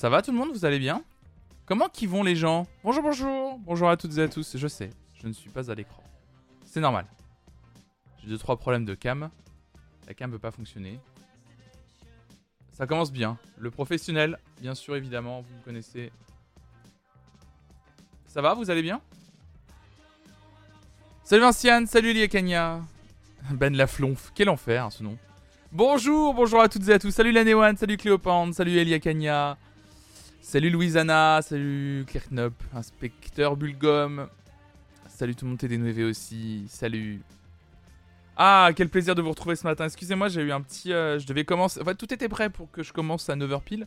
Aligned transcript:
Ça 0.00 0.08
va 0.08 0.22
tout 0.22 0.32
le 0.32 0.38
monde 0.38 0.50
Vous 0.50 0.64
allez 0.64 0.78
bien? 0.78 1.04
Comment 1.66 1.90
qui 1.90 2.06
vont 2.06 2.22
les 2.22 2.34
gens? 2.34 2.66
Bonjour, 2.82 3.02
bonjour 3.02 3.58
Bonjour 3.58 3.90
à 3.90 3.98
toutes 3.98 4.16
et 4.16 4.22
à 4.22 4.28
tous. 4.28 4.56
Je 4.56 4.66
sais, 4.66 4.88
je 5.12 5.28
ne 5.28 5.32
suis 5.34 5.50
pas 5.50 5.70
à 5.70 5.74
l'écran. 5.74 6.02
C'est 6.64 6.80
normal. 6.80 7.04
J'ai 8.16 8.28
deux 8.30 8.38
trois 8.38 8.56
problèmes 8.56 8.86
de 8.86 8.94
cam. 8.94 9.28
La 10.08 10.14
cam 10.14 10.30
veut 10.32 10.38
pas 10.38 10.52
fonctionner. 10.52 10.98
Ça 12.72 12.86
commence 12.86 13.12
bien. 13.12 13.36
Le 13.58 13.70
professionnel, 13.70 14.38
bien 14.62 14.74
sûr, 14.74 14.96
évidemment, 14.96 15.42
vous 15.42 15.54
me 15.54 15.62
connaissez. 15.62 16.10
Ça 18.24 18.40
va 18.40 18.54
Vous 18.54 18.70
allez 18.70 18.80
bien? 18.80 19.02
Salut 21.24 21.42
Vinciane, 21.42 21.86
salut 21.86 22.14
Liekania. 22.14 22.80
Ben 23.50 23.76
Laflonf, 23.76 24.32
quel 24.34 24.48
enfer 24.48 24.82
hein, 24.82 24.88
ce 24.90 25.02
nom. 25.02 25.18
Bonjour, 25.72 26.32
bonjour 26.32 26.62
à 26.62 26.70
toutes 26.70 26.88
et 26.88 26.94
à 26.94 26.98
tous. 26.98 27.10
Salut 27.10 27.32
Lanéwan, 27.32 27.76
salut 27.76 27.98
Cléopande, 27.98 28.54
salut 28.54 28.78
Elia 28.78 28.98
Kanya. 28.98 29.58
Salut 30.50 30.70
Louisanna, 30.70 31.42
salut 31.42 32.04
Kirknop, 32.08 32.52
inspecteur 32.74 33.56
Bulgum. 33.56 34.28
Salut 35.06 35.36
tout 35.36 35.44
le 35.44 35.50
monde 35.50 35.60
TD9 35.60 36.10
aussi. 36.10 36.64
Salut. 36.66 37.22
Ah, 38.36 38.70
quel 38.74 38.88
plaisir 38.88 39.14
de 39.14 39.22
vous 39.22 39.30
retrouver 39.30 39.54
ce 39.54 39.64
matin. 39.64 39.84
Excusez-moi, 39.84 40.26
j'ai 40.26 40.42
eu 40.42 40.50
un 40.50 40.60
petit. 40.60 40.92
euh, 40.92 41.20
je 41.20 41.26
devais 41.28 41.44
commencer. 41.44 41.80
En 41.80 41.84
fait, 41.84 41.94
tout 41.94 42.12
était 42.12 42.28
prêt 42.28 42.50
pour 42.50 42.68
que 42.68 42.82
je 42.82 42.92
commence 42.92 43.30
à 43.30 43.36
9h 43.36 43.62
pile. 43.62 43.86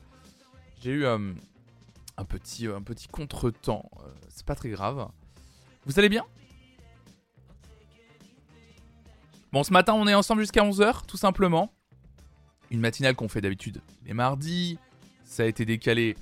J'ai 0.81 0.91
eu 0.91 1.03
euh, 1.03 1.33
un 2.15 2.23
petit, 2.23 2.65
euh, 2.69 2.77
un 2.77 2.81
petit 2.81 3.09
contretemps. 3.09 3.91
Euh, 3.97 4.07
C'est 4.29 4.45
pas 4.45 4.55
très 4.55 4.69
grave. 4.69 5.09
Vous 5.85 5.99
allez 5.99 6.07
bien? 6.07 6.23
Bon, 9.51 9.63
ce 9.63 9.73
matin, 9.73 9.95
on 9.95 10.07
est 10.07 10.15
ensemble 10.15 10.39
jusqu'à 10.39 10.63
11h, 10.63 11.05
tout 11.07 11.17
simplement. 11.17 11.73
Une 12.71 12.79
matinale 12.79 13.15
qu'on 13.15 13.27
fait 13.27 13.41
d'habitude 13.41 13.81
les 14.05 14.13
mardis. 14.13 14.79
Ça 15.25 15.43
a 15.43 15.45
été 15.45 15.65
décalé, 15.65 16.15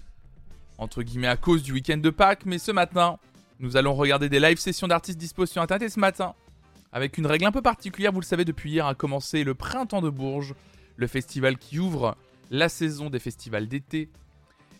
entre 0.81 1.03
guillemets, 1.03 1.27
à 1.27 1.37
cause 1.37 1.61
du 1.61 1.73
week-end 1.73 1.97
de 1.97 2.09
Pâques. 2.09 2.45
Mais 2.45 2.57
ce 2.57 2.71
matin, 2.71 3.19
nous 3.59 3.77
allons 3.77 3.93
regarder 3.93 4.29
des 4.29 4.39
live 4.39 4.57
sessions 4.57 4.87
d'artistes 4.87 5.19
dispo 5.19 5.45
sur 5.45 5.61
Internet. 5.61 5.87
Et 5.87 5.89
ce 5.89 5.99
matin, 5.99 6.33
avec 6.91 7.19
une 7.19 7.27
règle 7.27 7.45
un 7.45 7.51
peu 7.51 7.61
particulière, 7.61 8.11
vous 8.11 8.19
le 8.19 8.25
savez, 8.25 8.45
depuis 8.45 8.71
hier 8.71 8.87
a 8.87 8.95
commencé 8.95 9.43
le 9.43 9.53
Printemps 9.53 10.01
de 10.01 10.09
Bourges, 10.09 10.55
le 10.97 11.07
festival 11.07 11.57
qui 11.57 11.77
ouvre 11.77 12.17
la 12.49 12.67
saison 12.67 13.11
des 13.11 13.19
festivals 13.19 13.67
d'été. 13.67 14.09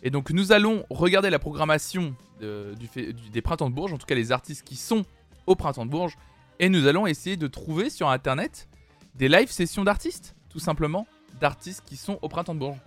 Et 0.02 0.10
donc, 0.10 0.30
nous 0.30 0.50
allons 0.50 0.84
regarder 0.90 1.30
la 1.30 1.38
programmation 1.38 2.16
des 2.40 3.42
Printemps 3.42 3.70
de 3.70 3.74
Bourges, 3.74 3.92
en 3.92 3.98
tout 3.98 4.06
cas 4.06 4.16
les 4.16 4.32
artistes 4.32 4.66
qui 4.66 4.74
sont 4.74 5.04
au 5.46 5.54
Printemps 5.54 5.86
de 5.86 5.90
Bourges. 5.90 6.16
Et 6.58 6.68
nous 6.68 6.88
allons 6.88 7.06
essayer 7.06 7.36
de 7.36 7.46
trouver 7.46 7.90
sur 7.90 8.10
internet 8.10 8.68
des 9.14 9.28
live 9.28 9.50
sessions 9.50 9.84
d'artistes, 9.84 10.34
tout 10.50 10.58
simplement, 10.58 11.06
d'artistes 11.40 11.84
qui 11.86 11.96
sont 11.96 12.18
au 12.22 12.28
printemps 12.28 12.54
de 12.54 12.58
Bourges. 12.58 12.80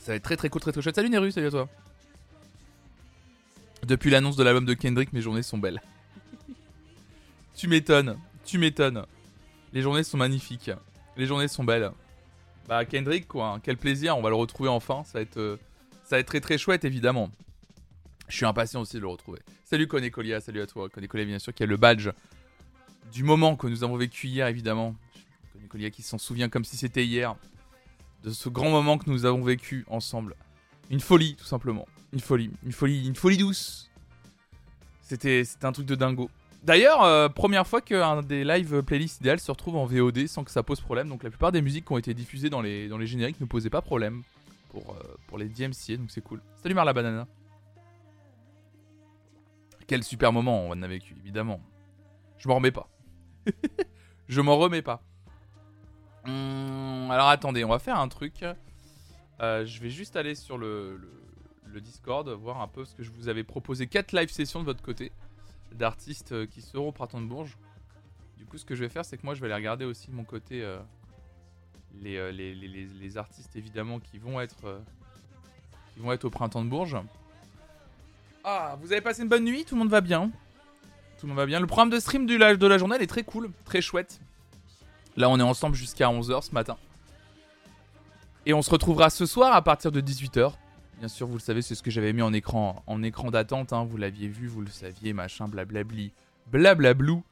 Ça 0.00 0.12
va 0.12 0.16
être 0.16 0.22
très 0.22 0.36
très 0.36 0.48
cool, 0.48 0.60
très 0.60 0.72
très 0.72 0.82
chouette. 0.82 0.94
Salut 0.94 1.10
Neru, 1.10 1.30
salut 1.30 1.48
à 1.48 1.50
toi. 1.50 1.68
Depuis 3.86 4.10
l'annonce 4.10 4.36
de 4.36 4.42
l'album 4.42 4.64
de 4.64 4.74
Kendrick, 4.74 5.12
mes 5.12 5.20
journées 5.20 5.42
sont 5.42 5.58
belles. 5.58 5.80
tu 7.54 7.68
m'étonnes, 7.68 8.18
tu 8.44 8.58
m'étonnes. 8.58 9.04
Les 9.72 9.82
journées 9.82 10.04
sont 10.04 10.16
magnifiques, 10.16 10.70
les 11.16 11.26
journées 11.26 11.48
sont 11.48 11.64
belles. 11.64 11.90
Bah 12.68 12.84
Kendrick 12.84 13.26
quoi, 13.26 13.48
hein, 13.48 13.60
quel 13.62 13.76
plaisir, 13.76 14.16
on 14.16 14.22
va 14.22 14.28
le 14.28 14.34
retrouver 14.34 14.68
enfin, 14.68 15.02
ça 15.04 15.18
va 15.18 15.22
être, 15.22 15.38
euh, 15.38 15.58
ça 16.04 16.16
va 16.16 16.20
être 16.20 16.26
très 16.26 16.40
très 16.40 16.58
chouette 16.58 16.84
évidemment. 16.84 17.30
Je 18.28 18.36
suis 18.36 18.46
impatient 18.46 18.80
aussi 18.82 18.96
de 18.96 19.00
le 19.00 19.08
retrouver. 19.08 19.40
Salut 19.64 19.86
Konekolia, 19.86 20.40
salut 20.40 20.60
à 20.60 20.66
toi. 20.66 20.88
Konekolia, 20.88 21.24
bien 21.24 21.38
sûr, 21.38 21.54
qui 21.54 21.62
a 21.62 21.66
le 21.66 21.76
badge 21.76 22.10
du 23.10 23.24
moment 23.24 23.56
que 23.56 23.66
nous 23.66 23.84
avons 23.84 23.96
vécu 23.96 24.26
hier, 24.26 24.46
évidemment. 24.48 24.94
Konekolia 25.54 25.90
qui 25.90 26.02
s'en 26.02 26.18
souvient 26.18 26.48
comme 26.48 26.64
si 26.64 26.76
c'était 26.76 27.04
hier. 27.04 27.36
De 28.22 28.30
ce 28.30 28.48
grand 28.48 28.70
moment 28.70 28.98
que 28.98 29.08
nous 29.08 29.24
avons 29.24 29.42
vécu 29.42 29.84
ensemble. 29.88 30.34
Une 30.90 31.00
folie, 31.00 31.36
tout 31.36 31.44
simplement. 31.44 31.86
Une 32.12 32.20
folie. 32.20 32.50
Une 32.64 32.72
folie, 32.72 33.06
une 33.06 33.14
folie 33.14 33.36
douce. 33.36 33.90
C'était 35.02 35.44
c'était 35.44 35.66
un 35.66 35.72
truc 35.72 35.86
de 35.86 35.94
dingo. 35.94 36.30
D'ailleurs, 36.64 37.02
euh, 37.02 37.28
première 37.28 37.66
fois 37.66 37.80
qu'un 37.80 38.22
des 38.22 38.44
live 38.44 38.82
playlists 38.82 39.20
idéal 39.20 39.38
se 39.38 39.50
retrouve 39.50 39.76
en 39.76 39.86
VOD 39.86 40.26
sans 40.26 40.44
que 40.44 40.50
ça 40.50 40.62
pose 40.62 40.80
problème. 40.80 41.08
Donc 41.08 41.22
la 41.22 41.30
plupart 41.30 41.52
des 41.52 41.62
musiques 41.62 41.86
qui 41.86 41.92
ont 41.92 41.98
été 41.98 42.14
diffusées 42.14 42.50
dans 42.50 42.60
les, 42.60 42.88
dans 42.88 42.98
les 42.98 43.06
génériques 43.06 43.40
ne 43.40 43.46
posaient 43.46 43.70
pas 43.70 43.80
problème 43.80 44.22
pour, 44.68 44.94
euh, 44.94 45.16
pour 45.26 45.38
les 45.38 45.48
DMCA, 45.48 45.96
donc 45.96 46.10
c'est 46.10 46.20
cool. 46.20 46.40
Salut 46.62 46.74
Marla 46.74 46.92
Banana. 46.92 47.26
Quel 49.86 50.04
super 50.04 50.32
moment 50.32 50.66
on 50.66 50.72
en 50.72 50.82
a 50.82 50.88
vécu, 50.88 51.16
évidemment. 51.20 51.60
Je 52.36 52.48
m'en 52.48 52.56
remets 52.56 52.70
pas. 52.70 52.88
je 54.28 54.40
m'en 54.40 54.58
remets 54.58 54.82
pas. 54.82 55.02
Hum, 56.28 57.10
alors 57.10 57.28
attendez, 57.28 57.64
on 57.64 57.68
va 57.70 57.78
faire 57.78 57.98
un 57.98 58.08
truc. 58.08 58.44
Euh, 59.40 59.64
je 59.64 59.80
vais 59.80 59.88
juste 59.90 60.16
aller 60.16 60.34
sur 60.34 60.58
le, 60.58 61.00
Discord, 61.80 62.28
voir 62.30 62.60
un 62.60 62.68
peu 62.68 62.84
ce 62.84 62.94
que 62.94 63.02
je 63.02 63.10
vous 63.10 63.28
avais 63.28 63.44
proposé. 63.44 63.86
4 63.86 64.12
live 64.12 64.30
sessions 64.30 64.60
de 64.60 64.64
votre 64.64 64.82
côté 64.82 65.12
d'artistes 65.72 66.32
euh, 66.32 66.46
qui 66.46 66.60
seront 66.60 66.88
au 66.88 66.92
Printemps 66.92 67.20
de 67.20 67.26
Bourges. 67.26 67.56
Du 68.36 68.44
coup, 68.44 68.58
ce 68.58 68.64
que 68.64 68.74
je 68.74 68.82
vais 68.82 68.88
faire, 68.88 69.04
c'est 69.04 69.16
que 69.16 69.24
moi, 69.24 69.34
je 69.34 69.40
vais 69.40 69.46
aller 69.46 69.54
regarder 69.54 69.84
aussi 69.84 70.08
de 70.08 70.14
mon 70.14 70.24
côté 70.24 70.62
euh, 70.62 70.78
les, 72.02 73.16
artistes, 73.16 73.54
évidemment, 73.56 74.00
qui 74.00 74.18
vont 74.18 74.40
être, 74.40 74.80
au 76.24 76.30
Printemps 76.30 76.64
de 76.64 76.68
Bourges. 76.68 76.96
Ah, 78.44 78.76
vous 78.80 78.92
avez 78.92 79.00
passé 79.00 79.22
une 79.22 79.28
bonne 79.28 79.44
nuit 79.44 79.64
Tout 79.64 79.74
le 79.74 79.80
monde 79.80 79.90
va 79.90 80.00
bien 80.00 80.30
Tout 81.18 81.26
le 81.26 81.28
monde 81.28 81.38
va 81.38 81.46
bien. 81.46 81.60
Le 81.60 81.66
programme 81.66 81.90
de 81.90 82.00
stream 82.00 82.26
du, 82.26 82.38
la- 82.38 82.56
de 82.56 82.66
la 82.66 82.78
journée 82.78 82.96
est 82.96 83.06
très 83.06 83.24
cool, 83.24 83.50
très 83.64 83.80
chouette. 83.80 84.20
Là, 85.18 85.28
on 85.28 85.36
est 85.40 85.42
ensemble 85.42 85.74
jusqu'à 85.74 86.06
11h 86.06 86.42
ce 86.42 86.52
matin. 86.52 86.76
Et 88.46 88.54
on 88.54 88.62
se 88.62 88.70
retrouvera 88.70 89.10
ce 89.10 89.26
soir 89.26 89.52
à 89.52 89.62
partir 89.62 89.90
de 89.90 90.00
18h. 90.00 90.52
Bien 91.00 91.08
sûr, 91.08 91.26
vous 91.26 91.34
le 91.34 91.40
savez, 91.40 91.60
c'est 91.60 91.74
ce 91.74 91.82
que 91.82 91.90
j'avais 91.90 92.12
mis 92.12 92.22
en 92.22 92.32
écran, 92.32 92.84
en 92.86 93.02
écran 93.02 93.32
d'attente. 93.32 93.72
hein. 93.72 93.84
Vous 93.84 93.96
l'aviez 93.96 94.28
vu, 94.28 94.46
vous 94.46 94.60
le 94.60 94.70
saviez, 94.70 95.12
machin, 95.12 95.48
blablabli, 95.48 96.12
blablablou. 96.46 97.24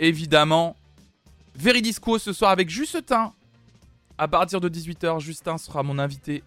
Évidemment, 0.00 0.74
Veridisco 1.54 2.18
ce 2.18 2.32
soir 2.32 2.50
avec 2.50 2.68
Justin. 2.68 3.32
À 4.18 4.26
partir 4.26 4.60
de 4.60 4.68
18h, 4.68 5.20
Justin 5.20 5.56
sera 5.56 5.84
mon 5.84 6.00
invité 6.00 6.42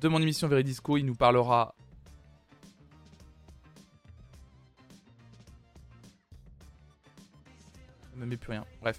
de 0.00 0.08
mon 0.08 0.20
émission 0.20 0.48
Veridisco. 0.48 0.96
Il 0.96 1.06
nous 1.06 1.14
parlera 1.14 1.76
me 8.16 8.26
met 8.26 8.36
plus 8.36 8.50
rien. 8.50 8.64
Bref. 8.82 8.98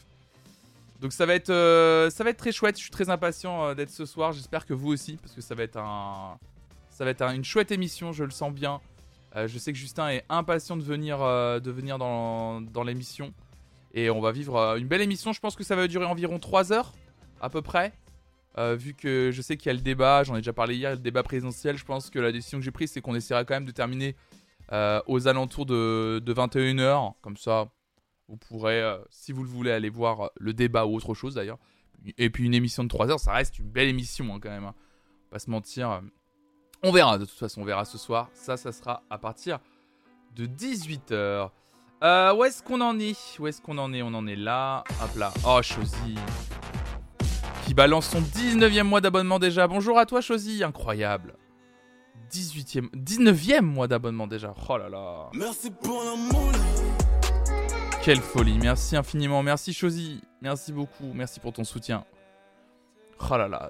Donc 1.02 1.14
ça 1.14 1.26
va 1.26 1.34
être, 1.34 1.50
euh, 1.50 2.10
ça 2.12 2.24
va 2.24 2.30
être 2.30 2.38
très 2.38 2.52
chouette. 2.52 2.78
Je 2.78 2.84
suis 2.84 2.92
très 2.92 3.10
impatient 3.10 3.66
euh, 3.66 3.74
d'être 3.74 3.90
ce 3.90 4.06
soir. 4.06 4.32
J'espère 4.34 4.66
que 4.66 4.74
vous 4.74 4.90
aussi, 4.92 5.18
parce 5.18 5.34
que 5.34 5.42
ça 5.42 5.56
va 5.56 5.64
être 5.64 5.78
un, 5.78 6.38
ça 6.90 7.04
va 7.04 7.10
être 7.12 7.24
un- 7.24 7.34
une 7.34 7.44
chouette 7.44 7.72
émission. 7.72 8.12
Je 8.12 8.24
le 8.24 8.30
sens 8.30 8.54
bien. 8.54 8.80
Euh, 9.36 9.48
je 9.48 9.58
sais 9.58 9.72
que 9.74 9.78
Justin 9.80 10.10
est 10.10 10.24
impatient 10.30 10.78
de 10.78 10.84
venir, 10.84 11.18
de 11.20 11.72
venir 11.72 11.98
dans, 11.98 12.62
dans 12.62 12.84
l'émission. 12.84 13.34
Et 13.94 14.10
on 14.10 14.22
va 14.22 14.32
vivre 14.32 14.78
une 14.78 14.88
belle 14.88 15.02
émission. 15.02 15.34
Je 15.34 15.40
pense 15.40 15.56
que 15.56 15.64
ça 15.64 15.76
va 15.76 15.88
durer 15.88 16.06
environ 16.06 16.38
3 16.40 16.72
heures, 16.72 16.94
à 17.42 17.50
peu 17.50 17.62
près. 17.62 17.94
Vu 18.58 18.94
que 18.94 19.32
je 19.34 19.42
sais 19.42 19.58
qu'il 19.58 19.68
y 19.68 19.70
a 19.70 19.74
le 19.74 19.80
débat, 19.82 20.24
j'en 20.24 20.36
ai 20.36 20.40
déjà 20.40 20.54
parlé 20.54 20.76
hier, 20.76 20.92
le 20.92 20.98
débat 20.98 21.24
présidentiel, 21.24 21.78
je 21.78 21.86
pense 21.86 22.10
que 22.10 22.20
la 22.20 22.32
décision 22.32 22.58
que 22.60 22.64
j'ai 22.66 22.72
prise, 22.72 22.92
c'est 22.92 23.02
qu'on 23.02 23.16
essaiera 23.16 23.44
quand 23.44 23.54
même 23.56 23.66
de 23.66 23.72
terminer 23.72 24.16
aux 25.08 25.28
alentours 25.28 25.66
de, 25.66 26.22
de 26.24 26.34
21h. 26.34 27.14
Comme 27.22 27.38
ça, 27.38 27.68
vous 28.32 28.38
pourrez, 28.38 28.82
euh, 28.82 28.98
si 29.10 29.34
vous 29.34 29.44
le 29.44 29.50
voulez, 29.50 29.72
aller 29.72 29.90
voir 29.90 30.22
euh, 30.22 30.28
le 30.40 30.54
débat 30.54 30.86
ou 30.86 30.96
autre 30.96 31.14
chose 31.14 31.36
d'ailleurs. 31.36 31.60
Et 32.18 32.30
puis 32.30 32.46
une 32.46 32.54
émission 32.54 32.84
de 32.84 32.88
3 32.88 33.12
heures, 33.12 33.20
ça 33.20 33.34
reste 33.34 33.60
une 33.60 33.70
belle 33.70 33.90
émission 33.90 34.34
hein, 34.34 34.40
quand 34.42 34.50
même. 34.50 34.64
hein. 34.64 34.74
Pas 35.30 35.38
se 35.40 35.50
mentir. 35.50 36.02
On 36.82 36.92
verra, 36.92 37.18
de 37.18 37.26
toute 37.26 37.38
façon, 37.38 37.62
on 37.62 37.66
verra 37.66 37.84
ce 37.86 37.98
soir. 37.98 38.30
Ça, 38.34 38.56
ça 38.58 38.72
sera 38.72 39.04
à 39.10 39.18
partir 39.18 39.60
de 40.36 40.46
18h. 40.46 41.50
Euh, 42.04 42.34
où 42.34 42.44
est-ce 42.46 42.64
qu'on 42.64 42.80
en 42.82 42.98
est? 43.00 43.38
Où 43.38 43.48
est-ce 43.48 43.62
qu'on 43.62 43.78
en 43.78 43.94
est? 43.94 44.02
On 44.02 44.14
en 44.14 44.26
est 44.26 44.36
là. 44.38 44.84
Hop 45.04 45.16
là. 45.18 45.34
Oh, 45.46 45.60
Chosy. 45.62 46.16
Qui 47.66 47.74
balance 47.74 48.08
son 48.08 48.22
19e 48.22 48.84
mois 48.84 49.02
d'abonnement 49.02 49.40
déjà. 49.40 49.68
Bonjour 49.68 50.00
à 50.00 50.06
toi, 50.06 50.22
Chosy. 50.22 50.64
Incroyable. 50.64 51.36
18e, 52.32 52.90
19e 52.96 53.62
mois 53.62 53.88
d'abonnement 53.88 54.26
déjà. 54.26 54.54
Oh 54.70 54.78
là 54.78 54.88
là. 54.90 55.30
Merci 55.34 55.70
pour 55.70 56.02
l'amour. 56.04 56.52
Quelle 58.04 58.20
folie, 58.20 58.58
merci 58.58 58.96
infiniment, 58.96 59.44
merci 59.44 59.74
Chosy, 59.74 60.22
merci 60.42 60.74
beaucoup, 60.74 61.12
merci 61.14 61.40
pour 61.40 61.54
ton 61.54 61.64
soutien. 61.64 62.04
Oh 63.20 63.38
là 63.38 63.48
là, 63.48 63.70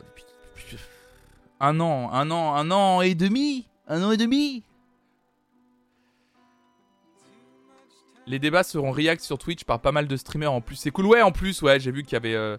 un 1.60 1.80
an, 1.81 2.10
un 2.13 2.31
an, 2.31 2.56
un 2.56 2.72
an 2.72 3.01
et 3.01 3.13
demi, 3.13 3.68
un 3.88 4.01
an 4.01 4.12
et 4.12 4.16
demi. 4.18 4.63
Les 8.25 8.39
débats 8.39 8.63
seront 8.63 8.92
react 8.92 9.22
sur 9.22 9.38
Twitch 9.38 9.66
par 9.66 9.81
pas 9.81 9.92
mal 9.92 10.07
de 10.07 10.16
streamers 10.16 10.54
en 10.54 10.62
plus. 10.62 10.78
C'est 10.78 10.92
cool, 10.92 11.07
ouais, 11.07 11.22
en 11.22 11.33
plus, 11.33 11.62
ouais, 11.62 11.81
j'ai 11.81 11.92
vu 11.92 12.04
qu'il 12.04 12.13
y 12.13 12.16
avait. 12.16 12.33
euh, 12.36 12.56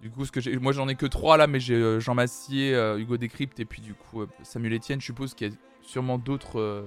du 0.00 0.10
coup, 0.10 0.24
ce 0.24 0.32
que 0.32 0.56
moi 0.58 0.72
j'en 0.72 0.88
ai 0.88 0.94
que 0.94 1.06
trois 1.06 1.36
là, 1.36 1.46
mais 1.46 1.60
j'ai 1.60 1.74
euh, 1.74 2.00
Jean 2.00 2.14
Massier, 2.14 2.74
euh, 2.74 2.98
Hugo 2.98 3.18
Décrypte 3.18 3.60
et 3.60 3.66
puis 3.66 3.82
du 3.82 3.92
coup 3.92 4.24
Samuel 4.42 4.72
Etienne. 4.74 5.00
Je 5.00 5.06
suppose 5.06 5.34
qu'il 5.34 5.48
y 5.48 5.50
a 5.52 5.54
sûrement 5.82 6.16
d'autres, 6.16 6.86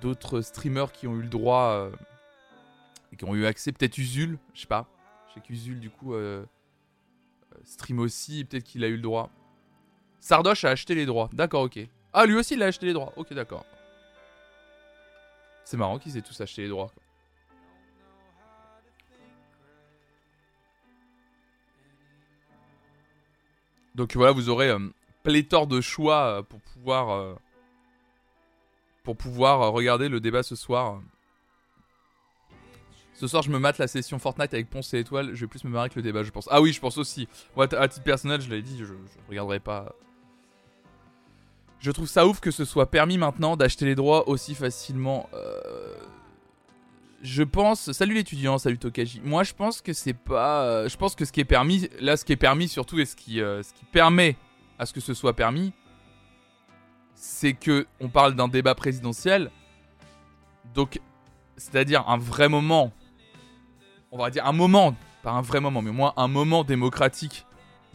d'autres 0.00 0.40
streamers 0.40 0.92
qui 0.92 1.06
ont 1.06 1.16
eu 1.16 1.22
le 1.22 1.28
droit. 1.28 1.90
Qui 3.16 3.24
ont 3.24 3.34
eu 3.34 3.46
accès, 3.46 3.72
peut-être 3.72 3.98
Usul, 3.98 4.38
je 4.54 4.60
sais 4.60 4.66
pas. 4.66 4.88
Je 5.28 5.34
sais 5.34 5.40
qu'Usul, 5.40 5.80
du 5.80 5.90
coup, 5.90 6.14
euh, 6.14 6.44
euh, 7.52 7.58
stream 7.64 7.98
aussi, 7.98 8.44
peut-être 8.44 8.64
qu'il 8.64 8.84
a 8.84 8.88
eu 8.88 8.96
le 8.96 9.02
droit. 9.02 9.30
Sardoche 10.20 10.64
a 10.64 10.70
acheté 10.70 10.94
les 10.94 11.06
droits. 11.06 11.30
D'accord, 11.32 11.62
ok. 11.62 11.78
Ah, 12.12 12.26
lui 12.26 12.34
aussi, 12.34 12.54
il 12.54 12.62
a 12.62 12.66
acheté 12.66 12.86
les 12.86 12.92
droits. 12.92 13.12
Ok, 13.16 13.32
d'accord. 13.32 13.64
C'est 15.64 15.76
marrant 15.76 15.98
qu'ils 15.98 16.16
aient 16.16 16.22
tous 16.22 16.40
acheté 16.40 16.62
les 16.62 16.68
droits. 16.68 16.92
Donc 23.94 24.14
voilà, 24.14 24.32
vous 24.32 24.50
aurez 24.50 24.68
euh, 24.68 24.78
pléthore 25.22 25.66
de 25.66 25.80
choix 25.80 26.42
pour 26.48 26.60
pouvoir 26.60 27.36
pour 29.02 29.16
pouvoir 29.16 29.72
regarder 29.72 30.08
le 30.08 30.20
débat 30.20 30.42
ce 30.42 30.54
soir. 30.54 31.00
Ce 33.16 33.26
soir, 33.26 33.42
je 33.42 33.50
me 33.50 33.58
mate 33.58 33.78
la 33.78 33.88
session 33.88 34.18
Fortnite 34.18 34.52
avec 34.52 34.68
Ponce 34.68 34.92
et 34.92 34.98
Étoile. 34.98 35.34
Je 35.34 35.40
vais 35.40 35.46
plus 35.46 35.64
me 35.64 35.70
marrer 35.70 35.88
que 35.88 35.96
le 35.96 36.02
débat, 36.02 36.22
je 36.22 36.30
pense. 36.30 36.48
Ah 36.50 36.60
oui, 36.60 36.74
je 36.74 36.80
pense 36.80 36.98
aussi. 36.98 37.26
Moi, 37.56 37.66
à 37.74 37.88
titre 37.88 38.04
personnel, 38.04 38.42
je 38.42 38.50
l'ai 38.50 38.60
dit, 38.60 38.76
je, 38.78 38.84
je 38.84 38.92
regarderai 39.28 39.58
pas. 39.58 39.94
Je 41.78 41.90
trouve 41.90 42.08
ça 42.08 42.26
ouf 42.26 42.40
que 42.40 42.50
ce 42.50 42.66
soit 42.66 42.90
permis 42.90 43.16
maintenant 43.16 43.56
d'acheter 43.56 43.86
les 43.86 43.94
droits 43.94 44.28
aussi 44.28 44.54
facilement. 44.54 45.30
Je 47.22 47.42
pense. 47.42 47.90
Salut 47.92 48.14
l'étudiant, 48.14 48.58
salut 48.58 48.76
Tokaji. 48.76 49.22
Moi, 49.24 49.44
je 49.44 49.54
pense 49.54 49.80
que 49.80 49.94
c'est 49.94 50.12
pas. 50.12 50.86
Je 50.86 50.96
pense 50.98 51.14
que 51.14 51.24
ce 51.24 51.32
qui 51.32 51.40
est 51.40 51.46
permis, 51.46 51.88
là, 52.00 52.18
ce 52.18 52.24
qui 52.24 52.32
est 52.32 52.36
permis 52.36 52.68
surtout 52.68 52.98
et 52.98 53.06
ce 53.06 53.16
qui, 53.16 53.36
ce 53.36 53.72
qui 53.72 53.84
permet 53.86 54.36
à 54.78 54.84
ce 54.84 54.92
que 54.92 55.00
ce 55.00 55.14
soit 55.14 55.32
permis, 55.32 55.72
c'est 57.14 57.54
que 57.54 57.86
on 57.98 58.08
parle 58.08 58.34
d'un 58.34 58.48
débat 58.48 58.74
présidentiel. 58.74 59.50
Donc, 60.74 61.00
c'est-à-dire 61.56 62.06
un 62.08 62.18
vrai 62.18 62.50
moment 62.50 62.92
on 64.12 64.18
va 64.18 64.30
dire 64.30 64.46
un 64.46 64.52
moment, 64.52 64.94
pas 65.22 65.32
un 65.32 65.42
vrai 65.42 65.60
moment, 65.60 65.82
mais 65.82 65.90
moins 65.90 66.12
un 66.16 66.28
moment 66.28 66.64
démocratique 66.64 67.46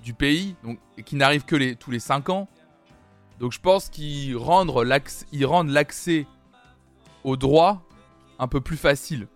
du 0.03 0.13
pays, 0.13 0.55
donc, 0.63 0.79
qui 1.05 1.15
n'arrive 1.15 1.45
que 1.45 1.73
tous 1.73 1.91
les 1.91 1.99
5 1.99 2.29
ans. 2.29 2.47
Donc 3.39 3.51
je 3.51 3.59
pense 3.59 3.89
qu'ils 3.89 4.37
rendent 4.37 5.69
l'accès 5.69 6.27
au 7.23 7.37
droit 7.37 7.81
un 8.39 8.47
peu 8.47 8.61
plus 8.61 8.77
facile. 8.77 9.27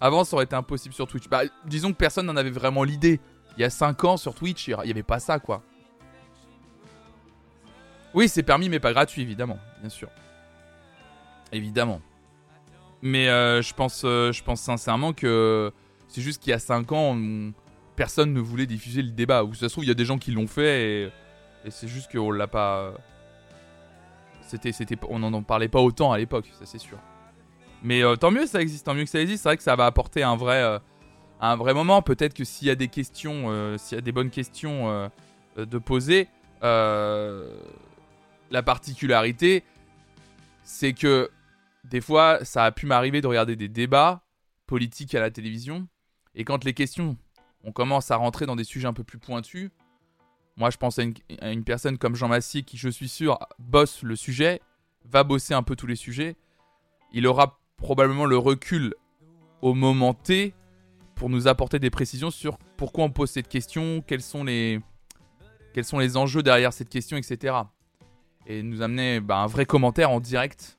Avant, 0.00 0.24
ça 0.24 0.36
aurait 0.36 0.44
été 0.44 0.54
impossible 0.54 0.94
sur 0.94 1.06
Twitch. 1.06 1.28
Bah, 1.28 1.42
disons 1.66 1.92
que 1.92 1.96
personne 1.96 2.26
n'en 2.26 2.36
avait 2.36 2.50
vraiment 2.50 2.84
l'idée. 2.84 3.20
Il 3.56 3.62
y 3.62 3.64
a 3.64 3.70
5 3.70 4.04
ans 4.04 4.16
sur 4.16 4.34
Twitch, 4.34 4.68
il 4.68 4.76
n'y 4.84 4.90
avait 4.90 5.02
pas 5.02 5.18
ça, 5.18 5.40
quoi. 5.40 5.62
Oui, 8.14 8.28
c'est 8.28 8.44
permis, 8.44 8.68
mais 8.68 8.78
pas 8.80 8.92
gratuit, 8.92 9.22
évidemment, 9.22 9.58
bien 9.80 9.90
sûr. 9.90 10.08
Évidemment. 11.50 12.00
Mais 13.02 13.28
euh, 13.28 13.62
je, 13.62 13.74
pense, 13.74 14.02
euh, 14.04 14.32
je 14.32 14.42
pense 14.42 14.60
sincèrement 14.60 15.12
que 15.12 15.72
c'est 16.08 16.20
juste 16.20 16.42
qu'il 16.42 16.50
y 16.50 16.54
a 16.54 16.58
5 16.58 16.90
ans, 16.92 17.16
personne 17.96 18.32
ne 18.32 18.40
voulait 18.40 18.66
diffuser 18.66 19.02
le 19.02 19.10
débat. 19.10 19.44
Ou 19.44 19.54
ça 19.54 19.68
se 19.68 19.74
trouve, 19.74 19.84
il 19.84 19.88
y 19.88 19.92
a 19.92 19.94
des 19.94 20.04
gens 20.04 20.18
qui 20.18 20.32
l'ont 20.32 20.46
fait 20.46 21.04
et, 21.04 21.10
c'est 21.70 21.88
juste 21.88 22.10
qu'on 22.10 22.30
l'a 22.30 22.46
pas. 22.46 22.94
C'était, 24.40 24.72
c'était, 24.72 24.96
on 25.10 25.18
n'en 25.18 25.42
parlait 25.42 25.68
pas 25.68 25.80
autant 25.80 26.12
à 26.12 26.18
l'époque, 26.18 26.46
ça 26.58 26.64
c'est 26.64 26.78
sûr. 26.78 26.96
Mais 27.82 28.02
euh, 28.02 28.16
tant 28.16 28.30
mieux 28.30 28.46
ça 28.46 28.62
existe, 28.62 28.86
tant 28.86 28.94
mieux 28.94 29.04
que 29.04 29.10
ça 29.10 29.20
existe. 29.20 29.42
C'est 29.42 29.50
vrai 29.50 29.58
que 29.58 29.62
ça 29.62 29.76
va 29.76 29.84
apporter 29.84 30.22
un 30.22 30.36
vrai, 30.36 30.80
un 31.40 31.56
vrai 31.56 31.74
moment. 31.74 32.00
Peut-être 32.00 32.32
que 32.32 32.44
s'il 32.44 32.68
y 32.68 32.70
a 32.70 32.74
des 32.74 32.88
questions, 32.88 33.76
s'il 33.76 33.96
y 33.96 33.98
a 33.98 34.00
des 34.00 34.12
bonnes 34.12 34.30
questions 34.30 35.10
de 35.56 35.78
poser, 35.78 36.28
la 36.62 37.42
particularité, 38.64 39.62
c'est 40.64 40.94
que 40.94 41.30
des 41.88 42.00
fois, 42.00 42.44
ça 42.44 42.64
a 42.64 42.72
pu 42.72 42.86
m'arriver 42.86 43.20
de 43.20 43.26
regarder 43.26 43.56
des 43.56 43.68
débats 43.68 44.22
politiques 44.66 45.14
à 45.14 45.20
la 45.20 45.30
télévision. 45.30 45.88
Et 46.34 46.44
quand 46.44 46.64
les 46.64 46.74
questions, 46.74 47.16
on 47.64 47.72
commence 47.72 48.10
à 48.10 48.16
rentrer 48.16 48.46
dans 48.46 48.56
des 48.56 48.64
sujets 48.64 48.86
un 48.86 48.92
peu 48.92 49.04
plus 49.04 49.18
pointus, 49.18 49.70
moi 50.56 50.70
je 50.70 50.76
pense 50.76 50.98
à 50.98 51.02
une, 51.02 51.64
personne 51.64 51.96
comme 51.96 52.14
Jean 52.14 52.28
Massier 52.28 52.62
qui, 52.62 52.76
je 52.76 52.88
suis 52.88 53.08
sûr, 53.08 53.38
bosse 53.58 54.02
le 54.02 54.16
sujet, 54.16 54.60
va 55.04 55.24
bosser 55.24 55.54
un 55.54 55.62
peu 55.62 55.76
tous 55.76 55.86
les 55.86 55.96
sujets. 55.96 56.36
Il 57.12 57.26
aura 57.26 57.58
probablement 57.78 58.26
le 58.26 58.36
recul 58.36 58.94
au 59.62 59.72
moment 59.72 60.12
T 60.12 60.54
pour 61.14 61.30
nous 61.30 61.48
apporter 61.48 61.78
des 61.78 61.90
précisions 61.90 62.30
sur 62.30 62.58
pourquoi 62.76 63.04
on 63.04 63.10
pose 63.10 63.30
cette 63.30 63.48
question, 63.48 64.02
quels 64.06 64.22
sont 64.22 64.44
les, 64.44 64.80
quels 65.72 65.84
sont 65.84 65.98
les 65.98 66.16
enjeux 66.16 66.42
derrière 66.42 66.72
cette 66.72 66.90
question, 66.90 67.16
etc. 67.16 67.56
Et 68.46 68.62
nous 68.62 68.82
amener 68.82 69.20
bah, 69.20 69.38
un 69.38 69.46
vrai 69.46 69.64
commentaire 69.64 70.10
en 70.10 70.20
direct 70.20 70.77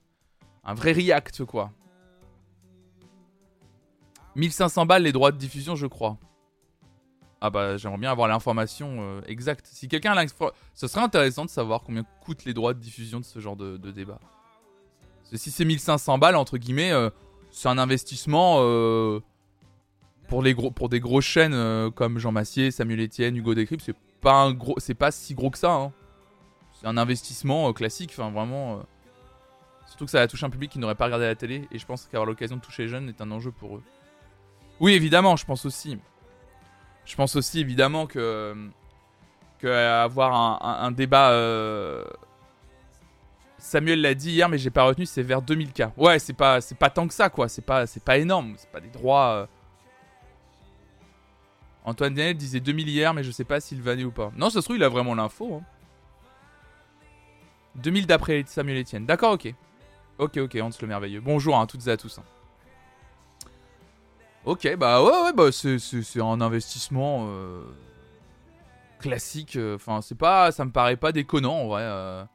un 0.70 0.76
vrai 0.76 0.92
react, 0.92 1.46
quoi. 1.46 1.72
1500 4.36 4.86
balles 4.86 5.02
les 5.02 5.12
droits 5.12 5.32
de 5.32 5.38
diffusion, 5.38 5.76
je 5.76 5.88
crois. 5.88 6.18
Ah 7.42 7.50
bah 7.50 7.78
j'aimerais 7.78 7.98
bien 7.98 8.12
avoir 8.12 8.28
l'information 8.28 8.98
euh, 9.00 9.22
exacte. 9.26 9.66
Si 9.66 9.88
quelqu'un 9.88 10.16
a 10.16 10.26
Ce 10.76 10.88
serait 10.88 11.02
intéressant 11.02 11.44
de 11.44 11.50
savoir 11.50 11.82
combien 11.82 12.04
coûtent 12.22 12.46
les 12.46 12.54
droits 12.54 12.76
de 12.76 12.80
diffusion 12.80 13.20
de 13.20 13.26
ce 13.26 13.40
genre 13.40 13.56
de, 13.56 13.78
débat. 13.78 14.20
si 15.34 15.50
c'est 15.50 15.66
1500 15.66 16.20
balles, 16.20 16.36
entre 16.36 16.60
guillemets, 16.60 16.92
euh, 16.92 17.10
c'est 17.50 17.70
un 17.70 17.80
investissement 17.80 18.58
euh, 18.60 19.22
pour, 20.28 20.44
les 20.44 20.54
gros, 20.54 20.72
des 20.88 21.00
grosses 21.00 21.26
chaînes 21.26 21.92
comme 21.96 22.20
Jean 22.20 22.32
Massier, 22.32 22.70
Samuel 22.70 23.02
Etienne, 23.02 23.36
Hugo 23.36 23.56
Décrypte. 23.56 23.90
C'est 24.78 24.94
pas 24.94 25.12
si 25.12 25.34
gros 25.34 25.50
que 25.50 25.58
ça. 25.58 25.74
Hein. 25.74 25.92
C'est 26.80 26.86
un 26.86 26.98
investissement 26.98 27.74
classique, 27.74 28.12
enfin 28.14 28.30
vraiment... 28.30 28.84
Surtout 29.90 30.06
que 30.06 30.12
ça 30.12 30.20
va 30.20 30.28
toucher 30.28 30.46
un 30.46 30.52
public 30.52 30.72
qui 30.72 30.78
n'aurait 30.78 30.94
pas 30.94 31.06
regardé 31.06 31.26
la 31.26 31.34
télé, 31.34 31.68
et 31.72 31.80
je 31.80 31.86
pense 31.86 32.06
qu'avoir 32.06 32.28
l'occasion 32.28 32.56
de 32.56 32.62
toucher 32.62 32.84
les 32.84 32.90
jeunes 32.90 33.10
est 33.10 33.22
un 33.22 33.32
enjeu 33.32 33.52
pour 33.52 33.78
eux. 33.78 33.84
Oui, 34.80 34.94
évidemment, 34.94 35.36
je 35.36 35.46
pense 35.46 35.66
aussi. 35.66 35.98
Je 37.06 37.16
pense 37.16 37.36
aussi, 37.36 37.60
évidemment, 37.60 38.06
que, 38.06 38.56
que 39.58 39.68
avoir 39.68 40.64
un, 40.64 40.92
débat. 40.92 41.32
Euh, 41.32 42.06
Samuel 43.58 44.02
l'a 44.02 44.14
dit 44.14 44.30
hier, 44.30 44.48
mais 44.48 44.60
j'ai 44.60 44.70
pas 44.70 44.84
retenu, 44.84 45.08
c'est 45.08 45.24
vers 45.24 45.42
2000K. 45.42 45.92
Ouais, 45.98 46.20
c'est 46.20 46.34
pas, 46.34 46.62
c'est 46.62 46.78
pas 46.78 46.92
tant 46.92 47.08
que 47.08 47.14
ça, 47.16 47.32
quoi. 47.32 47.50
C'est 47.50 47.66
pas, 47.66 47.88
c'est 47.88 48.04
pas 48.04 48.20
énorme. 48.20 48.54
C'est 48.58 48.72
pas 48.72 48.80
des 48.80 48.90
droits. 48.90 49.32
Euh. 49.32 49.46
Antoine 51.84 52.14
Daniel 52.14 52.38
disait 52.38 52.60
2000 52.60 52.88
hier, 52.90 53.12
mais 53.16 53.24
je 53.24 53.32
sais 53.32 53.44
pas 53.44 53.60
s'il 53.60 53.82
va 53.82 53.96
ou 53.96 54.12
pas. 54.12 54.32
Non, 54.38 54.52
ça 54.52 54.62
se 54.62 54.66
trouve, 54.66 54.76
il 54.76 54.84
a 54.84 54.90
vraiment 54.90 55.16
l'info. 55.16 55.56
Hein. 55.56 55.64
2000 57.78 58.06
d'après 58.06 58.44
Samuel 58.46 58.82
Etienne. 58.82 59.08
D'accord, 59.08 59.34
ok. 59.34 59.52
Ok, 60.20 60.36
ok, 60.36 60.58
Hans 60.62 60.70
le 60.82 60.88
merveilleux. 60.88 61.22
Bonjour 61.22 61.58
à 61.58 61.66
toutes 61.66 61.88
et 61.88 61.92
à 61.92 61.96
tous. 61.96 62.20
Ok, 64.44 64.76
bah 64.76 65.02
ouais, 65.02 65.24
ouais, 65.24 65.34
bah 65.34 65.50
c'est 65.52 66.20
un 66.20 66.42
investissement 66.42 67.28
euh, 67.30 67.64
classique. 69.00 69.56
Euh, 69.56 69.76
enfin, 69.76 70.02
c'est 70.02 70.18
pas, 70.18 70.52
ça 70.52 70.66
me 70.66 70.72
paraît 70.72 70.98
pas 70.98 71.14
déconnant 71.14 71.62
en 71.62 71.68
vrai. 71.70 71.84
Euh. 71.84 72.26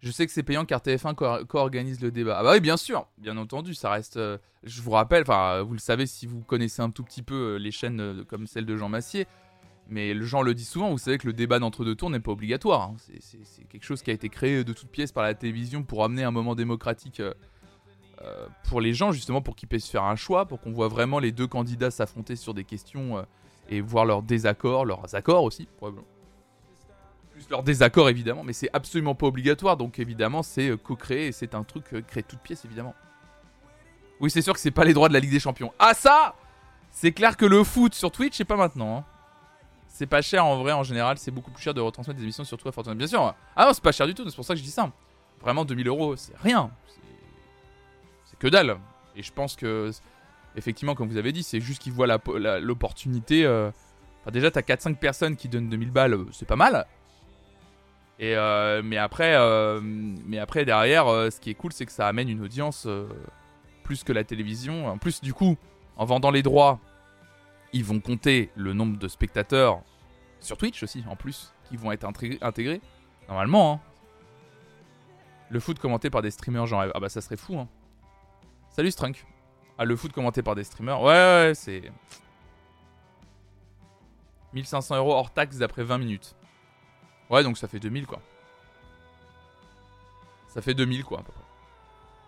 Je 0.00 0.10
sais 0.10 0.24
que 0.24 0.32
c'est 0.32 0.42
payant 0.42 0.64
car 0.64 0.80
TF1 0.80 1.44
co-organise 1.44 2.00
le 2.00 2.10
débat. 2.10 2.38
Ah 2.38 2.42
bah 2.42 2.52
oui, 2.54 2.60
bien 2.60 2.78
sûr, 2.78 3.06
bien 3.18 3.36
entendu, 3.36 3.74
ça 3.74 3.90
reste. 3.90 4.18
je 4.62 4.80
vous 4.80 4.92
rappelle, 4.92 5.22
enfin, 5.22 5.60
vous 5.60 5.74
le 5.74 5.78
savez 5.78 6.06
si 6.06 6.26
vous 6.26 6.40
connaissez 6.40 6.80
un 6.80 6.90
tout 6.90 7.04
petit 7.04 7.22
peu 7.22 7.56
les 7.56 7.70
chaînes 7.70 8.24
comme 8.24 8.46
celle 8.46 8.64
de 8.64 8.78
Jean 8.78 8.88
Massier. 8.88 9.26
Mais 9.90 10.14
le 10.14 10.24
genre 10.24 10.44
le 10.44 10.54
dit 10.54 10.64
souvent, 10.64 10.90
vous 10.90 10.98
savez 10.98 11.18
que 11.18 11.26
le 11.26 11.32
débat 11.32 11.58
d'entre-deux 11.58 11.96
tours 11.96 12.10
n'est 12.10 12.20
pas 12.20 12.30
obligatoire. 12.30 12.82
Hein. 12.82 12.96
C'est 13.18 13.64
quelque 13.68 13.82
chose 13.82 14.02
qui 14.02 14.10
a 14.10 14.14
été 14.14 14.28
créé 14.28 14.62
de 14.62 14.72
toutes 14.72 14.88
pièces 14.88 15.10
par 15.10 15.24
la 15.24 15.34
télévision 15.34 15.82
pour 15.82 16.04
amener 16.04 16.22
un 16.22 16.30
moment 16.30 16.54
démocratique 16.54 17.18
euh, 17.18 17.34
euh, 18.22 18.46
pour 18.68 18.80
les 18.80 18.94
gens, 18.94 19.10
justement 19.10 19.42
pour 19.42 19.56
qu'ils 19.56 19.68
puissent 19.68 19.88
faire 19.88 20.04
un 20.04 20.14
choix, 20.14 20.46
pour 20.46 20.60
qu'on 20.60 20.70
voit 20.70 20.86
vraiment 20.86 21.18
les 21.18 21.32
deux 21.32 21.48
candidats 21.48 21.90
s'affronter 21.90 22.36
sur 22.36 22.54
des 22.54 22.62
questions 22.62 23.18
euh, 23.18 23.22
et 23.68 23.80
voir 23.80 24.04
leurs 24.04 24.22
désaccords, 24.22 24.84
leurs 24.84 25.12
accords 25.16 25.42
aussi, 25.42 25.66
probablement. 25.76 26.06
Plus 27.32 27.50
leurs 27.50 27.64
désaccords 27.64 28.08
évidemment, 28.08 28.44
mais 28.44 28.52
c'est 28.52 28.70
absolument 28.72 29.16
pas 29.16 29.26
obligatoire, 29.26 29.76
donc 29.76 29.98
évidemment 29.98 30.44
c'est 30.44 30.70
co-créé 30.80 31.26
et 31.26 31.32
c'est 31.32 31.56
un 31.56 31.64
truc 31.64 31.84
créé 32.06 32.22
de 32.22 32.28
toutes 32.28 32.40
pièces 32.40 32.64
évidemment. 32.64 32.94
Oui, 34.20 34.30
c'est 34.30 34.42
sûr 34.42 34.52
que 34.52 34.60
c'est 34.60 34.70
pas 34.70 34.84
les 34.84 34.92
droits 34.92 35.08
de 35.08 35.14
la 35.14 35.20
Ligue 35.20 35.32
des 35.32 35.40
Champions. 35.40 35.72
Ah 35.80 35.94
ça 35.94 36.36
C'est 36.92 37.12
clair 37.12 37.36
que 37.36 37.46
le 37.46 37.64
foot 37.64 37.94
sur 37.94 38.12
Twitch, 38.12 38.36
c'est 38.36 38.44
pas 38.44 38.56
maintenant. 38.56 38.98
Hein. 38.98 39.04
C'est 40.00 40.06
pas 40.06 40.22
cher 40.22 40.46
en 40.46 40.56
vrai, 40.56 40.72
en 40.72 40.82
général, 40.82 41.18
c'est 41.18 41.30
beaucoup 41.30 41.50
plus 41.50 41.62
cher 41.62 41.74
de 41.74 41.80
retransmettre 41.82 42.16
des 42.16 42.22
émissions 42.22 42.42
sur 42.42 42.56
toi, 42.56 42.72
Fortnite. 42.72 42.96
Bien 42.96 43.06
sûr. 43.06 43.34
Ah 43.54 43.66
non, 43.66 43.74
c'est 43.74 43.84
pas 43.84 43.92
cher 43.92 44.06
du 44.06 44.14
tout, 44.14 44.26
c'est 44.26 44.34
pour 44.34 44.46
ça 44.46 44.54
que 44.54 44.58
je 44.58 44.64
dis 44.64 44.70
ça. 44.70 44.90
Vraiment, 45.42 45.66
2000 45.66 45.88
euros, 45.88 46.16
c'est 46.16 46.32
rien. 46.38 46.70
C'est 48.24 48.38
que 48.38 48.48
dalle. 48.48 48.78
Et 49.14 49.22
je 49.22 49.30
pense 49.30 49.56
que, 49.56 49.90
effectivement, 50.56 50.94
comme 50.94 51.06
vous 51.06 51.18
avez 51.18 51.32
dit, 51.32 51.42
c'est 51.42 51.60
juste 51.60 51.82
qu'ils 51.82 51.92
voient 51.92 52.06
l'opportunité. 52.06 53.44
Euh... 53.44 53.70
Enfin, 54.22 54.30
déjà, 54.30 54.50
t'as 54.50 54.62
4-5 54.62 54.94
personnes 54.94 55.36
qui 55.36 55.50
donnent 55.50 55.68
2000 55.68 55.90
balles, 55.90 56.14
euh, 56.14 56.26
c'est 56.32 56.48
pas 56.48 56.56
mal. 56.56 56.86
Et 58.18 58.34
euh, 58.36 58.80
mais 58.82 58.96
après, 58.96 59.34
euh, 59.36 59.80
mais 59.82 60.38
après 60.38 60.64
derrière, 60.64 61.08
ce 61.30 61.38
qui 61.40 61.50
est 61.50 61.54
cool, 61.54 61.74
c'est 61.74 61.84
que 61.84 61.92
ça 61.92 62.08
amène 62.08 62.30
une 62.30 62.42
audience 62.42 62.88
plus 63.82 64.02
que 64.02 64.14
la 64.14 64.24
télévision. 64.24 64.88
En 64.88 64.96
plus, 64.96 65.20
du 65.20 65.34
coup, 65.34 65.58
en 65.98 66.06
vendant 66.06 66.30
les 66.30 66.42
droits, 66.42 66.78
ils 67.74 67.84
vont 67.84 68.00
compter 68.00 68.48
le 68.56 68.72
nombre 68.72 68.98
de 68.98 69.06
spectateurs 69.06 69.82
sur 70.40 70.56
Twitch 70.56 70.82
aussi, 70.82 71.04
en 71.08 71.16
plus, 71.16 71.52
qui 71.68 71.76
vont 71.76 71.92
être 71.92 72.04
intégrés. 72.04 72.80
Normalement, 73.28 73.72
hein. 73.74 73.80
Le 75.50 75.60
foot 75.60 75.78
commenté 75.78 76.10
par 76.10 76.22
des 76.22 76.30
streamers, 76.30 76.66
genre. 76.66 76.84
Ah 76.94 77.00
bah 77.00 77.08
ça 77.08 77.20
serait 77.20 77.36
fou, 77.36 77.58
hein. 77.58 77.68
Salut 78.70 78.90
Strunk. 78.90 79.26
Ah, 79.78 79.84
le 79.84 79.96
foot 79.96 80.12
commenté 80.12 80.42
par 80.42 80.54
des 80.54 80.64
streamers. 80.64 81.00
Ouais, 81.00 81.08
ouais, 81.08 81.52
c'est. 81.54 81.90
1500 84.52 84.96
euros 84.96 85.12
hors 85.12 85.32
taxe 85.32 85.56
d'après 85.58 85.82
20 85.82 85.98
minutes. 85.98 86.36
Ouais, 87.28 87.42
donc 87.42 87.56
ça 87.58 87.68
fait 87.68 87.78
2000 87.78 88.06
quoi. 88.06 88.20
Ça 90.48 90.60
fait 90.60 90.74
2000 90.74 91.04
quoi. 91.04 91.22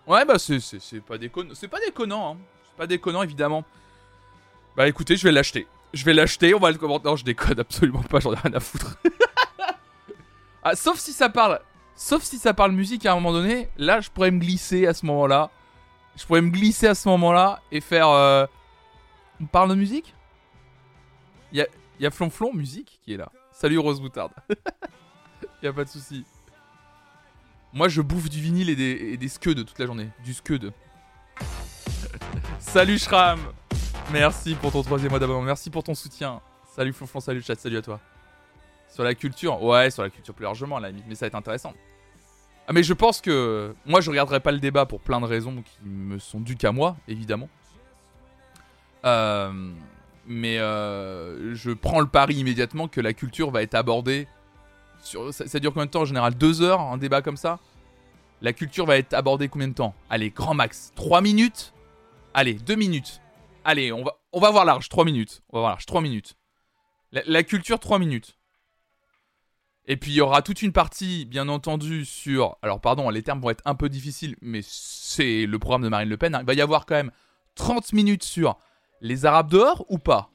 Ouais, 0.07 0.25
bah 0.25 0.39
c'est 0.39 1.01
pas 1.01 1.19
déconnant. 1.19 1.55
C'est 1.55 1.69
pas 1.69 1.81
déconnant, 1.81 2.35
hein. 2.35 2.39
C'est 2.65 2.77
pas 2.77 2.87
déconnant 2.87 3.23
évidemment. 3.23 3.65
Bah 4.77 4.89
écoutez, 4.89 5.17
je 5.17 5.25
vais 5.25 5.33
l'acheter. 5.33 5.67
Je 5.93 6.05
vais 6.05 6.15
l'acheter, 6.15 6.55
on 6.55 6.59
va 6.59 6.71
le 6.71 6.79
commenter. 6.79 7.09
Non, 7.09 7.17
je 7.17 7.25
déconne 7.25 7.61
absolument 7.61 8.03
pas, 8.03 8.21
j'en 8.21 8.33
ai 8.33 8.37
rien 8.37 8.55
à 8.55 8.61
foutre. 8.61 8.97
ah, 10.63 10.75
sauf 10.75 10.99
si 10.99 11.13
ça 11.13 11.29
parle. 11.29 11.61
Sauf 11.95 12.23
si 12.23 12.39
ça 12.39 12.55
parle 12.55 12.73
musique 12.73 13.05
à 13.05 13.13
un 13.13 13.15
moment 13.17 13.33
donné. 13.33 13.69
Là, 13.77 14.01
je 14.01 14.11
pourrais 14.11 14.31
me 14.31 14.39
glisser 14.39 14.87
à 14.87 14.95
ce 14.95 15.05
moment-là. 15.07 15.51
Je 16.17 16.25
pourrais 16.25 16.41
me 16.41 16.51
glisser 16.51 16.87
à 16.87 16.95
ce 16.95 17.09
moment-là 17.11 17.61
et 17.71 17.81
faire. 17.81 18.09
Euh, 18.09 18.47
on 19.41 19.47
parle 19.47 19.71
de 19.71 19.75
musique? 19.75 20.15
Il 21.53 21.59
y 21.59 21.63
a, 21.63 21.67
y 22.01 22.07
a 22.07 22.11
Flonflon, 22.11 22.53
musique, 22.55 23.01
qui 23.05 23.13
est 23.15 23.17
là. 23.19 23.31
Salut 23.51 23.79
Rose 23.79 24.01
Boutarde. 24.01 24.33
y 25.63 25.67
a 25.67 25.73
pas 25.73 25.85
de 25.85 25.91
souci. 25.91 26.25
Moi, 27.75 27.89
je 27.89 28.01
bouffe 28.01 28.29
du 28.31 28.41
vinyle 28.41 28.71
et 28.71 28.77
des, 28.77 29.13
et 29.13 29.17
des 29.17 29.29
toute 29.29 29.79
la 29.79 29.87
journée. 29.87 30.09
Du 30.25 30.33
scud. 30.33 30.73
Salut 32.59 32.99
Shram 32.99 33.41
Merci 34.13 34.55
pour 34.55 34.71
ton 34.73 34.83
troisième 34.83 35.11
mois 35.11 35.19
d'abonnement. 35.19 35.43
Merci 35.43 35.71
pour 35.71 35.83
ton 35.83 35.95
soutien. 35.95 36.43
Salut 36.77 36.93
Flonflon, 36.93 37.21
salut 37.21 37.41
chat, 37.41 37.59
salut 37.59 37.79
à 37.79 37.83
toi. 37.83 37.99
Sur 38.91 39.05
la 39.05 39.15
culture 39.15 39.63
Ouais, 39.63 39.91
sur 39.91 40.03
la 40.03 40.11
culture 40.11 40.35
plus 40.35 40.43
largement, 40.43 40.79
la. 40.79 40.93
Mais 40.93 41.15
ça 41.15 41.25
va 41.25 41.29
être 41.29 41.35
intéressant. 41.35 41.73
Ah, 42.69 42.75
mais 42.75 42.83
je 42.83 42.93
pense 42.93 43.23
que. 43.23 43.75
Moi, 43.87 44.03
je 44.03 44.11
regarderai 44.11 44.41
pas 44.41 44.53
le 44.53 44.59
débat 44.59 44.85
pour 44.85 45.01
plein 45.01 45.19
de 45.19 45.25
raisons 45.25 45.63
qui 45.63 45.89
me 45.89 46.19
sont 46.19 46.41
dues 46.41 46.57
qu'à 46.57 46.73
moi, 46.73 46.97
évidemment. 47.09 47.49
Euh, 49.07 49.73
mais 50.27 50.59
euh, 50.59 51.55
je 51.55 51.71
prends 51.71 52.01
le 52.01 52.07
pari 52.07 52.35
immédiatement 52.35 52.89
que 52.89 53.01
la 53.01 53.15
culture 53.15 53.51
va 53.51 53.63
être 53.63 53.75
abordée. 53.75 54.29
Sur, 55.03 55.33
ça, 55.33 55.59
dure 55.59 55.73
combien 55.73 55.87
de 55.87 55.91
temps 55.91 56.03
en 56.03 56.05
général 56.05 56.35
Deux 56.35 56.61
heures, 56.61 56.81
un 56.81 56.99
débat 56.99 57.23
comme 57.23 57.39
ça? 57.39 57.61
La 58.43 58.53
culture 58.53 58.85
va 58.85 58.99
être 58.99 59.15
abordée 59.15 59.49
combien 59.49 59.69
de 59.69 59.75
temps? 59.75 59.95
Allez, 60.11 60.29
grand 60.29 60.53
max. 60.53 60.93
Trois 60.95 61.23
minutes? 61.23 61.73
Allez, 62.35 62.55
deux 62.55 62.77
minutes. 62.77 63.22
Allez, 63.65 63.93
on 63.93 64.03
va, 64.03 64.17
on 64.33 64.41
va 64.41 64.51
voir 64.51 64.65
large, 64.65 64.89
3 64.89 65.05
minutes. 65.05 65.43
On 65.51 65.57
va 65.57 65.61
voir 65.61 65.71
large, 65.73 65.87
3 65.87 66.01
minutes. 66.01 66.37
La, 67.13 67.43
culture, 67.43 67.79
3 67.79 67.99
minutes. 67.99 68.39
Et 69.87 69.97
puis 69.97 70.13
il 70.13 70.15
y 70.15 70.21
aura 70.21 70.43
toute 70.43 70.63
une 70.63 70.73
partie, 70.73 71.27
bien 71.27 71.49
entendu, 71.49 72.05
sur. 72.05 72.57
Alors, 72.63 72.81
pardon, 72.81 73.11
les 73.11 73.23
termes 73.23 73.41
vont 73.41 73.51
être 73.51 73.63
un 73.65 73.75
peu 73.75 73.89
difficiles, 73.89 74.37
mais 74.41 74.61
c'est 74.63 75.45
le 75.45 75.59
programme 75.59 75.83
de 75.83 75.89
Marine 75.89 76.09
Le 76.09 76.17
Pen. 76.17 76.35
Hein. 76.35 76.41
Il 76.41 76.47
va 76.47 76.55
y 76.55 76.61
avoir 76.61 76.87
quand 76.87 76.95
même 76.95 77.11
30 77.57 77.93
minutes 77.93 78.23
sur 78.23 78.59
les 79.01 79.27
Arabes 79.27 79.51
dehors 79.51 79.85
ou 79.89 79.99
pas? 79.99 80.31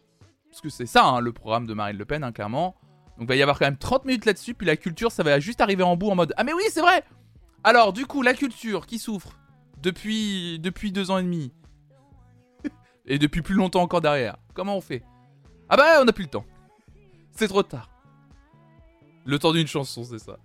Parce 0.50 0.62
que 0.62 0.69
c'est 0.69 0.86
ça, 0.86 1.05
hein, 1.05 1.19
le 1.19 1.31
programme 1.31 1.65
de 1.65 1.74
Marine 1.74 1.98
Le 1.98 2.05
Pen, 2.05 2.24
hein, 2.24 2.31
clairement. 2.31 2.75
Donc 3.17 3.25
il 3.25 3.27
va 3.27 3.36
y 3.36 3.41
avoir 3.41 3.57
quand 3.57 3.65
même 3.65 3.77
30 3.77 4.05
minutes 4.05 4.25
là-dessus, 4.25 4.53
puis 4.53 4.67
la 4.67 4.77
culture, 4.77 5.12
ça 5.12 5.24
va 5.24 5.39
juste 5.39 5.62
arriver 5.62 5.84
en 5.84 5.98
bout 5.98 6.10
en 6.10 6.15
mode 6.15 6.34
Ah, 6.38 6.43
mais 6.43 6.53
oui, 6.53 6.63
c'est 6.69 6.81
vrai 6.81 7.03
Alors, 7.63 7.93
du 7.93 8.05
coup, 8.05 8.22
la 8.22 8.34
culture 8.34 8.86
qui 8.86 9.00
souffre 9.00 9.39
depuis, 9.81 10.60
depuis 10.60 10.91
deux 10.91 11.10
ans 11.10 11.17
et 11.17 11.24
demi, 11.24 11.51
et 13.08 13.18
depuis 13.18 13.42
plus 13.42 13.56
longtemps 13.56 13.82
encore 13.82 14.02
derrière. 14.02 14.38
Comment 14.54 14.78
on 14.78 14.82
fait? 14.82 15.04
Ah 15.70 15.78
bah 15.78 16.00
on 16.02 16.06
n'a 16.06 16.14
plus 16.14 16.26
le 16.26 16.30
temps. 16.30 16.46
C'est 17.32 17.48
trop 17.48 17.64
tard. 17.64 17.90
Le 19.26 19.40
temps 19.40 19.52
d'une 19.52 19.68
chanson, 19.68 20.04
c'est 20.04 20.20
ça. 20.20 20.38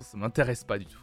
ça 0.00 0.16
m'intéresse 0.16 0.64
pas 0.64 0.78
du 0.78 0.86
tout. 0.86 1.00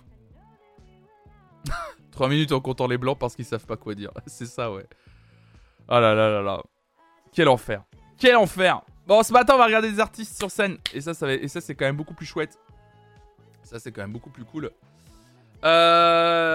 3 2.11 2.29
minutes 2.29 2.51
en 2.51 2.59
comptant 2.59 2.87
les 2.87 2.97
blancs 2.97 3.17
parce 3.17 3.35
qu'ils 3.35 3.45
savent 3.45 3.65
pas 3.65 3.77
quoi 3.77 3.95
dire. 3.95 4.11
C'est 4.27 4.45
ça, 4.45 4.71
ouais. 4.71 4.85
Oh 5.87 5.93
là 5.93 6.13
là 6.13 6.29
là 6.29 6.41
là. 6.41 6.61
Quel 7.31 7.47
enfer. 7.47 7.83
Quel 8.17 8.35
enfer. 8.35 8.81
Bon, 9.07 9.23
ce 9.23 9.33
matin, 9.33 9.55
on 9.55 9.57
va 9.57 9.65
regarder 9.65 9.91
des 9.91 9.99
artistes 9.99 10.37
sur 10.37 10.51
scène. 10.51 10.77
Et 10.93 11.01
ça, 11.01 11.13
ça, 11.13 11.33
et 11.33 11.47
ça 11.47 11.59
c'est 11.61 11.75
quand 11.75 11.85
même 11.85 11.97
beaucoup 11.97 12.13
plus 12.13 12.25
chouette. 12.25 12.59
Ça, 13.63 13.79
c'est 13.79 13.91
quand 13.91 14.01
même 14.01 14.13
beaucoup 14.13 14.29
plus 14.29 14.45
cool. 14.45 14.71
Euh... 15.63 16.53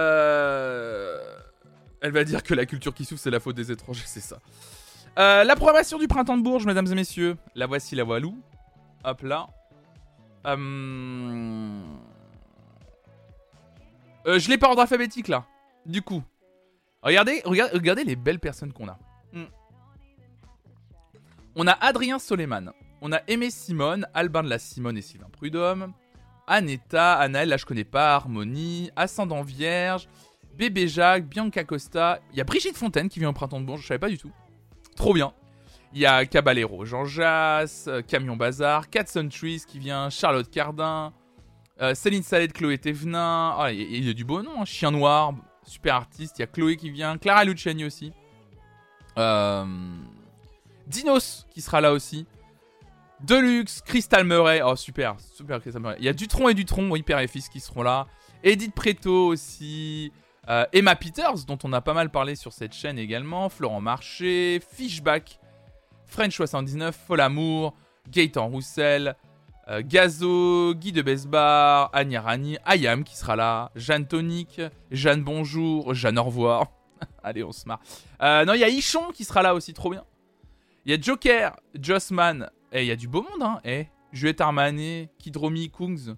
Elle 2.01 2.11
va 2.11 2.23
dire 2.23 2.43
que 2.43 2.53
la 2.53 2.65
culture 2.65 2.93
qui 2.93 3.05
souffre, 3.05 3.21
c'est 3.21 3.31
la 3.31 3.39
faute 3.39 3.55
des 3.55 3.71
étrangers, 3.71 4.03
c'est 4.05 4.21
ça. 4.21 4.39
Euh, 5.17 5.43
la 5.43 5.55
programmation 5.55 5.97
du 5.97 6.07
printemps 6.07 6.37
de 6.37 6.43
Bourges, 6.43 6.65
mesdames 6.65 6.87
et 6.87 6.95
messieurs. 6.95 7.37
La 7.55 7.67
voici, 7.67 7.95
la 7.95 8.03
voilou. 8.03 8.37
Hop 9.03 9.21
là. 9.23 9.47
Euh... 10.45 11.81
Euh, 14.27 14.39
je 14.39 14.49
l'ai 14.49 14.57
pas 14.57 14.67
ordre 14.69 14.81
alphabétique 14.81 15.27
là. 15.27 15.45
Du 15.85 16.01
coup. 16.01 16.23
Regardez, 17.01 17.41
regardez, 17.45 18.03
les 18.03 18.15
belles 18.15 18.39
personnes 18.39 18.73
qu'on 18.73 18.87
a. 18.87 18.97
Hmm. 19.33 19.45
On 21.55 21.67
a 21.67 21.71
Adrien 21.71 22.19
Soleiman. 22.19 22.71
On 23.01 23.11
a 23.13 23.21
Aimé 23.27 23.49
Simone, 23.49 24.05
Albin 24.13 24.43
de 24.43 24.49
la 24.49 24.59
Simone 24.59 24.97
et 24.97 25.01
Sylvain 25.01 25.29
Prudhomme. 25.31 25.93
Aneta, 26.47 27.15
Anaël, 27.15 27.47
là 27.47 27.57
je 27.57 27.65
connais 27.65 27.83
pas, 27.83 28.15
Harmonie, 28.15 28.91
Ascendant 28.95 29.43
Vierge, 29.43 30.09
Bébé 30.59 30.89
Jacques, 30.89 31.25
Bianca 31.25 31.63
Costa. 31.63 32.19
Il 32.33 32.37
y 32.37 32.41
a 32.41 32.43
Brigitte 32.43 32.75
Fontaine 32.75 33.07
qui 33.07 33.19
vient 33.19 33.29
au 33.29 33.33
printemps 33.33 33.61
de 33.61 33.65
Bourges, 33.65 33.81
je 33.81 33.87
savais 33.87 33.97
pas 33.97 34.09
du 34.09 34.17
tout. 34.17 34.31
Trop 34.97 35.13
bien. 35.13 35.33
Il 35.93 36.01
y 36.01 36.05
a 36.05 36.25
Caballero, 36.25 36.83
Jean 36.83 37.05
Jass, 37.05 37.85
euh, 37.87 38.01
Camion 38.01 38.35
Bazar, 38.35 38.89
Cat 38.89 39.05
Trees 39.05 39.61
qui 39.65 39.79
vient, 39.79 40.09
Charlotte 40.09 40.49
Cardin, 40.51 41.13
euh, 41.81 41.95
Céline 41.95 42.23
Salette, 42.23 42.51
Chloé 42.51 42.77
Thévenin. 42.77 43.55
Ah, 43.57 43.71
il 43.71 44.05
y, 44.05 44.09
a 44.09 44.13
du 44.13 44.25
beau 44.25 44.41
nom, 44.41 44.61
hein. 44.61 44.65
Chien 44.65 44.91
Noir, 44.91 45.33
super 45.63 45.95
artiste. 45.95 46.37
Il 46.39 46.41
y 46.41 46.43
a 46.43 46.47
Chloé 46.47 46.75
qui 46.75 46.89
vient, 46.89 47.17
Clara 47.17 47.45
Luciani 47.45 47.85
aussi. 47.85 48.11
Euh, 49.17 49.65
Dinos 50.87 51.47
qui 51.51 51.61
sera 51.61 51.79
là 51.79 51.93
aussi. 51.93 52.27
Deluxe, 53.21 53.81
Crystal 53.81 54.25
Murray. 54.25 54.61
Oh, 54.61 54.75
super, 54.75 55.15
super 55.21 55.61
Crystal 55.61 55.81
Murray. 55.81 55.95
Il 55.99 56.05
y 56.05 56.09
a 56.09 56.13
Dutron 56.13 56.49
et 56.49 56.53
Dutron, 56.53 56.93
Hyper 56.97 57.19
et 57.19 57.27
Fils 57.29 57.47
qui 57.47 57.61
seront 57.61 57.81
là. 57.81 58.07
Edith 58.43 58.75
Preto 58.75 59.27
aussi. 59.27 60.11
Euh, 60.49 60.65
Emma 60.73 60.95
Peters, 60.95 61.45
dont 61.45 61.59
on 61.63 61.73
a 61.73 61.81
pas 61.81 61.93
mal 61.93 62.09
parlé 62.09 62.35
sur 62.35 62.53
cette 62.53 62.73
chaîne 62.73 62.97
également, 62.97 63.49
Florent 63.49 63.81
Marché, 63.81 64.59
Fishback, 64.71 65.39
French79, 66.11 66.91
Folamour, 66.91 67.75
Gaëtan 68.09 68.47
Roussel, 68.47 69.15
euh, 69.67 69.83
Gazo, 69.85 70.73
Guy 70.73 70.91
de 70.91 71.03
Besbar, 71.03 71.91
Anya 71.93 72.21
Rani, 72.21 72.57
Ayam 72.65 73.03
qui 73.03 73.15
sera 73.15 73.35
là, 73.35 73.71
Jeanne 73.75 74.07
Tonique, 74.07 74.61
Jeanne 74.89 75.23
Bonjour, 75.23 75.93
Jeanne 75.93 76.17
Au 76.17 76.23
revoir. 76.23 76.71
Allez, 77.23 77.43
on 77.43 77.51
se 77.51 77.67
marre. 77.67 77.81
Euh, 78.23 78.43
non, 78.45 78.53
il 78.53 78.59
y 78.59 78.63
a 78.63 78.69
Ichon 78.69 79.11
qui 79.13 79.25
sera 79.25 79.43
là 79.43 79.53
aussi, 79.53 79.73
trop 79.73 79.91
bien. 79.91 80.03
Il 80.85 80.91
y 80.91 80.95
a 80.95 80.99
Joker, 80.99 81.55
Jossman, 81.79 82.49
et 82.71 82.81
il 82.81 82.87
y 82.87 82.91
a 82.91 82.95
du 82.95 83.07
beau 83.07 83.21
monde, 83.21 83.43
hein. 83.43 83.59
Eh, 83.63 83.85
Juliette 84.11 84.41
Armanet, 84.41 85.11
Kidromi, 85.19 85.69
Kungs, 85.69 86.15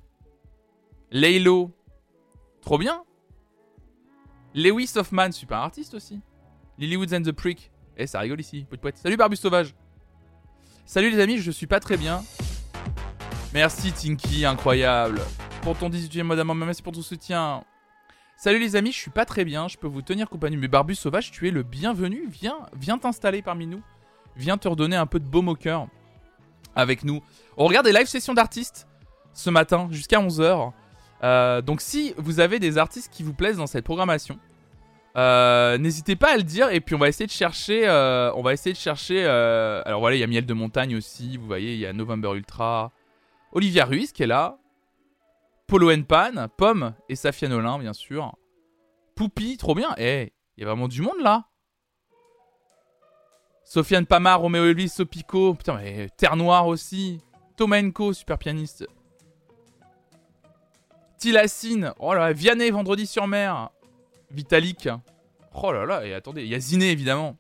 Laylo, 1.12 1.72
trop 2.62 2.78
bien. 2.78 3.04
Lewis 4.54 4.92
Hoffman, 4.96 5.32
super 5.32 5.58
artiste 5.58 5.94
aussi. 5.94 6.20
Lilywood 6.78 7.14
and 7.14 7.24
the 7.24 7.32
Prick. 7.32 7.72
Eh, 7.98 8.08
ça 8.08 8.20
rigole 8.20 8.42
ici. 8.42 8.66
Salut 8.96 9.18
Barbus 9.18 9.38
Sauvage. 9.38 9.74
Salut 10.86 11.10
les 11.10 11.20
amis, 11.20 11.38
je 11.38 11.52
suis 11.52 11.68
pas 11.68 11.80
très 11.80 11.98
bien. 11.98 12.24
Merci 13.54 13.92
Tinky, 13.92 14.46
incroyable. 14.46 15.22
Pour 15.62 15.78
ton 15.78 15.90
18ème 15.90 16.24
mois 16.24 16.36
d'amour, 16.36 16.56
merci 16.56 16.82
pour 16.82 16.94
ton 16.94 17.02
soutien. 17.02 17.64
Salut 18.36 18.60
les 18.60 18.76
amis, 18.76 18.92
je 18.92 18.98
suis 18.98 19.12
pas 19.12 19.26
très 19.26 19.46
bien, 19.46 19.68
je 19.68 19.78
peux 19.78 19.88
vous 19.88 20.02
tenir 20.02 20.28
compagnie. 20.30 20.58
Mais 20.58 20.68
Barbus 20.68 20.96
Sauvage, 20.96 21.32
tu 21.32 21.48
es 21.48 21.52
le 21.52 21.64
bienvenu. 21.64 22.28
Viens, 22.28 22.58
viens 22.76 22.98
t'installer 22.98 23.42
parmi 23.42 23.68
nous. 23.68 23.82
Viens 24.36 24.58
te 24.58 24.68
redonner 24.68 24.96
un 24.96 25.06
peu 25.06 25.20
de 25.20 25.26
baume 25.26 25.50
au 25.50 25.56
cœur 25.56 25.88
avec 26.76 27.04
nous. 27.04 27.22
On 27.58 27.68
regarde 27.68 27.86
des 27.86 27.94
live 27.94 28.08
sessions 28.08 28.34
d'artistes 28.34 28.88
ce 29.34 29.50
matin 29.50 29.88
jusqu'à 29.92 30.20
11h. 30.20 30.72
Euh, 31.24 31.62
donc 31.62 31.82
si 31.82 32.14
vous 32.18 32.40
avez 32.40 32.60
des 32.60 32.78
artistes 32.78 33.12
qui 33.12 33.24
vous 33.24 33.34
plaisent 33.34 33.58
dans 33.58 33.68
cette 33.68 33.86
programmation, 33.86 34.40
euh, 35.18 35.78
n'hésitez 35.78 36.16
pas 36.16 36.34
à 36.34 36.38
le 36.38 36.44
dire 36.44 36.70
et 36.70 36.80
puis 36.80 36.96
on 36.96 36.98
va 36.98 37.10
essayer 37.10 37.28
de 37.28 37.32
chercher. 37.32 37.88
Euh, 37.88 38.32
on 38.36 38.42
va 38.42 38.54
essayer 38.54 38.74
de 38.74 38.80
chercher. 38.80 39.26
alors 39.26 40.00
voilà, 40.00 40.16
il 40.16 40.20
y 40.20 40.24
a 40.24 40.28
Miel 40.28 40.46
de 40.46 40.54
Montagne 40.54 40.96
aussi. 40.96 41.38
Vous 41.38 41.46
voyez, 41.46 41.74
il 41.74 41.80
y 41.80 41.86
a 41.86 41.94
November 41.94 42.32
Ultra, 42.36 42.92
Olivia 43.52 43.86
Ruiz 43.86 44.12
qui 44.12 44.24
est 44.24 44.28
là, 44.28 44.58
Polo 45.68 45.92
Pan, 46.04 46.48
Pomme 46.58 46.94
et 47.10 47.16
Safia 47.16 47.48
Nolin 47.50 47.80
bien 47.80 47.94
sûr. 47.94 48.36
Poupi, 49.16 49.58
trop 49.58 49.76
bien. 49.76 49.94
Eh, 49.98 50.34
il 50.58 50.62
y 50.62 50.64
a 50.64 50.68
vraiment 50.68 50.88
du 50.88 51.02
monde 51.02 51.20
là. 51.22 51.46
Sofiane 53.64 54.06
Pamar, 54.06 54.42
Roméo 54.42 54.66
Elvis, 54.66 54.90
Sopico, 54.90 55.54
putain, 55.54 55.76
mais 55.76 56.10
Terre 56.18 56.36
Noire 56.36 56.68
aussi. 56.68 57.22
Tomenko, 57.56 58.12
super 58.12 58.38
pianiste. 58.38 58.86
Tilacine. 61.22 61.94
Oh 62.00 62.16
là. 62.16 62.34
Vianney, 62.34 62.72
vendredi 62.72 63.06
sur 63.06 63.28
mer. 63.28 63.70
Vitalik. 64.32 64.90
Oh 65.54 65.72
là 65.72 65.86
là. 65.86 66.06
Et 66.06 66.14
attendez, 66.16 66.42
il 66.42 66.50
y 66.50 66.56
a 66.56 66.60
Ziné 66.60 66.90
évidemment. 66.90 67.38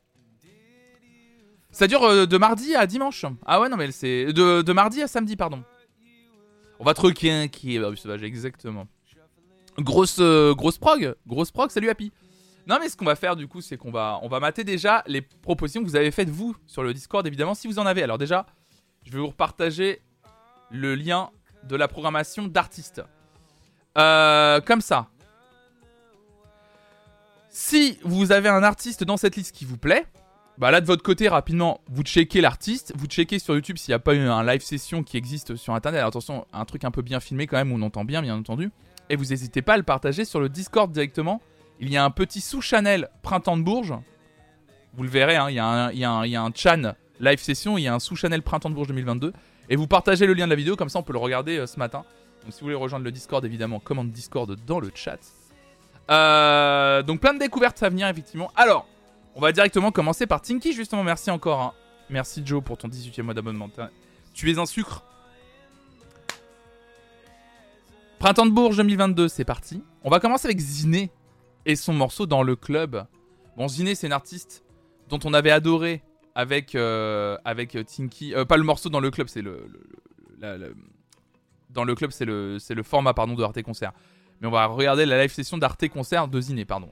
Ça 1.71 1.87
dure 1.87 2.03
euh, 2.03 2.25
de 2.27 2.37
mardi 2.37 2.75
à 2.75 2.85
dimanche. 2.85 3.25
Ah 3.43 3.59
ouais, 3.59 3.69
non, 3.69 3.77
mais 3.77 3.91
c'est. 3.91 4.33
De, 4.33 4.71
mardi 4.71 5.01
à 5.01 5.07
samedi, 5.07 5.35
pardon. 5.35 5.63
On 6.79 6.83
va 6.83 6.93
troquer 6.93 7.49
qui 7.49 7.75
est 7.75 7.95
sauvage, 7.95 8.23
exactement. 8.23 8.87
Grosse, 9.79 10.17
euh, 10.19 10.53
grosse 10.53 10.77
prog. 10.77 11.15
Grosse 11.25 11.49
prog, 11.49 11.71
salut 11.71 11.89
Happy. 11.89 12.11
Non, 12.67 12.77
mais 12.79 12.87
ce 12.87 12.95
qu'on 12.95 13.05
va 13.05 13.15
faire 13.15 13.35
du 13.35 13.47
coup, 13.47 13.61
c'est 13.61 13.77
qu'on 13.77 13.91
va, 13.91 14.19
on 14.21 14.27
va 14.27 14.39
mater 14.39 14.63
déjà 14.63 15.03
les 15.07 15.21
propositions 15.21 15.81
que 15.81 15.87
vous 15.87 15.95
avez 15.95 16.11
faites 16.11 16.29
vous 16.29 16.55
sur 16.67 16.83
le 16.83 16.93
Discord, 16.93 17.25
évidemment, 17.25 17.55
si 17.55 17.67
vous 17.67 17.79
en 17.79 17.87
avez. 17.87 18.03
Alors, 18.03 18.19
déjà, 18.19 18.45
je 19.03 19.11
vais 19.11 19.17
vous 19.17 19.27
repartager 19.27 20.01
le 20.69 20.93
lien 20.93 21.31
de 21.63 21.75
la 21.75 21.87
programmation 21.87 22.47
d'artistes. 22.47 23.01
Euh, 23.97 24.61
comme 24.61 24.81
ça. 24.81 25.07
Si 27.49 27.99
vous 28.03 28.31
avez 28.31 28.49
un 28.49 28.63
artiste 28.63 29.03
dans 29.03 29.17
cette 29.17 29.35
liste 29.35 29.53
qui 29.53 29.65
vous 29.65 29.77
plaît, 29.77 30.05
bah 30.57 30.71
là 30.71 30.79
de 30.79 30.85
votre 30.85 31.03
côté 31.03 31.27
rapidement, 31.27 31.81
vous 31.89 32.03
checkez 32.03 32.39
l'artiste, 32.39 32.93
vous 32.95 33.07
checkez 33.07 33.39
sur 33.39 33.55
YouTube 33.55 33.77
s'il 33.77 33.91
n'y 33.91 33.95
a 33.95 33.99
pas 33.99 34.13
eu 34.13 34.19
un 34.19 34.43
live 34.45 34.61
session 34.61 35.03
qui 35.03 35.17
existe 35.17 35.55
sur 35.55 35.73
internet. 35.73 36.03
Attention, 36.03 36.45
un 36.53 36.65
truc 36.65 36.85
un 36.85 36.91
peu 36.91 37.01
bien 37.01 37.19
filmé 37.19 37.47
quand 37.47 37.57
même 37.57 37.71
on 37.71 37.81
entend 37.81 38.05
bien, 38.05 38.21
bien 38.21 38.37
entendu. 38.37 38.71
Et 39.09 39.17
vous 39.17 39.25
n'hésitez 39.25 39.61
pas 39.61 39.73
à 39.73 39.77
le 39.77 39.83
partager 39.83 40.23
sur 40.23 40.39
le 40.39 40.47
Discord 40.47 40.91
directement. 40.91 41.41
Il 41.81 41.91
y 41.91 41.97
a 41.97 42.05
un 42.05 42.11
petit 42.11 42.39
sous-channel 42.39 43.09
Printemps 43.23 43.57
de 43.57 43.63
Bourges. 43.63 43.95
Vous 44.93 45.03
le 45.03 45.09
verrez, 45.09 45.35
hein, 45.35 45.49
il, 45.49 45.55
y 45.55 45.59
a 45.59 45.65
un, 45.65 45.91
il, 45.91 45.99
y 45.99 46.05
a 46.05 46.11
un, 46.11 46.25
il 46.25 46.31
y 46.31 46.35
a 46.35 46.43
un 46.43 46.51
chan 46.53 46.93
live 47.19 47.39
session, 47.39 47.77
il 47.77 47.81
y 47.81 47.87
a 47.87 47.93
un 47.93 47.99
sous-channel 47.99 48.41
Printemps 48.41 48.69
de 48.69 48.75
Bourges 48.75 48.87
2022. 48.87 49.33
Et 49.69 49.75
vous 49.75 49.87
partagez 49.87 50.25
le 50.25 50.33
lien 50.33 50.45
de 50.45 50.51
la 50.51 50.55
vidéo, 50.55 50.75
comme 50.75 50.89
ça 50.89 50.99
on 50.99 51.03
peut 51.03 51.13
le 51.13 51.19
regarder 51.19 51.57
euh, 51.57 51.67
ce 51.67 51.79
matin. 51.79 52.05
Donc 52.43 52.53
si 52.53 52.59
vous 52.61 52.65
voulez 52.65 52.75
rejoindre 52.75 53.05
le 53.05 53.11
Discord, 53.11 53.43
évidemment, 53.45 53.79
commande 53.79 54.11
Discord 54.11 54.57
dans 54.65 54.79
le 54.79 54.91
chat. 54.93 55.19
Euh, 56.09 57.03
donc 57.03 57.21
plein 57.21 57.33
de 57.33 57.39
découvertes 57.39 57.81
à 57.83 57.89
venir, 57.89 58.07
effectivement. 58.07 58.51
Alors, 58.55 58.87
on 59.35 59.41
va 59.41 59.51
directement 59.51 59.91
commencer 59.91 60.25
par 60.27 60.41
Tinky, 60.41 60.73
justement. 60.73 61.03
Merci 61.03 61.31
encore. 61.31 61.61
hein. 61.61 61.73
Merci 62.09 62.41
Joe 62.45 62.61
pour 62.63 62.77
ton 62.77 62.87
18e 62.89 63.21
mois 63.21 63.33
d'abonnement. 63.33 63.69
Tu 64.33 64.51
es 64.51 64.57
un 64.59 64.65
sucre. 64.65 65.03
Printemps 68.19 68.45
de 68.45 68.51
Bourges 68.51 68.77
2022, 68.77 69.27
c'est 69.29 69.45
parti. 69.45 69.83
On 70.03 70.09
va 70.09 70.19
commencer 70.19 70.47
avec 70.47 70.59
Ziné 70.59 71.09
et 71.65 71.75
son 71.75 71.93
morceau 71.93 72.25
dans 72.25 72.43
le 72.43 72.55
club. 72.55 73.05
Bon, 73.57 73.67
Ziné, 73.67 73.95
c'est 73.95 74.07
une 74.07 74.13
artiste 74.13 74.63
dont 75.09 75.19
on 75.23 75.33
avait 75.33 75.51
adoré 75.51 76.03
avec, 76.35 76.75
euh, 76.75 77.37
Tinky. 77.45 78.33
euh, 78.35 78.45
pas 78.45 78.57
le 78.57 78.63
morceau 78.63 78.89
dans 78.89 78.99
le 78.99 79.09
club, 79.11 79.27
c'est 79.27 79.41
le. 79.41 79.67
Dans 81.73 81.83
le 81.83 81.95
club, 81.95 82.11
c'est 82.11 82.25
le, 82.25 82.57
le 82.69 82.83
format 82.83 83.13
pardon, 83.13 83.33
de 83.33 83.43
Arte 83.43 83.61
Concert. 83.61 83.91
Mais 84.39 84.47
on 84.47 84.51
va 84.51 84.65
regarder 84.65 85.05
la 85.05 85.21
live 85.21 85.31
session 85.31 85.57
d'Arte 85.57 85.87
Concert 85.89 86.27
de 86.27 86.41
Ziné, 86.41 86.65
pardon. 86.65 86.91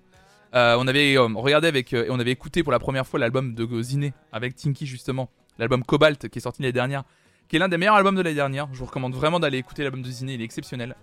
Euh, 0.56 0.76
on 0.80 0.88
avait 0.88 1.16
euh, 1.16 1.28
regardé 1.36 1.68
avec 1.68 1.94
euh, 1.94 2.08
on 2.10 2.20
avait 2.20 2.32
écouté 2.32 2.64
pour 2.64 2.72
la 2.72 2.80
première 2.80 3.06
fois 3.06 3.20
l'album 3.20 3.54
de 3.54 3.82
Ziné 3.84 4.14
avec 4.32 4.56
Tinky 4.56 4.88
justement, 4.88 5.30
l'album 5.60 5.84
Cobalt 5.84 6.28
qui 6.28 6.40
est 6.40 6.42
sorti 6.42 6.64
l'année 6.64 6.74
dernière, 6.74 7.04
qui 7.48 7.56
est 7.56 7.60
l'un 7.60 7.68
des 7.68 7.78
meilleurs 7.78 7.96
albums 7.96 8.16
de 8.16 8.22
l'année 8.22 8.36
dernière. 8.36 8.68
Je 8.74 8.80
vous 8.80 8.86
recommande 8.86 9.14
vraiment 9.14 9.40
d'aller 9.40 9.60
écouter 9.60 9.84
l'album 9.84 10.02
de 10.02 10.10
Ziné, 10.10 10.34
il 10.34 10.42
est 10.42 10.46
exceptionnel. 10.46 10.96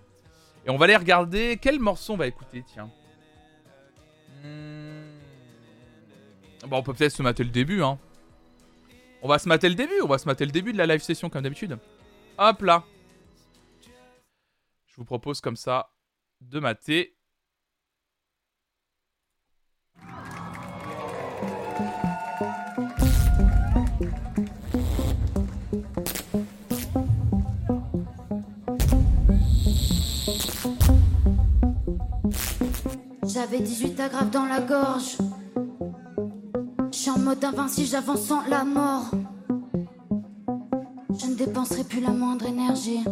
Et 0.65 0.69
on 0.69 0.77
va 0.77 0.83
aller 0.85 0.97
regarder 0.97 1.57
quel 1.61 1.79
morceau 1.79 2.13
on 2.13 2.17
va 2.17 2.27
écouter, 2.27 2.63
tiens. 2.65 2.89
Hmm. 4.43 5.07
Bon, 6.67 6.77
on 6.79 6.83
peut 6.83 6.93
peut-être 6.93 7.13
se 7.13 7.23
mater 7.23 7.45
le 7.45 7.51
début, 7.51 7.81
hein. 7.81 7.97
On 9.21 9.29
va 9.29 9.39
se 9.39 9.47
mater 9.47 9.69
le 9.69 9.75
début, 9.75 10.01
on 10.03 10.07
va 10.07 10.17
se 10.17 10.27
mater 10.27 10.45
le 10.45 10.51
début 10.51 10.73
de 10.73 10.77
la 10.77 10.85
live 10.85 11.01
session 11.01 11.29
comme 11.29 11.41
d'habitude. 11.41 11.77
Hop 12.37 12.61
là. 12.61 12.83
Je 14.97 15.01
vous 15.03 15.05
propose 15.05 15.41
comme 15.41 15.55
ça 15.55 15.91
de 16.41 16.59
mater. 16.59 17.15
J'avais 33.23 33.59
18 33.59 33.99
agrafes 33.99 34.31
dans 34.31 34.45
la 34.45 34.61
gorge. 34.61 35.17
Je 36.91 36.97
suis 36.97 37.11
en 37.11 37.19
mode 37.19 37.45
invincible, 37.45 37.87
j'avance 37.87 38.21
sans 38.23 38.43
la 38.47 38.63
mort. 38.63 39.11
Je 41.19 41.27
ne 41.27 41.35
dépenserai 41.35 41.83
plus 41.83 42.01
la 42.01 42.09
moindre 42.09 42.47
énergie. 42.47 43.03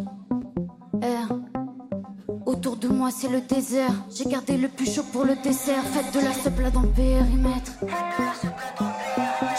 Autour 2.45 2.77
de 2.77 2.87
moi, 2.87 3.09
c'est 3.11 3.27
le 3.27 3.41
désert. 3.41 3.91
J'ai 4.09 4.25
gardé 4.25 4.57
le 4.57 4.67
plus 4.67 4.91
chaud 4.93 5.03
pour 5.11 5.25
le 5.25 5.35
dessert. 5.43 5.83
Faites 5.93 6.13
de 6.13 6.19
la 6.19 6.33
soupe 6.33 6.59
là 6.59 6.71
dans 6.71 6.81
le 6.81 6.89
périmètre. 6.89 7.71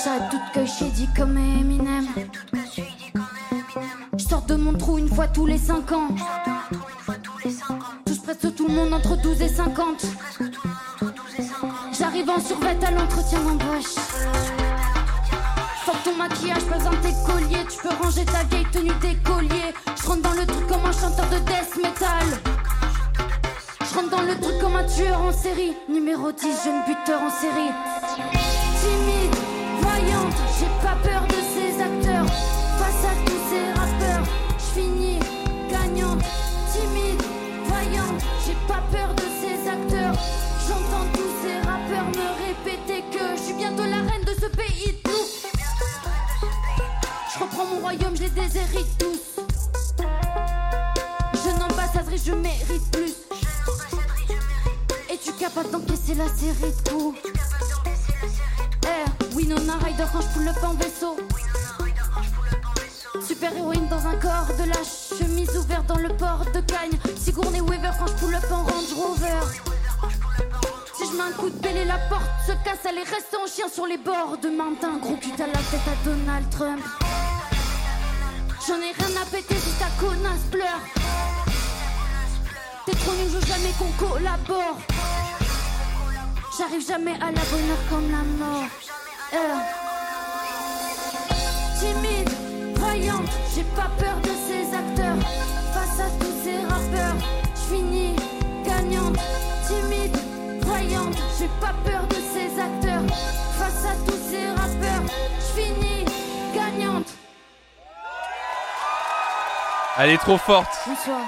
J'arrête 0.02 0.30
toute 0.30 0.52
que 0.52 0.66
j'ai 0.78 0.90
dit 0.90 1.08
comme 1.16 1.36
Eminem. 1.36 2.06
Je 4.16 4.24
sors 4.24 4.42
de 4.42 4.56
mon 4.56 4.72
trou 4.72 4.98
une 4.98 5.08
fois 5.08 5.28
tous 5.28 5.46
les 5.46 5.58
5 5.58 5.92
ans. 5.92 6.08
Touche 8.04 8.22
presque 8.22 8.54
tout 8.54 8.66
le 8.68 8.74
monde 8.74 8.92
entre 8.92 9.16
12 9.20 9.42
et 9.42 9.48
50. 9.48 10.06
J'arrive 11.98 12.30
en 12.30 12.40
survêt 12.40 12.76
à 12.84 12.90
l'entretien 12.90 13.40
d'embauche. 13.42 13.94
Ton 16.06 16.14
maquillage, 16.14 16.62
de 16.62 16.96
tes 17.02 17.14
colliers. 17.26 17.66
Tu 17.68 17.78
peux 17.82 17.92
ranger 18.00 18.24
ta 18.26 18.44
vieille 18.44 18.66
tenue 18.70 18.94
d'écolier. 19.00 19.74
Je 20.00 20.06
rentre 20.06 20.22
dans 20.22 20.34
le 20.34 20.46
truc 20.46 20.64
comme 20.68 20.84
un 20.86 20.92
chanteur 20.92 21.26
de 21.30 21.38
death 21.38 21.74
metal. 21.82 22.28
Je 23.80 23.92
rentre 23.92 24.10
dans 24.10 24.22
le 24.22 24.38
truc 24.38 24.56
comme 24.60 24.76
un 24.76 24.84
tueur 24.84 25.20
en 25.20 25.32
série. 25.32 25.74
Numéro 25.88 26.30
10, 26.30 26.42
jeune 26.64 26.84
buteur 26.86 27.20
en 27.20 27.30
série. 27.30 27.72
Timide, 28.78 29.34
voyante, 29.80 30.36
j'ai 30.60 30.70
pas 30.86 30.94
peur 31.02 31.26
de 31.26 31.40
ces 31.52 31.82
acteurs. 31.82 32.26
Face 32.78 33.04
à 33.10 33.14
tous 33.26 33.42
ces 33.50 33.66
rappeurs, 33.72 34.24
je 34.60 34.80
finis 34.80 35.18
gagnante. 35.68 36.22
Timide, 36.70 37.22
voyante, 37.64 38.22
j'ai 38.46 38.56
pas 38.68 38.80
peur 38.92 39.12
de 39.12 39.26
ces 39.40 39.68
acteurs. 39.68 40.14
J'entends 40.68 41.06
tous 41.14 41.32
ces 41.42 41.56
rappeurs 41.66 42.06
me 42.14 42.46
répéter 42.46 43.02
que 43.10 43.36
je 43.36 43.42
suis 43.42 43.54
bientôt 43.54 43.82
la 43.82 44.08
reine 44.08 44.22
de 44.24 44.34
ce 44.40 44.46
pays 44.46 45.05
Je 47.46 47.50
reprends 47.50 47.74
mon 47.74 47.80
royaume, 47.80 48.16
je 48.16 48.22
les 48.22 48.30
déshérite 48.30 48.98
tous. 48.98 49.42
Jeune 51.44 51.62
ambassadrice, 51.62 52.24
je 52.26 52.32
mérite 52.32 52.90
plus. 52.90 53.14
Et 55.10 55.18
tu 55.18 55.32
capable 55.32 55.70
d'encaisser 55.70 56.14
la 56.14 56.28
série 56.28 56.72
de 56.72 56.90
coups? 56.90 57.18
Eh, 58.84 59.34
Winona 59.36 59.76
Ryder 59.84 60.06
quand 60.12 60.20
je 60.22 60.48
up 60.48 60.56
en 60.64 60.74
vaisseau. 60.74 61.16
Super 63.24 63.56
héroïne 63.56 63.86
dans 63.88 64.04
un 64.06 64.16
corps 64.16 64.48
de 64.58 64.64
la 64.64 64.82
chemise 64.82 65.56
ouverte 65.56 65.86
dans 65.86 65.98
le 65.98 66.08
port 66.16 66.44
de 66.52 66.60
Cagne. 66.60 66.98
Sigourney 67.16 67.60
Weaver 67.60 67.92
quand 67.98 68.08
je 68.08 68.14
pull 68.14 68.34
up 68.34 68.44
en 68.50 68.64
Range 68.64 68.92
Rover. 68.96 69.46
Si 70.96 71.06
je 71.06 71.16
mets 71.16 71.22
un 71.22 71.32
coup 71.32 71.50
de 71.50 71.58
pelle 71.58 71.76
et 71.76 71.84
la 71.84 71.98
porte 72.08 72.22
se 72.44 72.52
casse, 72.64 72.84
elle 72.88 72.98
est 72.98 73.02
restée 73.02 73.36
en 73.36 73.46
chien 73.46 73.68
sur 73.68 73.86
les 73.86 73.98
bords 73.98 74.38
de 74.42 74.48
Mantin. 74.48 74.98
Gros 75.00 75.16
cul 75.16 75.30
à 75.40 75.46
la 75.46 75.52
tête 75.52 75.86
à 75.86 76.04
Donald 76.04 76.50
Trump. 76.50 76.82
J'en 78.66 78.80
ai 78.80 78.90
rien 78.90 79.22
à 79.22 79.24
péter 79.26 79.54
si 79.54 79.70
ta 79.78 79.86
connasse 80.00 80.42
pleure. 80.50 80.80
T'es 82.84 82.92
trop 82.96 83.12
nul, 83.12 83.28
je 83.30 83.36
veux 83.36 83.46
jamais 83.46 83.70
qu'on 83.78 83.92
collabore. 83.92 84.78
J'arrive 86.58 86.84
jamais 86.84 87.14
à 87.14 87.30
la 87.30 87.44
bonne 87.50 87.70
heure 87.70 87.86
comme 87.88 88.10
la 88.10 88.24
mort. 88.44 88.66
Euh. 89.34 89.58
Timide, 91.78 92.30
voyante, 92.74 93.30
j'ai 93.54 93.62
pas 93.76 93.90
peur 93.98 94.20
de 94.22 94.30
ces 94.48 94.74
acteurs. 94.74 95.18
Face 95.72 96.00
à 96.00 96.10
tous 96.18 96.34
ces 96.42 96.58
rappeurs, 96.66 97.14
je 97.54 97.76
finis 97.76 98.16
gagnante. 98.64 99.16
Timide, 99.68 100.16
voyante, 100.62 101.16
j'ai 101.38 101.50
pas 101.60 101.74
peur 101.84 102.04
de 102.08 102.16
ces 102.34 102.60
acteurs. 102.60 103.06
Face 103.58 103.84
à 103.84 103.94
tous 104.04 104.18
ces 104.28 104.48
rappeurs, 104.48 105.04
je 105.38 105.60
Elle 109.98 110.10
est 110.10 110.18
trop 110.18 110.36
forte. 110.36 110.68
Bonsoir. 110.86 111.20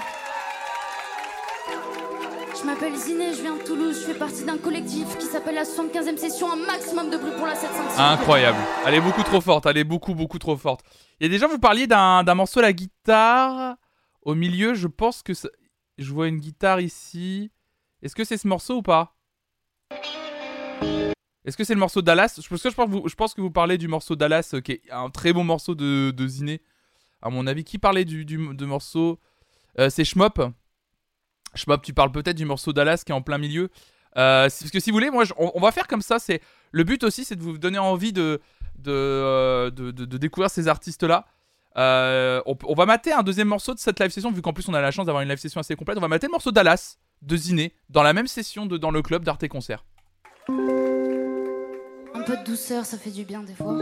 Je 2.61 2.66
m'appelle 2.66 2.94
Ziné, 2.96 3.33
je 3.35 3.40
viens 3.42 3.57
de 3.57 3.62
Toulouse, 3.62 4.00
je 4.00 4.12
fais 4.12 4.18
partie 4.18 4.44
d'un 4.44 4.59
collectif 4.59 5.16
qui 5.16 5.26
s'appelle 5.26 5.54
la 5.54 5.62
75e 5.62 6.16
session, 6.16 6.52
un 6.52 6.57
maximum 6.66 7.09
de 7.09 7.16
bruit 7.16 7.31
pour 7.37 7.46
la 7.46 7.54
705. 7.54 7.98
Incroyable. 7.98 8.59
Elle 8.87 8.94
est 8.94 9.00
beaucoup 9.00 9.22
trop 9.22 9.40
forte. 9.40 9.64
Elle 9.66 9.78
est 9.78 9.85
beaucoup, 9.85 10.14
beaucoup 10.14 10.38
trop 10.38 10.57
forte. 10.57 10.85
Il 11.20 11.24
y 11.24 11.26
a 11.26 11.31
déjà, 11.31 11.46
vous 11.46 11.59
parliez 11.59 11.87
d'un 11.87 12.35
morceau 12.35 12.59
à 12.59 12.62
la 12.62 12.72
guitare. 12.72 13.76
Au 14.22 14.35
milieu, 14.35 14.74
je 14.74 14.88
pense 14.88 15.22
que 15.22 15.35
ça- 15.35 15.48
je 15.96 16.12
vois 16.12 16.26
une 16.28 16.38
guitare 16.38 16.81
ici. 16.81 17.50
Est-ce 18.02 18.14
que 18.14 18.24
c'est 18.24 18.37
ce 18.37 18.46
morceau 18.48 18.76
ou 18.78 18.83
pas? 18.83 19.14
Est-ce 21.44 21.57
que 21.57 21.64
c'est 21.64 21.74
le 21.74 21.81
morceau 21.81 22.02
Dallas 22.02 22.38
je 22.42 22.46
pense, 22.48 22.62
que 22.62 22.68
je, 22.70 22.74
pense 22.74 22.87
que 22.87 22.90
vous, 22.90 23.09
je 23.09 23.14
pense 23.14 23.33
que 23.35 23.40
vous 23.40 23.50
parlez 23.50 23.78
du 23.78 23.88
morceau 23.88 24.16
Dallas, 24.16 24.50
euh, 24.52 24.61
qui 24.61 24.72
est 24.72 24.83
un 24.90 25.09
très 25.09 25.33
bon 25.33 25.44
morceau 25.44 25.74
de, 25.74 26.11
de 26.11 26.26
Ziné. 26.26 26.61
À 27.22 27.31
mon 27.31 27.46
avis, 27.46 27.64
qui 27.64 27.78
parlait 27.78 28.04
du, 28.04 28.24
du 28.24 28.37
de 28.54 28.64
morceau 28.66 29.18
Euh, 29.78 29.90
C'est 29.90 30.04
Schmop. 30.04 30.40
Schmop, 31.54 31.83
tu 31.83 31.92
parles 31.94 32.12
peut-être 32.12 32.37
du 32.37 32.44
morceau 32.44 32.72
Dallas 32.72 33.02
qui 33.04 33.12
est 33.12 33.14
en 33.14 33.22
plein 33.22 33.38
milieu. 33.38 33.70
Euh, 34.16 34.44
parce 34.48 34.70
que 34.70 34.81
si 34.81 34.90
vous 34.90 34.96
voulez, 34.96 35.11
moi, 35.11 35.24
on, 35.37 35.61
va 35.61 35.70
faire 35.72 35.87
comme 35.87 36.02
ça. 36.02 36.18
C'est 36.18 36.40
le 36.72 36.85
but 36.85 37.02
aussi, 37.04 37.24
c'est 37.24 37.37
de 37.37 37.42
vous 37.42 37.59
donner 37.59 37.78
envie 37.78 38.12
de 38.12 38.40
de, 38.78 38.92
euh, 38.92 39.70
de, 39.70 39.90
de- 39.90 40.18
découvrir 40.18 40.50
ces 40.50 40.68
artistes-là. 40.68 41.26
On, 41.76 42.57
on 42.64 42.74
va 42.74 42.87
mater 42.87 43.12
un 43.12 43.22
deuxième 43.22 43.48
morceau 43.48 43.74
de 43.74 43.78
cette 43.81 43.98
live 44.00 44.11
session, 44.11 44.31
vu 44.33 44.40
qu'en 44.42 44.52
plus 44.52 44.68
on 44.68 44.74
a 44.74 44.81
la 44.81 44.90
chance 44.92 45.07
d'avoir 45.07 45.22
une 45.22 45.28
live 45.28 45.38
session 45.38 45.61
assez 45.61 45.74
complète. 45.76 45.98
On 45.98 46.00
va 46.00 46.09
mater 46.09 46.26
le 46.28 46.33
morceau 46.33 46.52
Dallas 46.52 46.96
de 47.22 47.37
Ziné 47.37 47.72
dans 47.88 48.02
la 48.02 48.12
même 48.12 48.26
session 48.28 48.66
de, 48.66 48.76
dans 48.78 48.90
le 48.92 49.02
club 49.02 49.24
d'Arte 49.24 49.46
Concert. 49.48 49.85
Un 50.48 52.22
peu 52.24 52.37
de 52.37 52.44
douceur, 52.44 52.85
ça 52.85 52.98
fait 52.98 53.11
du 53.11 53.24
bien 53.24 53.42
des 53.42 53.54
fois. 53.54 53.76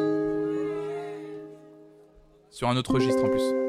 Sur 2.57 2.71
un 2.71 2.77
autre 2.79 2.95
registre 2.95 3.23
en 3.23 3.29
plus. 3.29 3.66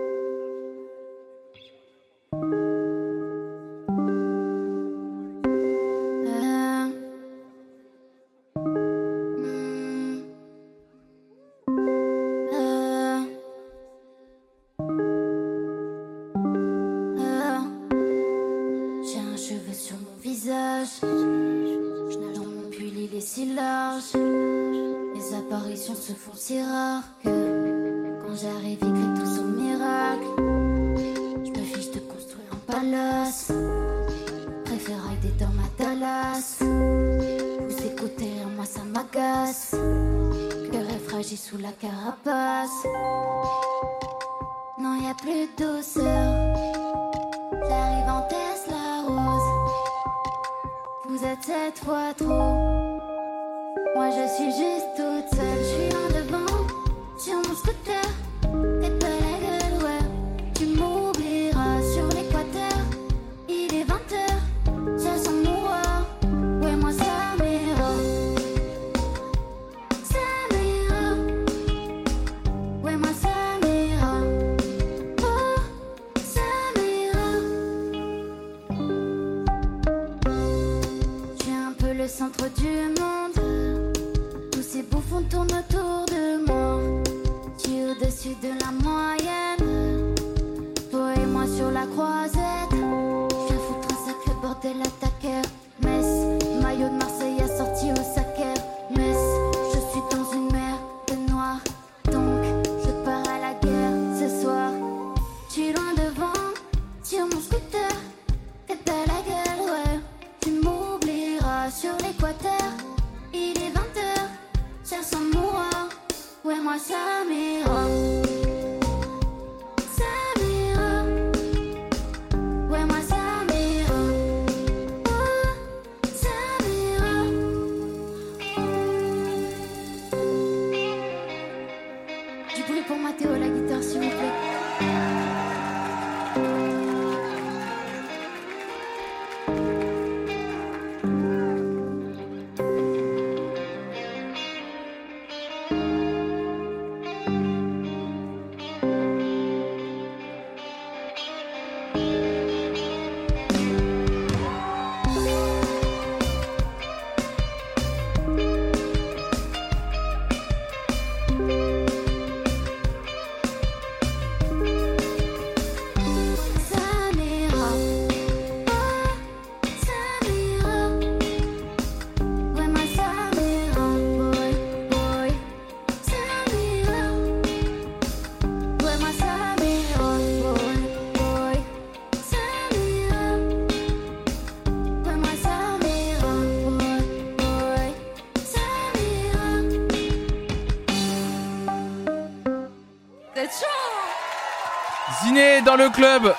Ziné 195.24 195.62
dans 195.62 195.76
le 195.76 195.90
club 195.90 196.34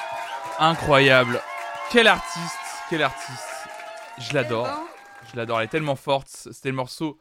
Incroyable. 0.59 1.41
Quel 1.91 2.07
artiste, 2.07 2.59
quel 2.91 3.03
artiste. 3.03 3.49
Je 4.19 4.35
l'adore. 4.35 4.69
Je 5.31 5.37
l'adore, 5.37 5.61
elle 5.61 5.67
est 5.67 5.69
tellement 5.69 5.97
forte. 5.97 6.29
C'était 6.29 6.71
le 6.71 6.75
morceau 6.75 7.19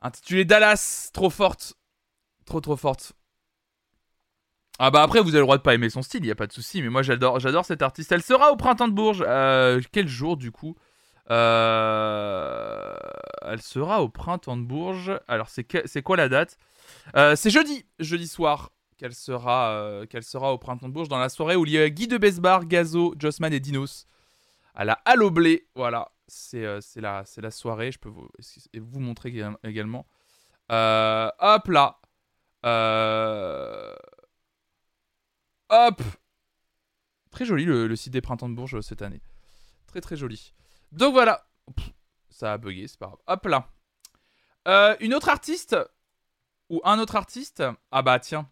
intitulé 0.00 0.44
Dallas. 0.44 1.10
Trop 1.12 1.30
forte. 1.30 1.74
Trop 2.44 2.60
trop 2.60 2.76
forte. 2.76 3.12
Ah 4.78 4.90
bah 4.90 5.02
après 5.02 5.20
vous 5.20 5.28
avez 5.28 5.38
le 5.38 5.44
droit 5.44 5.56
de 5.56 5.62
pas 5.62 5.74
aimer 5.74 5.88
son 5.88 6.02
style, 6.02 6.24
il 6.24 6.26
y 6.26 6.32
a 6.32 6.34
pas 6.34 6.48
de 6.48 6.52
souci, 6.52 6.82
mais 6.82 6.88
moi 6.88 7.02
j'adore 7.02 7.38
j'adore 7.38 7.64
cette 7.64 7.82
artiste. 7.82 8.10
Elle 8.10 8.22
sera 8.22 8.50
au 8.50 8.56
printemps 8.56 8.88
de 8.88 8.92
Bourges. 8.92 9.24
Euh, 9.26 9.80
quel 9.92 10.08
jour 10.08 10.36
du 10.36 10.50
coup? 10.50 10.76
Euh, 11.30 12.92
Elle 13.42 13.62
sera 13.62 14.02
au 14.02 14.08
printemps 14.08 14.56
de 14.56 14.62
Bourges. 14.62 15.12
Alors 15.28 15.48
c'est 15.48 15.66
c'est 15.86 16.02
quoi 16.02 16.16
la 16.16 16.28
date? 16.28 16.58
Euh, 17.16 17.36
C'est 17.36 17.50
jeudi, 17.50 17.84
jeudi 17.98 18.26
soir 18.28 18.70
qu'elle 18.96 19.14
sera, 19.14 19.70
euh, 19.70 20.06
qu'elle 20.06 20.22
sera 20.22 20.52
au 20.52 20.58
printemps 20.58 20.88
de 20.88 20.92
Bourges 20.92 21.08
dans 21.08 21.18
la 21.18 21.28
soirée 21.28 21.56
où 21.56 21.64
il 21.66 21.72
y 21.72 21.78
a 21.78 21.88
Guy 21.90 22.06
de 22.06 22.16
Besbar, 22.18 22.64
Gazo, 22.66 23.14
Jossman 23.18 23.52
et 23.52 23.60
Dinos 23.60 24.06
à 24.74 24.84
la 24.84 24.94
Halo 25.04 25.30
Blé. 25.30 25.68
Voilà, 25.74 26.12
c'est 26.26 26.64
euh, 26.64 26.80
la, 26.96 27.24
la 27.36 27.50
soirée. 27.50 27.90
Je 27.92 27.98
peux 27.98 28.08
vous, 28.08 28.28
vous 28.80 29.00
montrer 29.00 29.30
éga- 29.30 29.56
également. 29.64 30.06
Euh, 30.72 31.30
hop 31.40 31.68
là. 31.68 32.00
Hop. 35.70 36.02
Très 37.30 37.44
joli 37.44 37.64
le, 37.64 37.94
site 37.96 38.12
des 38.12 38.20
printemps 38.20 38.48
de 38.48 38.54
Bourges 38.54 38.80
cette 38.80 39.02
année. 39.02 39.20
Très 39.88 40.00
très 40.00 40.16
joli. 40.16 40.54
Donc 40.92 41.12
voilà. 41.12 41.46
Ça 42.30 42.52
a 42.52 42.58
bugué, 42.58 42.86
c'est 42.88 42.98
pas 42.98 43.06
grave. 43.06 43.18
Hop 43.26 43.46
là. 43.46 44.96
Une 45.00 45.14
autre 45.14 45.28
artiste 45.28 45.76
ou 46.70 46.80
un 46.84 46.98
autre 46.98 47.16
artiste. 47.16 47.62
Ah 47.90 48.02
bah 48.02 48.18
tiens. 48.18 48.48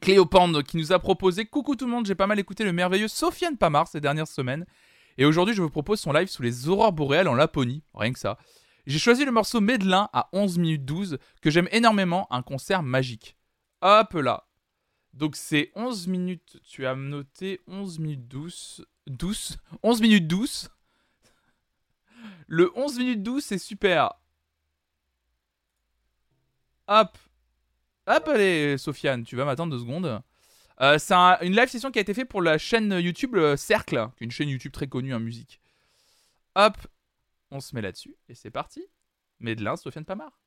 Cléopande 0.00 0.62
qui 0.62 0.76
nous 0.76 0.92
a 0.92 0.98
proposé 0.98 1.44
Coucou 1.46 1.76
tout 1.76 1.84
le 1.86 1.90
monde, 1.90 2.06
j'ai 2.06 2.14
pas 2.14 2.26
mal 2.26 2.38
écouté 2.38 2.64
le 2.64 2.72
merveilleux 2.72 3.08
Sofiane 3.08 3.56
Pamar 3.56 3.88
ces 3.88 4.00
dernières 4.00 4.28
semaines. 4.28 4.64
Et 5.18 5.24
aujourd'hui, 5.24 5.54
je 5.54 5.62
vous 5.62 5.70
propose 5.70 6.00
son 6.00 6.12
live 6.12 6.28
sous 6.28 6.42
les 6.42 6.68
aurores 6.68 6.92
boréales 6.92 7.28
en 7.28 7.34
Laponie. 7.34 7.82
Rien 7.94 8.12
que 8.12 8.18
ça. 8.18 8.38
J'ai 8.86 8.98
choisi 8.98 9.24
le 9.24 9.32
morceau 9.32 9.60
Medlin 9.60 10.08
à 10.12 10.28
11 10.32 10.58
minutes 10.58 10.84
12 10.84 11.18
que 11.42 11.50
j'aime 11.50 11.68
énormément, 11.72 12.26
un 12.30 12.42
concert 12.42 12.82
magique. 12.82 13.36
Hop 13.82 14.14
là. 14.14 14.46
Donc 15.12 15.36
c'est 15.36 15.72
11 15.74 16.06
minutes, 16.06 16.60
tu 16.64 16.86
as 16.86 16.94
noté 16.94 17.60
11 17.66 17.98
minutes 17.98 18.28
12. 18.28 18.86
12 19.08 19.58
11 19.82 20.00
minutes 20.00 20.28
12. 20.28 20.70
Le 22.46 22.70
11 22.76 22.98
minutes 22.98 23.22
12, 23.22 23.44
c'est 23.44 23.58
super. 23.58 24.19
Hop. 26.90 27.16
Hop, 28.06 28.28
allez, 28.28 28.76
Sofiane, 28.76 29.22
tu 29.24 29.36
vas 29.36 29.44
m'attendre 29.44 29.72
deux 29.72 29.80
secondes. 29.80 30.20
Euh, 30.80 30.98
c'est 30.98 31.14
un- 31.14 31.38
une 31.42 31.54
live 31.54 31.68
session 31.68 31.90
qui 31.90 31.98
a 31.98 32.02
été 32.02 32.14
faite 32.14 32.28
pour 32.28 32.42
la 32.42 32.58
chaîne 32.58 32.90
YouTube 32.92 33.36
euh, 33.36 33.56
Cercle, 33.56 34.08
une 34.20 34.30
chaîne 34.30 34.48
YouTube 34.48 34.72
très 34.72 34.88
connue 34.88 35.14
en 35.14 35.20
musique. 35.20 35.60
Hop, 36.56 36.76
on 37.50 37.60
se 37.60 37.74
met 37.74 37.82
là-dessus 37.82 38.16
et 38.28 38.34
c'est 38.34 38.50
parti. 38.50 38.84
Medlin, 39.40 39.76
Sofiane 39.76 40.04
Pamar. 40.04 40.39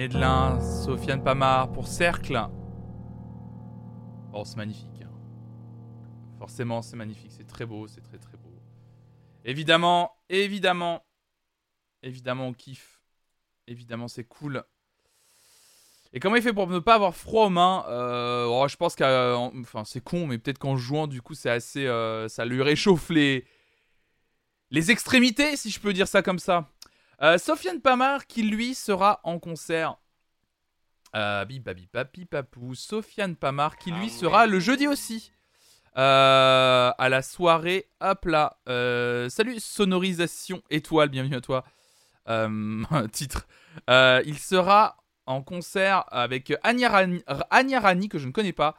Médelin, 0.00 0.58
Sofiane 0.62 1.22
Pamar 1.22 1.70
pour 1.72 1.86
Cercle. 1.86 2.48
Oh, 4.32 4.44
c'est 4.46 4.56
magnifique. 4.56 5.02
Hein. 5.02 5.12
Forcément, 6.38 6.80
c'est 6.80 6.96
magnifique. 6.96 7.30
C'est 7.36 7.46
très 7.46 7.66
beau, 7.66 7.86
c'est 7.86 8.00
très 8.00 8.16
très 8.16 8.38
beau. 8.38 8.50
Évidemment, 9.44 10.16
évidemment, 10.30 11.04
évidemment, 12.02 12.46
on 12.46 12.54
kiffe. 12.54 13.02
Évidemment, 13.66 14.08
c'est 14.08 14.24
cool. 14.24 14.64
Et 16.14 16.18
comment 16.18 16.36
il 16.36 16.42
fait 16.42 16.54
pour 16.54 16.66
ne 16.66 16.78
pas 16.78 16.94
avoir 16.94 17.14
froid 17.14 17.48
aux 17.48 17.50
mains 17.50 17.84
euh, 17.88 18.46
oh, 18.46 18.66
Je 18.68 18.76
pense 18.76 18.94
que, 18.96 19.34
enfin, 19.60 19.84
c'est 19.84 20.02
con, 20.02 20.26
mais 20.26 20.38
peut-être 20.38 20.58
qu'en 20.58 20.78
jouant, 20.78 21.08
du 21.08 21.20
coup, 21.20 21.34
c'est 21.34 21.50
assez, 21.50 21.86
euh, 21.86 22.26
ça 22.26 22.46
lui 22.46 22.62
réchauffe 22.62 23.10
les, 23.10 23.44
les 24.70 24.90
extrémités, 24.90 25.58
si 25.58 25.68
je 25.68 25.78
peux 25.78 25.92
dire 25.92 26.08
ça 26.08 26.22
comme 26.22 26.38
ça. 26.38 26.70
Euh, 27.22 27.36
Sofiane 27.36 27.82
Pamar, 27.82 28.26
qui 28.26 28.42
lui 28.42 28.74
sera 28.74 29.20
en 29.24 29.38
concert. 29.38 29.96
Euh, 31.14 31.44
papi 31.92 32.24
papou. 32.24 32.74
Sofiane 32.74 33.36
Pamar, 33.36 33.76
qui 33.76 33.90
lui 33.90 34.06
ah 34.06 34.18
sera 34.18 34.46
le 34.46 34.58
jeudi 34.58 34.86
aussi. 34.86 35.32
Euh, 35.98 36.92
à 36.96 37.08
la 37.10 37.20
soirée. 37.20 37.88
Hop 38.00 38.24
là. 38.24 38.58
Euh, 38.68 39.28
salut, 39.28 39.60
sonorisation 39.60 40.62
étoile, 40.70 41.10
bienvenue 41.10 41.36
à 41.36 41.40
toi. 41.40 41.64
titre. 43.12 43.48
il 43.88 44.38
sera 44.38 44.96
en 45.26 45.42
concert 45.42 46.04
avec 46.12 46.52
Anya 46.62 46.88
Rani, 47.80 48.08
que 48.08 48.18
je 48.18 48.26
ne 48.28 48.32
connais 48.32 48.52
pas, 48.52 48.76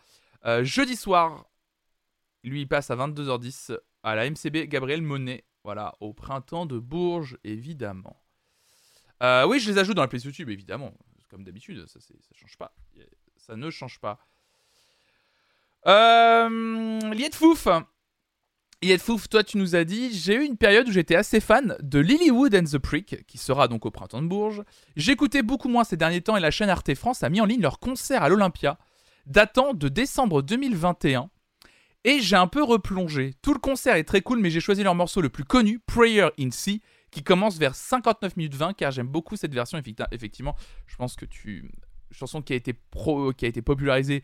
jeudi 0.61 0.95
soir. 0.95 1.45
Lui, 2.43 2.61
il 2.61 2.67
passe 2.67 2.89
à 2.91 2.95
22h10 2.95 3.77
à 4.03 4.15
la 4.15 4.29
MCB 4.29 4.67
Gabriel 4.67 5.01
Monet. 5.01 5.43
Voilà, 5.63 5.95
au 5.99 6.13
printemps 6.13 6.65
de 6.65 6.79
Bourges, 6.79 7.37
évidemment. 7.43 8.21
Euh, 9.21 9.45
oui, 9.45 9.59
je 9.59 9.69
les 9.71 9.77
ajoute 9.77 9.95
dans 9.95 10.01
la 10.01 10.07
playlist 10.07 10.25
YouTube, 10.25 10.49
évidemment. 10.49 10.93
Comme 11.29 11.43
d'habitude, 11.43 11.85
ça, 11.87 11.99
ça 11.99 12.13
change 12.35 12.57
pas. 12.57 12.73
Ça 13.37 13.55
ne 13.55 13.69
change 13.69 13.99
pas. 13.99 14.19
Euh, 15.87 16.99
Liet 17.11 17.31
Fouf. 17.33 17.67
Fouf, 18.99 19.29
toi, 19.29 19.43
tu 19.43 19.57
nous 19.57 19.75
as 19.75 19.83
dit 19.83 20.11
J'ai 20.11 20.35
eu 20.35 20.43
une 20.43 20.57
période 20.57 20.87
où 20.87 20.91
j'étais 20.91 21.15
assez 21.15 21.39
fan 21.39 21.77
de 21.81 21.99
Lilywood 21.99 22.55
and 22.55 22.63
the 22.63 22.79
Prick, 22.79 23.25
qui 23.27 23.37
sera 23.37 23.67
donc 23.67 23.85
au 23.85 23.91
printemps 23.91 24.21
de 24.21 24.27
Bourges. 24.27 24.63
J'écoutais 24.95 25.43
beaucoup 25.43 25.69
moins 25.69 25.83
ces 25.83 25.97
derniers 25.97 26.21
temps 26.21 26.35
et 26.35 26.39
la 26.41 26.51
chaîne 26.51 26.69
Arte 26.69 26.93
France 26.95 27.23
a 27.23 27.29
mis 27.29 27.41
en 27.41 27.45
ligne 27.45 27.61
leur 27.61 27.79
concert 27.79 28.23
à 28.23 28.29
l'Olympia, 28.29 28.79
datant 29.27 29.73
de 29.73 29.87
décembre 29.87 30.41
2021. 30.41 31.29
Et 32.03 32.19
j'ai 32.19 32.35
un 32.35 32.47
peu 32.47 32.63
replongé. 32.63 33.35
Tout 33.43 33.53
le 33.53 33.59
concert 33.59 33.95
est 33.95 34.03
très 34.03 34.21
cool, 34.21 34.39
mais 34.39 34.49
j'ai 34.49 34.59
choisi 34.59 34.81
leur 34.81 34.95
morceau 34.95 35.21
le 35.21 35.29
plus 35.29 35.43
connu, 35.43 35.79
Prayer 35.79 36.29
in 36.39 36.49
Sea, 36.49 36.81
qui 37.11 37.23
commence 37.23 37.57
vers 37.57 37.75
59 37.75 38.37
minutes 38.37 38.55
20, 38.55 38.73
car 38.73 38.91
j'aime 38.91 39.07
beaucoup 39.07 39.35
cette 39.35 39.53
version. 39.53 39.81
Effectivement, 40.11 40.55
je 40.87 40.95
pense 40.95 41.15
que 41.15 41.25
tu. 41.25 41.69
Chanson 42.11 42.41
qui 42.41 42.53
a 42.53 42.55
été, 42.57 42.73
pro... 42.73 43.31
qui 43.31 43.45
a 43.45 43.47
été 43.47 43.61
popularisée 43.61 44.23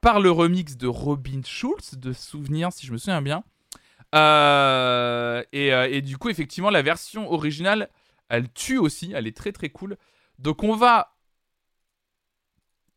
par 0.00 0.20
le 0.20 0.30
remix 0.30 0.76
de 0.76 0.86
Robin 0.86 1.42
Schulz, 1.44 1.96
de 1.96 2.12
Souvenir, 2.12 2.72
si 2.72 2.86
je 2.86 2.92
me 2.92 2.98
souviens 2.98 3.20
bien. 3.20 3.44
Euh, 4.14 5.42
euh, 5.54 5.88
et, 5.90 6.02
du 6.02 6.18
coup, 6.18 6.30
effectivement, 6.30 6.70
la 6.70 6.82
version 6.82 7.30
originale, 7.30 7.90
elle 8.28 8.50
tue 8.52 8.78
aussi. 8.78 9.12
Elle 9.14 9.26
est 9.26 9.36
très 9.36 9.52
très 9.52 9.70
cool. 9.70 9.96
Donc, 10.38 10.62
on 10.62 10.74
va 10.74 11.16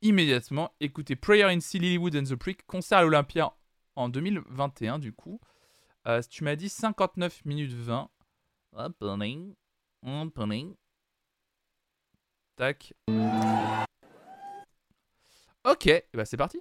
immédiatement 0.02 0.74
écouter 0.80 1.16
Prayer 1.16 1.46
in 1.46 1.60
Silly 1.60 1.98
Wood 1.98 2.16
and 2.16 2.24
the 2.24 2.36
Prick, 2.36 2.66
concert 2.66 3.00
à 3.00 3.04
l'Olympia 3.04 3.54
en 3.96 4.10
2021, 4.10 5.00
du 5.00 5.14
coup. 5.14 5.40
Euh, 6.08 6.22
tu 6.30 6.44
m'as 6.44 6.56
dit 6.56 6.70
59 6.70 7.46
minutes 7.46 7.74
20. 7.74 8.10
Opening. 8.76 9.54
Opening. 10.02 10.76
Tac. 12.56 12.94
Ok, 15.64 16.04
bah 16.14 16.26
c'est 16.26 16.38
parti. 16.38 16.60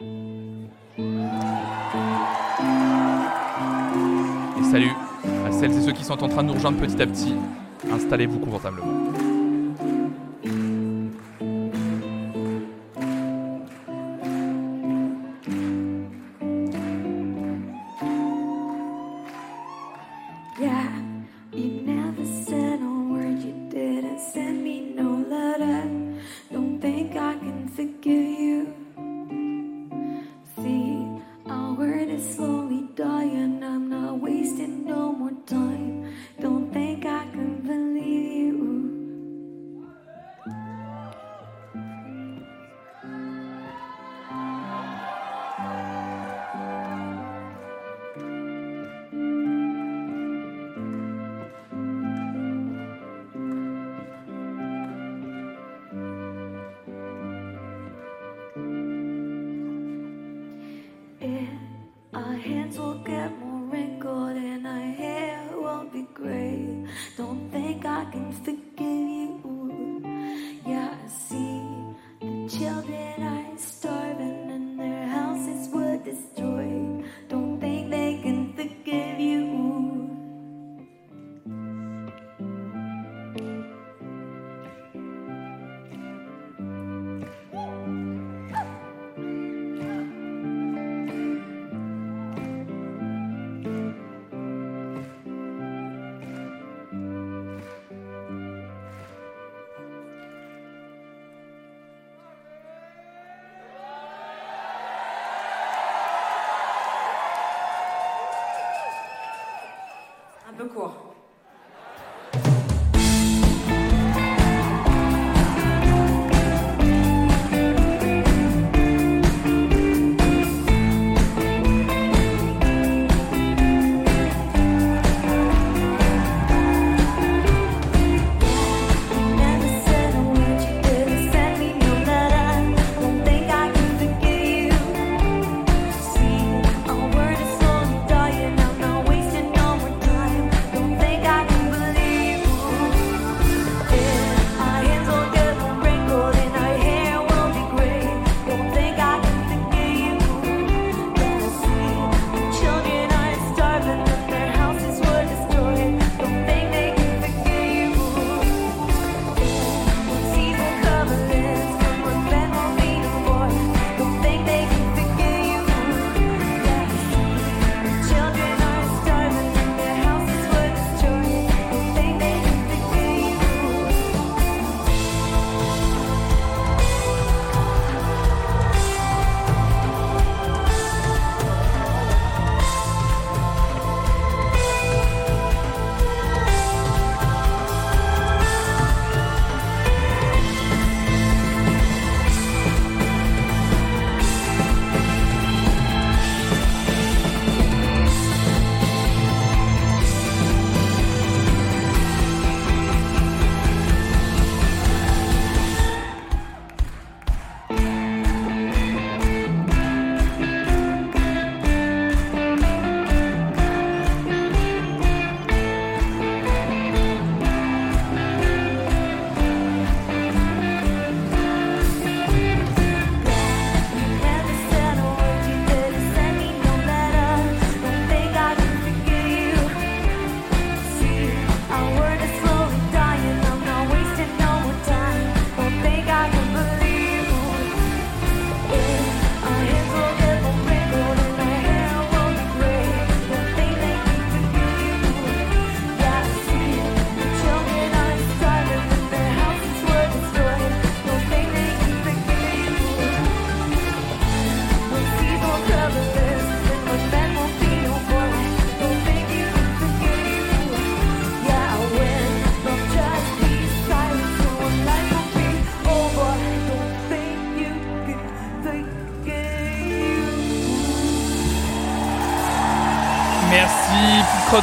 Et 0.00 0.04
salut 4.70 4.92
à 5.44 5.52
celles 5.52 5.72
et 5.72 5.80
ceux 5.82 5.92
qui 5.92 6.04
sont 6.04 6.22
en 6.22 6.28
train 6.28 6.42
de 6.42 6.48
nous 6.48 6.54
rejoindre 6.54 6.80
petit 6.80 7.02
à 7.02 7.06
petit. 7.06 7.34
Installez-vous 7.90 8.38
confortablement. 8.38 9.35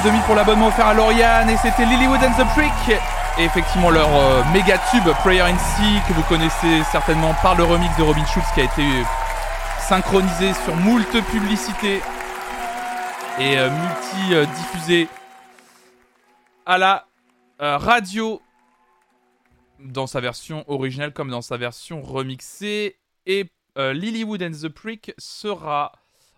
Plus 0.03 0.09
de 0.09 0.15
2000 0.15 0.21
pour 0.25 0.35
l'abonnement 0.35 0.67
offert 0.67 0.87
à 0.87 0.93
Lauriane 0.93 1.49
et 1.49 1.57
c'était 1.57 1.85
Lilywood 1.85 2.19
and 2.23 2.33
the 2.33 2.47
Prick. 2.53 2.99
Et 3.37 3.43
effectivement 3.43 3.89
leur 3.89 4.09
euh, 4.15 4.43
méga 4.53 4.77
tube 4.91 5.07
Prayer 5.19 5.41
in 5.41 5.57
Sea 5.57 6.01
que 6.07 6.13
vous 6.13 6.23
connaissez 6.23 6.83
certainement 6.91 7.33
par 7.41 7.55
le 7.55 7.63
remix 7.63 7.95
de 7.97 8.03
Robin 8.03 8.25
Schulz 8.25 8.45
qui 8.53 8.61
a 8.61 8.63
été 8.63 8.83
synchronisé 9.79 10.53
sur 10.65 10.75
moult 10.75 11.21
publicités 11.31 12.01
et 13.39 13.57
euh, 13.57 13.69
multi-diffusé 13.69 15.07
à 16.65 16.77
la 16.77 17.05
euh, 17.61 17.77
radio 17.77 18.41
dans 19.79 20.07
sa 20.07 20.19
version 20.19 20.63
originale 20.67 21.13
comme 21.13 21.29
dans 21.29 21.41
sa 21.41 21.57
version 21.57 22.01
remixée. 22.01 22.97
Et 23.25 23.49
Lilywood 23.75 24.43
and 24.43 24.51
the 24.51 24.69
Prick 24.69 25.13
sera, 25.17 25.93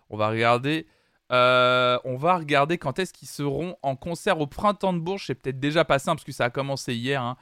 on 0.08 0.16
va 0.16 0.28
regarder, 0.28 0.86
euh, 1.32 1.98
on 2.04 2.16
va 2.16 2.36
regarder 2.36 2.78
quand 2.78 2.98
est-ce 2.98 3.12
qu'ils 3.12 3.28
seront 3.28 3.76
en 3.82 3.96
concert 3.96 4.40
au 4.40 4.46
printemps 4.46 4.92
de 4.92 5.00
Bourges. 5.00 5.26
C'est 5.26 5.34
peut-être 5.34 5.58
déjà 5.58 5.84
passé 5.84 6.06
parce 6.06 6.24
que 6.24 6.32
ça 6.32 6.44
a 6.44 6.50
commencé 6.50 6.94
hier. 6.94 7.22
Hein. 7.22 7.36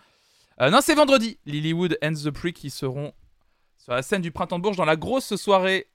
Euh, 0.61 0.71
non, 0.71 0.79
c'est 0.81 0.95
vendredi. 0.95 1.39
Lilywood 1.45 1.99
and 2.03 2.15
the 2.15 2.31
Prick 2.31 2.57
qui 2.57 2.71
seront 2.71 3.13
sur 3.77 3.93
la 3.93 4.03
scène 4.03 4.23
du 4.23 4.31
printemps 4.31 4.59
de 4.59 4.63
Bourges 4.63 4.77
dans 4.77 4.85
la 4.85 4.97
grosse 4.97 5.37
soirée. 5.37 5.89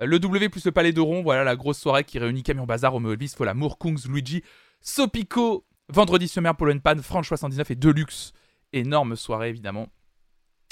Euh, 0.00 0.06
le 0.06 0.18
W 0.18 0.48
plus 0.48 0.64
le 0.64 0.72
Palais 0.72 0.92
d'Oron. 0.92 1.22
Voilà 1.22 1.44
la 1.44 1.56
grosse 1.56 1.78
soirée 1.78 2.04
qui 2.04 2.18
réunit 2.18 2.42
Camion 2.42 2.66
Bazar, 2.66 2.92
Romeo 2.92 3.12
Elvis, 3.12 3.34
Folamour, 3.36 3.78
Kungs, 3.78 4.08
Luigi, 4.08 4.42
Sopico, 4.80 5.66
Vendredi 5.88 6.26
Sommaire, 6.26 6.56
Polo 6.56 6.78
Pan, 6.80 6.96
Franche 7.02 7.28
79 7.28 7.70
et 7.70 7.74
Deluxe. 7.76 8.32
Énorme 8.72 9.14
soirée 9.14 9.50
évidemment. 9.50 9.88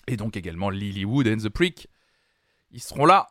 Et 0.08 0.16
donc 0.16 0.36
également 0.36 0.70
Lilywood 0.70 1.28
and 1.28 1.36
the 1.36 1.50
Prick. 1.50 1.88
Ils 2.70 2.82
seront 2.82 3.06
là 3.06 3.28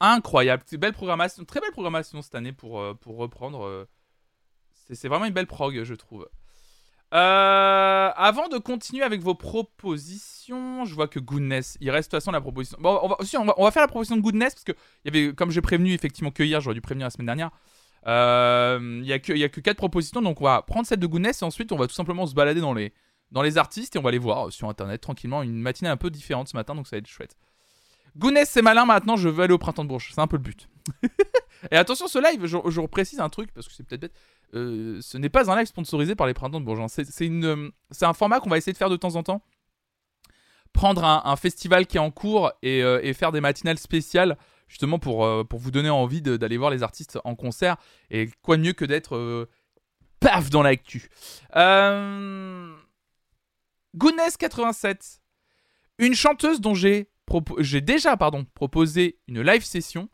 incroyable. 0.00 0.62
Belle 0.72 0.92
programmation, 0.92 1.44
très 1.44 1.60
belle 1.60 1.72
programmation 1.72 2.22
cette 2.22 2.34
année 2.34 2.52
pour, 2.52 2.80
euh, 2.80 2.94
pour 2.94 3.16
reprendre. 3.16 3.64
Euh, 3.64 3.88
c'est 4.92 5.08
vraiment 5.08 5.24
une 5.24 5.32
belle 5.32 5.46
prog, 5.46 5.82
je 5.82 5.94
trouve. 5.94 6.28
Euh, 7.14 8.10
avant 8.16 8.48
de 8.48 8.58
continuer 8.58 9.04
avec 9.04 9.20
vos 9.20 9.34
propositions, 9.34 10.84
je 10.84 10.94
vois 10.94 11.08
que 11.08 11.20
Goodness, 11.20 11.76
il 11.80 11.90
reste 11.90 12.10
de 12.10 12.16
toute 12.16 12.22
façon 12.22 12.32
la 12.32 12.40
proposition. 12.40 12.78
Bon, 12.80 12.98
on 13.02 13.08
va, 13.08 13.20
aussi, 13.20 13.36
on 13.36 13.44
va, 13.44 13.70
faire 13.70 13.82
la 13.82 13.88
proposition 13.88 14.16
de 14.16 14.22
Goodness 14.22 14.54
parce 14.54 14.64
que 14.64 14.72
y 15.04 15.08
avait, 15.08 15.34
comme 15.34 15.50
j'ai 15.50 15.60
prévenu 15.60 15.92
effectivement 15.92 16.30
que 16.30 16.42
hier, 16.42 16.60
j'aurais 16.60 16.74
dû 16.74 16.80
prévenir 16.80 17.06
la 17.06 17.10
semaine 17.10 17.26
dernière. 17.26 17.50
Il 18.06 19.02
n'y 19.02 19.12
a, 19.12 19.18
que, 19.18 19.32
a 19.32 19.48
que 19.48 19.60
4 19.60 19.76
propositions, 19.76 20.22
donc 20.22 20.40
on 20.40 20.44
va 20.44 20.62
prendre 20.62 20.86
celle 20.86 21.00
de 21.00 21.06
Goodness 21.06 21.42
et 21.42 21.44
ensuite 21.44 21.72
on 21.72 21.76
va 21.76 21.86
tout 21.86 21.94
simplement 21.94 22.26
se 22.26 22.34
balader 22.34 22.60
dans 22.60 22.74
les, 22.74 22.92
dans 23.32 23.42
les 23.42 23.58
artistes 23.58 23.96
et 23.96 23.98
on 23.98 24.02
va 24.02 24.12
les 24.12 24.18
voir 24.18 24.52
sur 24.52 24.68
internet 24.68 25.00
tranquillement. 25.00 25.42
Une 25.42 25.60
matinée 25.60 25.90
un 25.90 25.96
peu 25.96 26.10
différente 26.10 26.48
ce 26.48 26.56
matin, 26.56 26.74
donc 26.74 26.86
ça 26.86 26.96
va 26.96 26.98
être 26.98 27.08
chouette. 27.08 27.36
Gounès, 28.16 28.48
c'est 28.48 28.62
malin 28.62 28.86
maintenant, 28.86 29.16
je 29.16 29.28
veux 29.28 29.44
aller 29.44 29.52
au 29.52 29.58
printemps 29.58 29.84
de 29.84 29.88
Bourges. 29.88 30.10
C'est 30.14 30.20
un 30.20 30.26
peu 30.26 30.36
le 30.36 30.42
but. 30.42 30.68
et 31.70 31.76
attention, 31.76 32.08
ce 32.08 32.18
live, 32.18 32.46
je, 32.46 32.56
je 32.68 32.80
précise 32.82 33.20
un 33.20 33.28
truc, 33.28 33.52
parce 33.52 33.68
que 33.68 33.74
c'est 33.74 33.82
peut-être 33.82 34.00
bête. 34.00 34.14
Euh, 34.54 35.00
ce 35.00 35.18
n'est 35.18 35.28
pas 35.28 35.50
un 35.50 35.56
live 35.56 35.66
sponsorisé 35.66 36.14
par 36.14 36.26
les 36.26 36.34
printemps 36.34 36.60
de 36.60 36.64
Bourges. 36.64 36.80
Hein. 36.80 37.04
Euh, 37.20 37.70
c'est 37.90 38.06
un 38.06 38.14
format 38.14 38.40
qu'on 38.40 38.48
va 38.48 38.58
essayer 38.58 38.72
de 38.72 38.78
faire 38.78 38.90
de 38.90 38.96
temps 38.96 39.16
en 39.16 39.22
temps. 39.22 39.42
Prendre 40.72 41.04
un, 41.04 41.36
festival 41.36 41.86
qui 41.86 41.96
est 41.96 42.00
en 42.00 42.10
cours 42.10 42.52
euh, 42.64 43.00
et, 43.02 43.14
faire 43.14 43.32
des 43.32 43.40
matinales 43.40 43.78
spéciales, 43.78 44.36
justement 44.68 44.98
pour, 44.98 45.26
pour 45.48 45.58
vous 45.58 45.70
donner 45.70 45.88
envie 45.88 46.20
d'aller 46.20 46.58
voir 46.58 46.70
les 46.70 46.82
artistes 46.82 47.18
en 47.24 47.34
concert. 47.34 47.76
Et 48.10 48.28
quoi 48.42 48.58
de 48.58 48.62
mieux 48.62 48.74
que 48.74 48.84
d'être 48.84 49.48
paf 50.20 50.50
dans 50.50 50.62
l'actu. 50.62 51.08
Euh... 51.56 52.74
Gounès 53.94 54.36
87. 54.36 55.22
Une 55.98 56.14
chanteuse 56.14 56.60
dont 56.60 56.74
j'ai 56.74 57.08
j'ai 57.58 57.80
déjà 57.80 58.16
pardon, 58.16 58.46
proposé 58.54 59.18
une 59.28 59.42
live 59.42 59.64
session. 59.64 60.08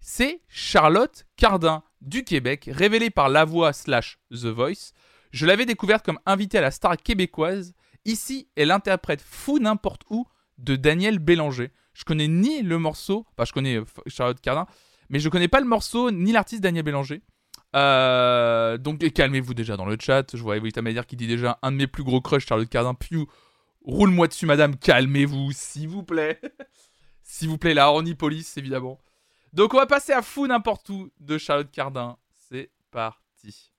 C'est 0.00 0.42
Charlotte 0.48 1.26
Cardin 1.36 1.82
du 2.00 2.22
Québec, 2.22 2.68
révélée 2.72 3.10
par 3.10 3.28
La 3.28 3.44
Voix 3.44 3.72
slash 3.72 4.18
The 4.30 4.46
Voice. 4.46 4.92
Je 5.32 5.46
l'avais 5.46 5.66
découverte 5.66 6.04
comme 6.04 6.20
invitée 6.26 6.58
à 6.58 6.60
la 6.60 6.70
star 6.70 6.96
québécoise. 6.96 7.74
Ici, 8.04 8.48
elle 8.56 8.70
interprète 8.70 9.20
Fou 9.20 9.58
n'importe 9.58 10.02
où 10.10 10.26
de 10.58 10.76
Daniel 10.76 11.18
Bélanger. 11.18 11.72
Je 11.92 12.04
connais 12.04 12.28
ni 12.28 12.62
le 12.62 12.78
morceau, 12.78 13.26
enfin 13.32 13.44
je 13.44 13.52
connais 13.52 13.76
euh, 13.76 13.84
Charlotte 14.06 14.40
Cardin, 14.40 14.66
mais 15.08 15.18
je 15.18 15.28
connais 15.28 15.48
pas 15.48 15.60
le 15.60 15.66
morceau 15.66 16.10
ni 16.10 16.32
l'artiste 16.32 16.62
Daniel 16.62 16.84
Bélanger. 16.84 17.22
Euh, 17.74 18.78
donc 18.78 18.98
calmez-vous 19.12 19.54
déjà 19.54 19.76
dans 19.76 19.86
le 19.86 19.96
chat. 20.00 20.34
Je 20.34 20.42
vois 20.42 20.56
Evolita 20.56 20.82
dire 20.82 21.06
qui 21.06 21.16
dit 21.16 21.26
déjà 21.26 21.58
un 21.62 21.72
de 21.72 21.76
mes 21.76 21.86
plus 21.86 22.04
gros 22.04 22.20
crushs, 22.20 22.46
Charlotte 22.46 22.68
Cardin. 22.68 22.94
Piu, 22.94 23.26
Roule-moi 23.86 24.26
dessus, 24.26 24.46
madame, 24.46 24.76
calmez-vous, 24.76 25.52
s'il 25.52 25.88
vous 25.88 26.02
plaît. 26.02 26.40
s'il 27.22 27.48
vous 27.48 27.56
plaît, 27.56 27.72
la 27.72 27.92
Police, 28.18 28.56
évidemment. 28.56 29.00
Donc, 29.52 29.74
on 29.74 29.76
va 29.76 29.86
passer 29.86 30.12
à 30.12 30.22
Fou 30.22 30.48
n'importe 30.48 30.88
où 30.88 31.08
de 31.20 31.38
Charlotte 31.38 31.70
Cardin. 31.70 32.18
C'est 32.48 32.70
parti. 32.90 33.70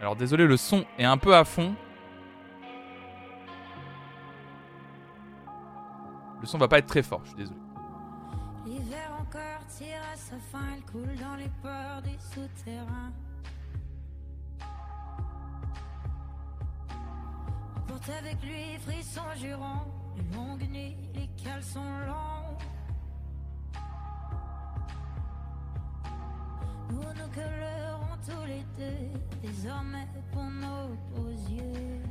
Alors, 0.00 0.16
désolé, 0.16 0.46
le 0.46 0.56
son 0.56 0.86
est 0.98 1.04
un 1.04 1.18
peu 1.18 1.36
à 1.36 1.44
fond. 1.44 1.76
Le 6.40 6.46
son 6.46 6.56
va 6.58 6.68
pas 6.68 6.78
être 6.78 6.86
très 6.86 7.02
fort, 7.02 7.20
je 7.22 7.28
suis 7.28 7.36
désolé. 7.36 7.61
Coule 10.90 11.16
dans 11.20 11.36
les 11.36 11.50
peurs 11.62 12.02
des 12.02 12.18
souterrains. 12.18 13.12
On 17.76 17.80
porte 17.86 18.08
avec 18.08 18.42
lui 18.42 18.78
frisson 18.80 19.22
jurant, 19.36 19.86
les 20.16 20.36
longues 20.36 20.70
nuits, 20.70 20.96
les 21.14 21.28
caleçons 21.42 21.80
longs. 22.06 22.56
Nous 26.90 27.02
nous 27.02 27.30
collerons 27.34 28.16
tous 28.26 28.46
les 28.46 28.64
deux, 28.78 29.20
désormais 29.42 30.08
pour 30.32 30.44
nos 30.44 30.94
beaux 31.14 31.30
yeux. 31.50 32.02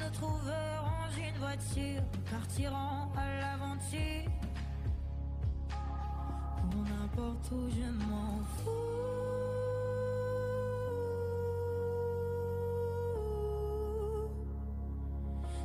Nous 0.00 0.10
trouverons 0.10 1.08
une 1.18 1.38
voiture, 1.38 2.02
partirons 2.30 3.12
à 3.16 3.40
l'aventure 3.40 4.30
n'importe 7.10 7.50
où, 7.52 7.68
je 7.70 7.88
m'en 8.06 8.38
fous. 8.56 8.70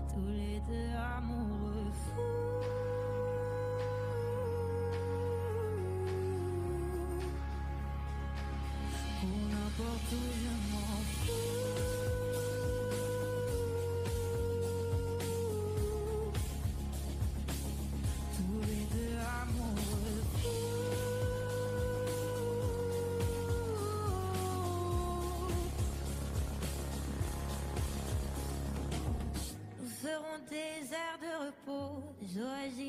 Tous 0.10 0.30
les 0.32 0.60
deux 0.68 0.92
amoureux 1.18 1.92
fous. 1.92 2.62
Pour 9.20 9.38
n'importe 9.52 10.12
où, 10.12 10.16
je 10.42 10.50
m'en 10.50 10.60
fous. 10.60 10.65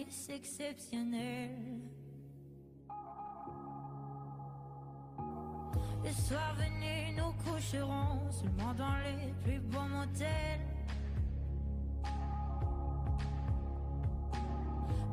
Oasis 0.07 0.29
exceptionnelles. 0.31 1.81
Le 6.05 6.13
soir 6.13 6.55
venu, 6.55 7.17
nous 7.17 7.33
coucherons 7.51 8.31
seulement 8.31 8.75
dans 8.75 8.97
les 9.05 9.33
plus 9.43 9.61
beaux 9.61 9.89
motels. 9.89 10.61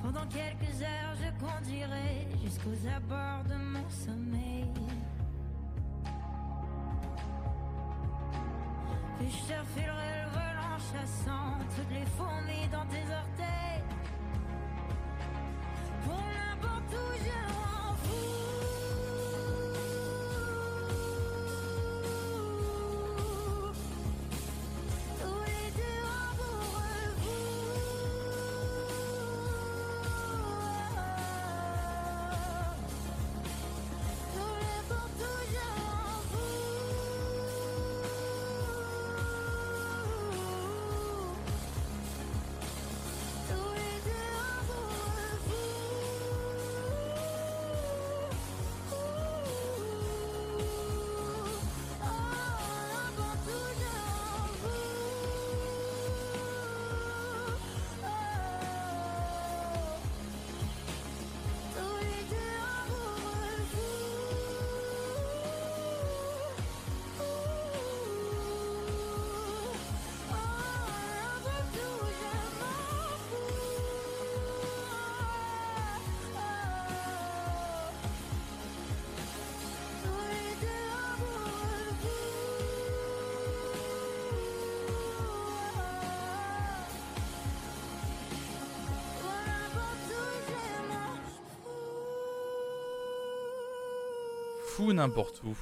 Pendant 0.01 0.27
quelques 0.27 0.81
heures, 0.81 1.15
je 1.15 1.45
conduirai 1.45 2.27
jusqu'aux 2.43 2.87
abords 2.95 3.45
de 3.45 3.55
mon 3.55 3.89
sommeil. 3.89 4.71
Puis 9.17 9.29
je 9.29 9.53
refilerai 9.59 10.23
le 10.23 10.29
volant 10.31 10.77
chassant 10.91 11.57
toutes 11.75 11.91
les 11.91 12.05
fourmis 12.05 12.67
dans 12.71 12.85
tes 12.87 13.13
orteils. 13.13 13.82
Pour 16.03 16.15
n'importe 16.15 16.93
où 16.93 17.13
je 17.17 17.53
m'en 17.53 17.95
fous. 17.95 18.52
N'importe 94.81 95.41
où. 95.43 95.55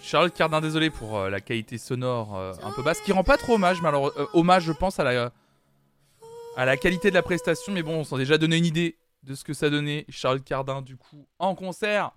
Charlotte 0.00 0.34
Cardin, 0.34 0.60
désolé 0.60 0.90
pour 0.90 1.18
euh, 1.18 1.30
la 1.30 1.40
qualité 1.40 1.78
sonore 1.78 2.36
euh, 2.36 2.52
un 2.62 2.70
peu 2.72 2.82
basse, 2.82 3.00
qui 3.00 3.12
rend 3.12 3.24
pas 3.24 3.38
trop 3.38 3.54
hommage, 3.54 3.80
mais 3.80 3.88
alors 3.88 4.12
euh, 4.18 4.26
hommage, 4.34 4.64
je 4.64 4.72
pense, 4.72 5.00
à 5.00 5.04
la, 5.04 6.76
qualité 6.76 7.08
de 7.08 7.14
la 7.14 7.22
prestation, 7.22 7.72
mais 7.72 7.82
bon, 7.82 8.00
on 8.00 8.04
s'en 8.04 8.18
déjà 8.18 8.38
donné 8.38 8.58
une 8.58 8.66
idée 8.66 8.98
de 9.22 9.34
ce 9.34 9.44
que 9.44 9.54
ça 9.54 9.70
donnait. 9.70 10.04
Charlotte 10.08 10.44
Cardin, 10.44 10.82
du 10.82 10.96
coup, 10.96 11.26
en 11.38 11.54
concert. 11.54 12.12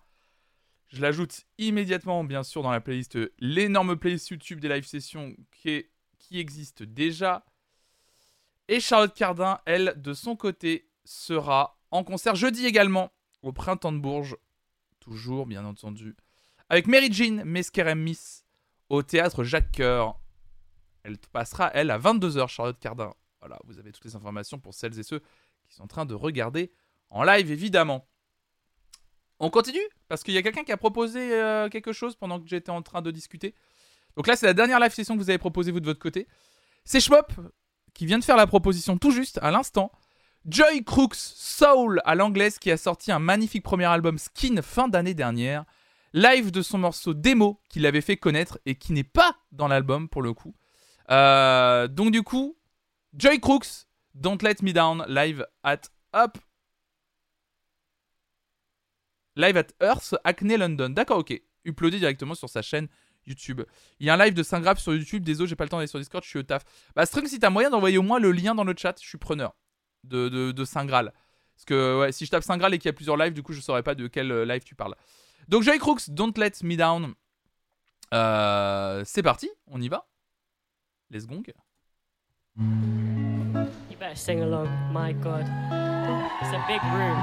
Je 0.90 1.02
l'ajoute 1.02 1.44
immédiatement, 1.58 2.24
bien 2.24 2.44
sûr, 2.44 2.62
dans 2.62 2.72
la 2.72 2.80
playlist, 2.80 3.18
l'énorme 3.40 3.98
playlist 3.98 4.30
YouTube 4.30 4.60
des 4.60 4.70
live 4.70 4.86
sessions 4.86 5.36
qui, 5.52 5.86
qui 6.20 6.40
existe 6.40 6.84
déjà. 6.84 7.46
Et 8.70 8.80
Charlotte 8.80 9.14
Cardin, 9.14 9.60
elle, 9.66 9.94
de 9.98 10.14
son 10.14 10.36
côté, 10.36 10.90
sera 11.04 11.80
en 11.92 12.04
concert 12.04 12.36
jeudi 12.36 12.66
également, 12.66 13.12
au 13.42 13.52
Printemps 13.52 13.92
de 13.92 14.00
Bourges. 14.00 14.36
Toujours, 15.08 15.46
bien 15.46 15.64
entendu. 15.64 16.18
Avec 16.68 16.86
Mary 16.86 17.12
Jean 17.14 17.46
Mesquerem 17.46 17.98
Miss 17.98 18.44
au 18.90 19.04
théâtre 19.04 19.46
Jacques 19.46 19.78
Coeur. 19.78 20.20
Elle 21.04 21.18
passera, 21.32 21.72
elle, 21.74 21.92
à 21.92 21.98
22h, 21.98 22.50
Charlotte 22.50 22.78
Cardin. 22.78 23.14
Voilà, 23.40 23.58
vous 23.64 23.80
avez 23.80 23.94
toutes 23.94 24.04
les 24.04 24.18
informations 24.18 24.60
pour 24.60 24.74
celles 24.74 25.00
et 25.00 25.04
ceux 25.04 25.22
qui 25.66 25.76
sont 25.76 25.84
en 25.84 25.88
train 25.88 26.06
de 26.06 26.14
regarder 26.14 26.74
en 27.10 27.24
live, 27.24 27.50
évidemment. 27.50 28.06
On 29.40 29.50
continue? 29.50 29.80
Parce 30.10 30.24
qu'il 30.24 30.34
y 30.34 30.38
a 30.38 30.42
quelqu'un 30.42 30.66
qui 30.66 30.74
a 30.74 30.78
proposé 30.78 31.34
euh, 31.34 31.70
quelque 31.70 31.94
chose 31.94 32.18
pendant 32.18 32.42
que 32.42 32.50
j'étais 32.50 32.72
en 32.72 32.82
train 32.82 33.02
de 33.02 33.10
discuter. 33.10 33.56
Donc 34.18 34.28
là, 34.28 34.36
c'est 34.36 34.46
la 34.46 34.54
dernière 34.54 34.82
live 34.82 34.94
session 34.94 35.16
que 35.16 35.22
vous 35.22 35.30
avez 35.30 35.38
proposée, 35.38 35.72
vous, 35.72 35.80
de 35.80 35.86
votre 35.86 36.02
côté. 36.02 36.28
C'est 36.84 37.00
Schmop 37.00 37.32
qui 37.94 38.06
vient 38.06 38.20
de 38.20 38.26
faire 38.26 38.36
la 38.36 38.48
proposition 38.48 38.98
tout 38.98 39.12
juste, 39.12 39.40
à 39.42 39.52
l'instant. 39.52 39.90
Joy 40.48 40.86
Crooks 40.86 41.16
Soul 41.18 42.02
à 42.06 42.16
l'anglaise 42.16 42.58
qui 42.58 42.72
a 42.72 42.78
sorti 42.78 43.12
un 43.12 43.20
magnifique 43.20 43.64
premier 43.64 43.84
album 43.84 44.18
Skin 44.18 44.62
fin 44.62 44.88
d'année 44.88 45.14
dernière. 45.14 45.66
Live 46.14 46.52
de 46.52 46.62
son 46.62 46.78
morceau 46.78 47.14
démo 47.14 47.60
qu'il 47.68 47.86
avait 47.86 48.00
fait 48.00 48.16
connaître 48.16 48.58
et 48.66 48.76
qui 48.76 48.94
n'est 48.94 49.04
pas 49.04 49.36
dans 49.52 49.68
l'album 49.68 50.08
pour 50.08 50.22
le 50.22 50.34
coup. 50.34 50.56
Euh, 51.12 51.90
donc 51.90 52.12
du 52.12 52.24
coup, 52.24 52.58
Joy 53.14 53.42
Crooks, 53.42 53.88
Don't 54.16 54.38
Let 54.42 54.56
Me 54.62 54.72
Down, 54.72 55.04
live 55.10 55.46
at 55.64 55.82
Up. 56.16 56.38
Live 59.36 59.58
at 59.58 59.68
Earth, 59.82 60.16
Acne 60.24 60.56
London. 60.56 60.90
D'accord, 60.92 61.18
ok. 61.18 61.42
Uploadé 61.66 62.00
directement 62.00 62.36
sur 62.36 62.48
sa 62.48 62.62
chaîne 62.62 62.88
YouTube. 63.26 63.64
Il 64.00 64.08
y 64.08 64.10
a 64.10 64.14
un 64.14 64.18
live 64.18 64.34
de 64.34 64.44
Saint 64.44 64.62
Grave 64.62 64.80
sur 64.80 64.96
YouTube. 64.96 65.26
Désolé, 65.26 65.50
j'ai 65.50 65.58
pas 65.58 65.66
le 65.66 65.70
temps 65.70 65.78
d'aller 65.78 65.88
sur 65.88 66.00
Discord, 66.00 66.24
je 66.24 66.30
suis 66.30 66.40
au 66.40 66.44
taf. 66.44 66.64
Bah, 66.96 67.06
String, 67.06 67.28
si 67.28 67.38
t'as 67.38 67.50
moyen 67.50 67.70
d'envoyer 67.70 67.98
au 67.98 68.04
moins 68.04 68.20
le 68.20 68.32
lien 68.32 68.56
dans 68.56 68.64
le 68.64 68.74
chat, 68.78 68.96
je 69.02 69.06
suis 69.06 69.18
preneur 69.18 69.54
de, 70.04 70.30
de, 70.30 70.52
de 70.52 70.66
Saint 70.66 70.86
Graal. 70.86 71.14
Parce 71.56 71.66
que 71.66 72.00
ouais, 72.00 72.12
si 72.12 72.26
je 72.26 72.32
tape 72.32 72.44
Saint 72.44 72.58
Graal 72.58 72.74
et 72.74 72.78
qu'il 72.78 72.88
y 72.88 72.90
a 72.90 72.94
plusieurs 72.94 73.18
lives, 73.18 73.34
du 73.34 73.42
coup, 73.42 73.54
je 73.54 73.62
saurais 73.62 73.84
pas 73.84 73.96
de 73.96 74.08
quel 74.08 74.32
euh, 74.32 74.46
live 74.46 74.64
tu 74.64 74.76
parles. 74.76 74.96
Donc, 75.48 75.64
Joy 75.64 75.80
Crooks, 75.80 76.10
Don't 76.10 76.34
Let 76.38 76.54
Me 76.64 76.76
Down. 76.76 77.14
Euh, 78.14 79.04
c'est 79.06 79.24
parti, 79.24 79.50
on 79.68 79.82
y 79.82 79.88
va. 79.88 80.08
Let's 81.10 81.26
gong. 81.26 81.44
You 83.90 83.98
better 83.98 84.16
sing 84.16 84.42
along. 84.42 84.68
My 84.92 85.14
God. 85.14 85.46
It's 86.42 86.54
a 86.54 86.64
big 86.68 86.82
room. 86.94 87.18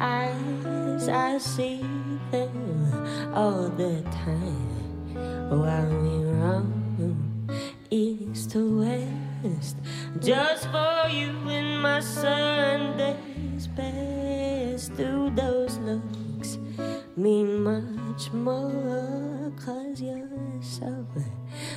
eyes, 0.00 1.08
I 1.08 1.38
see 1.38 1.82
them 2.30 2.92
all 3.34 3.68
the 3.68 4.02
time 4.24 4.79
while 5.50 5.88
we 6.02 6.24
roam 6.24 7.46
east 7.90 8.50
to 8.52 8.80
west, 8.80 9.76
just 10.20 10.68
for 10.70 11.08
you 11.08 11.30
in 11.48 11.78
my 11.80 12.00
Sunday's 12.00 13.66
best. 13.68 14.96
Do 14.96 15.30
those 15.30 15.76
looks 15.78 16.58
mean 17.16 17.62
much 17.62 18.32
more? 18.32 19.52
Cause 19.64 20.00
you're 20.00 20.28
so 20.60 21.06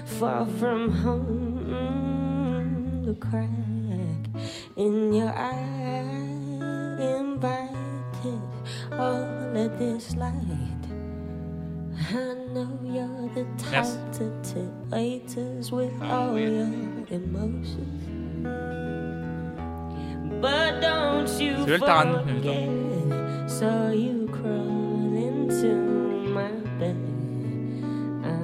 far 0.06 0.46
from 0.46 0.92
home. 0.92 2.44
The 3.06 3.16
crack 3.16 3.50
in 4.78 5.14
your 5.14 5.34
eye 5.36 6.24
invited 7.20 8.42
all 8.92 9.58
of 9.58 9.80
this 9.80 10.16
light. 10.16 10.83
I 11.96 12.34
know 12.54 12.80
you're 12.84 13.30
the 13.36 13.46
type 13.58 13.72
Merci. 13.72 13.98
to 14.14 14.42
tip 14.44 14.72
waiters 14.92 15.72
with 15.72 15.94
all 16.02 16.38
your 16.38 16.68
emotions. 17.10 18.04
But 20.42 20.82
don't 20.82 21.30
you 21.40 21.56
C'est 21.64 21.70
le 21.70 21.80
Taran, 21.80 22.24
forget, 22.26 22.70
so 23.50 23.92
you 23.92 24.28
crawl 24.28 25.14
into 25.16 25.74
my 26.34 26.52
bed. 26.80 26.98
Ah, 28.26 28.40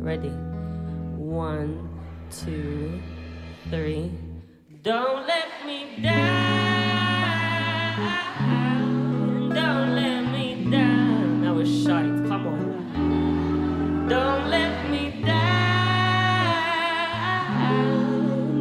ready? 0.00 0.32
One, 1.18 1.88
two, 2.30 3.00
three. 3.70 4.10
Don't 4.82 5.26
let 5.26 5.66
me 5.66 6.00
down. 6.02 6.62
Come 11.62 12.46
on. 12.48 14.08
Don't 14.08 14.50
let 14.50 14.90
me 14.90 15.22
down. 15.24 15.36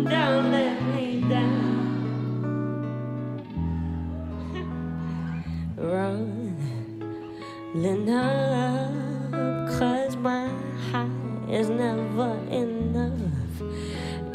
Don't 0.05 0.51
let 0.51 0.79
me 0.93 1.21
down. 1.27 1.81
Rolling 5.77 6.59
up, 8.11 9.71
cause 9.79 10.15
my 10.17 10.47
high 10.91 11.09
is 11.49 11.71
never 11.71 12.37
enough. 12.51 13.61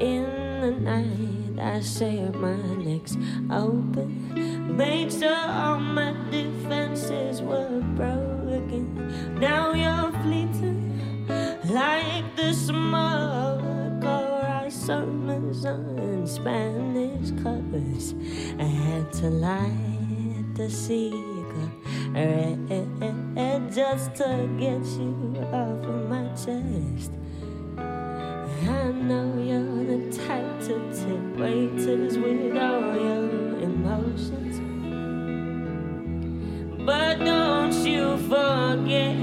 In 0.00 0.26
the 0.60 0.72
night, 0.72 1.60
I 1.60 1.80
share 1.82 2.32
my 2.32 2.56
legs 2.82 3.16
open. 3.48 4.76
Made 4.76 5.12
sure 5.12 5.32
all 5.32 5.78
my 5.78 6.12
defenses 6.32 7.40
were 7.40 7.80
broken. 7.94 8.15
Now 9.38 9.74
you're 9.74 10.12
fleeting 10.22 11.26
like 11.68 12.36
the 12.36 12.54
smoke 12.54 14.02
or 14.02 14.40
our 14.46 14.70
summers 14.70 15.66
on 15.66 16.26
Spanish 16.26 17.30
covers. 17.42 18.14
I 18.58 18.64
had 18.64 19.12
to 19.14 19.28
light 19.28 20.54
the 20.54 20.70
cigarette 20.70 21.26
just 23.76 24.14
to 24.14 24.48
get 24.58 24.82
you 24.96 25.36
off 25.52 25.84
of 25.84 26.08
my 26.08 26.26
chest. 26.30 27.12
I 27.76 28.90
know 28.90 29.36
you're 29.38 29.84
the 29.84 30.16
type 30.16 30.60
to 30.60 30.74
tip 30.94 31.36
waiters 31.36 32.16
with 32.16 32.56
all 32.56 32.94
your 32.94 33.60
emotions. 33.60 34.65
But 36.86 37.18
don't 37.18 37.74
you 37.84 38.16
forget, 38.28 39.16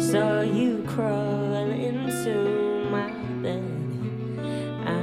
so 0.00 0.40
you 0.40 0.82
crawl 0.88 1.52
into 1.54 2.88
my 2.90 3.12
bed. 3.42 3.62
Ah, 4.86 4.96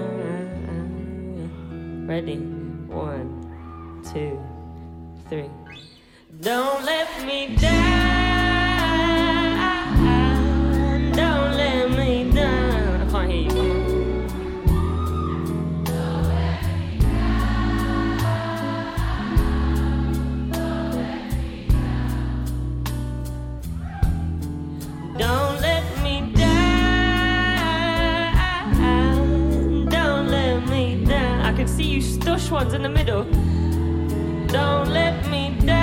ready? 2.09 2.37
One, 2.89 3.29
two, 4.11 4.41
three. 5.29 5.51
Don't 6.41 6.83
let 6.83 7.07
me 7.27 7.55
down. 7.57 7.83
Don't 11.13 11.42
see 31.75 31.83
you 31.83 32.01
stush 32.01 32.51
ones 32.51 32.73
in 32.73 32.83
the 32.83 32.89
middle. 32.89 33.23
Don't 34.47 34.89
let 34.89 35.27
me 35.29 35.57
down. 35.65 35.82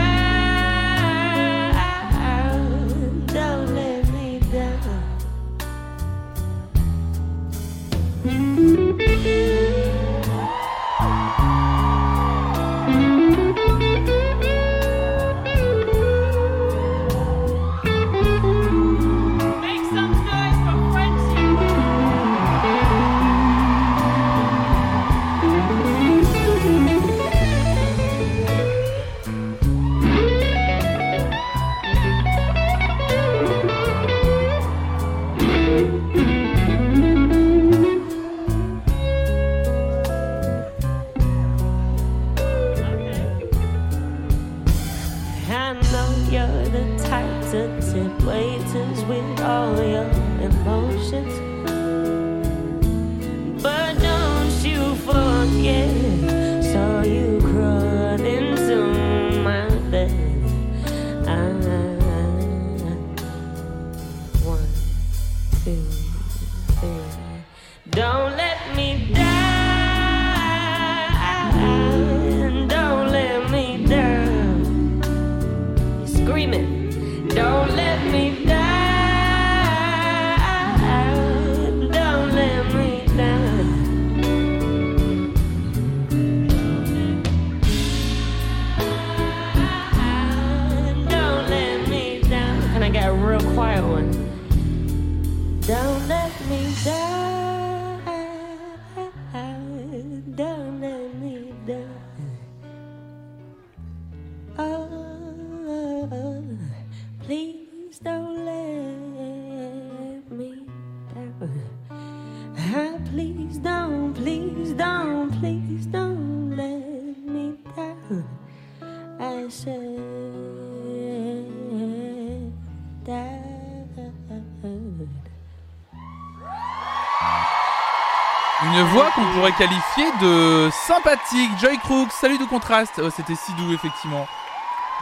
Qu'on 129.15 129.33
pourrait 129.33 129.53
qualifier 129.53 130.05
de 130.21 130.71
sympathique. 130.71 131.51
Joy 131.59 131.79
Crooks, 131.79 132.13
salut 132.13 132.39
de 132.39 132.45
contraste. 132.45 133.01
Oh, 133.03 133.11
c'était 133.11 133.35
si 133.35 133.53
doux, 133.55 133.73
effectivement. 133.73 134.27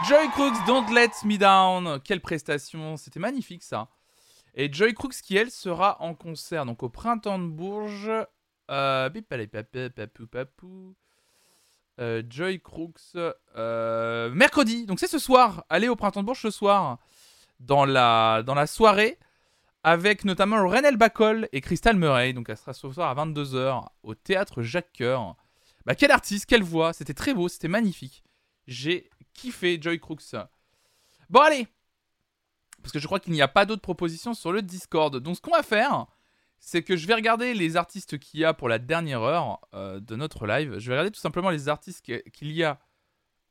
Joy 0.07 0.31
Crooks, 0.31 0.57
Don't 0.67 0.87
Let 0.95 1.11
Me 1.25 1.37
Down. 1.37 2.01
Quelle 2.03 2.21
prestation, 2.21 2.97
c'était 2.97 3.21
magnifique 3.21 3.63
ça. 3.63 3.89
Et 4.55 4.73
Joy 4.73 4.95
Crooks 4.95 5.21
qui, 5.23 5.37
elle, 5.37 5.51
sera 5.51 6.01
en 6.01 6.15
concert 6.15 6.65
donc 6.65 6.83
au 6.83 6.89
Printemps 6.89 7.39
de 7.39 7.49
Bourges. 7.49 8.11
Euh. 8.71 9.11
Euh, 12.01 12.23
Joy 12.31 12.61
Crooks, 12.61 13.17
euh, 13.57 14.31
mercredi. 14.31 14.87
Donc 14.87 15.01
c'est 15.01 15.09
ce 15.09 15.19
soir. 15.19 15.65
Allez 15.69 15.89
au 15.89 15.97
Printemps 15.97 16.21
de 16.21 16.27
Bourges 16.27 16.43
ce 16.43 16.51
soir. 16.51 16.99
Dans 17.61 17.85
la, 17.85 18.43
dans 18.43 18.55
la 18.55 18.67
soirée. 18.67 19.19
Avec 19.89 20.27
notamment 20.27 20.69
Renel 20.69 20.99
Bacol 20.99 21.49
et 21.51 21.63
Crystal 21.63 21.97
Murray. 21.97 22.35
Donc 22.35 22.51
elle 22.51 22.59
sera 22.59 22.75
ce 22.75 22.93
soir 22.93 23.09
à 23.09 23.25
22h 23.25 23.87
au 24.03 24.15
théâtre 24.15 24.61
Jacques 24.61 24.93
Coeur. 24.99 25.35
Bah 25.87 25.95
quel 25.95 26.11
artiste, 26.11 26.45
quelle 26.45 26.63
voix. 26.63 26.93
C'était 26.93 27.15
très 27.15 27.33
beau, 27.33 27.49
c'était 27.49 27.69
magnifique. 27.69 28.23
J'ai 28.67 29.09
kiffé 29.33 29.79
Joy 29.81 29.99
Crooks. 29.99 30.37
Bon 31.31 31.41
allez, 31.41 31.67
parce 32.83 32.93
que 32.93 32.99
je 32.99 33.07
crois 33.07 33.19
qu'il 33.19 33.33
n'y 33.33 33.41
a 33.41 33.49
pas 33.49 33.65
d'autres 33.65 33.81
propositions 33.81 34.35
sur 34.35 34.53
le 34.53 34.61
Discord. 34.61 35.17
Donc 35.17 35.37
ce 35.37 35.41
qu'on 35.41 35.57
va 35.57 35.63
faire, 35.63 36.05
c'est 36.59 36.83
que 36.83 36.95
je 36.95 37.07
vais 37.07 37.15
regarder 37.15 37.55
les 37.55 37.79
artistes 37.79 38.19
qu'il 38.19 38.41
y 38.41 38.45
a 38.45 38.53
pour 38.53 38.69
la 38.69 38.79
dernière 38.79 39.23
heure 39.23 39.59
euh, 39.73 40.01
de 40.01 40.17
notre 40.17 40.47
live. 40.47 40.79
Je 40.79 40.89
vais 40.89 40.97
regarder 40.97 41.13
tout 41.13 41.21
simplement 41.21 41.49
les 41.49 41.71
artistes 41.71 42.05
qu'il 42.05 42.53
y 42.53 42.63
a 42.63 42.79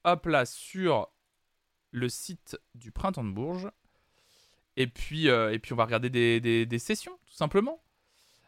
hop 0.03 0.27
là 0.27 0.45
sur 0.45 1.07
le 1.89 2.09
site 2.09 2.59
du 2.75 2.91
Printemps 2.91 3.23
de 3.23 3.31
Bourges. 3.31 3.71
Et 4.78 4.88
puis, 4.88 5.28
euh, 5.28 5.51
et 5.51 5.59
puis 5.59 5.73
on 5.73 5.75
va 5.75 5.86
regarder 5.86 6.09
des, 6.09 6.39
des- 6.65 6.80
sessions, 6.80 7.17
tout 7.25 7.34
simplement. 7.34 7.84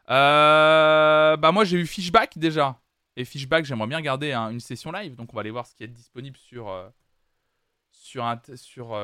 Euh, 0.10 1.36
bah 1.38 1.52
moi 1.52 1.66
j'ai 1.66 1.78
eu 1.78 1.86
Fishback 1.86 2.38
déjà. 2.38 2.80
Et 3.16 3.26
Fishback, 3.26 3.66
j'aimerais 3.66 3.88
bien 3.88 3.98
regarder 3.98 4.32
hein, 4.32 4.50
une 4.50 4.60
session 4.60 4.92
live. 4.92 5.16
Donc 5.16 5.34
on 5.34 5.36
va 5.36 5.42
aller 5.42 5.52
voir 5.52 5.66
ce 5.68 5.76
qui 5.76 5.84
est 5.84 5.88
disponible 5.88 6.38
sur, 6.38 6.70
euh, 6.70 6.88
sur, 7.92 8.24
sur, 8.56 8.98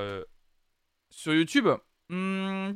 sur 1.09 1.33
YouTube. 1.33 1.67
Hmm. 2.09 2.71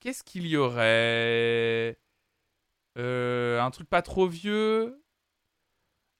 Qu'est-ce 0.00 0.22
qu'il 0.24 0.46
y 0.46 0.56
aurait? 0.56 1.98
Un 2.96 3.70
truc 3.72 3.88
pas 3.88 4.02
trop 4.02 4.28
vieux 4.28 5.01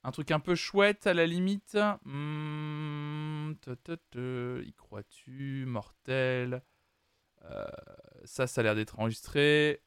Un 0.05 0.11
truc 0.11 0.31
un 0.31 0.41
peu 0.41 0.55
chouette 0.55 1.07
à 1.07 1.15
la 1.15 1.27
limite 1.27 1.77
Hmm. 2.05 3.53
Y 3.55 4.73
crois-tu 4.77 5.65
Mortel? 5.67 6.63
Euh, 7.45 7.67
Ça, 8.25 8.47
ça 8.47 8.61
a 8.61 8.65
l'air 8.65 8.75
d'être 8.75 8.99
enregistré. 8.99 9.81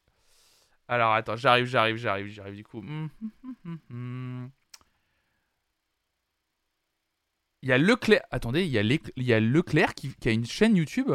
Alors 0.88 1.12
attends, 1.12 1.36
j'arrive, 1.36 1.66
j'arrive, 1.66 1.96
j'arrive, 1.96 2.26
j'arrive 2.28 2.54
du 2.54 2.64
coup. 2.64 2.80
Hmm, 2.80 3.08
hmm. 3.90 4.48
Il 7.62 7.68
y 7.68 7.72
a 7.72 7.78
Leclerc. 7.78 8.22
Attendez, 8.30 8.64
il 8.64 8.70
y 8.70 9.32
a, 9.32 9.40
Leclerc 9.40 9.94
qui 9.94 10.14
a 10.24 10.30
une 10.30 10.46
chaîne 10.46 10.76
YouTube? 10.76 11.10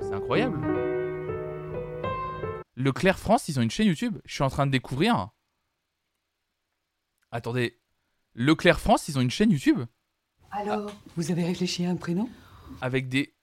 C'est 0.00 0.12
incroyable. 0.12 0.73
Leclerc 2.84 3.18
France, 3.18 3.48
ils 3.48 3.58
ont 3.58 3.62
une 3.62 3.70
chaîne 3.70 3.86
YouTube. 3.86 4.18
Je 4.26 4.34
suis 4.34 4.42
en 4.42 4.50
train 4.50 4.66
de 4.66 4.70
découvrir. 4.70 5.30
Attendez. 7.30 7.80
Leclerc 8.34 8.78
France, 8.78 9.08
ils 9.08 9.16
ont 9.16 9.22
une 9.22 9.30
chaîne 9.30 9.50
YouTube 9.50 9.86
Alors, 10.50 10.92
vous 11.16 11.30
avez 11.30 11.44
réfléchi 11.44 11.86
à 11.86 11.90
un 11.90 11.96
prénom? 11.96 12.28
Avec 12.82 13.08
des. 13.08 13.34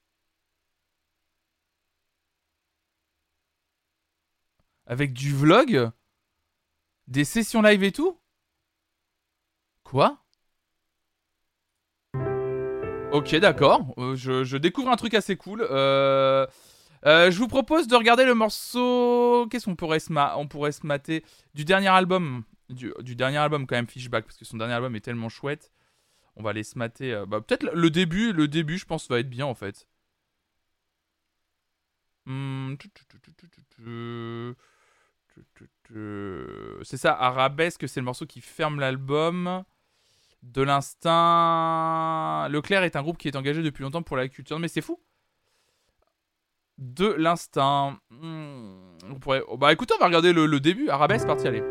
Avec 4.85 5.11
du 5.11 5.33
vlog? 5.33 5.89
Des 7.07 7.25
sessions 7.25 7.63
live 7.63 7.83
et 7.83 7.91
tout? 7.91 8.19
Quoi? 9.83 10.23
Ok, 13.11 13.35
d'accord. 13.37 13.91
Euh, 13.97 14.15
je, 14.15 14.43
je 14.43 14.57
découvre 14.57 14.91
un 14.91 14.97
truc 14.97 15.15
assez 15.15 15.35
cool. 15.35 15.65
Euh, 15.67 16.45
euh, 17.05 17.31
je 17.31 17.37
vous 17.37 17.47
propose 17.47 17.87
de 17.87 17.95
regarder 17.95 18.25
le 18.25 18.35
morceau. 18.35 19.47
Qu'est-ce 19.49 19.65
qu'on 19.65 19.75
pourrait 19.75 19.99
se, 19.99 20.85
mater 20.85 21.23
Du 21.53 21.65
dernier 21.65 21.87
album. 21.87 22.43
Du, 22.69 23.15
dernier 23.15 23.37
album, 23.37 23.67
quand 23.67 23.75
même, 23.75 23.87
Fishback, 23.87 24.25
parce 24.25 24.37
que 24.37 24.45
son 24.45 24.57
dernier 24.57 24.73
album 24.73 24.95
est 24.95 25.01
tellement 25.01 25.29
chouette. 25.29 25.71
On 26.35 26.43
va 26.43 26.51
aller 26.51 26.63
se 26.63 26.77
mater. 26.77 27.13
euh, 27.13 27.25
bah, 27.25 27.41
Peut-être 27.41 27.69
le 27.73 27.89
début, 27.89 28.33
le 28.33 28.47
début, 28.47 28.77
je 28.77 28.85
pense, 28.85 29.09
va 29.09 29.19
être 29.19 29.29
bien 29.29 29.45
en 29.45 29.55
fait. 29.55 29.87
C'est 36.83 36.97
ça, 36.97 37.13
Arabesque, 37.13 37.87
c'est 37.89 37.99
le 37.99 38.05
morceau 38.05 38.25
qui 38.25 38.41
ferme 38.41 38.79
l'album. 38.79 39.63
De 40.43 40.61
l'instinct. 40.63 42.47
Leclerc 42.49 42.83
est 42.83 42.95
un 42.95 43.03
groupe 43.03 43.17
qui 43.17 43.27
est 43.27 43.35
engagé 43.35 43.61
depuis 43.61 43.83
longtemps 43.83 44.01
pour 44.01 44.17
la 44.17 44.27
culture. 44.27 44.59
Mais 44.59 44.67
c'est 44.67 44.81
fou. 44.81 44.99
De 46.77 47.13
l'instinct. 47.17 47.97
Hmm, 48.09 48.73
on 49.09 49.17
oh, 49.47 49.57
bah 49.57 49.71
écoutez, 49.71 49.93
on 49.97 49.99
va 49.99 50.07
regarder 50.07 50.33
le, 50.33 50.59
début. 50.59 50.89
Arabesque, 50.89 51.27
parti, 51.27 51.47
allez. 51.47 51.63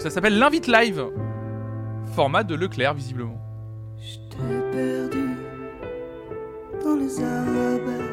Ça 0.00 0.08
s'appelle 0.08 0.38
l'invite 0.38 0.66
live. 0.66 1.10
Format 2.14 2.42
de 2.42 2.54
Leclerc, 2.54 2.94
visiblement. 2.94 3.38
Je 3.98 4.18
perdu 4.72 5.36
dans 6.82 6.96
les 6.96 7.22
arabesques, 7.22 8.09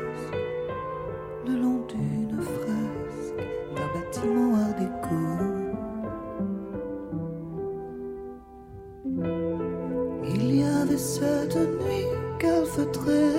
cette 11.20 11.56
nuit 11.56 12.08
calfeutrée, 12.38 13.34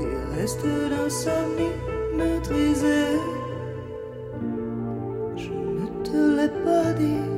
des 0.00 0.40
restes 0.40 0.64
d'insomnie 0.90 1.76
maîtrisés. 2.16 3.18
Je 5.36 5.50
ne 5.50 5.86
te 6.02 6.20
l'ai 6.36 6.52
pas 6.64 6.92
dit, 6.94 7.31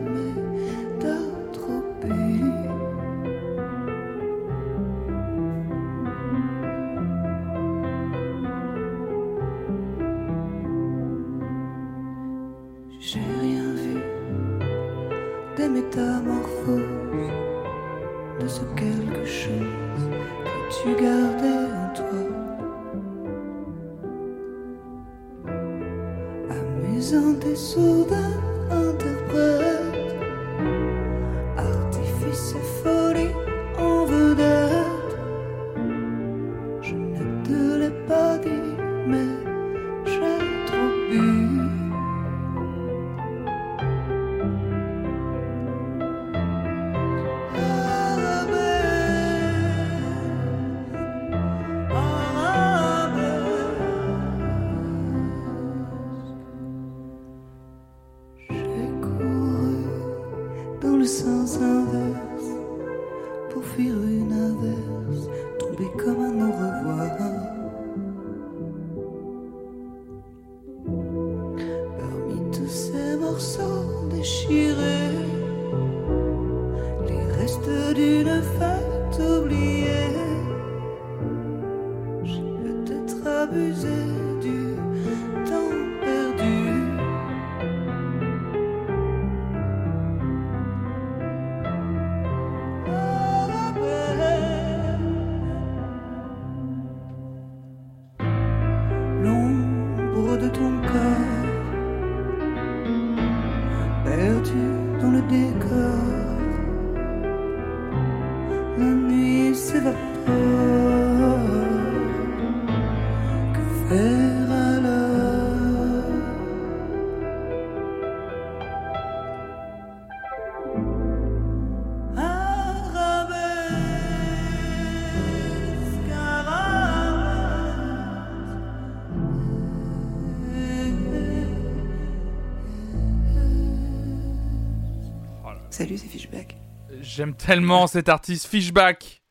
J'aime 137.14 137.36
tellement 137.36 137.86
cet 137.86 138.08
artiste. 138.08 138.46
Fishback. 138.46 139.22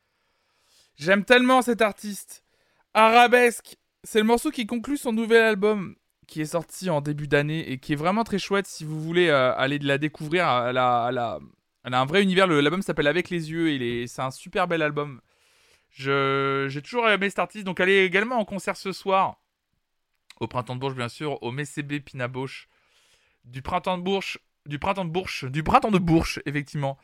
J'aime 0.96 1.24
tellement 1.24 1.60
cet 1.60 1.82
artiste. 1.82 2.44
Arabesque. 2.94 3.76
C'est 4.04 4.18
le 4.20 4.24
morceau 4.24 4.50
qui 4.50 4.66
conclut 4.66 4.96
son 4.96 5.12
nouvel 5.12 5.42
album 5.42 5.96
qui 6.26 6.40
est 6.40 6.46
sorti 6.46 6.88
en 6.88 7.02
début 7.02 7.28
d'année 7.28 7.70
et 7.70 7.78
qui 7.78 7.92
est 7.92 7.96
vraiment 7.96 8.24
très 8.24 8.38
chouette 8.38 8.66
si 8.66 8.84
vous 8.84 8.98
voulez 9.02 9.28
euh, 9.28 9.54
aller 9.56 9.78
la 9.78 9.98
découvrir. 9.98 10.46
Elle 10.68 10.78
a, 10.78 11.08
elle 11.10 11.18
a- 11.18 11.40
un 11.84 12.04
vrai 12.06 12.22
univers. 12.22 12.46
L'album 12.46 12.80
s'appelle 12.80 13.06
Avec 13.06 13.28
les 13.28 13.50
yeux. 13.50 13.70
et 13.70 14.06
C'est 14.06 14.22
un 14.22 14.30
super 14.30 14.66
bel 14.66 14.80
album. 14.80 15.20
J'ai 15.90 16.80
toujours 16.82 17.08
aimé 17.08 17.28
cet 17.28 17.38
artiste. 17.38 17.64
Donc 17.64 17.80
elle 17.80 17.90
est 17.90 18.06
également 18.06 18.36
en 18.38 18.44
concert 18.46 18.76
ce 18.76 18.92
soir. 18.92 19.36
Au 20.40 20.48
Printemps 20.48 20.74
de 20.74 20.80
Bourges, 20.80 20.96
bien 20.96 21.08
sûr. 21.10 21.42
Au 21.42 21.50
Messébé 21.50 22.00
Pinaboche. 22.00 22.68
Du 23.44 23.60
Printemps 23.60 23.98
de 23.98 24.02
Bourges. 24.02 24.38
Du 24.64 24.78
Printemps 24.78 25.04
de 25.04 25.10
Bourges. 25.10 25.44
Du 25.50 25.62
Printemps 25.62 25.90
de 25.90 25.98
Bourges, 25.98 26.40
effectivement. 26.46 26.96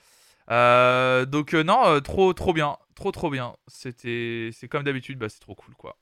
Euh, 0.50 1.26
donc 1.26 1.54
euh, 1.54 1.62
non, 1.62 1.86
euh, 1.86 2.00
trop 2.00 2.32
trop 2.32 2.52
bien, 2.52 2.76
trop 2.94 3.12
trop 3.12 3.30
bien. 3.30 3.54
C'était, 3.68 4.50
c'est 4.52 4.68
comme 4.68 4.82
d'habitude, 4.84 5.18
bah 5.18 5.28
c'est 5.28 5.40
trop 5.40 5.54
cool 5.54 5.74
quoi. 5.74 5.96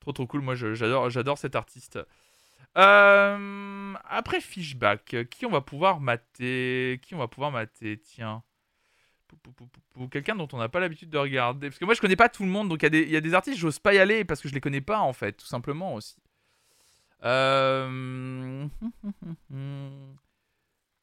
Trop 0.00 0.12
trop 0.12 0.26
cool. 0.26 0.42
Moi 0.42 0.54
j'adore, 0.54 1.10
j'adore 1.10 1.38
cet 1.38 1.54
artiste. 1.56 1.98
Après 2.74 4.40
Fishback, 4.40 5.16
qui 5.30 5.46
on 5.46 5.50
va 5.50 5.60
pouvoir 5.60 6.00
mater, 6.00 7.00
qui 7.02 7.14
on 7.14 7.18
va 7.18 7.28
pouvoir 7.28 7.50
mater, 7.52 7.98
tiens. 7.98 8.42
Quelqu'un 10.10 10.34
dont 10.34 10.48
on 10.52 10.58
n'a 10.58 10.68
pas 10.68 10.80
l'habitude 10.80 11.10
de 11.10 11.18
regarder. 11.18 11.68
Parce 11.68 11.78
que 11.78 11.84
moi 11.84 11.94
je 11.94 12.00
connais 12.00 12.16
pas 12.16 12.28
tout 12.28 12.42
le 12.42 12.48
monde, 12.48 12.68
donc 12.68 12.82
il 12.82 12.94
y, 12.94 13.10
y 13.10 13.16
a 13.16 13.20
des 13.20 13.34
artistes, 13.34 13.58
j'ose 13.58 13.78
pas 13.78 13.94
y 13.94 13.98
aller 13.98 14.24
parce 14.24 14.40
que 14.40 14.48
je 14.48 14.54
les 14.54 14.60
connais 14.60 14.80
pas 14.80 15.00
en 15.00 15.12
fait, 15.12 15.32
tout 15.34 15.46
simplement 15.46 15.94
aussi. 15.94 16.16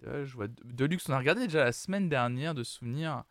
Euh... 0.05 0.25
Je 0.25 0.35
vois 0.35 0.47
Deluxe, 0.63 1.09
on 1.09 1.13
a 1.13 1.17
regardé 1.17 1.47
déjà 1.47 1.63
la 1.63 1.71
semaine 1.71 2.09
dernière 2.09 2.53
de 2.53 2.63
souvenirs. 2.63 3.23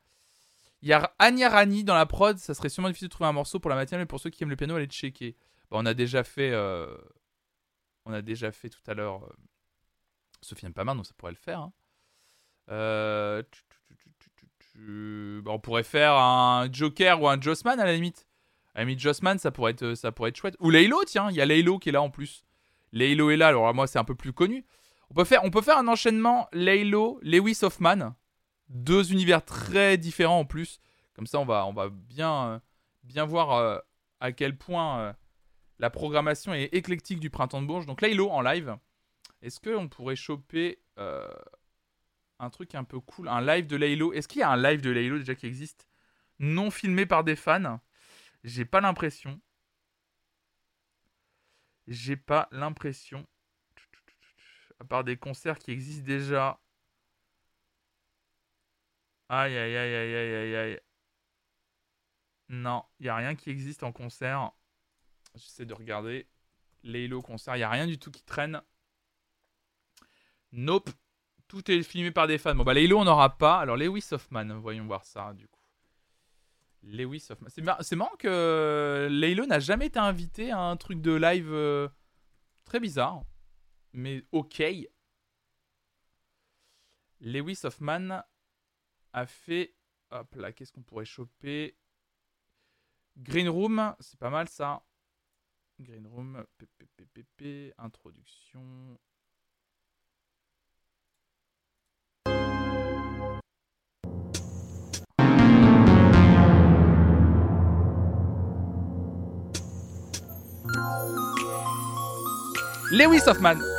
Il 0.82 0.88
y 0.88 0.92
a 0.92 1.14
Anya 1.18 1.48
Rani 1.48 1.84
dans 1.84 1.94
la 1.94 2.06
prod, 2.06 2.38
ça 2.38 2.54
serait 2.54 2.68
sûrement 2.68 2.88
difficile 2.88 3.08
de 3.08 3.12
trouver 3.12 3.28
un 3.28 3.32
morceau 3.32 3.58
pour 3.58 3.70
la 3.70 3.76
matinale, 3.76 4.02
mais 4.02 4.06
pour 4.06 4.20
ceux 4.20 4.30
qui 4.30 4.42
aiment 4.42 4.50
le 4.50 4.56
piano, 4.56 4.74
allez 4.74 4.86
checker. 4.86 5.34
Bah, 5.70 5.78
on 5.80 5.86
a 5.86 5.94
déjà 5.94 6.22
fait, 6.22 6.50
euh, 6.52 6.94
on 8.04 8.12
a 8.12 8.22
déjà 8.22 8.52
fait 8.52 8.68
tout 8.68 8.82
à 8.86 8.94
l'heure. 8.94 9.24
Euh... 9.24 9.32
Sophie 10.42 10.68
pas 10.70 10.84
mal, 10.84 10.96
donc 10.96 11.06
ça 11.06 11.14
pourrait 11.16 11.32
le 11.32 11.38
faire. 11.38 11.70
on 15.48 15.58
pourrait 15.60 15.82
faire 15.82 16.12
un 16.12 16.70
Joker 16.70 17.20
ou 17.20 17.28
un 17.28 17.40
Jossman 17.40 17.80
à 17.80 17.84
la 17.84 17.94
limite. 17.94 18.26
À 18.74 18.86
Jossman, 18.86 19.38
ça 19.38 19.50
pourrait 19.50 19.72
être, 19.72 19.94
ça 19.94 20.12
pourrait 20.12 20.28
être 20.28 20.36
chouette. 20.36 20.56
Ou 20.60 20.70
Laylo, 20.70 21.02
tiens, 21.04 21.30
il 21.30 21.36
y 21.36 21.40
a 21.40 21.46
Laylo 21.46 21.78
qui 21.78 21.88
est 21.88 21.92
là 21.92 22.02
en 22.02 22.10
plus. 22.10 22.44
Laylo 22.92 23.30
est 23.30 23.36
là, 23.36 23.48
alors 23.48 23.72
moi 23.74 23.86
c'est 23.86 23.98
un 23.98 24.04
peu 24.04 24.14
plus 24.14 24.34
connu. 24.34 24.64
On 25.10 25.14
peut 25.14 25.24
faire, 25.62 25.78
un 25.78 25.88
enchaînement 25.88 26.48
Laylo, 26.52 27.18
Lewis 27.22 27.60
Hoffman, 27.62 28.14
deux 28.68 29.12
univers 29.12 29.44
très 29.44 29.96
différents 29.96 30.40
en 30.40 30.44
plus. 30.44 30.80
Comme 31.14 31.26
ça, 31.26 31.38
on 31.38 31.44
va, 31.44 31.66
euh, 31.66 32.58
bien 33.04 33.24
voir 33.24 33.52
euh, 33.52 33.78
à 34.20 34.32
quel 34.32 34.58
point 34.58 35.00
euh, 35.00 35.12
la 35.78 35.90
programmation 35.90 36.52
est 36.52 36.74
éclectique 36.74 37.20
du 37.20 37.30
printemps 37.30 37.62
de 37.62 37.66
Bourges. 37.66 37.86
Donc 37.86 38.02
Laylo 38.02 38.30
en 38.30 38.42
live. 38.42 38.76
Est-ce 39.42 39.60
qu'on 39.60 39.88
pourrait 39.88 40.16
choper 40.16 40.80
un 42.38 42.50
truc 42.50 42.74
un 42.74 42.84
peu 42.84 43.00
cool, 43.00 43.28
un 43.28 43.40
live 43.40 43.66
de 43.66 43.76
Laylo? 43.76 44.12
Est-ce 44.12 44.28
qu'il 44.28 44.40
y 44.40 44.42
a 44.42 44.50
un 44.50 44.60
live 44.60 44.80
de 44.80 44.90
Laylo 44.90 45.18
déjà 45.18 45.34
qui 45.34 45.46
existe, 45.46 45.88
non 46.38 46.70
filmé 46.70 47.06
par 47.06 47.22
des 47.22 47.36
fans 47.36 47.80
J'ai 48.44 48.64
pas 48.64 48.80
l'impression. 48.80 49.40
J'ai 51.86 52.16
pas 52.16 52.48
l'impression 52.50 53.26
à 54.80 54.84
part 54.84 55.04
des 55.04 55.16
concerts 55.16 55.58
qui 55.58 55.70
existent 55.70 56.06
déjà. 56.06 56.60
Aïe 59.28 59.56
aïe 59.56 59.76
aïe 59.76 59.94
aïe 59.94 60.14
aïe 60.14 60.34
aïe 60.34 60.56
aïe. 60.56 60.80
Non, 62.48 62.84
il 63.00 63.04
n'y 63.04 63.08
a 63.08 63.16
rien 63.16 63.34
qui 63.34 63.50
existe 63.50 63.82
en 63.82 63.92
concert. 63.92 64.52
J'essaie 65.34 65.66
de 65.66 65.74
regarder. 65.74 66.28
Laylo 66.84 67.20
concert, 67.22 67.56
il 67.56 67.60
n'y 67.60 67.64
a 67.64 67.70
rien 67.70 67.86
du 67.86 67.98
tout 67.98 68.10
qui 68.10 68.22
traîne. 68.22 68.62
Nope. 70.52 70.90
Tout 71.48 71.70
est 71.70 71.82
filmé 71.82 72.10
par 72.10 72.26
des 72.26 72.38
fans. 72.38 72.54
Bon 72.54 72.64
bah 72.64 72.74
Laylo 72.74 72.98
on 72.98 73.04
n'aura 73.04 73.36
pas. 73.36 73.58
Alors 73.60 73.76
Lewis 73.76 74.06
Hoffman, 74.12 74.58
voyons 74.58 74.86
voir 74.86 75.04
ça 75.04 75.32
du 75.34 75.46
coup. 75.48 75.60
Lewis 76.82 77.26
Hoffman. 77.30 77.48
C'est 77.50 77.62
mar- 77.62 77.82
c'est 77.82 77.96
marrant 77.96 78.16
que 78.16 79.08
Laylo 79.10 79.46
n'a 79.46 79.58
jamais 79.58 79.86
été 79.86 79.98
invité 79.98 80.50
à 80.52 80.60
un 80.60 80.76
truc 80.76 81.00
de 81.00 81.12
live 81.12 81.52
euh, 81.52 81.88
très 82.64 82.78
bizarre 82.80 83.22
mais 83.96 84.22
ok. 84.30 84.62
Lewis 87.20 87.60
Hoffman 87.64 88.22
a 89.12 89.26
fait. 89.26 89.74
Hop 90.10 90.34
là, 90.36 90.52
qu'est-ce 90.52 90.70
qu'on 90.70 90.82
pourrait 90.82 91.06
choper? 91.06 91.76
Green 93.16 93.48
Room, 93.48 93.96
c'est 93.98 94.18
pas 94.18 94.30
mal 94.30 94.48
ça. 94.48 94.84
Green 95.80 96.06
Room, 96.06 96.44
PPPP, 96.58 97.72
introduction. 97.78 98.98
Lewis 112.92 113.26
Hoffman. 113.26 113.75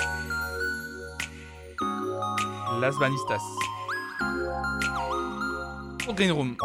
Las 2.79 2.99
Banistas. 2.99 3.41
Green 6.15 6.29
Room. 6.29 6.57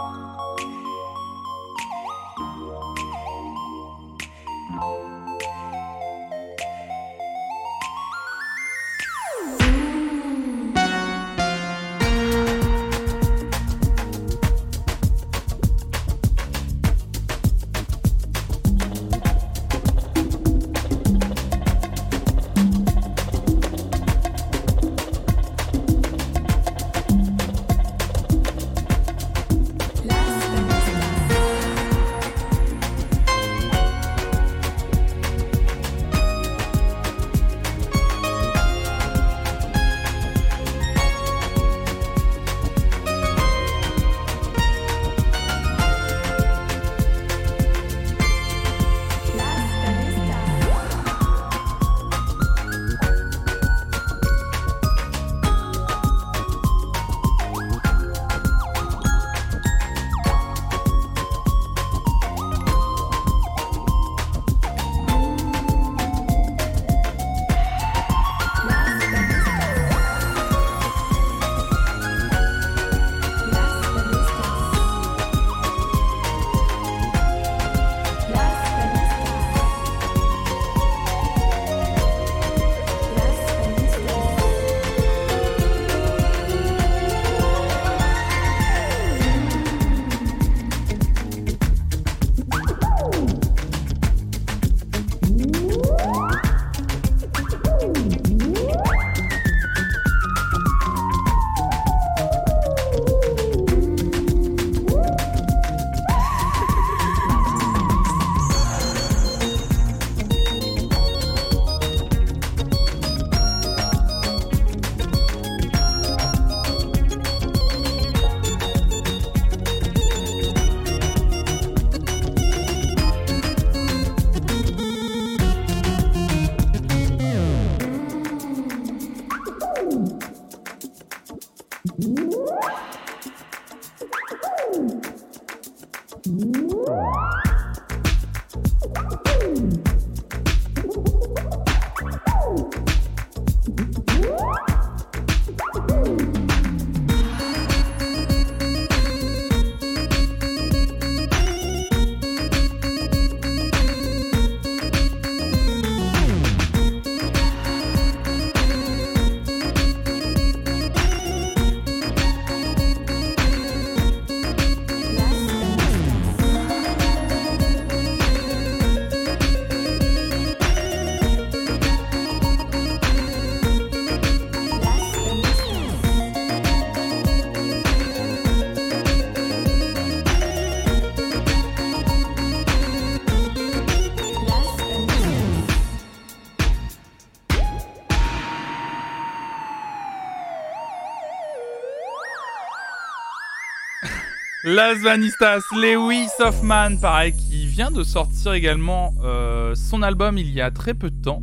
Las 194.65 195.03
Vanistas, 195.03 195.63
Lewis 195.73 196.29
Hoffman, 196.39 196.97
pareil, 197.01 197.33
qui 197.33 197.67
vient 197.67 197.91
de 197.91 198.05
sortir 198.05 198.53
également 198.53 199.13
euh, 199.21 199.75
son 199.75 200.03
album 200.03 200.39
il 200.39 200.53
y 200.53 200.61
a 200.61 200.71
très 200.71 200.95
peu 200.95 201.11
de 201.11 201.21
temps, 201.21 201.43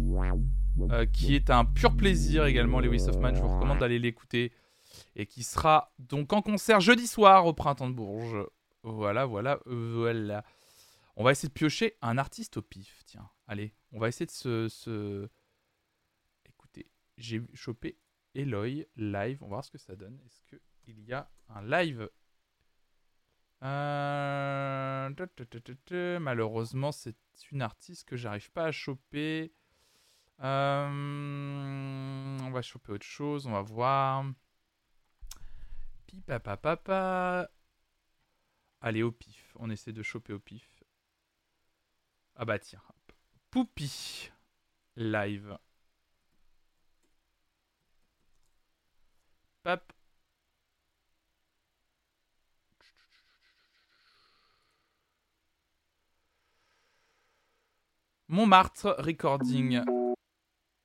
euh, 0.90 1.06
qui 1.06 1.36
est 1.36 1.50
un 1.50 1.66
pur 1.66 1.98
plaisir 1.98 2.46
également, 2.46 2.80
Lewis 2.80 3.10
Hoffman. 3.10 3.36
Je 3.36 3.42
vous 3.42 3.54
recommande 3.54 3.80
d'aller 3.80 4.00
l'écouter 4.00 4.54
et 5.18 5.26
qui 5.26 5.44
sera 5.44 5.92
donc 6.00 6.32
en 6.32 6.42
concert 6.42 6.80
jeudi 6.80 7.08
soir 7.08 7.46
au 7.46 7.52
Printemps 7.52 7.90
de 7.90 7.94
Bourges. 7.94 8.48
Voilà, 8.84 9.26
voilà, 9.26 9.60
voilà. 9.66 10.46
On 11.18 11.26
va 11.26 11.34
essayer 11.34 11.50
de 11.50 11.54
piocher 11.54 11.98
un 12.02 12.18
artiste 12.18 12.56
au 12.56 12.62
pif. 12.62 13.02
Tiens, 13.06 13.30
allez, 13.48 13.74
on 13.92 14.00
va 14.00 14.08
essayer 14.08 14.28
de 14.28 14.32
se. 14.32 14.70
se... 14.70 15.28
Écoutez, 16.46 16.90
j'ai 17.18 17.42
chopé 17.54 17.98
Eloy 18.34 18.88
live. 18.96 19.40
On 19.42 19.48
va 19.48 19.56
voir 19.56 19.66
ce 19.66 19.72
que 19.72 19.78
ça 19.78 19.98
donne. 19.98 20.18
Est-ce 20.26 20.42
qu'il 20.86 21.04
y 21.04 21.12
a 21.12 21.30
un 21.50 21.64
live 21.64 22.10
euh. 23.64 25.10
Malheureusement, 26.20 26.92
c'est 26.92 27.16
une 27.52 27.62
artiste 27.62 28.08
que 28.08 28.16
j'arrive 28.16 28.52
pas 28.52 28.66
à 28.66 28.72
choper. 28.72 29.54
Euh, 30.42 30.88
on 32.42 32.52
va 32.52 32.62
choper 32.62 32.94
autre 32.94 33.06
chose, 33.06 33.48
on 33.48 33.52
va 33.52 33.62
voir. 33.62 34.26
Pipapa 36.08 36.58
papa. 36.58 37.50
Allez, 38.82 39.04
au 39.04 39.12
pif. 39.12 39.56
On 39.60 39.70
essaie 39.70 39.94
de 39.94 40.04
choper 40.04 40.34
au 40.34 40.40
pif. 40.40 40.84
Ah 42.36 42.46
bah 42.46 42.60
tiens. 42.60 42.82
Poupi. 43.52 44.32
Live. 44.96 45.58
Pap. 49.64 49.94
Montmartre 58.32 58.96
Recording. 59.00 59.82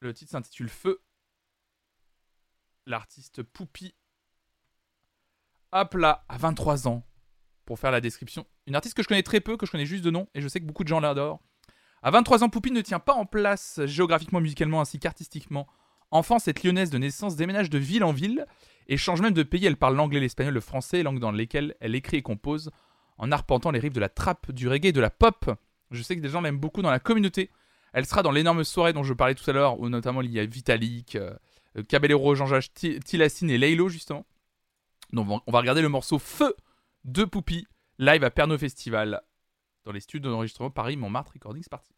Le 0.01 0.15
titre 0.15 0.31
s'intitule 0.31 0.71
Feu. 0.71 1.03
L'artiste 2.87 3.43
Poupi. 3.43 3.95
Hop 5.73 5.93
là, 5.93 6.25
à 6.31 6.39
23 6.39 6.89
ans. 6.89 7.07
Pour 7.67 7.79
faire 7.79 7.91
la 7.91 8.01
description. 8.01 8.47
Une 8.67 8.75
artiste 8.75 8.97
que 8.97 9.03
je 9.03 9.09
connais 9.09 9.23
très 9.23 9.41
peu, 9.41 9.59
que 9.59 9.67
je 9.67 9.71
connais 9.71 9.85
juste 9.85 10.03
de 10.03 10.11
nom, 10.11 10.27
et 10.35 10.41
je 10.41 10.49
sais 10.49 10.59
que 10.59 10.65
beaucoup 10.65 10.85
de 10.85 10.89
gens 10.89 11.01
l'adorent. 11.01 11.43
À 12.03 12.11
23 12.11 12.45
ans, 12.45 12.49
Poupi 12.49 12.71
ne 12.71 12.81
tient 12.81 12.99
pas 12.99 13.13
en 13.13 13.27
place 13.27 13.79
géographiquement, 13.85 14.41
musicalement 14.41 14.81
ainsi 14.81 14.99
qu'artistiquement. 14.99 15.67
Enfant, 16.11 16.39
cette 16.39 16.63
lyonnaise 16.63 16.89
de 16.89 16.97
naissance 16.97 17.37
déménage 17.37 17.69
de 17.69 17.77
ville 17.77 18.05
en 18.05 18.13
ville 18.13 18.47
et 18.87 18.97
change 18.97 19.21
même 19.21 19.35
de 19.35 19.43
pays. 19.43 19.67
Elle 19.67 19.77
parle 19.77 19.97
l'anglais, 19.97 20.21
l'espagnol, 20.21 20.55
le 20.55 20.61
français, 20.61 21.03
langues 21.03 21.21
dans 21.21 21.31
lesquelles 21.31 21.77
elle 21.81 21.95
écrit 21.95 22.17
et 22.17 22.23
compose 22.23 22.71
en 23.19 23.31
arpentant 23.33 23.71
les 23.71 23.81
rives 23.81 23.93
de 23.93 24.01
la 24.01 24.09
trappe, 24.09 24.51
du 24.51 24.67
reggae 24.67 24.87
et 24.87 24.93
de 24.93 25.01
la 25.03 25.11
pop. 25.11 25.51
Je 25.91 26.03
sais 26.03 26.17
que 26.17 26.21
des 26.21 26.29
gens 26.29 26.41
l'aiment 26.41 26.59
beaucoup 26.59 26.83
dans 26.83 26.91
la 26.91 26.99
communauté. 27.01 27.51
Elle 27.93 28.07
sera 28.07 28.23
dans 28.23 28.33
l'énorme 28.33 28.65
soirée 28.65 28.93
dont 28.93 29.05
je 29.05 29.15
parlais 29.15 29.35
tout 29.35 29.49
à 29.49 29.53
l'heure, 29.53 29.79
où 29.81 29.89
notamment 29.89 30.21
il 30.23 30.33
y 30.33 30.41
a 30.41 30.45
Vitalik, 30.47 31.17
euh, 31.17 31.35
Caballero, 31.89 32.35
Jean-Jacques 32.35 32.73
Ti- 32.75 32.99
Tilassine 33.01 33.51
et 33.51 33.59
Laylo, 33.59 33.89
justement. 33.89 34.27
Donc 35.13 35.43
on 35.47 35.53
va- 35.53 35.61
regarder 35.61 35.83
le 35.83 35.89
morceau 35.89 36.19
Feu 36.19 36.55
de 37.05 37.25
Poupie, 37.25 37.67
live 37.99 38.25
à 38.25 38.31
Pernod 38.31 38.59
Festival, 38.59 39.23
dans 39.85 39.93
les 39.93 40.01
studios 40.01 40.31
d'enregistrement 40.31 40.71
Paris 40.71 40.97
Montmartre 40.97 41.33
Recording. 41.35 41.63
C'est 41.63 41.71
parti. 41.71 41.93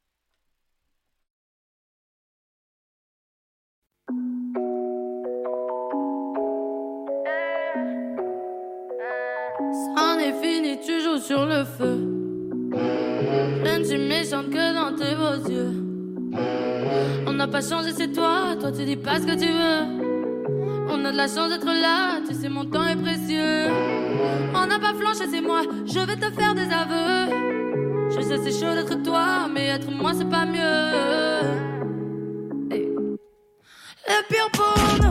C'en 9.96 10.18
est 10.18 10.32
fini, 10.42 10.78
tu 10.80 11.00
joues 11.00 11.18
sur 11.18 11.44
le 11.46 11.64
feu. 11.64 12.05
Suis 13.96 14.06
méchante 14.06 14.50
que 14.50 14.74
dans 14.74 14.94
tes 14.94 15.14
beaux 15.14 15.50
yeux. 15.50 15.72
On 17.26 17.32
n'a 17.32 17.48
pas 17.48 17.62
changé, 17.62 17.92
c'est 17.96 18.12
toi. 18.12 18.54
Toi, 18.60 18.70
tu 18.70 18.84
dis 18.84 18.96
pas 18.96 19.18
ce 19.18 19.24
que 19.24 19.32
tu 19.32 19.46
veux. 19.46 20.90
On 20.90 21.02
a 21.02 21.12
de 21.12 21.16
la 21.16 21.26
chance 21.26 21.48
d'être 21.48 21.64
là, 21.64 22.20
tu 22.28 22.34
sais, 22.34 22.50
mon 22.50 22.66
temps 22.66 22.86
est 22.86 22.96
précieux. 22.96 23.68
On 24.54 24.66
n'a 24.66 24.78
pas 24.78 24.92
flanché, 24.92 25.30
c'est 25.30 25.40
moi. 25.40 25.62
Je 25.86 26.00
vais 26.00 26.16
te 26.16 26.30
faire 26.30 26.54
des 26.54 26.68
aveux. 26.70 27.32
Je 28.10 28.20
sais, 28.20 28.36
c'est 28.44 28.60
chaud 28.60 28.74
d'être 28.74 29.02
toi, 29.02 29.48
mais 29.50 29.68
être 29.68 29.90
moi, 29.90 30.12
c'est 30.12 30.28
pas 30.28 30.44
mieux. 30.44 31.46
Le 34.08 34.28
pire 34.28 34.50
pour 34.52 35.05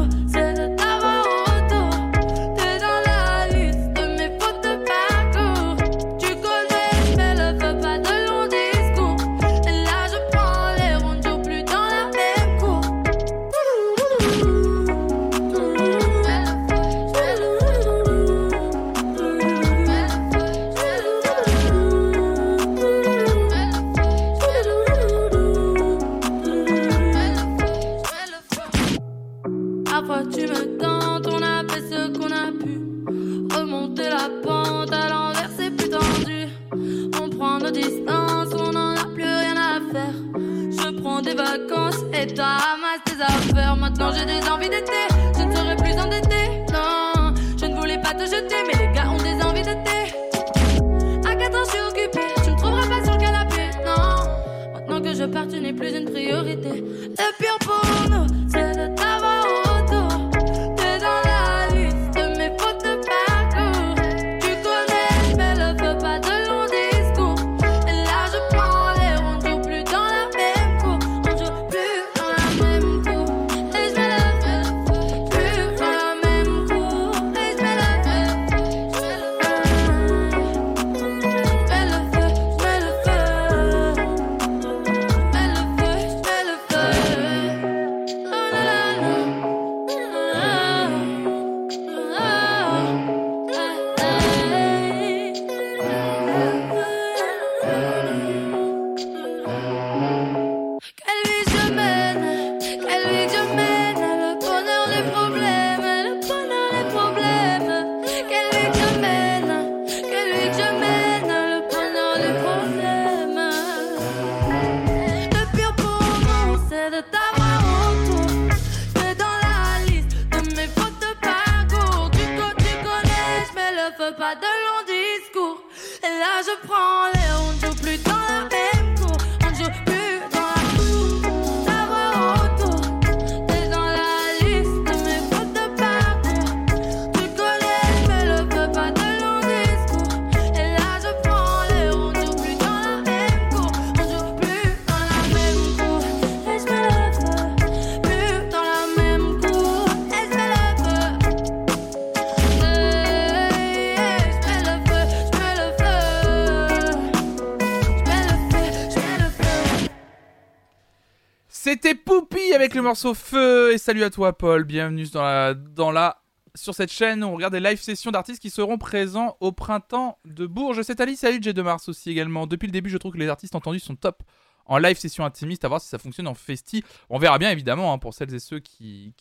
Morceau 162.95 163.13
Feu. 163.13 163.73
Et 163.73 163.77
salut 163.77 164.03
à 164.05 164.09
toi, 164.09 164.37
Paul. 164.37 164.63
Bienvenue 164.63 165.05
dans 165.09 165.91
la, 165.91 166.23
sur 166.55 166.73
cette 166.73 166.93
chaîne 166.93 167.25
où 167.25 167.27
on 167.27 167.35
regarde 167.35 167.51
des 167.51 167.59
live 167.59 167.77
sessions 167.77 168.09
d'artistes 168.09 168.41
qui 168.41 168.49
seront 168.49 168.77
présents 168.77 169.35
au 169.41 169.51
printemps 169.51 170.17
de 170.23 170.45
Bourges. 170.45 170.81
C'est 170.81 171.01
Ali. 171.01 171.17
Salut, 171.17 171.39
J 171.41 171.53
de 171.53 171.61
Mars 171.61 171.89
aussi 171.89 172.09
également. 172.09 172.47
Depuis 172.47 172.67
le 172.67 172.71
début, 172.71 172.89
je 172.89 172.97
trouve 172.97 173.11
que 173.11 173.17
les 173.17 173.27
artistes 173.27 173.53
entendus 173.53 173.81
sont 173.81 173.97
top 173.97 174.23
en 174.65 174.77
live 174.77 174.97
session 174.97 175.25
intimiste. 175.25 175.65
À 175.65 175.67
voir 175.67 175.81
si 175.81 175.89
ça 175.89 175.97
fonctionne 175.97 176.29
en 176.29 176.35
festi. 176.35 176.85
On 177.09 177.19
verra 177.19 177.37
bien 177.37 177.51
évidemment 177.51 177.91
hein, 177.91 177.97
pour 177.97 178.13
celles 178.13 178.33
et 178.33 178.39
ceux 178.39 178.59
qui, 178.59 179.13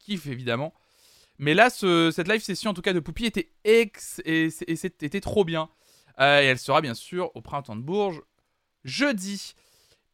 kiffent 0.00 0.26
évidemment. 0.26 0.74
Mais 1.38 1.54
là, 1.54 1.70
ce- 1.70 2.10
cette 2.10 2.26
live 2.26 2.42
session 2.42 2.72
en 2.72 2.74
tout 2.74 2.82
cas 2.82 2.92
de 2.94 2.98
Poupie 2.98 3.26
était 3.26 3.52
ex 3.62 4.20
et 4.24 4.50
c'était 4.50 5.20
trop 5.20 5.44
bien. 5.44 5.68
Euh, 6.18 6.42
et 6.42 6.46
elle 6.46 6.58
sera 6.58 6.80
bien 6.80 6.94
sûr 6.94 7.30
au 7.36 7.42
printemps 7.42 7.76
de 7.76 7.82
Bourges 7.82 8.22
jeudi. 8.82 9.54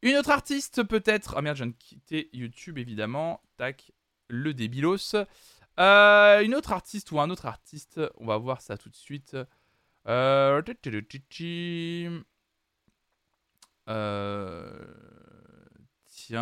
Une 0.01 0.15
autre 0.15 0.31
artiste 0.31 0.83
peut-être. 0.83 1.35
Ah 1.37 1.41
merde, 1.41 1.57
je 1.57 1.63
viens 1.63 1.71
de 1.71 1.77
quitter 1.77 2.29
YouTube 2.33 2.77
évidemment. 2.77 3.41
Tac, 3.57 3.91
le 4.27 4.53
débilos. 4.53 5.15
Euh, 5.79 6.41
une 6.43 6.55
autre 6.55 6.71
artiste 6.71 7.11
ou 7.11 7.19
un 7.19 7.29
autre 7.29 7.45
artiste. 7.45 8.01
On 8.17 8.25
va 8.25 8.37
voir 8.37 8.61
ça 8.61 8.77
tout 8.77 8.89
de 8.89 8.95
suite. 8.95 9.37
Euh... 10.07 10.61
euh, 13.89 14.71
Tiens. 16.07 16.37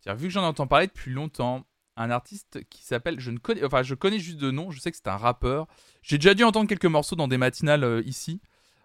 Tiens, 0.00 0.14
vu 0.14 0.26
que 0.28 0.32
j'en 0.32 0.44
entends 0.44 0.66
parler 0.66 0.86
depuis 0.88 1.10
longtemps, 1.10 1.66
un 1.96 2.10
artiste 2.10 2.64
qui 2.68 2.84
s'appelle. 2.84 3.18
Je 3.18 3.30
ne 3.30 3.38
connais. 3.38 3.64
Enfin, 3.64 3.82
je 3.82 3.94
connais 3.94 4.18
juste 4.18 4.38
de 4.38 4.50
nom. 4.50 4.70
Je 4.70 4.78
sais 4.78 4.90
que 4.90 4.96
c'est 4.98 5.08
un 5.08 5.16
rappeur. 5.16 5.66
J'ai 6.02 6.18
déjà 6.18 6.34
dû 6.34 6.44
entendre 6.44 6.68
quelques 6.68 6.84
morceaux 6.84 7.16
dans 7.16 7.28
des 7.28 7.38
matinales 7.38 8.02
ici 8.04 8.42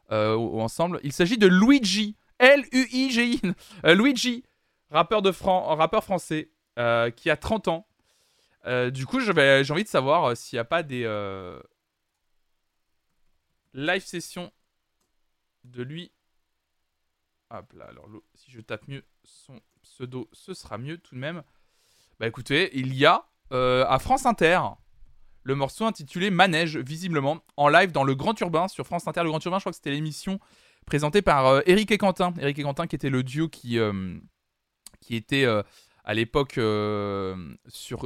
ensemble. 0.09 0.99
Il 1.03 1.13
s'agit 1.13 1.37
de 1.37 1.47
Luigi. 1.47 2.15
L-U-I-G-I. 2.39 3.41
Euh, 3.85 3.95
Luigi, 3.95 4.43
rappeur, 4.89 5.21
de 5.21 5.31
Fran- 5.31 5.75
rappeur 5.75 6.03
français 6.03 6.49
euh, 6.79 7.09
qui 7.11 7.29
a 7.29 7.37
30 7.37 7.67
ans. 7.69 7.87
Euh, 8.65 8.89
du 8.91 9.05
coup, 9.05 9.19
j'ai 9.19 9.31
envie 9.71 9.83
de 9.83 9.87
savoir 9.89 10.25
euh, 10.25 10.35
s'il 10.35 10.55
n'y 10.57 10.61
a 10.61 10.65
pas 10.65 10.83
des 10.83 11.03
euh, 11.05 11.59
live 13.73 14.03
sessions 14.05 14.51
de 15.63 15.83
lui. 15.83 16.11
Hop 17.51 17.71
là, 17.73 17.85
alors 17.85 18.07
lo- 18.07 18.25
si 18.35 18.51
je 18.51 18.61
tape 18.61 18.87
mieux 18.87 19.03
son 19.23 19.59
pseudo, 19.81 20.29
ce 20.33 20.53
sera 20.53 20.77
mieux 20.77 20.97
tout 20.97 21.15
de 21.15 21.19
même. 21.19 21.43
Bah 22.19 22.27
écoutez, 22.27 22.71
il 22.77 22.93
y 22.95 23.05
a 23.05 23.25
euh, 23.51 23.85
à 23.87 23.99
France 23.99 24.25
Inter 24.25 24.59
le 25.43 25.55
morceau 25.55 25.85
intitulé 25.85 26.29
Manège, 26.29 26.77
visiblement, 26.77 27.39
en 27.57 27.67
live 27.67 27.91
dans 27.91 28.03
le 28.03 28.15
Grand 28.15 28.39
Urbain 28.39 28.67
sur 28.67 28.85
France 28.85 29.07
Inter. 29.07 29.23
Le 29.23 29.29
Grand 29.29 29.43
Urbain, 29.43 29.57
je 29.59 29.63
crois 29.63 29.71
que 29.71 29.77
c'était 29.77 29.91
l'émission 29.91 30.39
présentée 30.85 31.21
par 31.21 31.47
euh, 31.47 31.61
Eric 31.65 31.91
et 31.91 31.97
Quentin. 31.97 32.33
Eric 32.39 32.59
et 32.59 32.63
Quentin 32.63 32.87
qui 32.87 32.95
était 32.95 33.09
le 33.09 33.23
duo 33.23 33.49
qui, 33.49 33.77
euh, 33.77 34.17
qui 35.01 35.15
était 35.15 35.45
euh, 35.45 35.61
à 36.03 36.13
l'époque 36.13 36.57
euh, 36.57 37.35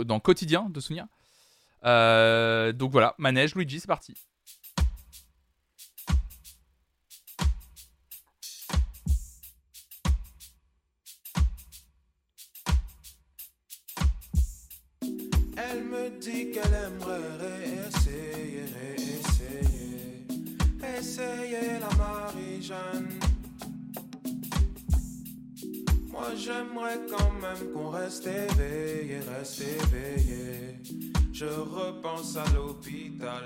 dans 0.06 0.20
Quotidien, 0.20 0.70
de 0.70 0.80
souvenir. 0.80 1.06
Donc 1.84 2.92
voilà, 2.92 3.16
manège, 3.18 3.56
Luigi, 3.56 3.80
c'est 3.80 3.88
parti. 3.88 4.14
Me 16.10 16.20
dit 16.20 16.52
qu'elle 16.52 16.74
aimerait 16.74 17.38
réessayer, 17.40 18.66
réessayer, 18.80 20.26
essayer 20.98 21.80
la 21.80 21.96
Marie-Jeanne. 21.98 23.10
Moi 26.12 26.36
j'aimerais 26.36 27.00
quand 27.10 27.34
même 27.42 27.72
qu'on 27.74 27.90
reste 27.90 28.28
éveillé, 28.28 29.20
reste 29.20 29.62
éveillé. 29.62 30.80
Je 31.32 31.46
repense 31.46 32.36
à 32.38 32.46
l'hôpital. 32.56 33.44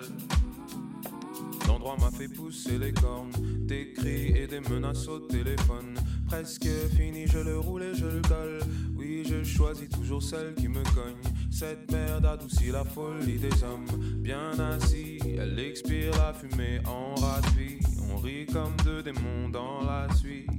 L'endroit 1.67 1.97
m'a 1.99 2.11
fait 2.11 2.27
pousser 2.27 2.77
les 2.77 2.93
cornes, 2.93 3.31
des 3.65 3.93
cris 3.93 4.33
et 4.37 4.47
des 4.47 4.61
menaces 4.61 5.07
au 5.07 5.19
téléphone. 5.19 5.95
Presque 6.27 6.67
fini, 6.95 7.27
je 7.27 7.39
le 7.39 7.59
roule 7.59 7.83
et 7.83 7.95
je 7.95 8.05
le 8.05 8.21
colle. 8.21 8.59
Oui, 8.95 9.25
je 9.27 9.43
choisis 9.43 9.89
toujours 9.89 10.23
celle 10.23 10.53
qui 10.55 10.67
me 10.67 10.83
cogne. 10.95 11.21
Cette 11.51 11.91
merde 11.91 12.25
adoucit 12.25 12.71
la 12.71 12.83
folie 12.83 13.37
des 13.37 13.63
hommes. 13.63 13.85
Bien 14.17 14.57
assis, 14.59 15.19
elle 15.37 15.59
expire 15.59 16.11
la 16.17 16.33
fumée 16.33 16.79
en 16.87 17.13
vie. 17.55 17.79
On 18.09 18.17
rit 18.17 18.45
comme 18.47 18.75
deux 18.83 19.03
démons 19.03 19.49
dans 19.49 19.81
la 19.81 20.07
suite. 20.15 20.49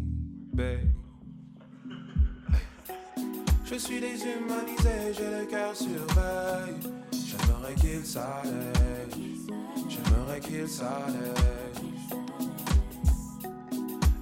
Je 3.65 3.79
suis 3.79 4.01
déshumanisé, 4.01 5.15
j'ai 5.17 5.41
le 5.41 5.47
cœur 5.47 5.75
sur 5.75 5.87
veille. 5.87 6.93
J'aimerais 7.11 7.75
qu'il 7.75 8.05
s'allège. 8.05 9.15
J'aimerais 9.89 10.41
qu'il 10.41 10.69
s'allège. 10.69 11.81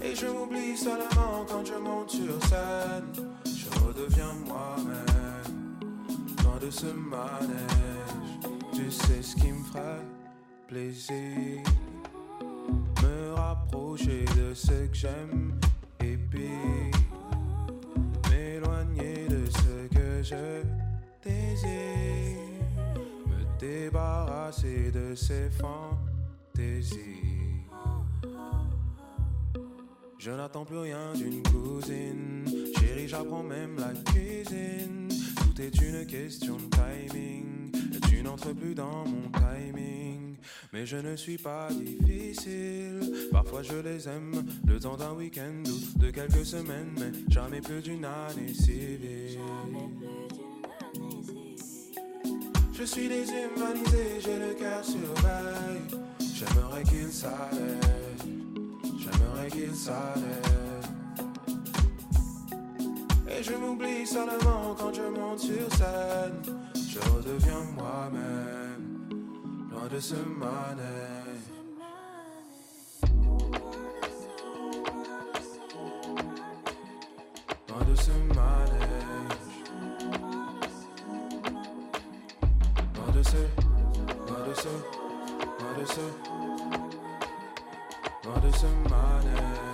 Et 0.02 0.14
je 0.14 0.26
m'oublie 0.26 0.76
seulement 0.76 1.44
quand 1.48 1.64
je 1.64 1.74
monte 1.74 2.10
sur 2.10 2.40
scène. 2.46 3.26
Je 3.44 3.68
redeviens 3.84 4.32
moi-même. 4.46 5.39
De 6.60 6.70
ce 6.70 6.86
manège. 6.86 8.38
Tu 8.74 8.90
sais 8.90 9.22
ce 9.22 9.34
qui 9.34 9.50
me 9.50 9.64
ferait 9.64 10.04
plaisir. 10.68 11.62
Me 13.02 13.32
rapprocher 13.32 14.24
de 14.36 14.52
ce 14.52 14.86
que 14.86 14.94
j'aime. 14.94 15.58
Et 16.00 16.18
puis 16.18 16.50
m'éloigner 18.30 19.26
de 19.28 19.46
ce 19.46 19.88
que 19.88 20.22
je 20.22 20.62
désire. 21.24 22.38
Me 23.26 23.58
débarrasser 23.58 24.90
de 24.90 25.14
ces 25.14 25.48
fantaisies. 25.50 26.98
Je 30.18 30.30
n'attends 30.30 30.66
plus 30.66 30.78
rien 30.78 31.14
d'une 31.14 31.42
cousine. 31.42 32.44
Chérie, 32.78 33.08
j'apprends 33.08 33.42
même 33.42 33.78
la 33.78 33.94
cuisine. 34.12 35.08
Est 35.60 35.78
une 35.82 36.06
question 36.06 36.56
de 36.56 36.70
timing. 36.70 37.70
Et 37.94 38.00
tu 38.08 38.22
n'entres 38.22 38.54
plus 38.54 38.74
dans 38.74 39.04
mon 39.04 39.30
timing. 39.30 40.36
Mais 40.72 40.86
je 40.86 40.96
ne 40.96 41.14
suis 41.16 41.36
pas 41.36 41.68
difficile. 41.70 43.28
Parfois 43.30 43.62
je 43.62 43.76
les 43.76 44.08
aime. 44.08 44.42
Le 44.66 44.80
temps 44.80 44.96
d'un 44.96 45.12
week-end 45.12 45.62
ou 45.66 45.98
de 45.98 46.10
quelques 46.10 46.46
semaines. 46.46 46.94
Mais 46.98 47.12
jamais 47.28 47.60
plus 47.60 47.82
d'une 47.82 48.06
année 48.06 48.54
civile. 48.54 49.38
Je 52.72 52.84
suis 52.84 53.08
déshumanisé, 53.08 54.20
j'ai 54.24 54.38
le 54.38 54.54
cœur 54.54 54.82
sur. 54.82 55.14
J'aimerais 56.34 56.84
qu'il 56.84 57.12
s'allège. 57.12 58.24
J'aimerais 58.98 59.50
qu'il 59.50 59.74
s'allège. 59.74 60.99
Et 63.32 63.42
je 63.42 63.52
m'oublie 63.54 64.06
seulement 64.06 64.74
quand 64.78 64.92
je 64.92 65.02
monte 65.02 65.38
sur 65.38 65.72
scène. 65.76 66.42
Je 66.74 66.98
redeviens 66.98 67.64
moi-même, 67.76 69.08
loin 69.70 69.86
de 69.88 70.00
ce 70.00 70.14
manège. 70.16 71.46
Loin 77.68 77.84
de 77.88 77.94
ce 77.94 78.10
manège. 78.10 79.48
Loin 82.96 83.12
de 83.16 83.22
ce, 83.22 83.42
loin 84.26 84.42
de 84.48 84.54
ce, 84.54 84.68
loin 85.58 85.74
de 85.78 85.86
ce, 85.86 86.00
loin 88.24 88.38
de 88.40 88.50
ce 88.56 88.66
manège. 88.90 89.69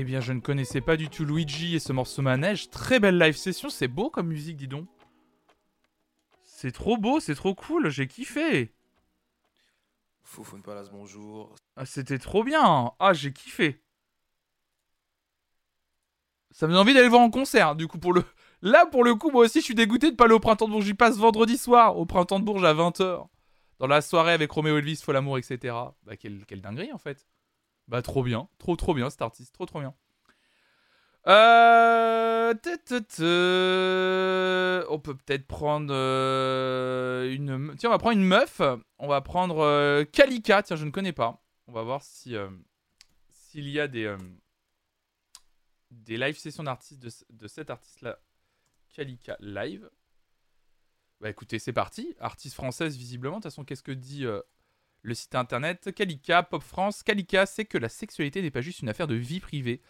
Eh 0.00 0.04
bien, 0.04 0.20
je 0.20 0.32
ne 0.32 0.38
connaissais 0.38 0.80
pas 0.80 0.96
du 0.96 1.08
tout 1.08 1.24
Luigi 1.24 1.74
et 1.74 1.80
ce 1.80 1.92
morceau 1.92 2.22
manège. 2.22 2.70
Très 2.70 3.00
belle 3.00 3.18
live 3.18 3.34
session, 3.34 3.68
c'est 3.68 3.88
beau 3.88 4.10
comme 4.10 4.28
musique, 4.28 4.56
dis 4.56 4.68
donc. 4.68 4.86
C'est 6.44 6.70
trop 6.70 6.96
beau, 6.96 7.18
c'est 7.18 7.34
trop 7.34 7.52
cool, 7.52 7.88
j'ai 7.88 8.06
kiffé. 8.06 8.72
Foufoune 10.22 10.62
Palace, 10.62 10.90
bonjour. 10.92 11.52
Ah, 11.74 11.84
c'était 11.84 12.20
trop 12.20 12.44
bien. 12.44 12.92
Ah, 13.00 13.12
j'ai 13.12 13.32
kiffé. 13.32 13.82
Ça 16.52 16.68
me 16.68 16.72
donne 16.74 16.82
envie 16.82 16.94
d'aller 16.94 17.06
le 17.06 17.10
voir 17.10 17.22
en 17.22 17.30
concert. 17.30 17.74
Du 17.74 17.88
coup, 17.88 17.98
pour 17.98 18.12
le 18.12 18.22
là, 18.62 18.86
pour 18.86 19.02
le 19.02 19.16
coup, 19.16 19.32
moi 19.32 19.46
aussi, 19.46 19.58
je 19.58 19.64
suis 19.64 19.74
dégoûté 19.74 20.12
de 20.12 20.16
pas 20.16 20.26
aller 20.26 20.34
au 20.34 20.38
printemps 20.38 20.66
de 20.66 20.70
Bourges. 20.70 20.84
J'y 20.84 20.94
passe 20.94 21.16
vendredi 21.16 21.58
soir 21.58 21.98
au 21.98 22.06
printemps 22.06 22.38
de 22.38 22.44
Bourges 22.44 22.62
à 22.62 22.72
20h. 22.72 23.26
Dans 23.80 23.88
la 23.88 24.00
soirée 24.00 24.32
avec 24.32 24.52
Roméo 24.52 24.78
Elvis, 24.78 25.00
Fol 25.02 25.16
Amour, 25.16 25.38
etc. 25.38 25.74
Bah, 26.04 26.16
quelle, 26.16 26.46
quelle 26.46 26.60
dinguerie 26.60 26.92
en 26.92 26.98
fait. 26.98 27.26
Bah, 27.88 28.02
trop 28.02 28.22
bien. 28.22 28.48
Trop, 28.58 28.76
trop 28.76 28.94
bien 28.94 29.10
cet 29.10 29.22
artiste. 29.22 29.54
Trop, 29.54 29.66
trop 29.66 29.80
bien. 29.80 29.94
Euh... 31.26 32.28
On 34.88 34.98
peut 34.98 35.14
peut-être 35.14 35.46
prendre 35.46 35.92
euh, 35.92 37.30
une. 37.32 37.74
Tiens, 37.76 37.90
on 37.90 37.92
va 37.92 37.98
prendre 37.98 38.16
une 38.16 38.24
meuf. 38.24 38.62
On 38.98 39.08
va 39.08 39.20
prendre 39.20 39.58
euh, 39.58 40.04
Kalika. 40.04 40.62
Tiens, 40.62 40.76
je 40.76 40.84
ne 40.84 40.90
connais 40.90 41.12
pas. 41.12 41.42
On 41.66 41.72
va 41.72 41.82
voir 41.82 42.02
si 42.02 42.34
euh, 42.36 42.48
s'il 43.30 43.68
y 43.68 43.80
a 43.80 43.88
des 43.88 44.16
des 45.90 46.16
live 46.16 46.38
sessions 46.38 46.62
d'artistes 46.62 47.02
de, 47.02 47.10
de 47.30 47.48
cet 47.48 47.70
artiste-là. 47.70 48.18
Kalika 48.94 49.36
live. 49.40 49.90
Bah 51.20 51.28
écoutez, 51.28 51.58
c'est 51.58 51.72
parti. 51.72 52.14
Artiste 52.20 52.54
française 52.54 52.96
visiblement. 52.96 53.36
De 53.38 53.42
toute 53.42 53.50
façon, 53.50 53.64
qu'est-ce 53.64 53.82
que 53.82 53.92
dit 53.92 54.24
le 55.02 55.14
site 55.14 55.34
internet 55.34 55.92
Kalika, 55.94 56.42
Pop 56.42 56.62
France. 56.62 57.02
Kalika, 57.02 57.46
c'est 57.46 57.64
que 57.64 57.78
la 57.78 57.88
sexualité 57.88 58.42
n'est 58.42 58.50
pas 58.50 58.60
juste 58.60 58.80
une 58.80 58.88
affaire 58.88 59.06
de 59.06 59.14
vie 59.14 59.40
privée. 59.40 59.80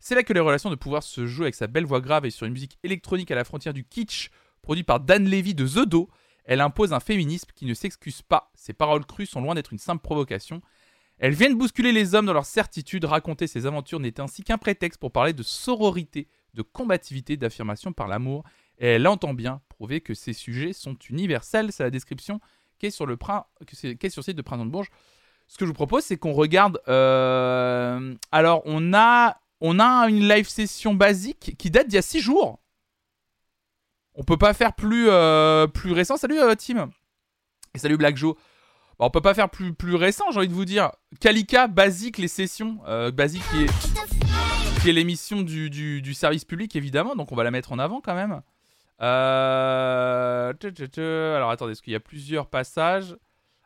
C'est 0.00 0.14
là 0.14 0.22
que 0.22 0.32
les 0.32 0.40
relations 0.40 0.70
de 0.70 0.74
pouvoir 0.76 1.02
se 1.02 1.26
jouent 1.26 1.42
avec 1.42 1.54
sa 1.54 1.66
belle 1.66 1.86
voix 1.86 2.00
grave 2.00 2.24
et 2.24 2.30
sur 2.30 2.46
une 2.46 2.52
musique 2.52 2.78
électronique 2.82 3.30
à 3.30 3.34
la 3.34 3.44
frontière 3.44 3.74
du 3.74 3.84
kitsch, 3.84 4.30
produit 4.62 4.84
par 4.84 5.00
Dan 5.00 5.28
Levy 5.28 5.54
de 5.54 5.66
The 5.66 5.88
Do. 5.88 6.08
Elle 6.44 6.60
impose 6.60 6.92
un 6.92 7.00
féminisme 7.00 7.50
qui 7.54 7.66
ne 7.66 7.74
s'excuse 7.74 8.22
pas. 8.22 8.50
Ses 8.54 8.72
paroles 8.72 9.04
crues 9.04 9.26
sont 9.26 9.40
loin 9.40 9.54
d'être 9.54 9.72
une 9.72 9.78
simple 9.78 10.02
provocation. 10.02 10.62
Elles 11.18 11.34
viennent 11.34 11.58
bousculer 11.58 11.92
les 11.92 12.14
hommes 12.14 12.26
dans 12.26 12.32
leur 12.32 12.46
certitude. 12.46 13.04
Raconter 13.04 13.46
ses 13.46 13.66
aventures 13.66 14.00
n'est 14.00 14.20
ainsi 14.20 14.44
qu'un 14.44 14.56
prétexte 14.56 15.00
pour 15.00 15.12
parler 15.12 15.32
de 15.32 15.42
sororité, 15.42 16.28
de 16.54 16.62
combativité, 16.62 17.36
d'affirmation 17.36 17.92
par 17.92 18.06
l'amour. 18.06 18.44
Et 18.78 18.86
elle 18.86 19.06
entend 19.08 19.34
bien 19.34 19.60
prouver 19.68 20.00
que 20.00 20.14
ces 20.14 20.32
sujets 20.32 20.72
sont 20.72 20.96
universels. 21.10 21.72
C'est 21.72 21.82
la 21.82 21.90
description 21.90 22.40
qui 22.78 22.86
est 22.86 22.90
sur 22.90 23.06
le, 23.06 23.16
sur 23.20 23.88
le 24.20 24.22
site 24.22 24.36
de 24.36 24.42
Printemps 24.42 24.66
de 24.66 24.70
Bourges. 24.70 24.90
ce 25.46 25.56
que 25.58 25.64
je 25.64 25.68
vous 25.70 25.74
propose, 25.74 26.04
c'est 26.04 26.16
qu'on 26.16 26.32
regarde. 26.32 26.80
euh, 26.88 28.14
Alors, 28.32 28.62
on 28.64 28.92
a, 28.94 29.38
on 29.60 29.80
a 29.80 30.08
une 30.08 30.28
live 30.28 30.48
session 30.48 30.94
basique 30.94 31.56
qui 31.58 31.70
date 31.70 31.88
d'il 31.88 31.96
y 31.96 31.98
a 31.98 32.02
6 32.02 32.20
jours. 32.20 32.60
On 34.14 34.24
peut 34.24 34.36
pas 34.36 34.52
faire 34.54 34.74
plus, 34.74 35.08
euh, 35.08 35.66
plus 35.68 35.92
récent. 35.92 36.16
Salut, 36.16 36.40
euh, 36.40 36.54
Tim. 36.54 36.90
Et 37.74 37.78
salut, 37.78 37.96
Black 37.96 38.16
Joe. 38.16 38.34
Bon, 38.98 39.06
on 39.06 39.10
peut 39.10 39.20
pas 39.20 39.34
faire 39.34 39.48
plus, 39.48 39.72
plus 39.74 39.94
récent, 39.94 40.24
j'ai 40.32 40.38
envie 40.38 40.48
de 40.48 40.54
vous 40.54 40.64
dire. 40.64 40.90
Kalika, 41.20 41.68
basique, 41.68 42.18
les 42.18 42.26
sessions. 42.26 42.80
Euh, 42.88 43.12
basique 43.12 43.44
qui 43.50 44.88
est, 44.88 44.92
l'émission 44.92 45.42
du 45.42 46.14
service 46.14 46.44
public, 46.44 46.74
évidemment. 46.74 47.14
Donc, 47.14 47.30
on 47.30 47.36
va 47.36 47.44
la 47.44 47.50
mettre 47.50 47.72
en 47.72 47.78
avant 47.78 48.00
quand 48.00 48.14
même. 48.14 48.42
Euh... 49.00 50.52
Alors, 51.36 51.50
attendez, 51.50 51.72
est-ce 51.72 51.82
qu'il 51.82 51.92
y 51.92 51.96
a 51.96 52.00
plusieurs 52.00 52.48
passages 52.48 53.16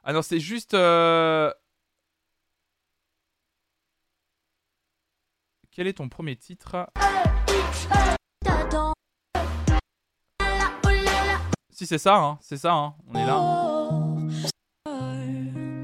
Ah 0.04 0.12
non, 0.12 0.22
c'est 0.22 0.40
juste. 0.40 0.74
euh, 0.74 1.52
Quel 5.70 5.86
est 5.86 5.94
ton 5.94 6.08
premier 6.08 6.36
titre? 6.36 6.86
Si, 11.70 11.86
c'est 11.86 11.98
ça, 11.98 12.16
hein, 12.16 12.38
c'est 12.42 12.58
ça, 12.58 12.74
hein, 12.74 12.94
on 13.08 13.14
est 13.14 13.24
là. 13.24 13.40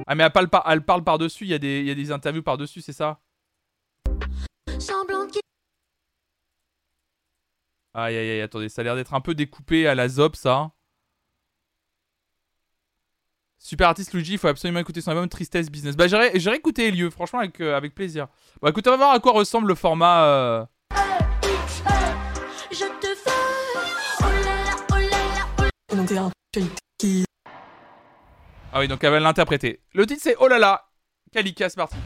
Ah, 0.07 0.15
mais 0.15 0.25
elle 0.25 0.33
parle, 0.33 0.49
par- 0.49 0.71
elle 0.71 0.83
parle 0.83 1.03
par-dessus, 1.05 1.45
il 1.45 1.51
y, 1.51 1.55
a 1.55 1.59
des- 1.59 1.81
il 1.81 1.87
y 1.87 1.91
a 1.91 1.95
des 1.95 2.13
interviews 2.13 2.43
par-dessus, 2.43 2.81
c'est 2.83 2.93
ça? 2.93 3.19
Aïe, 8.01 8.17
aïe, 8.17 8.31
aïe, 8.31 8.41
attendez, 8.43 8.69
ça 8.69 8.81
a 8.81 8.85
l'air 8.85 8.95
d'être 8.95 9.13
un 9.13 9.21
peu 9.21 9.35
découpé 9.35 9.89
à 9.89 9.95
la 9.97 10.09
Zop, 10.09 10.37
ça. 10.37 10.71
Super 13.59 13.89
artiste 13.89 14.15
Luigi, 14.15 14.35
il 14.35 14.39
faut 14.39 14.47
absolument 14.47 14.79
écouter 14.79 15.01
son 15.01 15.11
album 15.11 15.29
Tristesse 15.29 15.69
Business. 15.69 15.97
Bah, 15.97 16.07
j'irai 16.07 16.57
écouter 16.57 16.87
Elieu, 16.89 17.11
franchement, 17.11 17.41
avec, 17.41 17.61
euh, 17.61 17.77
avec 17.77 17.97
plaisir. 17.97 18.29
Bon, 18.63 18.69
écoute, 18.69 18.87
on 18.87 18.91
va 18.93 18.97
voir 18.97 19.11
à 19.11 19.19
quoi 19.19 19.33
ressemble 19.33 19.67
le 19.67 19.75
format. 19.75 20.25
euh, 20.27 20.65
Ah 28.73 28.79
oui, 28.79 28.87
donc 28.87 29.03
elle 29.03 29.11
va 29.11 29.19
l'interpréter. 29.19 29.81
Le 29.93 30.07
titre, 30.07 30.21
c'est 30.23 30.37
Oh 30.39 30.47
là 30.47 30.59
là 30.61 30.85
Kalika, 31.33 31.69
c'est 31.69 31.77
parti. 31.77 31.97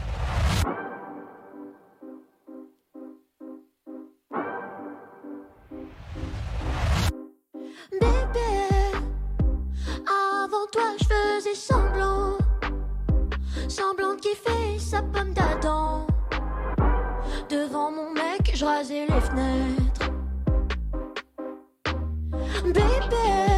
Pomme 15.01 15.33
d'Adam. 15.33 16.05
Devant 17.49 17.91
mon 17.91 18.11
mec, 18.13 18.51
je 18.53 18.65
rasais 18.65 19.05
les 19.07 19.21
fenêtres. 19.21 20.11
Bébé, 22.63 23.52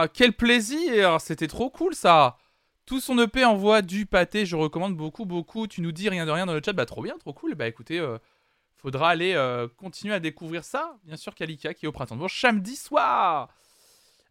là 0.00 0.08
Quel 0.08 0.32
plaisir 0.32 1.20
C'était 1.20 1.48
trop 1.48 1.70
cool 1.70 1.94
ça 1.94 2.36
Tout 2.86 3.00
son 3.00 3.18
EP 3.18 3.44
envoie 3.44 3.82
du 3.82 4.06
pâté, 4.06 4.46
je 4.46 4.56
recommande 4.56 4.96
beaucoup, 4.96 5.24
beaucoup. 5.24 5.66
Tu 5.66 5.80
nous 5.80 5.92
dis 5.92 6.08
rien 6.08 6.26
de 6.26 6.30
rien 6.30 6.46
dans 6.46 6.54
le 6.54 6.60
chat, 6.64 6.72
bah 6.72 6.86
trop 6.86 7.02
bien, 7.02 7.16
trop 7.18 7.32
cool. 7.32 7.54
Bah 7.54 7.66
écoutez, 7.66 7.98
euh, 7.98 8.18
faudra 8.76 9.10
aller 9.10 9.34
euh, 9.34 9.68
continuer 9.76 10.14
à 10.14 10.20
découvrir 10.20 10.64
ça. 10.64 10.96
Bien 11.04 11.16
sûr, 11.16 11.34
Kalika 11.34 11.74
qui 11.74 11.84
est 11.86 11.88
au 11.88 11.92
printemps. 11.92 12.16
Bon, 12.16 12.28
samedi 12.28 12.76
soir 12.76 13.48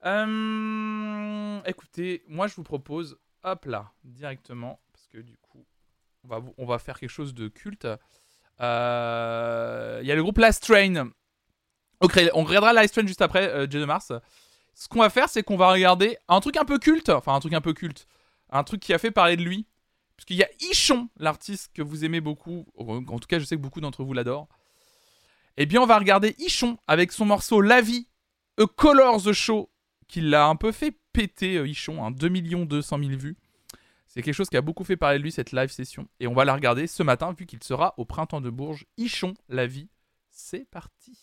Euh, 0.05 1.59
Écoutez, 1.65 2.23
moi 2.27 2.47
je 2.47 2.55
vous 2.55 2.63
propose, 2.63 3.17
hop 3.43 3.65
là, 3.65 3.91
directement, 4.03 4.79
parce 4.93 5.07
que 5.07 5.17
du 5.17 5.37
coup, 5.37 5.65
on 6.57 6.65
va, 6.65 6.79
faire 6.79 6.99
quelque 6.99 7.09
chose 7.09 7.33
de 7.33 7.47
culte. 7.47 7.87
Il 8.59 8.63
y 8.63 10.11
a 10.11 10.15
le 10.15 10.21
groupe 10.21 10.37
Last 10.37 10.63
Train. 10.63 11.09
Ok, 12.01 12.19
on 12.33 12.43
regardera 12.43 12.71
Last 12.71 12.93
Train 12.93 13.05
juste 13.05 13.21
après, 13.21 13.67
Jay 13.69 13.79
de 13.79 13.85
Mars. 13.85 14.13
Ce 14.79 14.87
qu'on 14.87 14.99
va 14.99 15.09
faire, 15.09 15.27
c'est 15.27 15.43
qu'on 15.43 15.57
va 15.57 15.73
regarder 15.73 16.17
un 16.29 16.39
truc 16.39 16.55
un 16.55 16.63
peu 16.63 16.79
culte, 16.79 17.09
enfin 17.09 17.35
un 17.35 17.41
truc 17.41 17.51
un 17.51 17.59
peu 17.59 17.73
culte, 17.73 18.07
un 18.49 18.63
truc 18.63 18.79
qui 18.79 18.93
a 18.93 18.97
fait 18.97 19.11
parler 19.11 19.35
de 19.35 19.43
lui, 19.43 19.67
puisqu'il 20.15 20.37
y 20.37 20.43
a 20.43 20.47
Ichon, 20.71 21.09
l'artiste 21.17 21.71
que 21.73 21.81
vous 21.81 22.05
aimez 22.05 22.21
beaucoup, 22.21 22.65
en 22.77 23.19
tout 23.19 23.27
cas 23.27 23.39
je 23.39 23.43
sais 23.43 23.57
que 23.57 23.61
beaucoup 23.61 23.81
d'entre 23.81 24.05
vous 24.05 24.13
l'adorent. 24.13 24.47
Eh 25.57 25.65
bien 25.65 25.81
on 25.81 25.85
va 25.85 25.99
regarder 25.99 26.33
Ichon 26.39 26.77
avec 26.87 27.11
son 27.11 27.25
morceau 27.25 27.59
La 27.59 27.81
vie, 27.81 28.07
A 28.57 28.67
Color 28.67 29.21
the 29.21 29.33
Show, 29.33 29.69
qui 30.07 30.21
l'a 30.21 30.47
un 30.47 30.55
peu 30.55 30.71
fait 30.71 30.97
péter 31.11 31.57
euh, 31.57 31.67
Ichon, 31.67 32.01
hein, 32.01 32.11
2 32.11 32.29
200 32.29 32.99
000 32.99 33.09
vues. 33.19 33.35
C'est 34.07 34.21
quelque 34.21 34.33
chose 34.33 34.49
qui 34.49 34.55
a 34.55 34.61
beaucoup 34.61 34.85
fait 34.85 34.95
parler 34.95 35.17
de 35.17 35.23
lui 35.23 35.33
cette 35.33 35.51
live 35.51 35.69
session. 35.69 36.07
Et 36.21 36.27
on 36.27 36.33
va 36.33 36.45
la 36.45 36.55
regarder 36.55 36.87
ce 36.87 37.03
matin 37.03 37.35
vu 37.37 37.45
qu'il 37.45 37.61
sera 37.61 37.95
au 37.97 38.05
printemps 38.05 38.39
de 38.39 38.49
Bourges. 38.49 38.85
Ichon, 38.97 39.33
La 39.49 39.67
vie, 39.67 39.89
c'est 40.31 40.63
parti. 40.71 41.17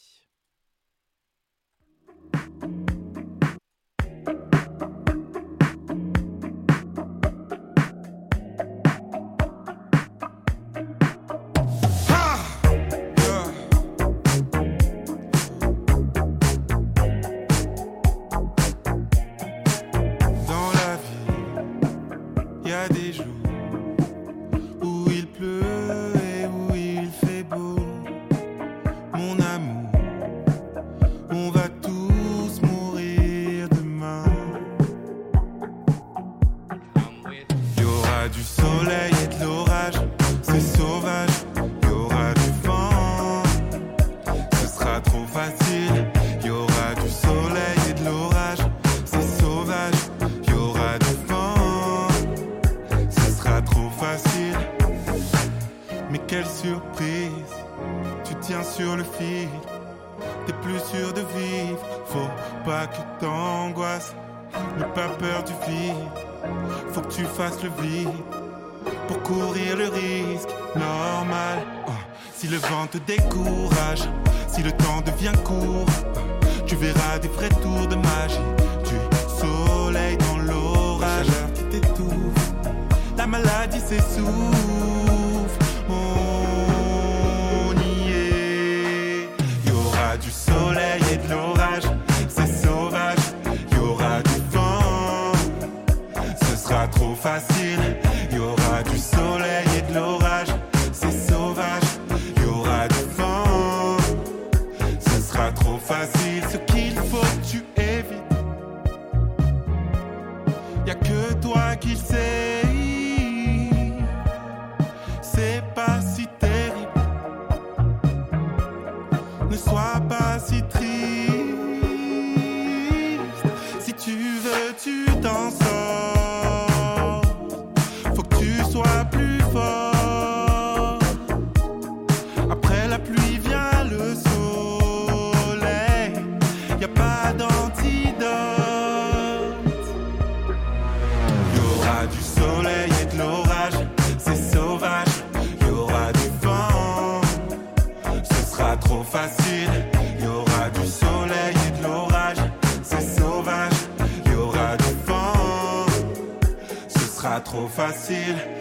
Sera 157.76 158.55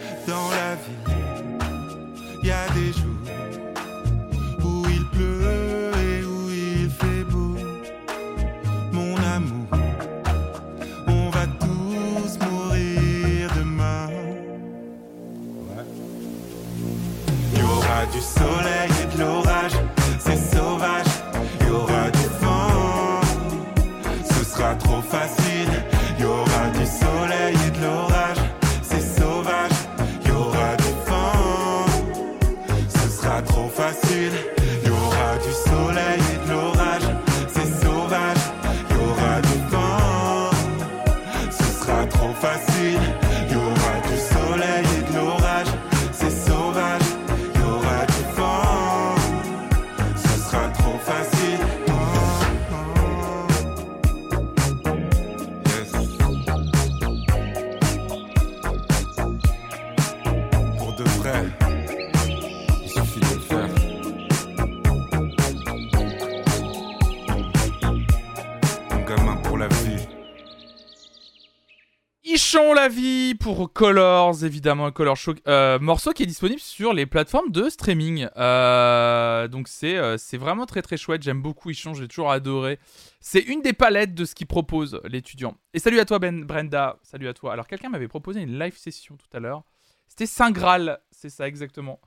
Ichon 72.46 72.74
la 72.74 72.86
vie 72.86 73.34
pour 73.34 73.72
Colors, 73.72 74.44
évidemment, 74.44 74.92
Color 74.92 75.16
Show, 75.16 75.34
euh, 75.48 75.80
morceau 75.80 76.12
qui 76.12 76.22
est 76.22 76.26
disponible 76.26 76.60
sur 76.60 76.92
les 76.92 77.04
plateformes 77.04 77.50
de 77.50 77.68
streaming. 77.68 78.28
Euh, 78.36 79.48
donc 79.48 79.66
c'est 79.66 79.96
euh, 79.96 80.16
c'est 80.16 80.36
vraiment 80.36 80.64
très 80.64 80.80
très 80.80 80.96
chouette, 80.96 81.24
j'aime 81.24 81.42
beaucoup 81.42 81.70
Ichon, 81.70 81.92
j'ai 81.92 82.06
toujours 82.06 82.30
adoré. 82.30 82.78
C'est 83.18 83.40
une 83.40 83.62
des 83.62 83.72
palettes 83.72 84.14
de 84.14 84.24
ce 84.24 84.36
qu'il 84.36 84.46
propose 84.46 85.00
l'étudiant. 85.06 85.56
Et 85.74 85.80
salut 85.80 85.98
à 85.98 86.04
toi 86.04 86.20
Ben 86.20 86.44
Brenda, 86.44 87.00
salut 87.02 87.26
à 87.26 87.34
toi. 87.34 87.52
Alors 87.52 87.66
quelqu'un 87.66 87.88
m'avait 87.88 88.06
proposé 88.06 88.42
une 88.42 88.56
live 88.56 88.76
session 88.76 89.16
tout 89.16 89.36
à 89.36 89.40
l'heure. 89.40 89.64
C'était 90.06 90.26
Saint 90.26 90.52
Graal, 90.52 91.00
c'est 91.10 91.30
ça 91.30 91.48
exactement. 91.48 92.00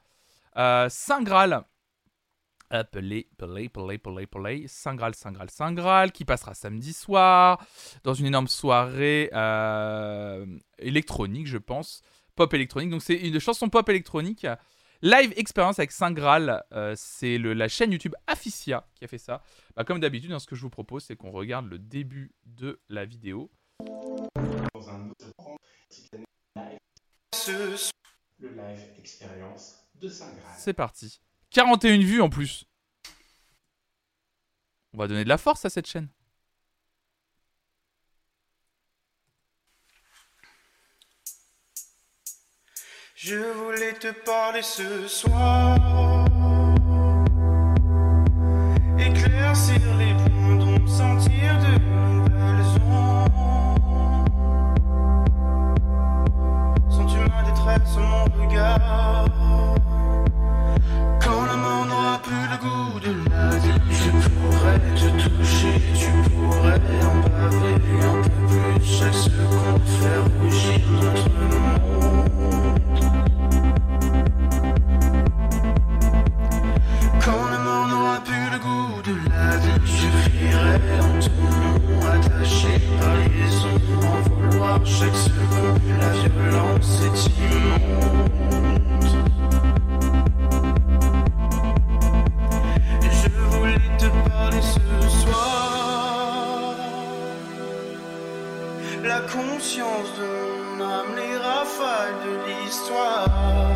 Saint 0.56 1.22
Graal. 1.22 1.66
Appelé, 2.72 3.28
play, 3.38 3.68
play, 3.68 3.98
play, 3.98 4.28
play, 4.28 4.66
Saint 4.68 4.94
Graal, 4.94 5.16
Saint 5.16 5.32
Graal, 5.32 5.50
Saint 5.50 5.74
Graal, 5.74 6.12
qui 6.12 6.24
passera 6.24 6.54
samedi 6.54 6.94
soir 6.94 7.66
dans 8.04 8.14
une 8.14 8.28
énorme 8.28 8.48
soirée 8.48 9.32
euh, 9.34 10.46
électronique, 10.78 11.48
je 11.48 11.58
pense, 11.58 12.04
pop 12.36 12.54
électronique. 12.54 12.92
Donc 12.92 13.02
c'est 13.02 13.16
une 13.16 13.40
chanson 13.40 13.70
pop 13.70 13.90
électronique, 13.90 14.46
live 15.02 15.34
expérience 15.36 15.80
avec 15.80 15.92
Saint 15.92 16.12
Graal. 16.12 16.64
Euh, 16.72 16.94
c'est 16.96 17.40
la 17.40 17.68
chaîne 17.68 17.92
YouTube 17.92 18.14
Afficia 18.28 18.86
qui 18.94 19.06
a 19.06 19.08
fait 19.08 19.18
ça. 19.18 19.42
Bah, 19.76 19.84
comme 19.84 20.00
d'habitude, 20.00 20.32
hein, 20.32 20.40
ce 20.40 20.46
que 20.46 20.56
je 20.56 20.62
vous 20.62 20.70
propose, 20.70 21.04
c'est 21.04 21.16
qu'on 21.16 21.32
regarde 21.32 21.68
le 21.68 21.80
début 21.80 22.32
de 22.46 22.80
la 22.88 23.06
vidéo. 23.06 23.50
Ce 27.34 27.92
live 28.42 28.80
expérience 29.00 29.84
de 29.96 30.08
Saint-Graal. 30.08 30.56
C'est 30.58 30.74
parti. 30.74 31.20
41 31.52 32.00
vues 32.00 32.22
en 32.22 32.30
plus. 32.30 32.66
On 34.94 34.98
va 34.98 35.08
donner 35.08 35.24
de 35.24 35.30
la 35.30 35.38
force 35.38 35.66
à 35.66 35.70
cette 35.70 35.88
chaîne. 35.88 36.10
Je 43.16 43.36
voulais 43.36 43.94
te 43.94 44.12
parler 44.24 44.62
ce 44.62 45.08
soir. 45.08 45.78
Éclaircir 48.98 49.98
les 49.98 50.14
points 50.14 50.56
d'ombre, 50.56 50.90
sentir 50.90 51.60
de 51.60 51.78
nouvelles 52.14 52.82
ondes. 52.88 53.30
Sens-tu 56.90 57.20
ma 57.30 57.44
détresse, 57.44 57.96
mon 57.98 58.24
regard? 58.42 59.09
Chaque 84.86 85.16
seconde. 85.16 85.80
La 86.00 86.10
violence 86.10 87.02
est 87.06 87.20
immonde. 87.40 88.30
Je 93.12 93.30
voulais 93.50 93.98
te 93.98 94.08
parler 94.30 94.62
ce 94.62 95.10
soir. 95.10 96.76
La 99.04 99.22
conscience 99.22 100.10
de 100.20 100.78
mon 100.78 100.84
âme, 100.84 101.16
les 101.16 101.38
rafales 101.38 102.18
de 102.26 102.34
l'histoire. 102.48 103.76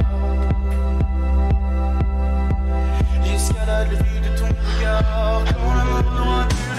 J'escalade 3.24 3.90
le 3.92 3.98
de 3.98 4.38
ton 4.38 4.48
regard 4.48 5.44
quand 5.46 6.73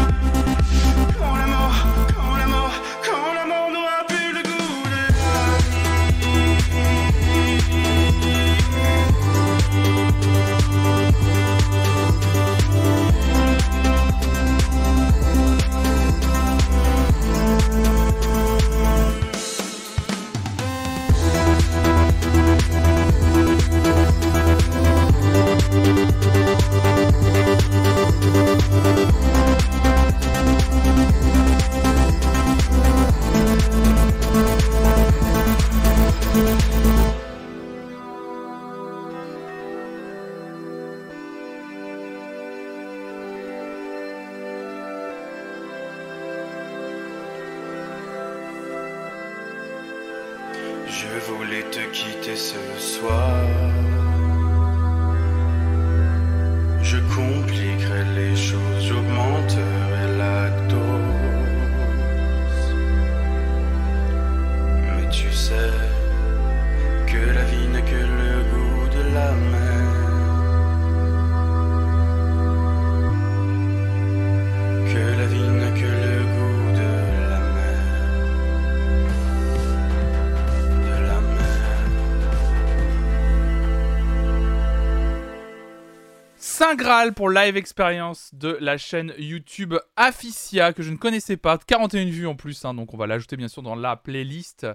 Saint 86.78 87.12
pour 87.12 87.28
live 87.28 87.56
expérience 87.58 88.30
de 88.32 88.56
la 88.60 88.78
chaîne 88.78 89.12
YouTube 89.18 89.74
Afficia 89.96 90.72
que 90.72 90.82
je 90.82 90.90
ne 90.90 90.96
connaissais 90.96 91.36
pas. 91.36 91.58
41 91.58 92.06
vues 92.06 92.26
en 92.26 92.34
plus, 92.34 92.64
hein, 92.64 92.72
donc 92.72 92.94
on 92.94 92.96
va 92.96 93.06
l'ajouter 93.06 93.36
bien 93.36 93.48
sûr 93.48 93.62
dans 93.62 93.74
la 93.74 93.96
playlist. 93.96 94.66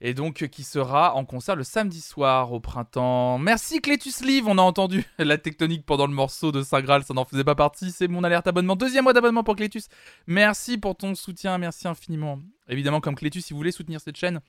Et 0.00 0.14
donc 0.14 0.46
qui 0.48 0.64
sera 0.64 1.14
en 1.16 1.26
concert 1.26 1.54
le 1.54 1.64
samedi 1.64 2.00
soir 2.00 2.52
au 2.52 2.60
printemps. 2.60 3.36
Merci 3.36 3.82
Clétus 3.82 4.22
Live, 4.22 4.46
on 4.46 4.56
a 4.56 4.62
entendu 4.62 5.04
la 5.18 5.36
tectonique 5.36 5.84
pendant 5.84 6.06
le 6.06 6.14
morceau 6.14 6.50
de 6.50 6.62
Saint 6.62 6.80
Graal, 6.80 7.04
ça 7.04 7.12
n'en 7.12 7.26
faisait 7.26 7.44
pas 7.44 7.54
partie, 7.54 7.90
c'est 7.90 8.08
mon 8.08 8.24
alerte 8.24 8.46
abonnement. 8.46 8.76
Deuxième 8.76 9.04
mois 9.04 9.12
d'abonnement 9.12 9.44
pour 9.44 9.56
Clétus. 9.56 9.88
Merci 10.26 10.78
pour 10.78 10.96
ton 10.96 11.14
soutien, 11.14 11.58
merci 11.58 11.88
infiniment. 11.88 12.38
Évidemment 12.68 13.02
comme 13.02 13.16
Clétus, 13.16 13.44
si 13.44 13.52
vous 13.52 13.58
voulez 13.58 13.72
soutenir 13.72 14.00
cette 14.00 14.16
chaîne, 14.16 14.40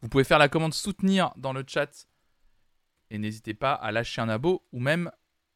vous 0.00 0.08
pouvez 0.08 0.24
faire 0.24 0.38
la 0.38 0.48
commande 0.48 0.72
soutenir 0.72 1.32
dans 1.36 1.52
le 1.52 1.62
chat 1.66 2.06
et 3.10 3.18
n'hésitez 3.18 3.54
pas 3.54 3.72
à 3.72 3.92
lâcher 3.92 4.20
un 4.20 4.28
abo 4.28 4.62
ou 4.72 4.80
même 4.80 5.10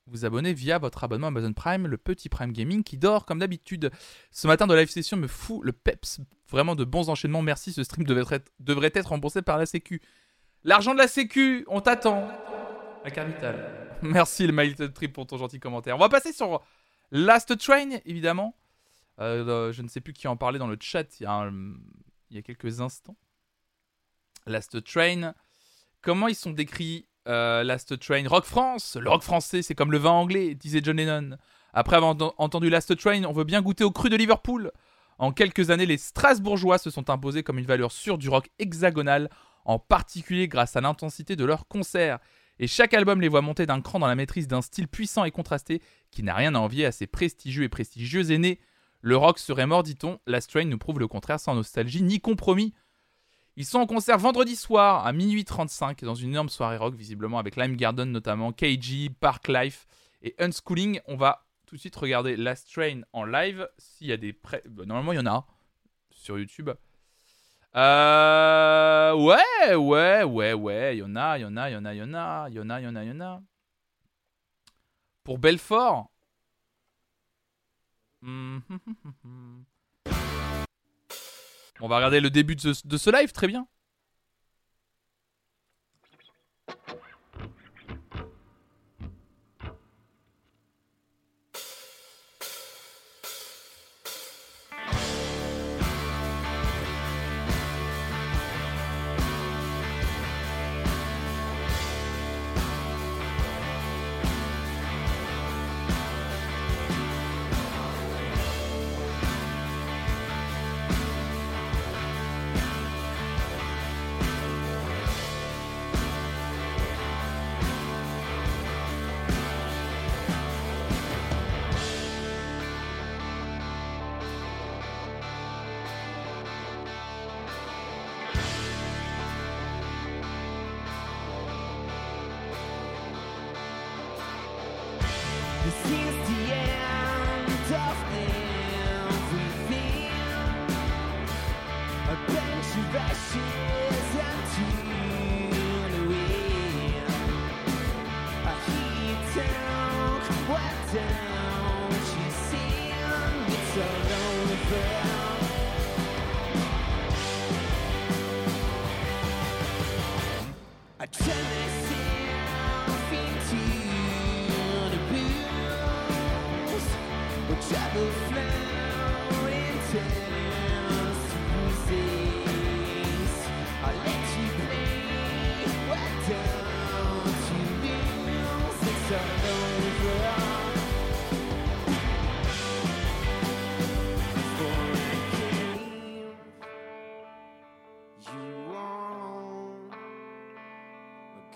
vous 0.06 0.24
abonner 0.24 0.52
via 0.52 0.78
votre 0.78 1.02
abonnement 1.04 1.28
Amazon 1.28 1.52
Prime, 1.52 1.86
le 1.86 1.96
petit 1.96 2.28
Prime 2.28 2.52
Gaming 2.52 2.82
qui 2.82 2.98
dort 2.98 3.24
comme 3.24 3.38
d'habitude. 3.38 3.90
Ce 4.30 4.46
matin 4.46 4.66
de 4.66 4.74
live 4.74 4.90
session 4.90 5.16
me 5.16 5.26
fout 5.26 5.64
le 5.64 5.72
peps. 5.72 6.20
Vraiment 6.50 6.74
de 6.74 6.84
bons 6.84 7.08
enchaînements. 7.08 7.42
Merci, 7.42 7.72
ce 7.72 7.82
stream 7.82 8.04
devrait 8.04 8.42
être, 8.94 9.08
remboursé 9.08 9.42
par 9.42 9.56
la 9.58 9.66
Sécu. 9.66 10.02
L'argent 10.62 10.92
de 10.92 10.98
la 10.98 11.08
Sécu, 11.08 11.64
on 11.68 11.80
t'attend. 11.80 12.28
La 13.02 13.10
capitale. 13.10 13.98
Merci 14.02 14.46
le 14.46 14.52
My 14.52 14.74
Trip 14.74 15.12
pour 15.12 15.26
ton 15.26 15.38
gentil 15.38 15.58
commentaire. 15.58 15.96
On 15.96 16.00
va 16.00 16.08
passer 16.08 16.32
sur 16.32 16.62
Last 17.10 17.56
Train, 17.58 17.90
évidemment. 18.04 18.54
Euh, 19.20 19.46
euh, 19.46 19.72
je 19.72 19.82
ne 19.82 19.88
sais 19.88 20.00
plus 20.00 20.12
qui 20.12 20.26
en 20.26 20.36
parlait 20.36 20.58
dans 20.58 20.66
le 20.66 20.76
chat 20.80 21.20
il 21.20 21.26
y 22.30 22.38
a 22.38 22.42
quelques 22.42 22.80
instants. 22.80 23.16
Last 24.46 24.84
Train. 24.84 25.34
Comment 26.02 26.28
ils 26.28 26.34
sont 26.34 26.50
décrits? 26.50 27.08
Euh, 27.28 27.62
Last 27.64 27.98
Train 28.00 28.28
Rock 28.28 28.44
France 28.44 28.96
Le 29.00 29.08
rock 29.10 29.22
français, 29.22 29.62
c'est 29.62 29.74
comme 29.74 29.92
le 29.92 29.98
vin 29.98 30.10
anglais, 30.10 30.54
disait 30.54 30.80
John 30.82 30.96
Lennon. 30.96 31.36
Après 31.72 31.96
avoir 31.96 32.12
ent- 32.12 32.34
entendu 32.38 32.70
Last 32.70 32.96
Train, 32.96 33.24
on 33.24 33.32
veut 33.32 33.44
bien 33.44 33.62
goûter 33.62 33.84
au 33.84 33.90
cru 33.90 34.10
de 34.10 34.16
Liverpool. 34.16 34.70
En 35.18 35.32
quelques 35.32 35.70
années, 35.70 35.86
les 35.86 35.96
Strasbourgeois 35.98 36.78
se 36.78 36.90
sont 36.90 37.08
imposés 37.10 37.42
comme 37.42 37.58
une 37.58 37.66
valeur 37.66 37.92
sûre 37.92 38.18
du 38.18 38.28
rock 38.28 38.48
hexagonal, 38.58 39.30
en 39.64 39.78
particulier 39.78 40.48
grâce 40.48 40.76
à 40.76 40.80
l'intensité 40.80 41.36
de 41.36 41.44
leurs 41.44 41.66
concerts. 41.68 42.18
Et 42.58 42.66
chaque 42.66 42.94
album 42.94 43.20
les 43.20 43.28
voit 43.28 43.40
monter 43.40 43.66
d'un 43.66 43.80
cran 43.80 43.98
dans 43.98 44.06
la 44.06 44.14
maîtrise 44.14 44.46
d'un 44.46 44.62
style 44.62 44.86
puissant 44.88 45.24
et 45.24 45.30
contrasté 45.30 45.82
qui 46.10 46.22
n'a 46.22 46.34
rien 46.34 46.54
à 46.54 46.58
envier 46.58 46.86
à 46.86 46.92
ses 46.92 47.06
prestigieux 47.06 47.64
et 47.64 47.68
prestigieux 47.68 48.30
aînés. 48.30 48.60
Le 49.00 49.16
rock 49.16 49.38
serait 49.38 49.66
mort, 49.66 49.82
dit-on. 49.82 50.18
Last 50.26 50.50
Train 50.50 50.64
nous 50.64 50.78
prouve 50.78 50.98
le 51.00 51.08
contraire 51.08 51.40
sans 51.40 51.54
nostalgie 51.54 52.02
ni 52.02 52.20
compromis. 52.20 52.72
Ils 53.56 53.64
sont 53.64 53.78
en 53.78 53.86
concert 53.86 54.18
vendredi 54.18 54.56
soir 54.56 55.06
à 55.06 55.12
minuit 55.12 55.44
35 55.44 56.02
dans 56.02 56.16
une 56.16 56.30
énorme 56.30 56.48
soirée 56.48 56.76
rock, 56.76 56.94
visiblement 56.94 57.38
avec 57.38 57.54
Lime 57.54 57.76
Garden 57.76 58.10
notamment, 58.10 58.52
KG, 58.52 59.10
Park 59.20 59.46
Life 59.46 59.86
et 60.22 60.34
Unschooling. 60.40 61.00
On 61.06 61.16
va 61.16 61.46
tout 61.66 61.76
de 61.76 61.80
suite 61.80 61.94
regarder 61.94 62.36
Last 62.36 62.72
Train 62.72 63.02
en 63.12 63.24
live. 63.24 63.68
S'il 63.78 64.08
y 64.08 64.12
a 64.12 64.16
des 64.16 64.32
bah, 64.32 64.84
normalement, 64.86 65.12
il 65.12 65.16
y 65.16 65.20
en 65.20 65.26
a 65.26 65.46
sur 66.10 66.36
YouTube. 66.36 66.70
Euh... 67.76 69.12
Ouais, 69.14 69.74
ouais, 69.74 70.24
ouais, 70.24 70.52
ouais. 70.52 70.96
Il 70.96 71.00
y 71.00 71.02
en 71.04 71.14
a, 71.14 71.38
il 71.38 71.42
y 71.42 71.44
en 71.44 71.56
a, 71.56 71.70
il 71.70 71.74
y 71.74 71.76
en 71.76 71.84
a, 71.84 71.94
il 71.94 71.98
y 71.98 72.02
en 72.02 72.14
a, 72.14 72.48
il 72.48 72.54
y 72.56 72.60
en 72.60 72.70
a, 72.70 72.80
il 72.80 72.84
y 72.84 72.88
en 72.88 72.96
a, 72.96 73.04
il 73.04 73.08
y 73.08 73.12
en 73.12 73.20
a. 73.20 73.42
Pour 75.22 75.38
Belfort. 75.38 76.10
Hmm, 78.20 78.58
On 81.80 81.88
va 81.88 81.96
regarder 81.96 82.20
le 82.20 82.30
début 82.30 82.56
de 82.56 82.72
ce, 82.72 83.10
live, 83.10 83.32
très 83.32 83.46
bien. 83.46 83.66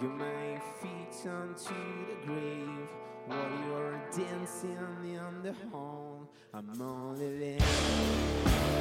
Get 0.01 0.11
my 0.11 0.61
feet 0.81 1.29
onto 1.29 1.75
the 2.07 2.15
grave 2.25 2.89
while 3.27 3.51
you're 3.66 4.01
dancing 4.16 4.79
in 5.03 5.43
the 5.43 5.53
hall. 5.73 6.31
I'm 6.55 6.81
only 6.81 7.37
there. 7.37 8.79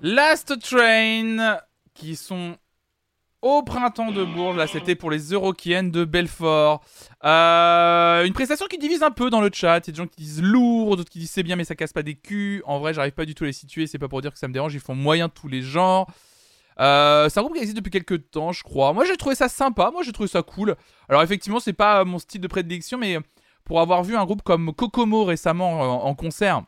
Last 0.00 0.60
Train, 0.60 1.58
qui 1.94 2.14
sont 2.14 2.56
au 3.42 3.62
printemps 3.64 4.12
de 4.12 4.24
Bourges. 4.24 4.56
Là, 4.56 4.68
c'était 4.68 4.94
pour 4.94 5.10
les 5.10 5.30
Eurokiennes 5.32 5.90
de 5.90 6.04
Belfort. 6.04 6.84
Euh, 7.24 8.24
une 8.24 8.32
prestation 8.32 8.66
qui 8.66 8.78
divise 8.78 9.02
un 9.02 9.10
peu 9.10 9.28
dans 9.28 9.40
le 9.40 9.50
chat. 9.52 9.78
Il 9.78 9.88
y 9.88 9.90
a 9.90 9.92
des 9.92 9.96
gens 9.96 10.06
qui 10.06 10.22
disent 10.22 10.42
lourd, 10.42 10.96
d'autres 10.96 11.10
qui 11.10 11.18
disent 11.18 11.32
c'est 11.32 11.42
bien, 11.42 11.56
mais 11.56 11.64
ça 11.64 11.74
casse 11.74 11.92
pas 11.92 12.04
des 12.04 12.14
culs. 12.14 12.62
En 12.64 12.78
vrai, 12.78 12.94
j'arrive 12.94 13.12
pas 13.12 13.24
du 13.24 13.34
tout 13.34 13.42
à 13.42 13.48
les 13.48 13.52
situer. 13.52 13.88
C'est 13.88 13.98
pas 13.98 14.06
pour 14.06 14.22
dire 14.22 14.32
que 14.32 14.38
ça 14.38 14.46
me 14.46 14.52
dérange. 14.52 14.72
Ils 14.74 14.80
font 14.80 14.94
moyen 14.94 15.28
tous 15.28 15.48
les 15.48 15.62
genres. 15.62 16.08
Euh, 16.78 17.28
c'est 17.28 17.40
un 17.40 17.42
groupe 17.42 17.54
qui 17.54 17.60
existe 17.60 17.76
depuis 17.76 17.90
quelques 17.90 18.30
temps, 18.30 18.52
je 18.52 18.62
crois. 18.62 18.92
Moi, 18.92 19.04
j'ai 19.04 19.16
trouvé 19.16 19.34
ça 19.34 19.48
sympa. 19.48 19.90
Moi, 19.90 20.04
j'ai 20.04 20.12
trouvé 20.12 20.28
ça 20.28 20.42
cool. 20.42 20.76
Alors, 21.08 21.22
effectivement, 21.22 21.58
c'est 21.58 21.72
pas 21.72 22.04
mon 22.04 22.20
style 22.20 22.40
de 22.40 22.46
prédilection, 22.46 22.98
mais 22.98 23.18
pour 23.64 23.80
avoir 23.80 24.04
vu 24.04 24.16
un 24.16 24.24
groupe 24.24 24.42
comme 24.42 24.72
Kokomo 24.72 25.24
récemment 25.24 25.80
en, 25.80 26.08
en 26.08 26.14
concert. 26.14 26.62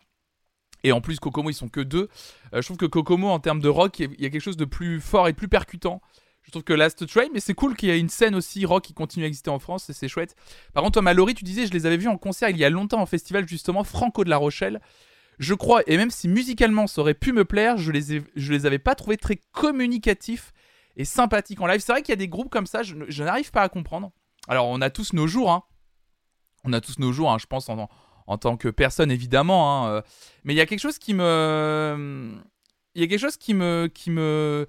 Et 0.82 0.92
en 0.92 1.00
plus, 1.00 1.20
Kokomo, 1.20 1.50
ils 1.50 1.54
sont 1.54 1.68
que 1.68 1.80
deux. 1.80 2.08
euh, 2.54 2.60
je 2.62 2.66
trouve 2.66 2.76
que 2.76 2.86
Kokomo, 2.86 3.28
en 3.28 3.40
termes 3.40 3.60
de 3.60 3.68
rock, 3.68 3.98
il 3.98 4.20
y 4.20 4.26
a 4.26 4.30
quelque 4.30 4.40
chose 4.40 4.56
de 4.56 4.64
plus 4.64 5.00
fort 5.00 5.28
et 5.28 5.32
plus 5.32 5.48
percutant. 5.48 6.00
Je 6.42 6.50
trouve 6.50 6.64
que 6.64 6.72
Last 6.72 7.06
Train, 7.06 7.28
mais 7.34 7.40
c'est 7.40 7.54
cool 7.54 7.76
qu'il 7.76 7.90
y 7.90 7.92
ait 7.92 8.00
une 8.00 8.08
scène 8.08 8.34
aussi 8.34 8.64
rock 8.64 8.84
qui 8.84 8.94
continue 8.94 9.24
à 9.24 9.28
exister 9.28 9.50
en 9.50 9.58
France, 9.58 9.90
et 9.90 9.92
c'est 9.92 10.08
chouette. 10.08 10.34
Par 10.72 10.82
contre, 10.82 10.94
toi, 10.94 11.02
Mallory, 11.02 11.34
tu 11.34 11.44
disais, 11.44 11.66
je 11.66 11.72
les 11.72 11.84
avais 11.84 11.98
vus 11.98 12.08
en 12.08 12.16
concert 12.16 12.48
il 12.48 12.56
y 12.56 12.64
a 12.64 12.70
longtemps 12.70 13.00
en 13.00 13.06
festival, 13.06 13.46
justement, 13.46 13.84
Franco 13.84 14.24
de 14.24 14.30
la 14.30 14.38
Rochelle. 14.38 14.80
Je 15.38 15.54
crois, 15.54 15.82
et 15.86 15.96
même 15.96 16.10
si 16.10 16.28
musicalement 16.28 16.86
ça 16.86 17.02
aurait 17.02 17.14
pu 17.14 17.32
me 17.32 17.44
plaire, 17.44 17.76
je 17.76 17.92
les, 17.92 18.22
je 18.34 18.52
les 18.52 18.66
avais 18.66 18.78
pas 18.78 18.94
trouvés 18.94 19.16
très 19.16 19.38
communicatifs 19.52 20.52
et 20.96 21.04
sympathiques 21.04 21.60
en 21.60 21.66
live. 21.66 21.80
C'est 21.80 21.92
vrai 21.92 22.02
qu'il 22.02 22.12
y 22.12 22.14
a 22.14 22.16
des 22.16 22.28
groupes 22.28 22.50
comme 22.50 22.66
ça, 22.66 22.82
je, 22.82 22.94
je 23.08 23.24
n'arrive 23.24 23.50
pas 23.50 23.62
à 23.62 23.68
comprendre. 23.68 24.10
Alors, 24.48 24.66
on 24.66 24.80
a 24.80 24.90
tous 24.90 25.12
nos 25.12 25.26
jours, 25.26 25.50
hein. 25.50 25.62
On 26.64 26.72
a 26.72 26.80
tous 26.80 26.98
nos 26.98 27.12
jours, 27.12 27.30
hein, 27.30 27.38
je 27.38 27.46
pense, 27.46 27.68
en, 27.68 27.88
en 28.26 28.38
tant 28.38 28.56
que 28.56 28.68
personne, 28.68 29.10
évidemment. 29.10 29.84
hein, 29.86 29.90
euh. 29.90 30.02
Mais 30.44 30.54
il 30.54 30.56
y 30.56 30.60
a 30.60 30.66
quelque 30.66 30.80
chose 30.80 30.98
qui 30.98 31.14
me. 31.14 32.34
Il 32.94 33.00
y 33.00 33.04
a 33.04 33.08
quelque 33.08 33.20
chose 33.20 33.36
qui 33.36 33.54
me. 33.54 33.88
Qui 33.92 34.10
me 34.10 34.66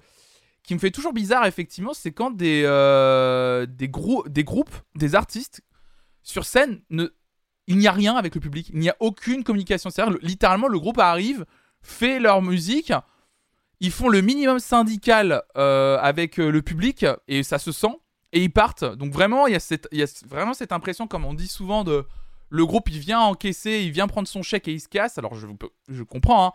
qui 0.64 0.74
me 0.74 0.78
fait 0.78 0.92
toujours 0.92 1.12
bizarre, 1.12 1.44
effectivement, 1.46 1.92
c'est 1.92 2.12
quand 2.12 2.30
des, 2.30 2.62
euh, 2.64 3.66
des, 3.66 3.88
grou- 3.88 4.22
des 4.28 4.44
groupes, 4.44 4.70
des 4.94 5.16
artistes, 5.16 5.60
sur 6.22 6.44
scène, 6.44 6.82
ne, 6.88 7.08
il 7.66 7.78
n'y 7.78 7.88
a 7.88 7.92
rien 7.92 8.14
avec 8.14 8.36
le 8.36 8.40
public. 8.40 8.68
Il 8.72 8.78
n'y 8.78 8.88
a 8.88 8.94
aucune 9.00 9.42
communication. 9.42 9.90
C'est-à-dire, 9.90 10.12
le- 10.12 10.20
littéralement, 10.22 10.68
le 10.68 10.78
groupe 10.78 11.00
arrive, 11.00 11.44
fait 11.82 12.20
leur 12.20 12.42
musique, 12.42 12.92
ils 13.80 13.90
font 13.90 14.08
le 14.08 14.20
minimum 14.20 14.60
syndical 14.60 15.42
euh, 15.56 15.98
avec 16.00 16.36
le 16.36 16.62
public, 16.62 17.04
et 17.26 17.42
ça 17.42 17.58
se 17.58 17.72
sent, 17.72 17.98
et 18.32 18.40
ils 18.44 18.52
partent. 18.52 18.84
Donc 18.84 19.12
vraiment, 19.12 19.48
il 19.48 19.54
y, 19.54 19.56
a 19.56 19.60
cette, 19.60 19.88
il 19.90 19.98
y 19.98 20.02
a 20.04 20.06
vraiment 20.28 20.54
cette 20.54 20.70
impression, 20.70 21.08
comme 21.08 21.24
on 21.24 21.34
dit 21.34 21.48
souvent, 21.48 21.82
de 21.82 22.06
le 22.52 22.66
groupe, 22.66 22.90
il 22.90 22.98
vient 22.98 23.20
encaisser, 23.20 23.80
il 23.82 23.92
vient 23.92 24.06
prendre 24.06 24.28
son 24.28 24.42
chèque 24.42 24.68
et 24.68 24.72
il 24.72 24.80
se 24.80 24.88
casse. 24.88 25.16
Alors, 25.16 25.34
je, 25.34 26.02
comprends, 26.02 26.48
hein 26.48 26.52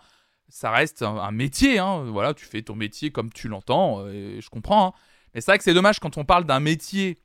ça 0.47 0.71
reste 0.71 1.01
un, 1.01 1.31
métier, 1.31 1.79
hein. 1.79 2.03
voilà, 2.03 2.33
tu 2.33 2.45
fais 2.45 2.61
ton 2.61 2.75
métier 2.75 3.11
comme 3.11 3.33
tu 3.33 3.47
l'entends, 3.49 4.01
euh, 4.05 4.39
je 4.39 4.49
comprends. 4.49 4.87
hein. 4.87 4.93
Mais 5.33 5.41
c'est 5.41 5.51
vrai 5.51 5.57
que 5.57 5.63
c'est 5.63 5.73
dommage 5.73 5.99
quand 5.99 6.17
on 6.17 6.23
parle 6.23 6.45
d'un 6.45 6.59
métier, 6.59 7.17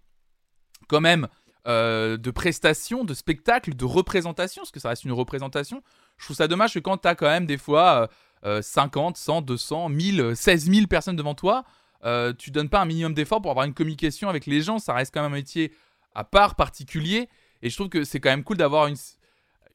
quand 0.88 1.00
même, 1.00 1.28
euh, 1.68 2.16
de 2.16 2.30
prestation, 2.30 3.04
de 3.04 3.14
spectacle, 3.14 3.74
de 3.74 3.84
représentation, 3.84 4.62
parce 4.62 4.72
que 4.72 4.80
ça 4.80 4.88
reste 4.88 5.04
une 5.04 5.12
représentation. 5.12 5.82
Je 6.16 6.24
trouve 6.24 6.36
ça 6.36 6.48
dommage 6.48 6.74
que 6.74 6.78
quand 6.78 6.96
tu 6.96 7.08
as 7.08 7.14
quand 7.14 7.28
même 7.28 7.46
des 7.46 7.58
fois 7.58 8.08
euh, 8.44 8.58
euh, 8.58 8.62
50, 8.62 9.16
100, 9.16 9.42
200, 9.42 9.88
1000, 9.90 10.32
16 10.34 10.70
000 10.70 10.86
personnes 10.86 11.16
devant 11.16 11.34
toi, 11.34 11.64
euh, 12.04 12.32
tu 12.32 12.50
donnes 12.50 12.68
pas 12.68 12.80
un 12.80 12.84
minimum 12.86 13.14
d'effort 13.14 13.40
pour 13.40 13.50
avoir 13.50 13.66
une 13.66 13.74
communication 13.74 14.28
avec 14.28 14.46
les 14.46 14.62
gens. 14.62 14.78
Ça 14.78 14.94
reste 14.94 15.14
quand 15.14 15.22
même 15.22 15.32
un 15.32 15.36
métier 15.36 15.72
à 16.14 16.24
part, 16.24 16.56
particulier. 16.56 17.28
Et 17.62 17.70
je 17.70 17.76
trouve 17.76 17.88
que 17.88 18.04
c'est 18.04 18.20
quand 18.20 18.30
même 18.30 18.44
cool 18.44 18.56
d'avoir 18.56 18.90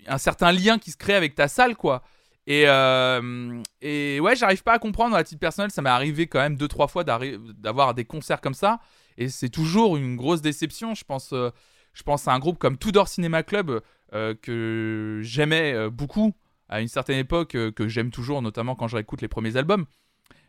un 0.07 0.17
certain 0.17 0.51
lien 0.51 0.77
qui 0.77 0.91
se 0.91 0.97
crée 0.97 1.15
avec 1.15 1.35
ta 1.35 1.47
salle, 1.47 1.75
quoi. 1.75 2.03
Et, 2.45 2.63
euh, 2.67 3.61
et 3.81 4.19
ouais, 4.21 4.35
j'arrive 4.35 4.63
pas 4.63 4.73
à 4.73 4.79
comprendre 4.79 5.15
à 5.15 5.23
titre 5.23 5.39
personnel. 5.39 5.69
Ça 5.69 5.81
m'est 5.81 5.89
arrivé 5.89 6.27
quand 6.27 6.39
même 6.39 6.55
deux 6.55 6.69
trois 6.69 6.87
fois 6.87 7.03
d'avoir 7.03 7.93
des 7.93 8.05
concerts 8.05 8.39
comme 8.39 8.53
ça, 8.53 8.79
et 9.17 9.27
c'est 9.27 9.49
toujours 9.49 9.97
une 9.97 10.15
grosse 10.15 10.41
déception. 10.41 10.95
Je 10.95 11.03
pense, 11.03 11.33
euh, 11.33 11.49
je 11.93 12.03
pense 12.03 12.27
à 12.27 12.33
un 12.33 12.39
groupe 12.39 12.57
comme 12.57 12.77
Tudor 12.77 13.07
Cinema 13.07 13.43
Club 13.43 13.81
euh, 14.13 14.33
que 14.41 15.19
j'aimais 15.23 15.89
beaucoup 15.89 16.33
à 16.69 16.81
une 16.81 16.87
certaine 16.87 17.17
époque, 17.17 17.49
que 17.49 17.87
j'aime 17.87 18.11
toujours, 18.11 18.41
notamment 18.41 18.75
quand 18.75 18.87
je 18.87 18.95
réécoute 18.95 19.21
les 19.21 19.29
premiers 19.29 19.55
albums. 19.55 19.85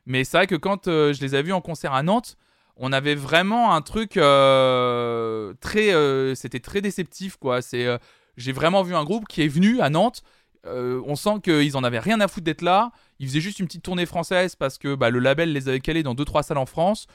Mais 0.07 0.25
c'est 0.25 0.37
vrai 0.37 0.47
que 0.47 0.57
quand 0.57 0.87
je 0.87 1.21
les 1.21 1.35
ai 1.35 1.43
vus 1.43 1.53
en 1.53 1.61
concert 1.61 1.93
à 1.93 2.03
Nantes, 2.03 2.37
on 2.79 2.93
avait 2.93 3.15
vraiment 3.15 3.75
un 3.75 3.83
truc 3.83 4.17
euh, 4.17 5.53
très, 5.61 5.93
euh, 5.93 6.35
c'était 6.35 6.61
très 6.61 6.81
déceptif 6.81 7.37
quoi. 7.37 7.61
C'est, 7.61 7.85
euh, 7.87 7.99
j'ai 8.37 8.53
vraiment 8.53 8.83
vu 8.83 8.95
un 8.95 9.05
groupe 9.05 9.27
qui 9.29 9.43
est 9.43 9.49
venu 9.49 9.81
à 9.81 9.91
Nantes. 9.91 10.23
On 10.65 11.17
sent 11.17 11.41
qu'ils 11.43 11.79
en 11.79 11.85
avaient 11.85 11.99
rien 11.99 12.21
à 12.21 12.29
foutre 12.29 12.45
d'être 12.45 12.61
là. 12.61 12.93
Ils 13.19 13.27
faisaient 13.27 13.41
juste 13.41 13.59
une 13.59 13.67
petite 13.67 13.83
tournée 13.83 14.05
française 14.05 14.55
parce 14.55 14.77
que 14.77 14.95
bah, 14.95 15.09
le 15.09 15.19
label 15.19 15.51
les 15.51 15.67
avait 15.71 15.81
calés 15.81 16.03
dans 16.03 16.15
2-3 16.15 16.43
salles 16.43 16.59
en 16.59 16.67
France. 16.67 17.07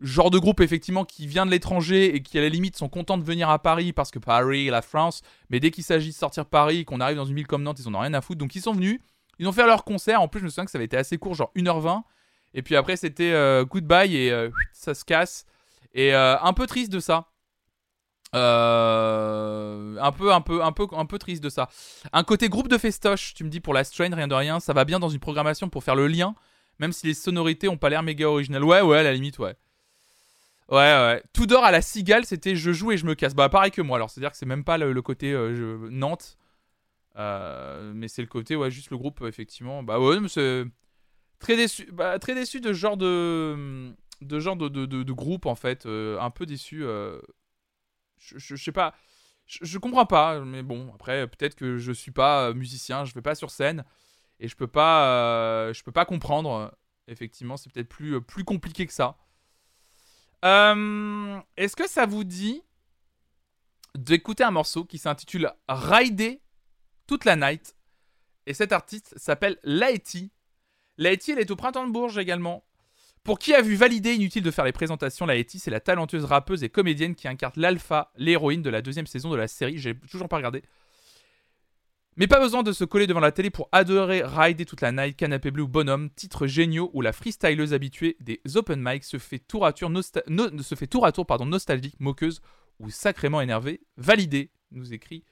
Genre 0.00 0.30
de 0.30 0.38
groupe 0.38 0.60
effectivement 0.60 1.06
qui 1.06 1.26
vient 1.26 1.46
de 1.46 1.50
l'étranger 1.50 2.14
et 2.14 2.22
qui 2.22 2.38
à 2.38 2.42
la 2.42 2.50
limite 2.50 2.76
sont 2.76 2.90
contents 2.90 3.16
de 3.16 3.24
venir 3.24 3.48
à 3.48 3.58
Paris 3.58 3.94
parce 3.94 4.10
que 4.10 4.18
Paris, 4.18 4.66
la 4.68 4.82
France. 4.82 5.22
Mais 5.48 5.60
dès 5.60 5.70
qu'il 5.70 5.82
s'agit 5.82 6.10
de 6.10 6.14
sortir 6.14 6.44
Paris, 6.44 6.84
qu'on 6.84 7.00
arrive 7.00 7.16
dans 7.16 7.24
une 7.24 7.36
ville 7.36 7.46
comme 7.46 7.62
Nantes, 7.62 7.78
ils 7.80 7.88
en 7.88 7.94
ont 7.94 8.00
rien 8.00 8.12
à 8.12 8.20
foutre. 8.20 8.38
Donc 8.38 8.54
ils 8.54 8.60
sont 8.60 8.74
venus, 8.74 9.00
ils 9.38 9.48
ont 9.48 9.52
fait 9.52 9.64
leur 9.64 9.84
concert. 9.84 10.20
En 10.20 10.28
plus, 10.28 10.40
je 10.40 10.44
me 10.44 10.50
souviens 10.50 10.66
que 10.66 10.70
ça 10.70 10.76
avait 10.76 10.84
été 10.84 10.98
assez 10.98 11.16
court, 11.16 11.34
genre 11.34 11.52
1h20. 11.56 12.02
Et 12.54 12.62
puis 12.62 12.76
après, 12.76 12.96
c'était 12.96 13.32
euh, 13.32 13.64
goodbye 13.64 14.16
et 14.16 14.30
euh, 14.30 14.50
ça 14.72 14.94
se 14.94 15.04
casse. 15.04 15.46
Et 15.94 16.14
euh, 16.14 16.38
un 16.40 16.52
peu 16.52 16.66
triste 16.66 16.92
de 16.92 17.00
ça. 17.00 17.28
Un 18.34 20.12
peu, 20.16 20.32
un 20.32 20.40
peu, 20.40 20.62
un 20.62 20.72
peu, 20.72 20.86
un 20.92 21.06
peu 21.06 21.18
triste 21.18 21.42
de 21.42 21.50
ça. 21.50 21.68
Un 22.12 22.24
côté 22.24 22.48
groupe 22.48 22.68
de 22.68 22.78
festoche, 22.78 23.34
tu 23.34 23.44
me 23.44 23.50
dis 23.50 23.60
pour 23.60 23.74
la 23.74 23.84
strain, 23.84 24.14
rien 24.14 24.28
de 24.28 24.34
rien, 24.34 24.58
ça 24.58 24.72
va 24.72 24.84
bien 24.84 24.98
dans 24.98 25.10
une 25.10 25.20
programmation 25.20 25.68
pour 25.68 25.84
faire 25.84 25.96
le 25.96 26.06
lien, 26.06 26.34
même 26.78 26.92
si 26.92 27.06
les 27.06 27.14
sonorités 27.14 27.68
ont 27.68 27.76
pas 27.76 27.90
l'air 27.90 28.02
méga 28.02 28.28
originales. 28.28 28.64
Ouais, 28.64 28.80
ouais, 28.80 28.98
à 28.98 29.02
la 29.02 29.12
limite, 29.12 29.38
ouais. 29.38 29.54
Ouais, 30.70 30.78
ouais. 30.78 31.22
Tout 31.34 31.44
d'or 31.44 31.62
à 31.64 31.70
la 31.70 31.82
cigale, 31.82 32.24
c'était 32.24 32.56
je 32.56 32.72
joue 32.72 32.92
et 32.92 32.96
je 32.96 33.04
me 33.04 33.14
casse. 33.14 33.34
Bah, 33.34 33.50
pareil 33.50 33.70
que 33.70 33.82
moi, 33.82 33.96
alors 33.96 34.08
c'est-à-dire 34.08 34.30
que 34.30 34.38
c'est 34.38 34.46
même 34.46 34.64
pas 34.64 34.78
le, 34.78 35.02
côté 35.02 35.34
Nantes, 35.90 36.38
mais 37.16 38.08
c'est 38.08 38.22
le 38.22 38.28
côté, 38.28 38.56
ouais, 38.56 38.70
juste 38.70 38.88
le 38.90 38.96
groupe, 38.96 39.22
effectivement. 39.26 39.82
Bah, 39.82 40.00
ouais, 40.00 40.20
mais 40.20 40.28
c'est 40.28 40.64
très 41.42 41.56
déçu, 41.56 41.90
bah, 41.92 42.18
très 42.18 42.34
déçu 42.34 42.60
de 42.60 42.72
genre 42.72 42.96
de, 42.96 43.94
genre 44.22 44.56
de, 44.56 45.12
groupe, 45.12 45.46
en 45.46 45.54
fait. 45.54 45.84
euh, 45.84 46.18
un 46.20 46.30
peu 46.30 46.46
déçu. 46.46 46.84
euh, 46.84 47.20
je, 48.18 48.38
je, 48.38 48.56
je 48.56 48.64
sais 48.64 48.72
pas. 48.72 48.94
Je, 49.46 49.76
comprends 49.76 50.06
pas, 50.06 50.40
mais 50.40 50.62
bon, 50.62 50.92
après, 50.94 51.26
peut-être 51.26 51.56
que 51.56 51.76
je 51.76 51.92
suis 51.92 52.12
pas 52.12 52.48
euh, 52.48 52.54
musicien, 52.54 53.04
je 53.04 53.12
vais 53.12 53.20
pas 53.20 53.34
sur 53.34 53.50
scène 53.50 53.84
et 54.40 54.48
je 54.48 54.56
peux 54.56 54.66
peux 55.84 55.92
pas 55.92 56.04
comprendre. 56.06 56.74
Effectivement, 57.08 57.56
c'est 57.56 57.70
peut-être 57.70 57.88
plus, 57.88 58.44
compliqué 58.44 58.86
que 58.86 58.92
ça. 58.92 59.18
Est-ce 60.42 61.76
que 61.76 61.88
ça 61.88 62.06
vous 62.06 62.24
dit 62.24 62.62
d'écouter 63.94 64.44
un 64.44 64.52
morceau 64.52 64.84
qui 64.84 64.96
s'intitule 64.96 65.52
Rider 65.68 66.40
toute 67.06 67.24
la 67.24 67.36
night 67.36 67.76
Et 68.46 68.54
cet 68.54 68.72
artiste 68.72 69.12
s'appelle 69.18 69.58
Laeti. 71.02 71.32
Elle 71.32 71.38
est 71.40 71.50
au 71.50 71.56
printemps 71.56 71.86
de 71.86 71.92
Bourges 71.92 72.18
également. 72.18 72.64
Pour 73.24 73.38
qui 73.38 73.54
a 73.54 73.62
vu 73.62 73.76
valider, 73.76 74.14
inutile 74.14 74.42
de 74.42 74.50
faire 74.50 74.64
les 74.64 74.72
présentations, 74.72 75.26
Laeti, 75.26 75.60
c'est 75.60 75.70
la 75.70 75.78
talentueuse 75.80 76.24
rappeuse 76.24 76.64
et 76.64 76.68
comédienne 76.68 77.14
qui 77.14 77.28
incarne 77.28 77.52
l'alpha, 77.56 78.10
l'héroïne 78.16 78.62
de 78.62 78.70
la 78.70 78.82
deuxième 78.82 79.06
saison 79.06 79.30
de 79.30 79.36
la 79.36 79.46
série. 79.46 79.78
J'ai 79.78 79.96
toujours 79.96 80.28
pas 80.28 80.36
regardé. 80.38 80.62
Mais 82.16 82.26
pas 82.26 82.40
besoin 82.40 82.62
de 82.62 82.72
se 82.72 82.84
coller 82.84 83.06
devant 83.06 83.20
la 83.20 83.32
télé 83.32 83.48
pour 83.48 83.68
adorer 83.72 84.22
Rider 84.22 84.66
toute 84.66 84.82
la 84.82 84.92
night, 84.92 85.16
Canapé 85.16 85.50
Bleu 85.50 85.64
Bonhomme, 85.66 86.10
titres 86.10 86.46
géniaux 86.46 86.90
où 86.92 87.00
la 87.00 87.12
freestyleuse 87.12 87.72
habituée 87.72 88.16
des 88.20 88.40
open 88.54 88.82
mic 88.82 89.02
se 89.04 89.18
fait 89.18 89.38
tour 89.38 89.64
à 89.64 89.72
tour, 89.72 89.88
nostalgique, 89.88 92.00
moqueuse 92.00 92.42
ou 92.80 92.90
sacrément 92.90 93.40
énervée. 93.40 93.80
Validé, 93.96 94.50
nous 94.72 94.92
écrit 94.92 95.24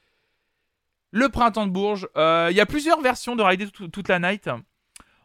le 1.11 1.29
printemps 1.29 1.67
de 1.67 1.73
Bourges. 1.73 2.09
Euh, 2.17 2.49
Il 2.51 2.57
y 2.57 2.61
a 2.61 2.67
plusieurs 2.67 3.01
versions 3.01 3.37
de 3.37 3.43
Rider 3.43 3.69
tout- 3.71 3.89
toute 3.89 4.09
la 4.09 4.21
night. 4.21 4.49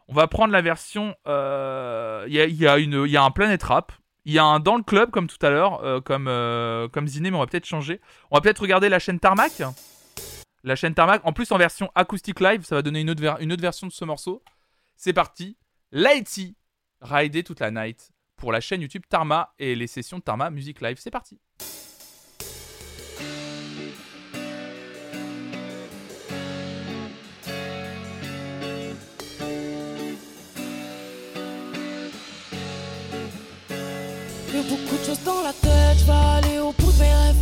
On 0.08 0.14
va 0.14 0.28
prendre 0.28 0.52
la 0.52 0.62
version. 0.62 1.14
euh, 1.26 2.24
Il 2.28 2.34
y, 2.34 2.66
a, 2.66 3.24
un 3.24 3.30
Planet 3.30 3.62
Rap. 3.62 3.92
Il 4.24 4.32
y 4.32 4.38
a 4.38 4.44
un 4.44 4.60
dans 4.60 4.76
le 4.76 4.82
club 4.82 5.10
comme 5.10 5.26
tout 5.28 5.44
à 5.44 5.50
l'heure, 5.50 5.84
euh, 5.84 6.00
comme, 6.00 6.26
euh, 6.28 6.88
comme 6.88 7.06
Ziné, 7.06 7.30
mais 7.30 7.36
on 7.36 7.40
va 7.40 7.46
peut-être 7.46 7.66
changer. 7.66 8.00
On 8.30 8.36
va 8.36 8.40
peut-être 8.40 8.60
regarder 8.60 8.88
la 8.88 8.98
chaîne 8.98 9.20
Tarmac. 9.20 9.62
La 10.64 10.74
chaîne 10.74 10.94
Tarmac, 10.94 11.20
en 11.24 11.32
plus 11.32 11.50
en 11.52 11.58
version 11.58 11.90
acoustique 11.94 12.40
live, 12.40 12.64
ça 12.64 12.74
va 12.74 12.82
donner 12.82 13.00
une 13.00 13.10
autre, 13.10 13.60
version 13.60 13.86
de 13.86 13.92
ce 13.92 14.04
morceau. 14.04 14.42
C'est 14.96 15.12
parti. 15.12 15.56
Lighty, 15.92 16.56
Rider 17.00 17.44
toute 17.44 17.60
la 17.60 17.70
night 17.70 18.10
pour 18.36 18.52
la 18.52 18.60
chaîne 18.60 18.80
YouTube 18.80 19.04
Tarma 19.08 19.54
et 19.58 19.74
les 19.74 19.86
sessions 19.86 20.20
Tarma 20.20 20.50
Music 20.50 20.80
Live. 20.80 20.98
C'est 20.98 21.10
parti. 21.10 21.38
Dans 35.24 35.42
la 35.42 35.52
tête, 35.52 35.98
je 35.98 36.04
vais 36.04 36.12
aller 36.12 36.58
au 36.58 36.72
bout 36.72 36.92
de 36.92 36.98
mes 36.98 37.14
rêves. 37.14 37.36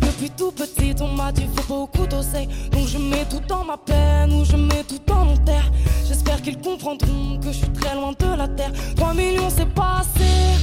Depuis 0.00 0.30
tout 0.30 0.52
petit, 0.52 0.94
on 1.00 1.08
m'a 1.08 1.32
dit 1.32 1.46
faut 1.56 1.86
beaucoup 1.86 2.06
d'oseille. 2.06 2.48
Donc 2.70 2.86
je 2.86 2.98
mets 2.98 3.24
tout 3.24 3.40
dans 3.48 3.64
ma 3.64 3.76
peine 3.76 4.32
ou 4.32 4.44
je 4.44 4.56
mets 4.56 4.84
tout 4.84 5.00
dans 5.06 5.24
mon 5.24 5.36
terre. 5.38 5.70
J'espère 6.06 6.40
qu'ils 6.42 6.58
comprendront 6.58 7.38
que 7.40 7.48
je 7.48 7.58
suis 7.58 7.72
très 7.72 7.94
loin 7.94 8.12
de 8.18 8.36
la 8.36 8.48
terre. 8.48 8.72
3 8.96 9.14
millions, 9.14 9.50
c'est 9.50 9.72
pas 9.74 10.00
assez. 10.00 10.58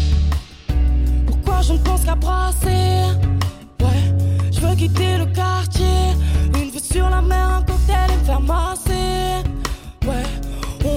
Pourquoi 1.26 1.62
je 1.62 1.74
ne 1.74 1.80
pense 1.80 2.04
qu'à 2.04 2.16
brasser? 2.16 3.04
Ouais, 3.80 4.16
je 4.52 4.60
veux 4.60 4.76
quitter 4.76 5.18
le 5.18 5.26
quartier. 5.28 6.16
Une 6.56 6.70
vue 6.70 6.80
sur 6.80 7.10
la 7.10 7.22
mer, 7.22 7.50
un 7.58 7.62
cocktail 7.64 8.12
et 8.12 8.18
me 8.18 8.26
faire 8.26 8.42
masser. 8.42 9.44
Ouais, 10.06 10.24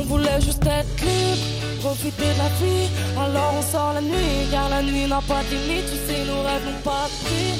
on 0.01 0.05
voulait 0.05 0.40
juste 0.40 0.64
être 0.66 1.01
libre, 1.01 1.44
profiter 1.81 2.32
de 2.32 2.39
la 2.39 2.48
vie. 2.60 2.89
Alors 3.18 3.55
on 3.59 3.62
sort 3.62 3.93
la 3.94 4.01
nuit, 4.01 4.48
car 4.51 4.68
la 4.68 4.82
nuit 4.82 5.06
n'a 5.06 5.20
pas 5.20 5.43
de 5.44 5.51
limite. 5.51 5.86
Tu 5.90 5.97
sais, 6.06 6.24
nos 6.24 6.43
rêves 6.43 6.64
n'ont 6.64 6.82
pas 6.82 7.06
de 7.10 7.16
prix. 7.24 7.55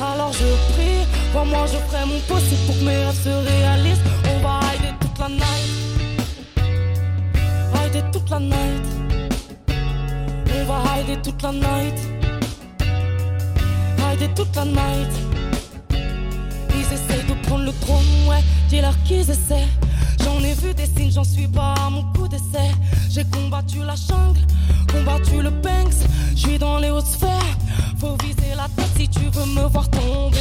Alors 0.00 0.32
je 0.32 0.48
prie, 0.72 1.06
pour 1.32 1.46
moi 1.46 1.66
je 1.66 1.78
ferai 1.86 2.04
mon 2.06 2.20
possible 2.20 2.62
pour 2.66 2.76
que 2.78 2.84
mes 2.84 2.96
rêves 2.96 3.22
se 3.22 3.28
réalisent. 3.28 4.04
On 4.30 4.38
va 4.42 4.60
rider 4.60 4.94
toute 5.00 5.18
la 5.18 5.28
night, 5.28 5.70
rider 7.74 8.04
toute 8.12 8.30
la 8.30 8.40
night. 8.40 8.86
On 10.54 10.64
va 10.64 10.78
rider 10.92 11.16
toute 11.22 11.42
la 11.42 11.52
night, 11.52 11.98
rider 13.98 14.30
toute 14.34 14.56
la 14.56 14.64
night. 14.64 15.12
Ils 16.74 16.94
essayent 16.94 17.26
de 17.28 17.46
prendre 17.46 17.64
le 17.64 17.72
trône, 17.80 18.04
ouais, 18.28 18.42
dis-leur 18.68 18.94
qu'ils 19.04 19.30
essaient. 19.30 19.68
J'en 20.24 20.38
ai 20.44 20.54
vu 20.54 20.74
des 20.74 20.86
signes, 20.86 21.12
j'en 21.12 21.24
suis 21.24 21.48
pas 21.48 21.74
à 21.86 21.90
mon 21.90 22.04
coup 22.12 22.28
d'essai. 22.28 22.70
J'ai 23.10 23.24
combattu 23.24 23.78
la 23.78 23.94
jungle, 23.94 24.40
combattu 24.92 25.42
le 25.42 25.50
Banks. 25.50 26.06
J'suis 26.34 26.58
dans 26.58 26.78
les 26.78 26.90
hautes 26.90 27.06
sphères, 27.06 27.56
faut 27.98 28.16
viser 28.22 28.54
la 28.56 28.68
tête 28.76 28.90
si 28.96 29.08
tu 29.08 29.20
veux 29.20 29.46
me 29.46 29.66
voir 29.68 29.88
tomber. 29.90 30.38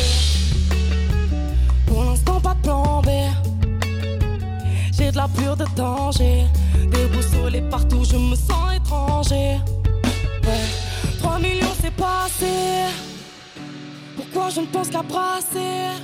Pour 1.86 2.03
l'instant, 2.03 2.40
pas 2.40 2.53
de 2.56 2.62
plan 2.62 3.02
B. 3.02 3.10
J'ai 4.94 5.12
de 5.12 5.18
la 5.18 5.28
pure 5.28 5.58
de 5.58 5.66
danger, 5.76 6.45
déboussolé 6.91 7.62
partout, 7.62 8.03
je 8.03 8.18
me 8.18 8.36
sens 8.36 8.74
étranger. 8.76 9.60
Ouais, 10.44 10.66
3 11.20 11.40
millions, 11.40 11.76
c'est 11.82 11.95
pas 11.95 12.26
assez. 12.26 12.94
Pourquoi 14.16 14.49
je 14.49 14.62
ne 14.62 14.66
pense 14.68 14.90
qu'à 14.90 15.02
brasser? 15.02 15.98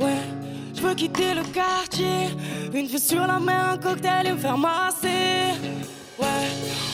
Ouais, 0.00 0.22
je 0.82 0.88
veux 0.88 0.94
quitter 0.94 1.34
le 1.34 1.42
quartier. 1.44 2.30
Une 2.74 2.86
vue 2.86 2.98
sur 2.98 3.24
la 3.26 3.38
mer, 3.38 3.70
un 3.72 3.78
cocktail 3.78 4.26
et 4.26 4.32
me 4.32 4.38
faire 4.38 4.58
masser. 4.58 5.54
Ouais, 6.18 6.48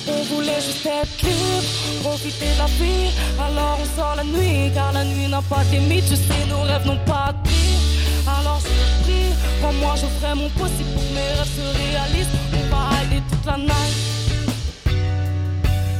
on 0.08 0.34
voulait 0.34 0.60
juste 0.60 0.84
être 0.84 1.22
libre, 1.22 1.64
profiter 2.02 2.52
de 2.54 2.58
la 2.58 2.66
vie. 2.66 3.10
Alors 3.40 3.78
on 3.80 3.98
sort 3.98 4.14
la 4.16 4.24
nuit, 4.24 4.70
car 4.74 4.92
la 4.92 5.04
nuit 5.04 5.28
n'a 5.28 5.42
pas 5.42 5.64
de 5.64 5.76
limite. 5.76 6.04
Je 6.10 6.16
sais, 6.16 6.46
nos 6.48 6.62
rêves 6.62 6.86
n'ont 6.86 7.04
pas 7.06 7.32
de 7.32 7.48
prix. 7.48 7.78
Alors 8.26 8.60
je 8.60 9.04
prie, 9.04 9.32
pour 9.60 9.72
moi 9.74 9.94
je 9.96 10.06
ferai 10.06 10.34
mon 10.34 10.48
possible 10.50 10.90
pour 10.94 11.02
que 11.02 11.14
mes 11.14 11.32
rêves 11.38 11.52
se 11.56 11.64
réalisent. 11.80 12.34
On 12.52 12.64
va 12.74 12.88
rider 12.96 13.22
toute 13.30 13.46
la 13.46 13.56
night, 13.56 13.96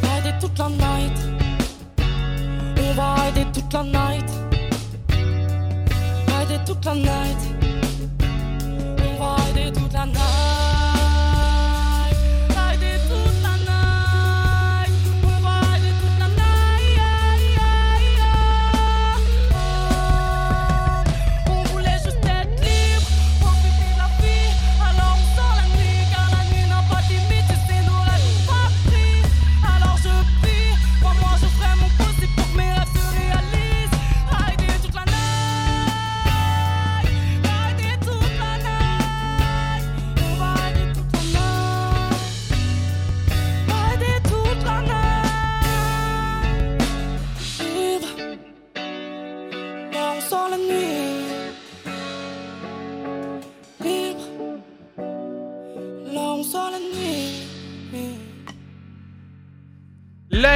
rider 0.03 0.35
toute 0.41 0.59
la 0.59 0.69
night. 0.69 1.19
On 2.81 2.93
va 2.95 3.15
rider 3.15 3.47
toute 3.53 3.73
la 3.73 3.83
night, 3.83 4.31
rider 6.29 6.61
toute 6.67 6.85
la 6.85 6.95
night. 6.95 7.58
On 9.21 9.25
va 9.25 9.35
rider 9.47 9.73
toute 9.73 9.93
la 9.93 10.07
night. 10.07 10.78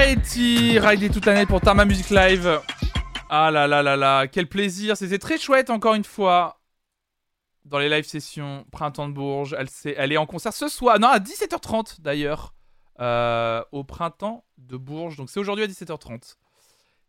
Laeti, 0.05 0.81
rider 0.81 1.11
toute 1.11 1.27
l'année 1.27 1.47
pour 1.47 1.61
Tarma 1.61 1.85
Music 1.85 2.11
Live. 2.11 2.61
Ah 3.31 3.53
là 3.53 3.69
là 3.69 3.85
là 3.85 3.95
là, 3.97 4.27
quel 4.27 4.49
plaisir. 4.49 4.97
C'était 4.97 5.21
très 5.21 5.39
chouette 5.39 5.71
encore 5.71 5.95
une 5.95 6.03
fois. 6.03 6.61
Dans 7.65 7.79
les 7.79 7.89
live 7.89 8.05
sessions, 8.05 8.67
Printemps 8.73 9.07
de 9.09 9.13
Bourges. 9.15 9.55
Elle, 9.57 9.71
s'est- 9.71 9.95
elle 9.97 10.11
est 10.11 10.17
en 10.17 10.27
concert 10.27 10.53
ce 10.53 10.67
soir. 10.67 10.99
Non, 10.99 11.07
à 11.07 11.21
17h30 11.21 12.01
d'ailleurs. 12.01 12.53
euh, 13.01 13.63
au 13.71 13.85
Printemps 13.85 14.45
de 14.59 14.77
Bourges. 14.77 15.17
Donc 15.17 15.31
c'est 15.31 15.39
aujourd'hui 15.39 15.65
à 15.65 15.69
17h30. 15.69 16.37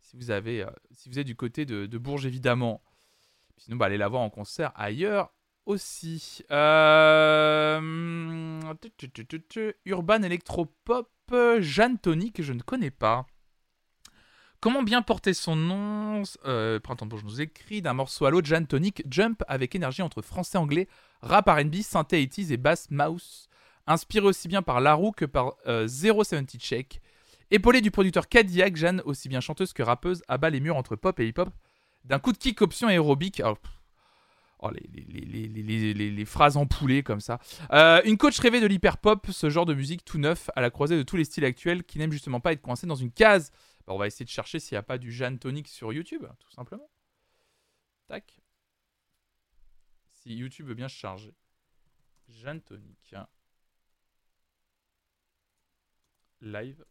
Si 0.00 0.16
vous, 0.16 0.30
avez, 0.30 0.62
euh, 0.62 0.70
si 0.92 1.08
vous 1.08 1.18
êtes 1.18 1.26
du 1.26 1.34
côté 1.36 1.66
de, 1.66 1.98
Bourges, 1.98 2.26
évidemment. 2.26 2.80
Sinon, 3.58 3.76
bah, 3.76 3.86
allez 3.86 3.98
la 3.98 4.06
voir 4.08 4.22
en 4.22 4.30
concert 4.30 4.70
ailleurs 4.76 5.34
aussi. 5.66 6.44
Euh... 6.52 7.80
Urban 9.84 10.22
Electropop, 10.22 11.10
Jeanne 11.30 11.98
Tony, 11.98 12.32
que 12.32 12.42
je 12.42 12.52
ne 12.52 12.62
connais 12.62 12.90
pas. 12.90 13.26
Comment 14.60 14.82
bien 14.82 15.02
porter 15.02 15.34
son 15.34 15.56
nom 15.56 16.22
euh, 16.46 16.80
Printemps 16.80 17.04
de 17.04 17.10
Bourges 17.10 17.24
nous 17.24 17.40
écrit 17.40 17.82
d'un 17.82 17.92
morceau 17.92 18.24
à 18.24 18.30
l'autre, 18.30 18.46
Jeanne 18.46 18.66
Tonic 18.66 19.02
jump 19.10 19.42
avec 19.46 19.74
énergie 19.74 20.02
entre 20.02 20.22
français, 20.22 20.56
anglais, 20.56 20.88
rap 21.20 21.48
RB, 21.48 21.74
synthé 21.82 22.24
80s 22.24 22.52
et 22.52 22.56
bass 22.56 22.90
mouse. 22.90 23.48
Inspiré 23.86 24.26
aussi 24.26 24.48
bien 24.48 24.62
par 24.62 24.80
Larue 24.80 25.12
que 25.12 25.26
par 25.26 25.54
euh, 25.66 25.86
070 25.86 26.58
Check. 26.58 27.02
Épaulée 27.50 27.82
du 27.82 27.90
producteur 27.90 28.28
Cadillac, 28.28 28.76
Jeanne, 28.76 29.02
aussi 29.04 29.28
bien 29.28 29.40
chanteuse 29.40 29.74
que 29.74 29.82
rappeuse, 29.82 30.22
abat 30.28 30.48
les 30.48 30.60
murs 30.60 30.76
entre 30.76 30.96
pop 30.96 31.20
et 31.20 31.26
hip-hop 31.28 31.50
d'un 32.04 32.18
coup 32.18 32.32
de 32.32 32.38
kick 32.38 32.60
option 32.62 32.88
aérobique. 32.88 33.42
Pff, 33.42 33.72
oh, 34.64 34.70
les, 34.70 35.02
les- 35.04 35.94
les- 35.94 36.10
les- 36.10 36.24
phrases 36.24 36.56
empoulées 36.56 37.02
comme 37.02 37.20
ça. 37.20 37.38
Euh, 37.72 38.00
une 38.04 38.16
coach 38.18 38.38
rêvée 38.40 38.60
de 38.60 38.66
l'hyper-pop, 38.66 39.26
ce 39.30 39.50
genre 39.50 39.66
de 39.66 39.74
musique 39.74 40.04
tout 40.04 40.18
neuf, 40.18 40.50
à 40.56 40.60
la 40.60 40.70
croisée 40.70 40.96
de 40.96 41.02
tous 41.02 41.16
les 41.16 41.24
styles 41.24 41.44
actuels 41.44 41.84
qui 41.84 41.98
n'aiment 41.98 42.12
justement 42.12 42.40
pas 42.40 42.52
être 42.52 42.62
coincés 42.62 42.86
dans 42.86 42.94
une 42.94 43.12
case. 43.12 43.52
Bah, 43.86 43.92
on 43.94 43.98
va 43.98 44.06
essayer 44.06 44.24
de 44.24 44.30
chercher 44.30 44.58
s'il 44.58 44.74
n'y 44.74 44.78
a 44.78 44.82
pas 44.82 44.98
du 44.98 45.12
Jeanne 45.12 45.38
Tonic 45.38 45.68
sur 45.68 45.92
YouTube, 45.92 46.24
tout 46.40 46.50
simplement. 46.50 46.88
Tac. 48.08 48.40
Si 50.12 50.34
YouTube 50.34 50.66
veut 50.66 50.74
bien 50.74 50.88
se 50.88 50.96
charger. 50.96 51.34
Jeanne 52.28 52.60
Tonic. 52.62 53.14
Live. 56.40 56.84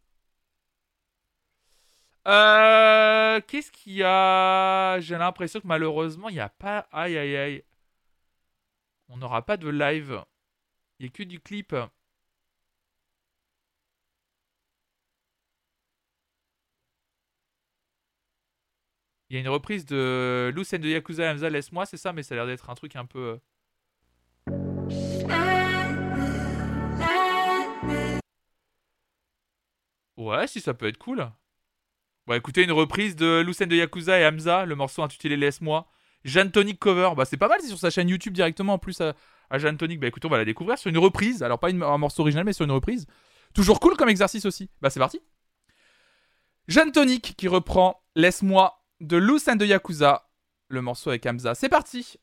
Euh, 2.28 3.41
Qu'est-ce 3.48 3.72
qu'il 3.72 3.94
y 3.94 4.04
a? 4.04 5.00
J'ai 5.00 5.18
l'impression 5.18 5.60
que 5.60 5.68
malheureusement, 5.68 6.30
il 6.30 6.34
n'y 6.36 6.40
a 6.40 6.50
pas. 6.50 6.88
Aïe 6.91 7.18
aïe 7.18 7.36
aïe. 7.36 7.64
On 9.08 9.16
n'aura 9.18 9.45
pas 9.45 9.56
de 9.56 9.70
live. 9.70 10.22
Il 11.00 11.04
n'y 11.04 11.10
a 11.10 11.12
que 11.12 11.24
du 11.24 11.40
clip. 11.40 11.76
Il 19.30 19.34
y 19.36 19.38
a 19.38 19.41
une 19.41 19.50
reprise 19.50 19.86
de 19.86 20.52
Lucen 20.56 20.80
de 20.80 20.88
Yakuza 20.90 21.32
Hamza 21.32 21.50
Laisse-moi, 21.50 21.86
c'est 21.86 21.98
ça, 21.98 22.14
mais 22.14 22.24
ça 22.24 22.36
a 22.36 22.38
l'air 22.38 22.45
d'être 22.48 22.70
un 22.70 22.76
truc 22.76 22.95
un 22.95 23.06
peu. 23.06 23.40
Ouais, 30.18 30.48
si 30.48 30.60
ça 30.62 30.74
peut 30.74 30.88
être 30.88 30.98
cool. 30.98 31.32
Bon, 32.26 32.36
écoutez, 32.36 32.64
une 32.64 32.72
reprise 32.72 33.18
de 33.18 33.41
Lucen 33.41 33.68
de 33.68 33.76
Yakuza 33.76 34.18
et 34.18 34.26
Hamza, 34.26 34.66
le 34.66 34.76
morceau 34.76 35.04
intitulé 35.04 35.36
Laisse-moi. 35.36 35.88
Jeanne 36.24 36.52
Tonic 36.52 36.80
cover, 36.80 37.10
bah 37.18 37.26
c'est 37.26 37.36
pas 37.36 37.50
mal, 37.50 37.60
c'est 37.60 37.68
sur 37.68 37.78
sa 37.78 37.90
chaîne 37.90 38.08
YouTube 38.08 38.34
directement 38.34 38.76
en 38.76 38.78
plus 38.78 39.02
à, 39.02 39.14
Jeanne 39.58 39.76
Tonic. 39.76 40.00
Bah 40.00 40.08
écoutez, 40.08 40.26
on 40.26 40.30
va 40.30 40.38
la 40.38 40.45
découvrir 40.45 40.78
sur 40.78 40.90
une 40.90 40.98
reprise, 40.98 41.44
alors 41.44 41.60
pas 41.60 41.68
un 41.70 41.98
morceau 41.98 42.22
original, 42.22 42.45
mais 42.45 42.54
sur 42.54 42.64
une 42.64 42.72
reprise. 42.72 43.08
Toujours 43.54 43.82
cool 43.82 43.98
comme 43.98 44.08
exercice 44.08 44.45
aussi. 44.45 44.70
Bah 44.82 44.90
c'est 44.90 45.02
parti. 45.02 45.20
Jeanne 46.70 46.94
Tonic 46.94 47.36
qui 47.36 47.50
reprend 47.50 48.02
Laisse-moi 48.16 48.82
de 49.02 49.18
Lucen 49.18 49.58
de 49.58 49.66
Yakuza, 49.66 50.30
le 50.70 50.82
morceau 50.82 51.10
avec 51.10 51.26
Hamza. 51.26 51.56
C'est 51.56 51.68
parti. 51.68 52.20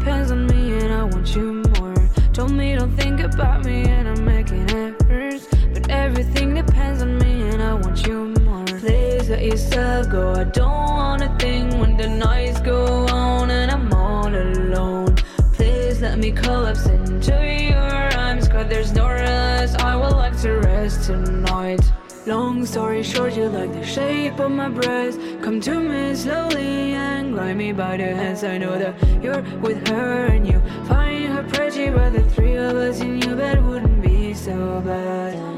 Depends 0.00 0.30
on 0.30 0.46
me 0.46 0.78
and 0.78 0.92
I 0.94 1.04
want 1.04 1.36
you 1.36 1.62
more. 1.78 1.94
Told 2.32 2.52
me 2.52 2.74
don't 2.74 2.96
think 2.96 3.20
about 3.20 3.66
me 3.66 3.82
and 3.84 4.08
I'm 4.08 4.24
making 4.24 4.70
efforts. 4.70 5.46
But 5.74 5.90
everything 5.90 6.54
depends 6.54 7.02
on 7.02 7.18
me 7.18 7.50
and 7.50 7.62
I 7.62 7.74
want 7.74 8.06
you 8.06 8.34
more. 8.40 8.64
Please 8.64 9.28
let 9.28 9.44
yourself 9.44 10.08
go. 10.08 10.32
I 10.32 10.44
don't 10.44 10.90
want 11.00 11.22
a 11.22 11.28
thing 11.38 11.78
when 11.78 11.98
the 11.98 12.08
nights 12.08 12.60
go 12.60 13.06
on 13.08 13.50
and 13.50 13.70
I'm 13.70 13.92
all 13.92 14.34
alone. 14.34 15.16
Please 15.52 16.00
let 16.00 16.18
me 16.18 16.32
collapse 16.32 16.86
into 16.86 17.36
your 17.70 17.99
Long 22.30 22.64
story 22.64 23.02
short, 23.02 23.36
you 23.36 23.48
like 23.48 23.72
the 23.72 23.84
shape 23.84 24.38
of 24.38 24.52
my 24.52 24.68
breast. 24.68 25.18
Come 25.42 25.60
to 25.62 25.80
me 25.80 26.14
slowly 26.14 26.94
and 26.94 27.34
grab 27.34 27.56
me 27.56 27.72
by 27.72 27.96
the 27.96 28.04
hands. 28.04 28.44
I 28.44 28.56
know 28.56 28.78
that 28.78 28.94
you're 29.20 29.42
with 29.58 29.88
her 29.88 30.26
and 30.26 30.46
you 30.46 30.62
find 30.86 31.32
her 31.32 31.42
pretty, 31.42 31.90
but 31.90 32.12
the 32.12 32.22
three 32.30 32.54
of 32.54 32.76
us 32.76 33.00
in 33.00 33.20
your 33.20 33.34
bed 33.34 33.66
wouldn't 33.66 34.00
be 34.00 34.32
so 34.32 34.80
bad. 34.86 35.50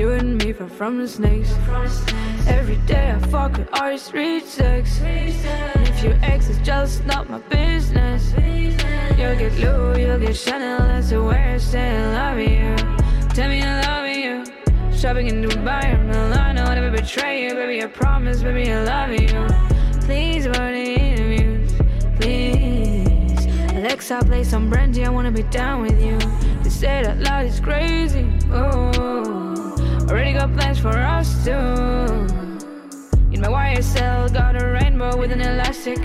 You 0.00 0.12
and 0.12 0.42
me 0.42 0.50
far 0.50 0.66
from 0.66 0.96
the 0.96 1.06
snakes. 1.06 1.52
Every 2.48 2.76
day 2.86 3.10
I 3.10 3.18
fuck 3.28 3.58
with 3.58 3.68
ice, 3.74 4.10
reach 4.14 4.44
sex. 4.44 4.98
If 5.02 6.02
your 6.02 6.18
ex 6.22 6.48
is 6.48 6.56
just 6.60 7.04
not 7.04 7.28
my 7.28 7.38
business, 7.50 8.32
you'll 9.18 9.36
get 9.36 9.52
Louis, 9.58 10.06
you'll 10.06 10.18
get 10.18 10.34
Chanel, 10.34 10.78
that's 10.78 11.10
the 11.10 11.22
way 11.22 11.52
I 11.52 11.58
say 11.58 11.98
I 11.98 12.06
love 12.18 12.38
you. 12.38 12.76
Tell 13.34 13.50
me 13.50 13.60
I 13.62 13.74
love 13.88 14.08
you. 14.16 14.96
Shopping 14.96 15.26
in 15.28 15.42
Dubai 15.42 15.92
or 15.92 16.02
Milano, 16.04 16.62
I'll 16.62 16.74
never 16.76 16.90
betray 16.90 17.44
you, 17.44 17.54
baby. 17.54 17.82
I 17.82 17.86
promise, 17.86 18.42
baby, 18.42 18.72
I 18.72 18.82
love 18.82 19.10
you. 19.10 19.46
Please, 20.06 20.44
the 20.44 20.96
interviews, 21.12 21.72
please. 22.18 23.44
Alexa, 23.76 24.22
play 24.24 24.44
some 24.44 24.70
brandy, 24.70 25.04
I 25.04 25.10
wanna 25.10 25.30
be 25.30 25.42
down 25.42 25.82
with 25.82 26.00
you. 26.02 26.18
To 26.64 26.70
say 26.70 27.02
that 27.02 27.18
loud 27.18 27.44
is 27.44 27.60
crazy. 27.60 28.26
Oh, 28.50 29.60
already 30.10 30.32
got 30.32 30.52
plans 30.54 30.78
for 30.80 30.88
us 30.88 31.44
too. 31.44 31.50
In 33.32 33.40
my 33.40 33.76
YSL, 33.76 34.32
got 34.32 34.60
a 34.60 34.66
rainbow 34.66 35.16
with 35.16 35.30
an 35.30 35.40
elastic. 35.40 36.02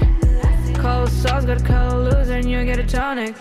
Cold 0.76 1.10
sauce, 1.10 1.46
got 1.46 1.62
a 1.62 1.64
color 1.64 2.12
loser, 2.12 2.34
and 2.34 2.50
you 2.50 2.64
get 2.66 2.78
a 2.78 2.86
tonic. 2.86 3.36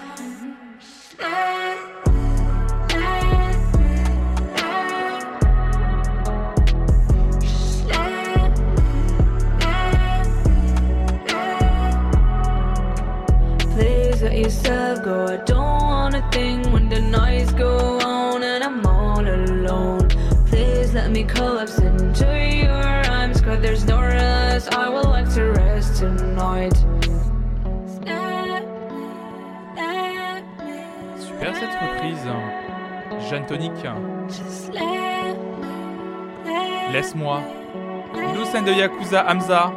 I 24.72 24.88
like 24.88 25.34
to 25.34 25.52
rest 25.52 26.00
tonight. 26.00 26.74
Super 31.18 31.54
cette 31.54 31.74
reprise. 31.80 32.26
Jeanne 33.28 33.46
Tonic. 33.46 33.72
Laisse-moi. 36.92 37.42
Scène 38.44 38.64
de 38.64 38.72
Yakuza 38.72 39.28
Hamza. 39.28 39.72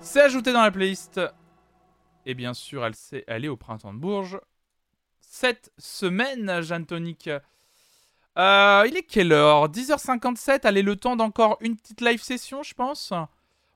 C'est 0.00 0.22
ajouté 0.22 0.52
dans 0.52 0.62
la 0.62 0.70
playlist. 0.70 1.20
Et 2.26 2.34
bien 2.34 2.52
sûr, 2.52 2.84
elle 2.84 2.94
s'est 2.94 3.24
allée 3.26 3.48
au 3.48 3.56
printemps 3.56 3.94
de 3.94 3.98
Bourges. 3.98 4.40
Cette 5.18 5.72
semaine, 5.78 6.60
Jeanne 6.60 6.86
Tonic. 6.86 7.30
Euh, 8.38 8.84
il 8.88 8.96
est 8.96 9.02
quelle 9.02 9.32
heure? 9.32 9.68
10h57. 9.68 10.64
Allez, 10.64 10.82
le 10.82 10.96
temps 10.96 11.16
d'encore 11.16 11.58
une 11.60 11.76
petite 11.76 12.00
live 12.00 12.22
session, 12.22 12.62
je 12.62 12.74
pense. 12.74 13.12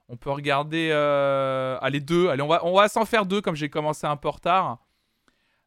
On 0.08 0.16
peut 0.16 0.30
regarder. 0.30 0.90
Euh... 0.92 1.78
Allez, 1.80 2.00
deux. 2.00 2.28
Allez, 2.28 2.42
on 2.42 2.74
va, 2.74 2.88
s'en 2.88 3.04
faire 3.04 3.26
deux, 3.26 3.40
comme 3.40 3.56
j'ai 3.56 3.68
commencé 3.68 4.06
un 4.06 4.16
peu 4.16 4.28
retard. 4.28 4.78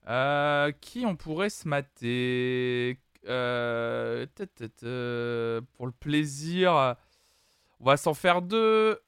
Euh, 0.08 0.72
qui 0.80 1.06
on 1.06 1.16
pourrait 1.16 1.50
se 1.50 1.68
mater? 1.68 3.00
Euh, 3.28 4.26
Pour 5.74 5.86
le 5.86 5.92
plaisir, 5.92 6.96
on 7.80 7.86
va 7.86 7.98
s'en 7.98 8.14
faire 8.14 8.42
deux. 8.42 9.00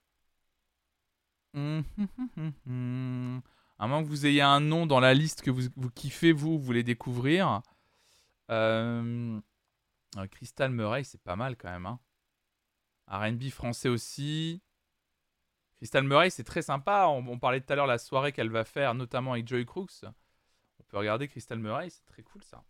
Hum, 1.55 1.83
hum, 1.97 2.51
hum. 2.67 3.41
À 3.79 3.87
moins 3.87 4.03
que 4.03 4.07
vous 4.09 4.25
ayez 4.25 4.41
un 4.41 4.59
nom 4.59 4.85
dans 4.85 4.99
la 4.99 5.13
liste 5.13 5.41
que 5.41 5.49
vous, 5.49 5.63
vous 5.77 5.89
kiffez, 5.89 6.33
vous, 6.33 6.59
vous 6.59 6.63
voulez 6.63 6.83
découvrir. 6.83 7.61
Euh, 8.51 9.39
euh, 10.17 10.27
Crystal 10.27 10.71
Murray, 10.71 11.03
c'est 11.03 11.21
pas 11.21 11.35
mal 11.35 11.55
quand 11.55 11.69
même. 11.69 11.85
Hein. 11.85 11.99
RB 13.07 13.49
français 13.49 13.89
aussi. 13.89 14.61
Crystal 15.77 16.03
Murray, 16.03 16.29
c'est 16.29 16.43
très 16.43 16.61
sympa. 16.61 17.07
On, 17.07 17.39
parlait 17.39 17.61
tout 17.61 17.71
à 17.71 17.75
l'heure 17.75 17.87
la 17.87 17.97
soirée 17.97 18.31
qu'elle 18.31 18.49
va 18.49 18.65
faire, 18.65 18.93
notamment 18.95 19.33
avec 19.33 19.47
Joy 19.47 19.65
Crooks. 19.65 20.03
On 20.03 20.83
peut 20.83 20.97
regarder 20.97 21.27
Crystal 21.27 21.57
Murray, 21.57 21.89
c'est 21.89 22.05
très 22.05 22.23
cool 22.23 22.43
ça. 22.43 22.63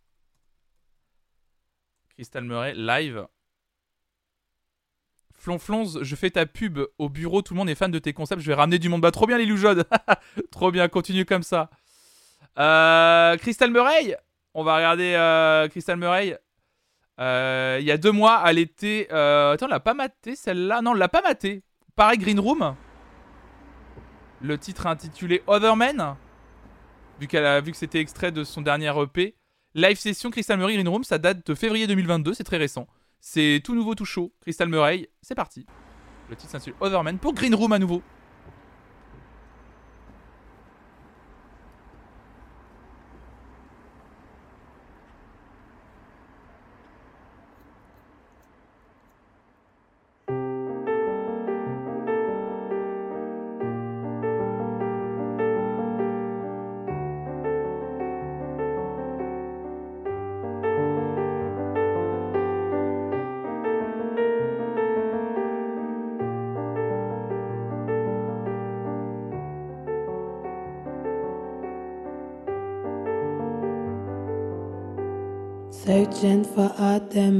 Crystal 2.10 2.44
Murray 2.44 2.74
live. 2.74 3.26
Flonflonze, 5.32 6.02
je 6.02 6.16
fais 6.16 6.30
ta 6.30 6.44
pub 6.44 6.80
au 6.98 7.08
bureau, 7.08 7.40
tout 7.40 7.54
le 7.54 7.58
monde 7.58 7.70
est 7.70 7.74
fan 7.74 7.90
de 7.90 7.98
tes 7.98 8.12
concepts, 8.12 8.42
je 8.42 8.46
vais 8.46 8.54
ramener 8.54 8.78
du 8.78 8.90
monde. 8.90 9.00
Bah 9.00 9.10
trop 9.10 9.26
bien 9.26 9.38
les 9.38 9.46
Loujodes 9.46 9.88
Trop 10.50 10.70
bien, 10.70 10.86
continue 10.88 11.24
comme 11.24 11.42
ça. 11.42 11.70
Euh, 12.58 13.36
Crystal 13.38 13.70
Murray, 13.70 14.16
on 14.52 14.62
va 14.62 14.76
regarder 14.76 15.14
euh, 15.14 15.66
Crystal 15.68 15.96
Murray. 15.96 16.38
Euh, 17.20 17.78
il 17.80 17.86
y 17.86 17.90
a 17.90 17.98
deux 17.98 18.12
mois, 18.12 18.42
elle 18.46 18.58
était... 18.58 19.08
Euh, 19.12 19.52
attends, 19.52 19.66
on 19.66 19.68
l'a 19.68 19.80
pas 19.80 19.94
maté 19.94 20.36
celle-là? 20.36 20.80
Non, 20.82 20.92
on 20.92 20.94
l'a 20.94 21.08
pas 21.08 21.22
maté. 21.22 21.62
Pareil, 21.94 22.18
Green 22.18 22.40
Room. 22.40 22.74
Le 24.40 24.56
titre 24.56 24.86
intitulé 24.86 25.42
Other 25.46 25.76
Men. 25.76 26.16
Vu, 27.20 27.28
a, 27.36 27.60
vu 27.60 27.72
que 27.72 27.76
c'était 27.76 28.00
extrait 28.00 28.32
de 28.32 28.42
son 28.42 28.62
dernier 28.62 28.92
EP. 28.98 29.36
Live 29.74 29.98
session 29.98 30.30
Crystal 30.30 30.58
Murray 30.58 30.74
Green 30.74 30.88
Room, 30.88 31.04
ça 31.04 31.18
date 31.18 31.46
de 31.46 31.54
février 31.54 31.86
2022, 31.86 32.34
c'est 32.34 32.42
très 32.42 32.56
récent. 32.56 32.88
C'est 33.20 33.60
tout 33.62 33.74
nouveau, 33.74 33.94
tout 33.94 34.06
chaud. 34.06 34.32
Crystal 34.40 34.68
Murray, 34.68 35.10
c'est 35.20 35.34
parti. 35.34 35.66
Le 36.28 36.36
titre 36.36 36.50
s'intitule 36.50 36.74
Other 36.80 37.04
Men 37.04 37.18
pour 37.18 37.34
Green 37.34 37.54
Room 37.54 37.72
à 37.72 37.78
nouveau. 37.78 38.02
Searching 76.76 77.10
for 77.10 77.39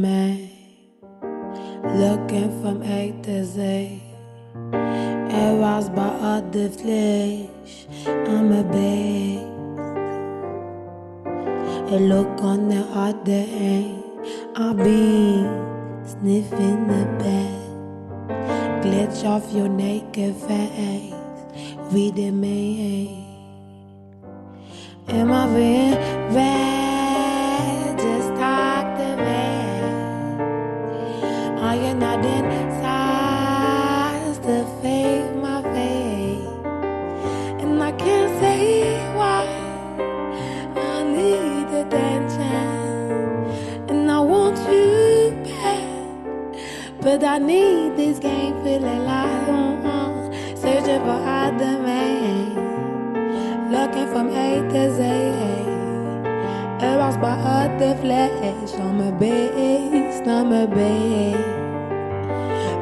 Aroused 57.10 57.22
by 57.22 57.32
other 57.32 57.96
flesh 57.96 58.74
on 58.74 58.98
my 58.98 59.10
base, 59.10 60.20
on 60.28 60.48
my 60.48 60.64
bed. 60.64 61.34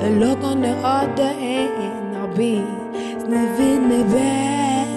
A 0.03 0.11
look 0.21 0.41
on 0.45 0.61
the 0.61 0.77
other 0.85 1.33
hand, 1.33 2.15
I'll 2.15 2.29
be 2.37 2.57
sniffing 3.21 3.89
the 3.89 4.05
bed. 4.13 4.89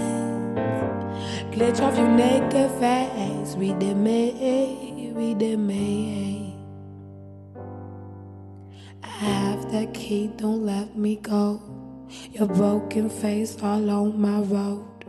Glitch 1.54 1.80
off 1.80 1.98
your 1.98 2.10
naked 2.10 2.72
face, 2.72 3.56
read 3.56 3.80
the 3.80 3.96
May, 3.96 5.14
read 5.16 5.40
the 5.40 5.56
May. 5.56 6.54
I 9.02 9.08
have 9.08 9.72
that 9.72 9.94
key, 9.94 10.28
don't 10.36 10.66
let 10.66 10.98
me 10.98 11.16
go. 11.16 11.62
Your 12.34 12.48
broken 12.48 13.10
face 13.10 13.56
all 13.64 13.90
on 13.90 14.20
my 14.20 14.42
road. 14.42 15.06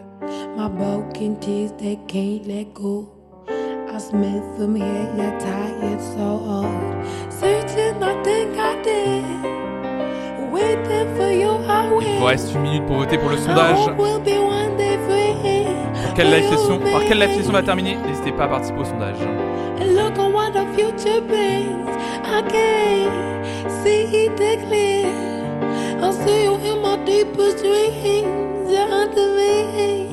My 0.57 0.69
broken 0.69 1.41
tears, 1.41 1.73
they 1.73 1.97
can't 2.07 2.47
let 2.47 2.73
go. 2.73 3.22
I 3.95 3.99
smell 3.99 4.41
from 4.57 4.75
here, 4.75 5.13
you're 5.17 5.39
tired, 5.39 6.01
so 6.01 6.41
old. 6.49 7.05
Searching, 7.31 8.03
I 8.03 8.23
think 8.23 8.57
I 8.57 8.83
did. 8.83 9.23
Waiting 10.51 11.15
for 11.15 11.31
you, 11.31 11.51
I 11.69 11.91
Il 12.01 12.19
vous 12.19 12.25
reste 12.25 12.55
une 12.55 12.63
minute 12.63 12.87
pour 12.87 12.97
voter 12.97 13.19
pour 13.19 13.29
le 13.29 13.37
sondage. 13.37 13.77
Pour 13.97 14.23
quelle 16.15 16.31
live 16.31 16.49
session, 16.49 16.79
par 16.91 17.05
quelle 17.07 17.19
live 17.19 17.35
session 17.37 17.53
va 17.53 17.63
terminer? 17.63 17.99
N'hésitez 18.07 18.33
pas 18.33 18.45
à 18.45 18.49
participer 18.49 18.81
au 18.81 18.85
sondage. 18.85 19.19
Look 19.81 20.19
on 20.19 20.33
what 20.33 20.53
the 20.53 20.65
future 20.75 21.21
brings. 21.21 21.91
I 22.25 22.43
can't 22.49 23.71
see 23.83 24.05
it 24.25 24.67
clear. 24.69 25.07
I'll 26.01 26.13
see 26.15 26.45
you 26.45 26.55
in 26.55 26.81
my 26.81 26.97
deepest 27.05 27.59
dreams. 27.59 28.71
You're 28.71 28.91
under 28.91 29.37
me. 29.37 30.12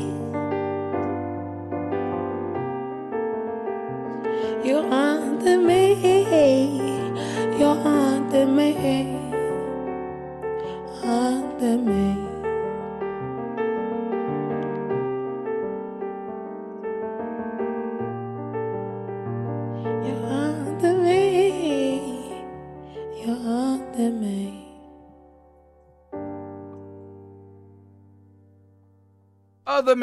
Other 29.80 29.96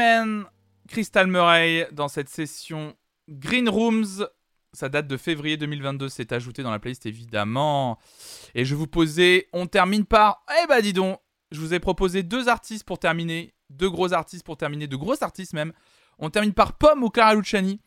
Crystal 0.88 1.26
Murray 1.26 1.88
dans 1.92 2.08
cette 2.08 2.28
session 2.28 2.94
Green 3.28 3.68
Rooms. 3.68 4.26
Ça 4.76 4.90
date 4.90 5.08
de 5.08 5.16
février 5.16 5.56
2022, 5.56 6.10
c'est 6.10 6.32
ajouté 6.32 6.62
dans 6.62 6.70
la 6.70 6.78
playlist 6.78 7.06
évidemment. 7.06 7.98
Et 8.54 8.66
je 8.66 8.74
vous 8.74 8.86
posais, 8.86 9.48
on 9.54 9.66
termine 9.66 10.04
par. 10.04 10.44
Eh 10.62 10.66
bah 10.66 10.82
dis 10.82 10.92
donc, 10.92 11.18
je 11.50 11.60
vous 11.60 11.72
ai 11.72 11.80
proposé 11.80 12.22
deux 12.22 12.48
artistes 12.48 12.84
pour 12.84 12.98
terminer, 12.98 13.54
deux 13.70 13.88
gros 13.88 14.12
artistes 14.12 14.44
pour 14.44 14.58
terminer, 14.58 14.86
de 14.86 14.96
gros 14.96 15.24
artistes 15.24 15.54
même. 15.54 15.72
On 16.18 16.28
termine 16.28 16.52
par 16.52 16.74
Pomme 16.74 17.02
ou 17.02 17.08
Clara 17.08 17.34
Luciani. 17.34 17.80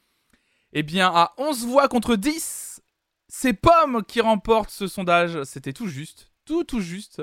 Eh 0.74 0.82
bien, 0.82 1.11
à 1.14 1.34
11 1.38 1.68
voix 1.68 1.88
contre 1.90 2.16
10, 2.16 2.82
c'est 3.28 3.53
Pomme 3.53 4.03
qui 4.03 4.20
remporte 4.20 4.72
ce 4.72 4.88
sondage. 4.88 5.44
C'était 5.44 5.74
tout 5.74 5.88
juste, 5.88 6.32
tout 6.44 6.64
tout 6.64 6.82
juste. 6.82 7.22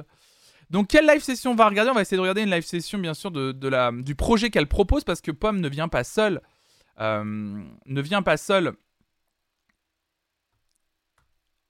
Donc, 0.70 0.86
quelle 0.88 1.08
live 1.08 1.22
session 1.24 1.50
on 1.50 1.54
va 1.56 1.68
regarder? 1.68 1.90
On 1.90 1.94
va 1.94 2.02
essayer 2.02 2.16
de 2.16 2.22
regarder 2.22 2.42
une 2.42 2.50
live 2.50 2.64
session, 2.64 2.98
bien 2.98 3.14
sûr, 3.14 3.32
de, 3.32 3.50
du 4.02 4.14
projet 4.14 4.50
qu'elle 4.50 4.68
propose, 4.68 5.02
parce 5.02 5.20
que 5.20 5.32
Pomme 5.32 5.60
ne 5.60 5.68
vient 5.68 5.88
pas 5.88 6.04
seule. 6.04 6.40
euh, 7.00 7.24
ne 7.24 8.00
vient 8.00 8.22
pas 8.22 8.36
seule 8.36 8.76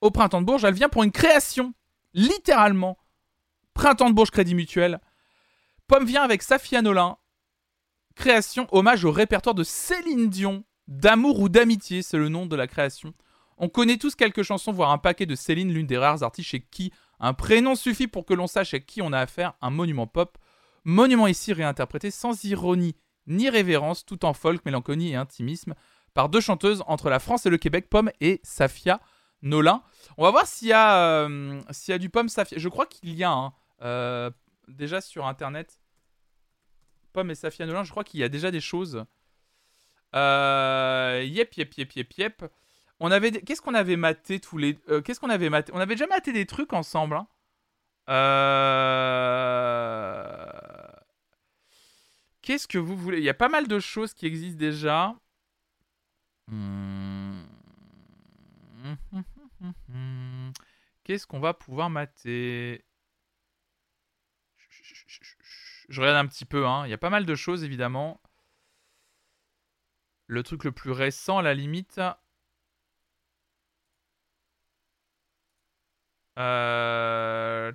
au 0.07 0.11
Printemps 0.11 0.41
de 0.41 0.47
Bourges. 0.47 0.65
Elle 0.65 0.75
vient 0.75 0.89
pour 0.89 1.03
une 1.03 1.13
création, 1.13 1.75
littéralement. 2.15 2.97
Printemps 3.75 4.09
de 4.09 4.15
Bourges 4.15 4.31
Crédit 4.31 4.55
Mutuel. 4.55 5.01
Pomme 5.87 6.07
vient 6.07 6.23
avec 6.23 6.43
Safia 6.43 6.81
Nolin. 6.81 7.19
Création, 8.15 8.67
hommage 8.73 9.05
au 9.05 9.13
répertoire 9.13 9.55
de 9.55 9.65
Céline 9.65 10.31
Dion. 10.31 10.65
D'amour 10.89 11.41
ou 11.41 11.49
d'amitié, 11.49 12.03
c'est 12.03 12.17
le 12.17 12.29
nom 12.29 12.47
de 12.47 12.57
la 12.57 12.69
création. 12.69 13.13
On 13.59 13.69
connaît 13.69 13.97
tous 13.97 14.15
quelques 14.15 14.43
chansons, 14.43 14.73
voire 14.73 14.93
un 14.93 14.99
paquet 14.99 15.27
de 15.27 15.35
Céline, 15.35 15.73
l'une 15.73 15.87
des 15.87 15.99
rares 15.99 16.23
artistes 16.23 16.51
chez 16.51 16.61
qui 16.61 16.93
un 17.19 17.35
prénom 17.35 17.75
suffit 17.75 18.07
pour 18.07 18.25
que 18.25 18.35
l'on 18.35 18.47
sache 18.47 18.75
à 18.75 18.79
qui 18.79 19.03
on 19.03 19.13
a 19.13 19.19
affaire, 19.19 19.55
un 19.61 19.71
monument 19.71 20.07
pop. 20.07 20.39
Monument 20.85 21.27
ici 21.27 21.53
réinterprété 21.53 22.11
sans 22.11 22.45
ironie 22.45 22.95
ni 23.27 23.51
révérence, 23.51 24.05
tout 24.05 24.25
en 24.25 24.35
folk, 24.35 24.65
mélancolie 24.65 25.11
et 25.11 25.17
intimisme, 25.17 25.75
par 26.15 26.29
deux 26.29 26.41
chanteuses 26.41 26.85
entre 26.87 27.11
la 27.11 27.19
France 27.19 27.45
et 27.47 27.51
le 27.51 27.59
Québec, 27.59 27.89
Pomme 27.91 28.11
et 28.21 28.41
Safia 28.45 29.01
Nolin. 29.43 29.83
On 30.17 30.25
va 30.25 30.31
voir 30.31 30.47
s'il 30.47 30.69
y, 30.69 30.73
a, 30.73 30.99
euh, 31.27 31.61
y 31.89 31.93
a 31.93 31.99
du 31.99 32.11
Pomme 32.11 32.29
Safia. 32.29 32.59
Je 32.59 32.69
crois 32.69 32.87
qu'il 32.87 33.15
y 33.15 33.25
a 33.25 33.31
hein, 33.33 33.53
euh, 33.83 34.31
déjà 34.69 35.01
sur 35.01 35.27
internet. 35.27 35.81
Pomme 37.13 37.31
et 37.31 37.35
Safia 37.35 37.67
Nolin, 37.67 37.85
je 37.85 37.91
crois 37.91 38.05
qu'il 38.05 38.21
y 38.21 38.25
a 38.25 38.29
déjà 38.29 38.51
des 38.51 38.61
choses. 38.61 39.05
Euh, 40.15 41.23
yep, 41.25 41.55
yep, 41.55 41.75
yep, 41.75 41.93
yep, 41.93 42.13
yep. 42.15 42.45
On 43.01 43.11
avait, 43.11 43.31
qu'est-ce 43.33 43.61
qu'on 43.61 43.75
avait 43.75 43.97
maté 43.97 44.41
tous 44.41 44.57
les, 44.59 44.79
euh, 44.89 45.03
qu'est-ce 45.03 45.21
qu'on 45.21 45.31
avait 45.31 45.51
maté? 45.51 45.73
On 45.75 45.79
avait 45.81 45.95
déjà 45.95 46.07
maté 46.07 46.33
des 46.33 46.47
trucs 46.47 46.73
ensemble. 46.73 47.17
hein. 47.17 47.27
Qu'est-ce 52.43 52.69
que 52.69 52.79
vous 52.79 52.97
voulez? 52.97 53.19
Il 53.19 53.25
y 53.25 53.29
a 53.29 53.35
pas 53.35 53.49
mal 53.49 53.67
de 53.67 53.79
choses 53.81 54.15
qui 54.15 54.25
existent 54.27 54.59
déjà. 54.59 55.15
Hmm. 56.49 57.16
Qu'est-ce 61.05 61.27
qu'on 61.27 61.41
va 61.41 61.55
pouvoir 61.55 61.91
mater? 61.91 62.85
Je 65.89 66.01
regarde 66.01 66.17
un 66.19 66.27
petit 66.27 66.45
peu. 66.45 66.67
hein. 66.67 66.87
Il 66.87 66.91
y 66.91 66.95
a 66.95 66.99
pas 66.99 67.11
mal 67.11 67.27
de 67.27 67.35
choses 67.35 67.65
évidemment. 67.65 68.21
Le 70.29 70.43
truc 70.43 70.65
le 70.65 70.73
plus 70.73 70.91
récent, 70.93 71.39
à 71.39 71.43
la 71.43 71.55
limite. 71.55 72.01
Euh... 76.39 77.73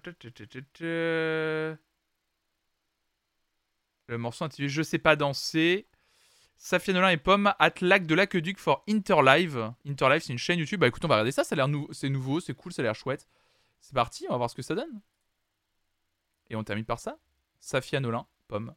Le 4.08 4.18
morceau 4.18 4.46
intitulé 4.46 4.70
Je 4.70 4.84
sais 4.84 5.00
pas 5.00 5.16
danser. 5.16 5.88
Safia 6.64 6.94
Nolin 6.94 7.10
et 7.10 7.18
Pomme 7.18 7.56
at 7.58 7.74
Lac 7.82 8.06
de 8.06 8.14
l'Aqueduc 8.14 8.60
for 8.60 8.84
Interlive. 8.88 9.74
Interlive, 9.84 10.22
c'est 10.22 10.32
une 10.32 10.38
chaîne 10.38 10.60
YouTube. 10.60 10.80
Bah 10.80 10.88
écoute, 10.88 11.04
on 11.04 11.08
va 11.08 11.16
regarder 11.16 11.32
ça. 11.32 11.44
Ça 11.44 11.56
c'est 11.92 12.10
nouveau, 12.10 12.40
c'est 12.40 12.54
cool, 12.54 12.72
ça 12.72 12.84
a 12.84 12.84
l'air 12.84 12.94
chouette. 12.94 13.28
C'est 13.80 13.96
parti, 13.96 14.28
on 14.30 14.34
va 14.34 14.38
voir 14.38 14.50
ce 14.52 14.54
que 14.54 14.62
ça 14.62 14.76
donne. 14.76 15.02
Et 16.52 16.56
on 16.56 16.64
termine 16.64 16.86
par 16.86 17.00
ça. 17.00 17.18
Safia 17.60 18.00
Nolin, 18.00 18.28
Pomme. 18.48 18.76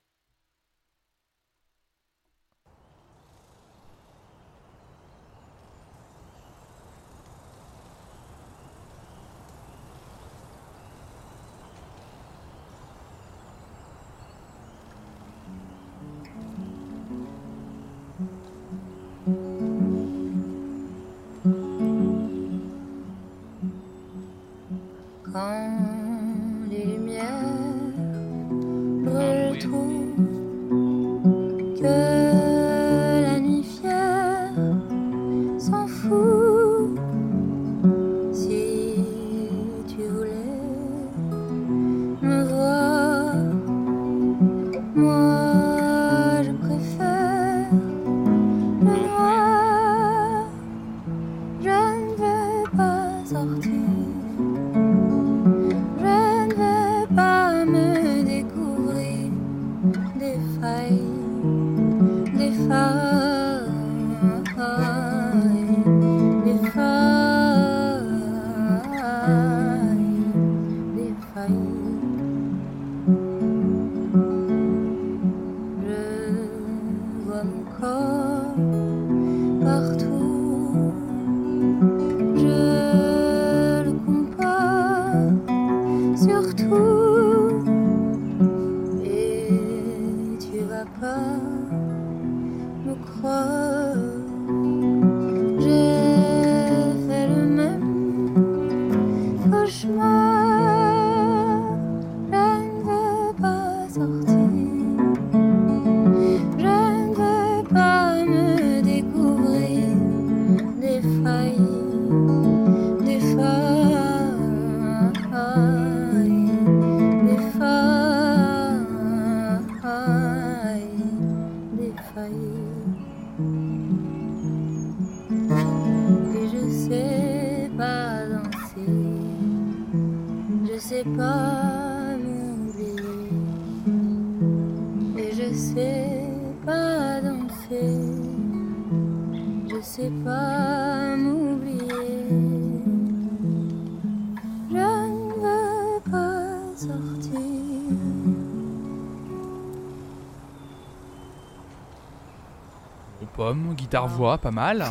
Guitare-voix, 154.05 154.39
pas 154.39 154.51
mal. 154.51 154.85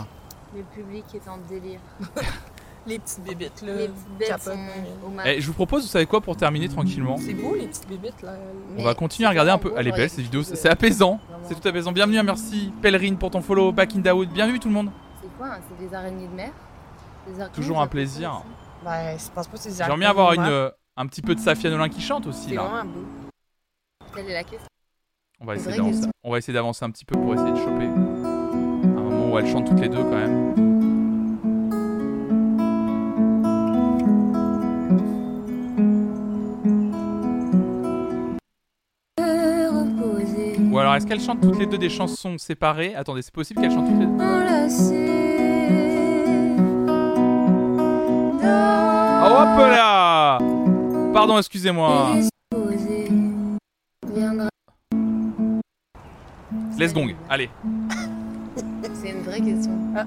Le 0.55 0.63
public 0.63 1.05
est 1.15 1.27
en 1.29 1.37
délire. 1.49 1.79
Les 2.85 2.99
petites 2.99 3.23
bébites 3.23 3.61
là. 3.61 3.75
Les 3.75 3.87
petites 3.87 4.17
bêtes 4.19 4.27
capotent. 4.27 4.43
sont 4.53 5.05
au 5.05 5.09
max. 5.09 5.29
Eh, 5.29 5.39
je 5.39 5.47
vous 5.47 5.53
propose, 5.53 5.83
vous 5.83 5.87
savez 5.87 6.05
quoi, 6.05 6.19
pour 6.19 6.35
terminer 6.35 6.67
tranquillement 6.67 7.15
C'est 7.17 7.33
beau 7.33 7.55
les 7.55 7.67
petites 7.67 7.87
bébites 7.87 8.21
là. 8.21 8.33
On 8.77 8.83
va 8.83 8.93
continuer 8.93 9.25
à 9.25 9.29
regarder 9.29 9.51
un 9.51 9.57
peu. 9.57 9.73
Elle 9.77 9.87
est 9.87 9.91
belle 9.93 10.09
cette 10.09 10.19
vidéo, 10.25 10.43
c'est 10.43 10.69
apaisant. 10.69 11.19
C'est 11.43 11.59
tout 11.59 11.65
apaisant. 11.67 11.93
Bienvenue, 11.93 12.21
merci 12.23 12.73
Pèlerine 12.81 13.17
pour 13.17 13.31
ton 13.31 13.41
follow, 13.41 13.71
Back 13.71 13.95
in 13.95 13.99
Daoud. 13.99 14.29
Bienvenue 14.33 14.59
tout 14.59 14.67
le 14.67 14.73
monde. 14.73 14.91
C'est 15.21 15.29
quoi 15.37 15.47
hein 15.47 15.59
C'est 15.69 15.87
des 15.87 15.93
araignées 15.95 16.27
de 16.27 16.33
mer? 16.33 16.51
Des 17.27 17.39
araignées, 17.39 17.55
Toujours 17.55 17.81
un 17.81 17.87
plaisir. 17.87 18.43
Ouais, 18.85 19.15
je 19.17 19.31
pense 19.31 19.47
pas 19.47 19.53
que 19.57 19.63
c'est 19.63 19.77
J'aimerais 19.77 19.97
bien 19.97 20.09
avoir 20.09 20.33
une, 20.33 20.41
euh, 20.41 20.69
un 20.97 21.07
petit 21.07 21.21
peu 21.21 21.35
de 21.35 21.39
Safia 21.39 21.69
Nolin 21.69 21.87
qui 21.87 22.01
chante 22.01 22.27
aussi 22.27 22.49
C'est 22.49 22.55
là. 22.55 22.63
vraiment 22.63 22.91
beau. 22.91 23.05
Quelle 24.13 24.29
est 24.29 24.33
la 24.33 24.43
question? 24.43 24.67
On 25.39 25.45
va 25.45 25.55
essayer 25.55 25.69
vraie 25.69 25.77
d'avancer. 25.77 25.93
question. 25.93 26.11
On 26.23 26.31
va 26.31 26.37
essayer 26.37 26.53
d'avancer 26.53 26.83
un 26.83 26.89
petit 26.91 27.05
peu 27.05 27.15
pour 27.17 27.33
essayer 27.33 27.51
de 27.51 27.57
choper 27.57 27.87
où 29.33 29.39
elles 29.39 29.47
chantent 29.47 29.65
toutes 29.65 29.79
les 29.79 29.89
deux 29.89 30.03
quand 30.03 30.11
même. 30.11 30.53
Ou 40.71 40.77
alors 40.77 40.95
est-ce 40.95 41.07
qu'elles 41.07 41.19
chantent 41.19 41.41
toutes 41.41 41.57
les 41.57 41.65
deux 41.65 41.79
des 41.79 41.89
chansons 41.89 42.37
séparées? 42.37 42.93
Attendez, 42.93 43.23
c'est 43.23 43.33
possible 43.33 43.59
qu'elles 43.59 43.71
chantent 43.71 43.87
toutes 43.87 43.99
les 43.99 44.05
deux? 44.05 44.11
Oh 49.25 49.35
hop 49.35 49.57
là 49.57 50.37
Pardon, 51.11 51.37
excusez-moi. 51.39 52.17
Laisse 56.77 56.93
gong, 56.93 57.15
allez. 57.29 57.49
Vraie 59.33 59.41
question. 59.41 59.71
Ah. 59.95 60.05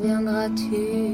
Viendras-tu 0.00 1.11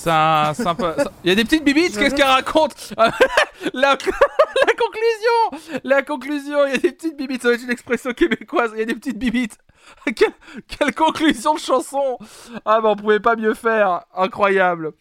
Ça, 0.00 0.52
sympa. 0.54 0.96
Il 1.22 1.28
y 1.28 1.30
a 1.30 1.34
des 1.34 1.44
petites 1.44 1.62
bibites, 1.62 1.98
qu'est-ce 1.98 2.14
qu'elle 2.14 2.24
raconte 2.24 2.94
la, 2.96 3.10
la 3.74 3.96
conclusion 3.96 5.80
La 5.84 6.02
conclusion, 6.02 6.64
il 6.64 6.70
y 6.70 6.74
a 6.74 6.78
des 6.78 6.92
petites 6.92 7.18
bibites, 7.18 7.42
ça 7.42 7.48
va 7.48 7.54
être 7.54 7.64
une 7.64 7.70
expression 7.70 8.14
québécoise, 8.14 8.70
il 8.72 8.78
y 8.78 8.82
a 8.82 8.86
des 8.86 8.94
petites 8.94 9.18
bibites. 9.18 9.58
quelle, 10.16 10.32
quelle 10.68 10.94
conclusion 10.94 11.52
de 11.52 11.58
chanson 11.58 12.16
Ah 12.64 12.80
bah 12.80 12.88
on 12.88 12.96
pouvait 12.96 13.20
pas 13.20 13.36
mieux 13.36 13.52
faire, 13.52 14.04
incroyable. 14.14 14.92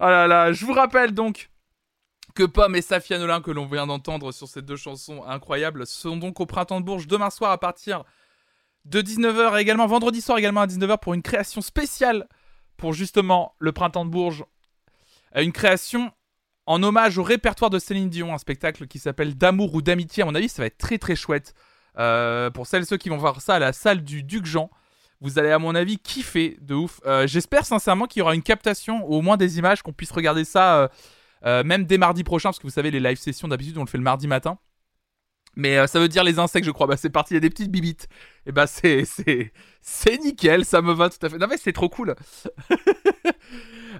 Ah 0.00 0.10
là 0.10 0.26
là, 0.26 0.52
je 0.52 0.66
vous 0.66 0.72
rappelle 0.72 1.12
donc 1.12 1.48
que 2.34 2.42
Pomme 2.42 2.74
et 2.74 2.82
Safia 2.82 3.18
Nolin 3.18 3.40
que 3.40 3.52
l'on 3.52 3.66
vient 3.66 3.86
d'entendre 3.86 4.32
sur 4.32 4.48
ces 4.48 4.60
deux 4.60 4.74
chansons 4.74 5.22
incroyables 5.22 5.86
sont 5.86 6.16
donc 6.16 6.40
au 6.40 6.46
Printemps 6.46 6.80
de 6.80 6.84
Bourges 6.84 7.06
demain 7.06 7.30
soir 7.30 7.52
à 7.52 7.58
partir 7.58 8.02
de 8.86 9.00
19h 9.00 9.56
et 9.56 9.60
également 9.60 9.86
vendredi 9.86 10.20
soir 10.20 10.36
également 10.36 10.62
à 10.62 10.66
19h 10.66 10.98
pour 10.98 11.14
une 11.14 11.22
création 11.22 11.60
spéciale 11.60 12.26
pour 12.76 12.92
justement 12.92 13.54
le 13.58 13.72
Printemps 13.72 14.04
de 14.04 14.10
Bourges. 14.10 14.44
Une 15.34 15.52
création 15.52 16.12
en 16.66 16.82
hommage 16.82 17.18
au 17.18 17.22
répertoire 17.22 17.70
de 17.70 17.78
Céline 17.78 18.08
Dion, 18.08 18.34
un 18.34 18.38
spectacle 18.38 18.86
qui 18.86 18.98
s'appelle 18.98 19.36
D'amour 19.36 19.74
ou 19.74 19.82
d'amitié. 19.82 20.22
À 20.22 20.26
mon 20.26 20.34
avis, 20.34 20.48
ça 20.48 20.62
va 20.62 20.66
être 20.66 20.78
très 20.78 20.98
très 20.98 21.16
chouette. 21.16 21.54
Euh, 21.98 22.50
pour 22.50 22.66
celles 22.66 22.82
et 22.82 22.86
ceux 22.86 22.96
qui 22.96 23.08
vont 23.08 23.16
voir 23.16 23.40
ça 23.40 23.54
à 23.54 23.58
la 23.58 23.72
salle 23.72 24.02
du 24.02 24.22
Duc 24.22 24.44
Jean, 24.44 24.70
vous 25.20 25.38
allez 25.38 25.50
à 25.50 25.58
mon 25.58 25.74
avis 25.74 25.98
kiffer 25.98 26.58
de 26.60 26.74
ouf. 26.74 27.00
Euh, 27.06 27.26
J'espère 27.26 27.64
sincèrement 27.64 28.06
qu'il 28.06 28.20
y 28.20 28.22
aura 28.22 28.34
une 28.34 28.42
captation, 28.42 29.04
au 29.06 29.22
moins 29.22 29.36
des 29.36 29.58
images, 29.58 29.82
qu'on 29.82 29.92
puisse 29.92 30.12
regarder 30.12 30.44
ça 30.44 30.90
euh, 31.44 31.62
même 31.64 31.84
dès 31.84 31.98
mardi 31.98 32.24
prochain, 32.24 32.48
parce 32.48 32.58
que 32.58 32.64
vous 32.64 32.72
savez, 32.72 32.90
les 32.90 33.00
live 33.00 33.18
sessions 33.18 33.48
d'habitude 33.48 33.78
on 33.78 33.84
le 33.84 33.88
fait 33.88 33.98
le 33.98 34.04
mardi 34.04 34.26
matin. 34.26 34.58
Mais 35.56 35.78
euh, 35.78 35.86
ça 35.86 35.98
veut 35.98 36.08
dire 36.08 36.22
les 36.22 36.38
insectes, 36.38 36.66
je 36.66 36.70
crois. 36.70 36.86
Bah, 36.86 36.96
c'est 36.96 37.10
parti, 37.10 37.32
il 37.32 37.36
y 37.36 37.38
a 37.38 37.40
des 37.40 37.50
petites 37.50 37.70
bibites. 37.70 38.08
Et 38.44 38.52
bah, 38.52 38.66
c'est, 38.66 39.04
c'est, 39.06 39.52
c'est 39.80 40.18
nickel, 40.18 40.64
ça 40.64 40.82
me 40.82 40.92
va 40.92 41.08
tout 41.08 41.24
à 41.24 41.28
fait. 41.30 41.38
Non, 41.38 41.46
mais 41.48 41.56
c'est 41.56 41.72
trop 41.72 41.88
cool. 41.88 42.14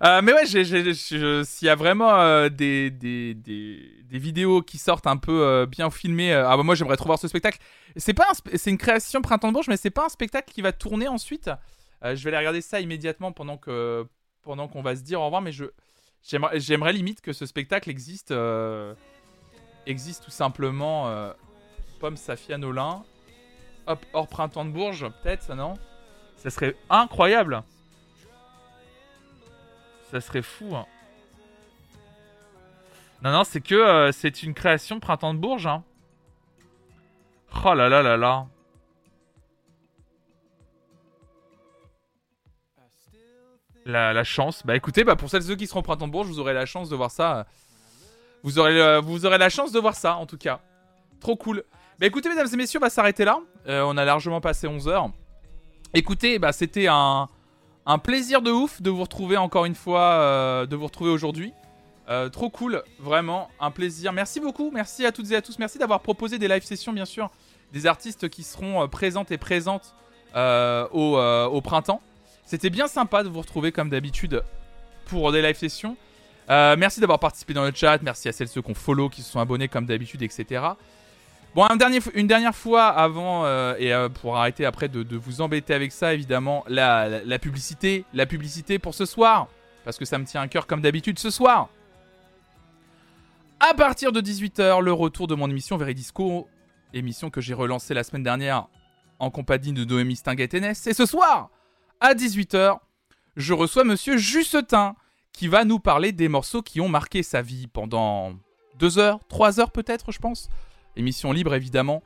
Euh, 0.05 0.21
mais 0.21 0.35
ouais, 0.35 0.45
s'il 0.45 1.67
y 1.67 1.69
a 1.71 1.75
vraiment 1.75 2.21
euh, 2.21 2.51
des, 2.51 2.91
des, 2.91 3.33
des, 3.33 3.81
des 4.05 4.19
vidéos 4.19 4.61
qui 4.61 4.77
sortent 4.77 5.07
un 5.07 5.17
peu 5.17 5.65
bien 5.65 5.89
filmées, 5.89 6.35
ah 6.35 6.55
bah 6.55 6.63
moi 6.63 6.75
j'aimerais 6.75 6.99
trop 6.99 7.07
voir 7.07 7.19
ce 7.19 7.29
spectacle. 7.29 7.59
C'est 7.97 8.13
pas 8.13 8.27
c'est 8.57 8.69
une 8.69 8.77
création 8.77 9.23
Printemps 9.23 9.49
de 9.49 9.55
Bourges, 9.55 9.69
mais 9.69 9.79
c'est 9.79 9.89
pas 9.89 10.05
un 10.05 10.11
spectacle 10.11 10.53
qui 10.53 10.61
va 10.61 10.73
tourner 10.73 11.09
ensuite. 11.09 11.49
Je 12.03 12.23
vais 12.23 12.29
aller 12.29 12.37
regarder 12.37 12.61
ça 12.61 12.81
immédiatement 12.81 13.33
pendant 13.33 13.57
que 13.57 14.05
pendant 14.43 14.69
qu'on 14.69 14.83
va 14.83 14.97
se 14.97 15.01
dire 15.01 15.23
au 15.23 15.25
revoir, 15.25 15.41
mais 15.41 15.53
je 15.53 15.65
j'aimerais, 16.23 16.93
limite 16.93 17.23
que 17.23 17.33
ce 17.33 17.47
spectacle 17.47 17.89
existe 17.89 18.35
existe 19.87 20.25
tout 20.25 20.31
simplement. 20.31 21.09
euh, 21.09 21.33
Pomme 22.01 22.17
Safia 22.17 22.59
Nolin. 22.59 23.05
Hop, 23.87 24.05
hors 24.13 24.29
Printemps 24.29 24.65
de 24.65 24.71
Bourges, 24.71 25.09
peut-être, 25.23 25.43
ça 25.43 25.55
non? 25.55 25.75
Ça 26.37 26.51
serait 26.51 26.77
incroyable. 26.91 27.63
Ça 30.11 30.21
serait 30.21 30.43
fou. 30.43 30.75
hein. 30.77 30.87
Non, 33.23 33.33
non, 33.33 33.45
c'est 33.45 33.61
que 33.61 33.75
euh, 33.75 34.13
c'est 34.13 34.43
une 34.43 34.55
création 34.55 35.01
Printemps 35.01 35.35
de 35.35 35.39
Bourges. 35.39 35.67
Hein. 35.67 35.83
Oh 37.65 37.75
là 37.75 37.89
là 37.89 38.03
là 38.03 38.17
là. 38.17 38.47
La, 43.85 44.25
chance. 44.25 44.67
Bah 44.67 44.75
écoutez, 44.75 45.05
bah, 45.05 45.15
pour 45.15 45.31
celles 45.31 45.43
et 45.43 45.47
ceux 45.47 45.55
qui 45.57 45.69
seront 45.69 45.79
au 45.81 45.83
Printemps 45.83 46.09
de 46.09 46.13
Bourges, 46.13 46.27
vous 46.27 46.41
aurez 46.41 46.53
la 46.55 46.67
chance 46.67 46.89
de 46.89 46.97
voir 46.97 47.11
ça. 47.11 47.47
Vous 48.47 48.61
aurez, 48.61 49.01
vous 49.01 49.27
aurez 49.27 49.39
la 49.39 49.49
chance 49.49 49.73
de 49.73 49.81
voir 49.81 49.97
ça, 49.97 50.15
en 50.15 50.25
tout 50.25 50.39
cas. 50.39 50.61
Trop 51.19 51.35
cool. 51.35 51.65
Bah 51.99 52.07
écoutez, 52.07 52.29
mesdames 52.29 52.47
et 52.53 52.57
messieurs, 52.57 52.79
on 52.79 52.81
va 52.85 52.91
s'arrêter 52.91 53.25
là. 53.25 53.41
Euh, 53.67 53.83
on 53.85 53.97
a 53.97 54.05
largement 54.05 54.41
passé 54.41 54.69
11 54.69 54.87
heures. 54.87 55.11
Écoutez, 55.95 56.39
bah 56.39 56.53
c'était 56.53 56.87
un, 56.87 57.27
un 57.87 57.99
plaisir 57.99 58.43
de 58.43 58.53
ouf 58.53 58.81
de 58.81 58.89
vous 58.89 59.03
retrouver 59.03 59.37
encore 59.37 59.65
une 59.65 59.75
fois, 59.75 60.13
euh, 60.13 60.65
de 60.65 60.77
vous 60.77 60.85
retrouver 60.85 61.11
aujourd'hui. 61.11 61.55
Euh, 62.09 62.29
trop 62.29 62.49
cool, 62.49 62.85
vraiment, 63.01 63.49
un 63.59 63.73
plaisir. 63.73 64.13
Merci 64.13 64.39
beaucoup, 64.39 64.71
merci 64.73 65.05
à 65.05 65.11
toutes 65.11 65.33
et 65.33 65.35
à 65.35 65.43
tous. 65.43 65.59
Merci 65.59 65.79
d'avoir 65.79 65.99
proposé 65.99 66.39
des 66.39 66.47
live 66.47 66.63
sessions, 66.63 66.93
bien 66.93 67.05
sûr, 67.05 67.33
des 67.73 67.89
artistes 67.89 68.29
qui 68.29 68.45
seront 68.45 68.87
présentes 68.87 69.33
et 69.33 69.39
présentes 69.39 69.97
au, 70.37 71.19
au 71.19 71.61
printemps. 71.63 72.01
C'était 72.45 72.71
bien 72.71 72.87
sympa 72.87 73.25
de 73.25 73.29
vous 73.29 73.41
retrouver 73.41 73.73
comme 73.73 73.91
d'habitude 73.91 74.45
pour 75.07 75.33
des 75.33 75.43
live 75.43 75.57
sessions. 75.57 75.97
Euh, 76.49 76.77
merci 76.79 77.01
d'avoir 77.01 77.19
participé 77.19 77.55
dans 77.55 77.65
le 77.65 77.73
chat, 77.75 78.01
merci 78.03 78.29
à 78.29 78.33
celles 78.33 78.47
et 78.47 78.51
ceux 78.51 78.63
qui 78.63 78.71
ont 78.71 78.75
follow, 78.75 79.09
qui 79.09 79.23
se 79.23 79.31
sont 79.31 79.41
abonnés 79.41 79.69
comme 79.69 79.87
d'habitude, 79.87 80.23
etc. 80.23 80.63
Bon, 81.55 81.67
une 82.15 82.27
dernière 82.27 82.55
fois 82.55 82.87
avant, 82.89 83.47
euh, 83.47 83.75
et 83.79 83.93
euh, 83.93 84.09
pour 84.09 84.37
arrêter 84.37 84.65
après 84.67 84.89
de, 84.89 85.17
vous 85.17 85.41
embêter 85.41 85.75
avec 85.75 85.91
ça, 85.91 86.13
évidemment, 86.13 86.65
la 86.69 87.39
publicité. 87.41 88.05
La 88.13 88.27
publicité 88.27 88.79
pour 88.79 88.95
ce 88.95 89.07
soir. 89.07 89.49
Parce 89.85 89.99
que 89.99 90.05
ça 90.05 90.19
me 90.19 90.25
tient 90.25 90.43
à 90.43 90.49
cœur 90.49 90.67
comme 90.67 90.81
d'habitude 90.81 91.19
ce 91.19 91.31
soir. 91.31 91.69
À 93.61 93.73
partir 93.73 94.13
de 94.13 94.21
18h, 94.21 94.83
le 94.83 94.93
retour 94.93 95.29
de 95.29 95.35
mon 95.35 95.49
émission 95.49 95.77
Veridisco. 95.77 96.49
Émission 96.93 97.31
que 97.31 97.41
j'ai 97.41 97.55
relancée 97.55 97.95
la 97.95 98.05
semaine 98.05 98.23
dernière 98.23 98.67
en 99.19 99.31
compagnie 99.31 99.73
de 99.73 99.85
Noémie 99.85 100.17
Stinguet-Ténès. 100.17 100.87
Et 100.87 100.93
ce 100.93 101.07
soir, 101.07 101.51
à 102.01 102.15
18h, 102.15 102.79
je 103.37 103.55
reçois 103.55 103.85
Monsieur 103.85 104.19
Jussetin 104.19 104.95
qui 105.37 105.49
va 105.49 105.67
nous 105.67 105.79
parler 105.79 106.13
des 106.13 106.29
morceaux 106.29 106.63
qui 106.63 106.81
ont 106.81 106.89
marqué 106.89 107.23
sa 107.23 107.43
vie 107.43 107.67
pendant 107.67 108.33
2 108.79 108.99
heures, 108.99 109.21
3 109.29 109.61
heures 109.61 109.71
peut-être, 109.71 110.11
je 110.11 110.19
pense. 110.19 110.49
Émission 110.97 111.31
libre 111.31 111.55
évidemment. 111.55 112.03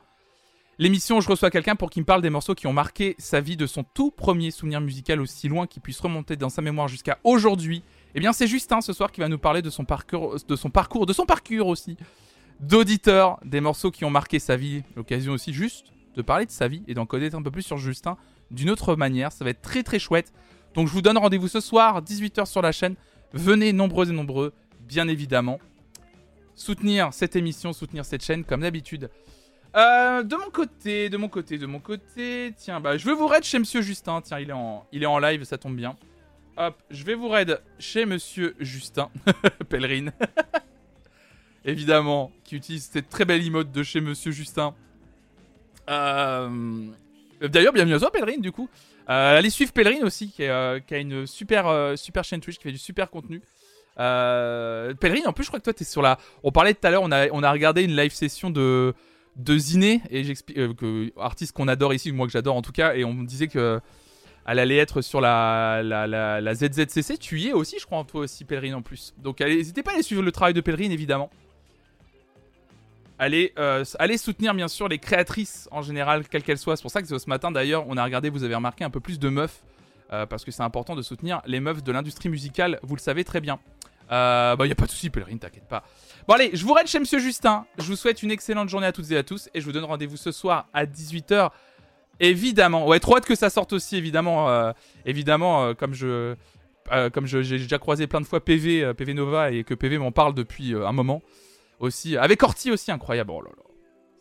L'émission 0.77 1.21
je 1.21 1.29
reçois 1.29 1.49
quelqu'un 1.49 1.77
pour 1.77 1.89
qu'il 1.89 2.01
me 2.01 2.05
parle 2.05 2.21
des 2.21 2.29
morceaux 2.29 2.55
qui 2.55 2.67
ont 2.67 2.73
marqué 2.73 3.15
sa 3.19 3.39
vie 3.39 3.55
de 3.55 3.67
son 3.67 3.83
tout 3.83 4.11
premier 4.11 4.51
souvenir 4.51 4.81
musical 4.81 5.21
aussi 5.21 5.47
loin 5.47 5.65
qu'il 5.65 5.81
puisse 5.81 6.01
remonter 6.01 6.35
dans 6.35 6.49
sa 6.49 6.61
mémoire 6.61 6.89
jusqu'à 6.89 7.19
aujourd'hui. 7.23 7.83
Eh 8.15 8.19
bien 8.19 8.33
c'est 8.33 8.47
Justin 8.47 8.81
ce 8.81 8.91
soir 8.91 9.13
qui 9.13 9.21
va 9.21 9.29
nous 9.29 9.39
parler 9.39 9.61
de 9.61 9.69
son 9.69 9.85
parcours, 9.85 10.35
de 10.45 10.55
son 10.57 10.69
parcours, 10.69 11.05
de 11.05 11.13
son 11.13 11.25
parcours 11.25 11.67
aussi, 11.67 11.95
d'auditeur, 12.59 13.39
des 13.45 13.61
morceaux 13.61 13.91
qui 13.91 14.03
ont 14.03 14.09
marqué 14.09 14.39
sa 14.39 14.57
vie. 14.57 14.83
L'occasion 14.97 15.31
aussi 15.31 15.53
juste 15.53 15.85
de 16.17 16.21
parler 16.21 16.45
de 16.45 16.51
sa 16.51 16.67
vie 16.67 16.83
et 16.89 16.93
d'en 16.93 17.05
connaître 17.05 17.37
un 17.37 17.41
peu 17.41 17.51
plus 17.51 17.63
sur 17.63 17.77
Justin 17.77 18.17
d'une 18.49 18.69
autre 18.69 18.97
manière. 18.97 19.31
Ça 19.31 19.45
va 19.45 19.51
être 19.51 19.61
très 19.61 19.83
très 19.83 19.99
chouette. 19.99 20.33
Donc 20.73 20.89
je 20.89 20.93
vous 20.93 21.01
donne 21.01 21.17
rendez-vous 21.17 21.47
ce 21.47 21.61
soir, 21.61 22.01
18h 22.01 22.45
sur 22.45 22.61
la 22.61 22.73
chaîne. 22.73 22.95
Venez 23.33 23.73
nombreux 23.73 24.09
et 24.09 24.13
nombreux, 24.13 24.53
bien 24.87 25.07
évidemment. 25.07 25.59
Soutenir 26.55 27.13
cette 27.13 27.35
émission, 27.35 27.73
soutenir 27.73 28.05
cette 28.05 28.23
chaîne 28.23 28.43
comme 28.43 28.61
d'habitude. 28.61 29.09
Euh, 29.75 30.21
de 30.23 30.35
mon 30.35 30.49
côté, 30.49 31.09
de 31.09 31.17
mon 31.17 31.29
côté, 31.29 31.57
de 31.57 31.65
mon 31.65 31.79
côté, 31.79 32.53
tiens, 32.57 32.81
bah 32.81 32.97
je 32.97 33.05
vais 33.05 33.13
vous 33.13 33.27
raid 33.27 33.43
chez 33.43 33.57
Monsieur 33.57 33.81
Justin. 33.81 34.21
Tiens, 34.21 34.39
il 34.39 34.49
est 34.49 34.53
en, 34.53 34.85
il 34.91 35.01
est 35.03 35.07
en 35.07 35.17
live, 35.17 35.43
ça 35.45 35.57
tombe 35.57 35.75
bien. 35.75 35.95
Hop, 36.57 36.75
je 36.89 37.05
vais 37.05 37.15
vous 37.15 37.29
raid 37.29 37.61
chez 37.79 38.05
Monsieur 38.05 38.55
Justin, 38.59 39.09
Pèlerine. 39.69 40.11
Évidemment, 41.65 42.31
qui 42.43 42.55
utilise 42.57 42.89
cette 42.91 43.07
très 43.07 43.23
belle 43.23 43.45
emote 43.45 43.71
de 43.71 43.83
chez 43.83 44.01
Monsieur 44.01 44.31
Justin. 44.31 44.73
Euh, 45.89 46.87
D'ailleurs, 47.41 47.73
bienvenue 47.73 47.95
à 47.95 47.99
toi, 47.99 48.11
Pèlerine, 48.11 48.41
du 48.41 48.51
coup. 48.51 48.69
Euh, 49.09 49.37
allez 49.37 49.49
suivre 49.49 49.71
Pèlerine 49.71 50.03
aussi, 50.03 50.33
euh, 50.39 50.79
qui 50.79 50.93
a 50.93 50.97
une 50.97 51.25
super, 51.25 51.67
euh, 51.67 51.95
super 51.95 52.23
chaîne 52.23 52.39
Twitch, 52.41 52.57
qui 52.57 52.63
fait 52.63 52.71
du 52.71 52.77
super 52.77 53.09
contenu. 53.09 53.41
Pèlerine, 53.97 55.27
en 55.27 55.33
plus, 55.33 55.43
je 55.43 55.49
crois 55.49 55.59
que 55.59 55.65
toi, 55.65 55.73
t'es 55.73 55.83
sur 55.83 56.01
la. 56.01 56.17
On 56.43 56.51
parlait 56.51 56.73
tout 56.73 56.85
à 56.87 56.91
l'heure, 56.91 57.03
on 57.03 57.11
a, 57.11 57.29
on 57.31 57.43
a 57.43 57.51
regardé 57.51 57.83
une 57.83 57.95
live 57.95 58.13
session 58.13 58.49
de, 58.49 58.93
de 59.35 59.57
Ziné, 59.57 60.01
et 60.09 60.23
j'explique. 60.23 60.57
que 60.75 61.11
artiste 61.19 61.53
qu'on 61.53 61.67
adore 61.67 61.93
ici, 61.93 62.11
moi 62.11 62.25
que 62.25 62.31
j'adore 62.31 62.55
en 62.55 62.61
tout 62.61 62.71
cas, 62.71 62.95
et 62.95 63.03
on 63.03 63.13
me 63.13 63.25
disait 63.25 63.47
que. 63.47 63.79
Elle 64.47 64.57
allait 64.57 64.77
être 64.77 65.01
sur 65.01 65.21
la, 65.21 65.83
la, 65.83 66.07
la, 66.07 66.55
ZZCC. 66.55 67.19
Tu 67.19 67.39
y 67.39 67.49
es 67.49 67.53
aussi, 67.53 67.77
je 67.79 67.85
crois, 67.85 68.03
toi 68.05 68.21
aussi, 68.21 68.43
Pèlerine 68.43 68.73
en 68.73 68.81
plus. 68.81 69.13
Donc, 69.19 69.39
n'hésitez 69.39 69.83
pas 69.83 69.91
à 69.91 69.93
aller 69.93 70.03
suivre 70.03 70.23
le 70.23 70.31
travail 70.31 70.55
de 70.55 70.61
Pèlerine, 70.61 70.91
évidemment. 70.91 71.29
Allez, 73.21 73.53
euh, 73.59 73.85
soutenir 74.17 74.55
bien 74.55 74.67
sûr 74.67 74.87
les 74.87 74.97
créatrices 74.97 75.69
en 75.69 75.83
général, 75.83 76.27
quelles 76.27 76.41
qu'elles 76.41 76.57
soient. 76.57 76.75
C'est 76.75 76.81
pour 76.81 76.89
ça 76.89 77.03
que 77.03 77.19
ce 77.19 77.29
matin 77.29 77.51
d'ailleurs, 77.51 77.85
on 77.87 77.95
a 77.95 78.03
regardé, 78.03 78.31
vous 78.31 78.43
avez 78.43 78.55
remarqué 78.55 78.83
un 78.83 78.89
peu 78.89 78.99
plus 78.99 79.19
de 79.19 79.29
meufs, 79.29 79.61
euh, 80.11 80.25
parce 80.25 80.43
que 80.43 80.49
c'est 80.49 80.63
important 80.63 80.95
de 80.95 81.03
soutenir 81.03 81.39
les 81.45 81.59
meufs 81.59 81.83
de 81.83 81.91
l'industrie 81.91 82.29
musicale, 82.29 82.79
vous 82.81 82.95
le 82.95 82.99
savez 82.99 83.23
très 83.23 83.39
bien. 83.39 83.59
Euh, 84.11 84.55
bah, 84.55 84.65
y 84.65 84.71
a 84.71 84.75
pas 84.75 84.87
de 84.87 84.89
souci, 84.89 85.11
Pèlerine, 85.11 85.37
t'inquiète 85.37 85.67
pas. 85.67 85.83
Bon, 86.27 86.33
allez, 86.33 86.49
je 86.53 86.65
vous 86.65 86.73
raide 86.73 86.87
chez 86.87 86.97
Monsieur 86.99 87.19
Justin. 87.19 87.67
Je 87.77 87.83
vous 87.83 87.95
souhaite 87.95 88.23
une 88.23 88.31
excellente 88.31 88.69
journée 88.69 88.87
à 88.87 88.91
toutes 88.91 89.11
et 89.11 89.17
à 89.17 89.21
tous, 89.21 89.49
et 89.53 89.61
je 89.61 89.65
vous 89.67 89.71
donne 89.71 89.85
rendez-vous 89.85 90.17
ce 90.17 90.31
soir 90.31 90.67
à 90.73 90.85
18h. 90.87 91.51
Évidemment, 92.19 92.87
ouais, 92.87 92.99
trop 92.99 93.17
hâte 93.17 93.27
que 93.27 93.35
ça 93.35 93.51
sorte 93.51 93.71
aussi, 93.71 93.97
évidemment. 93.97 94.49
euh, 94.49 94.71
évidemment, 95.05 95.75
comme 95.75 95.93
je. 95.93 96.33
comme 97.13 97.27
j'ai 97.27 97.43
déjà 97.43 97.77
croisé 97.77 98.07
plein 98.07 98.19
de 98.19 98.25
fois 98.25 98.43
PV, 98.43 98.95
PV 98.95 99.13
Nova 99.13 99.51
et 99.51 99.63
que 99.63 99.75
PV 99.75 99.99
m'en 99.99 100.11
parle 100.11 100.33
depuis 100.33 100.73
un 100.73 100.91
moment 100.91 101.21
aussi. 101.81 102.17
Avec 102.17 102.41
Orti 102.43 102.71
aussi, 102.71 102.91
incroyable. 102.91 103.31
Oh 103.31 103.41
là 103.41 103.49
là. 103.49 103.63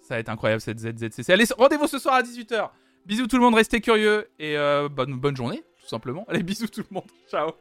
Ça 0.01 0.15
va 0.15 0.20
être 0.20 0.28
incroyable 0.28 0.61
cette 0.61 0.81
ZZCC. 0.81 1.32
Allez, 1.32 1.45
rendez-vous 1.57 1.87
ce 1.87 1.99
soir 1.99 2.15
à 2.15 2.23
18h. 2.23 2.70
Bisous 3.07 3.27
tout 3.27 3.37
le 3.37 3.43
monde, 3.43 3.55
restez 3.55 3.81
curieux 3.81 4.28
et 4.39 4.57
euh, 4.57 4.89
bonne, 4.89 5.15
bonne 5.15 5.37
journée, 5.37 5.62
tout 5.81 5.89
simplement. 5.89 6.24
Allez, 6.28 6.43
bisous 6.43 6.66
tout 6.66 6.82
le 6.89 6.95
monde. 6.95 7.11
Ciao. 7.31 7.53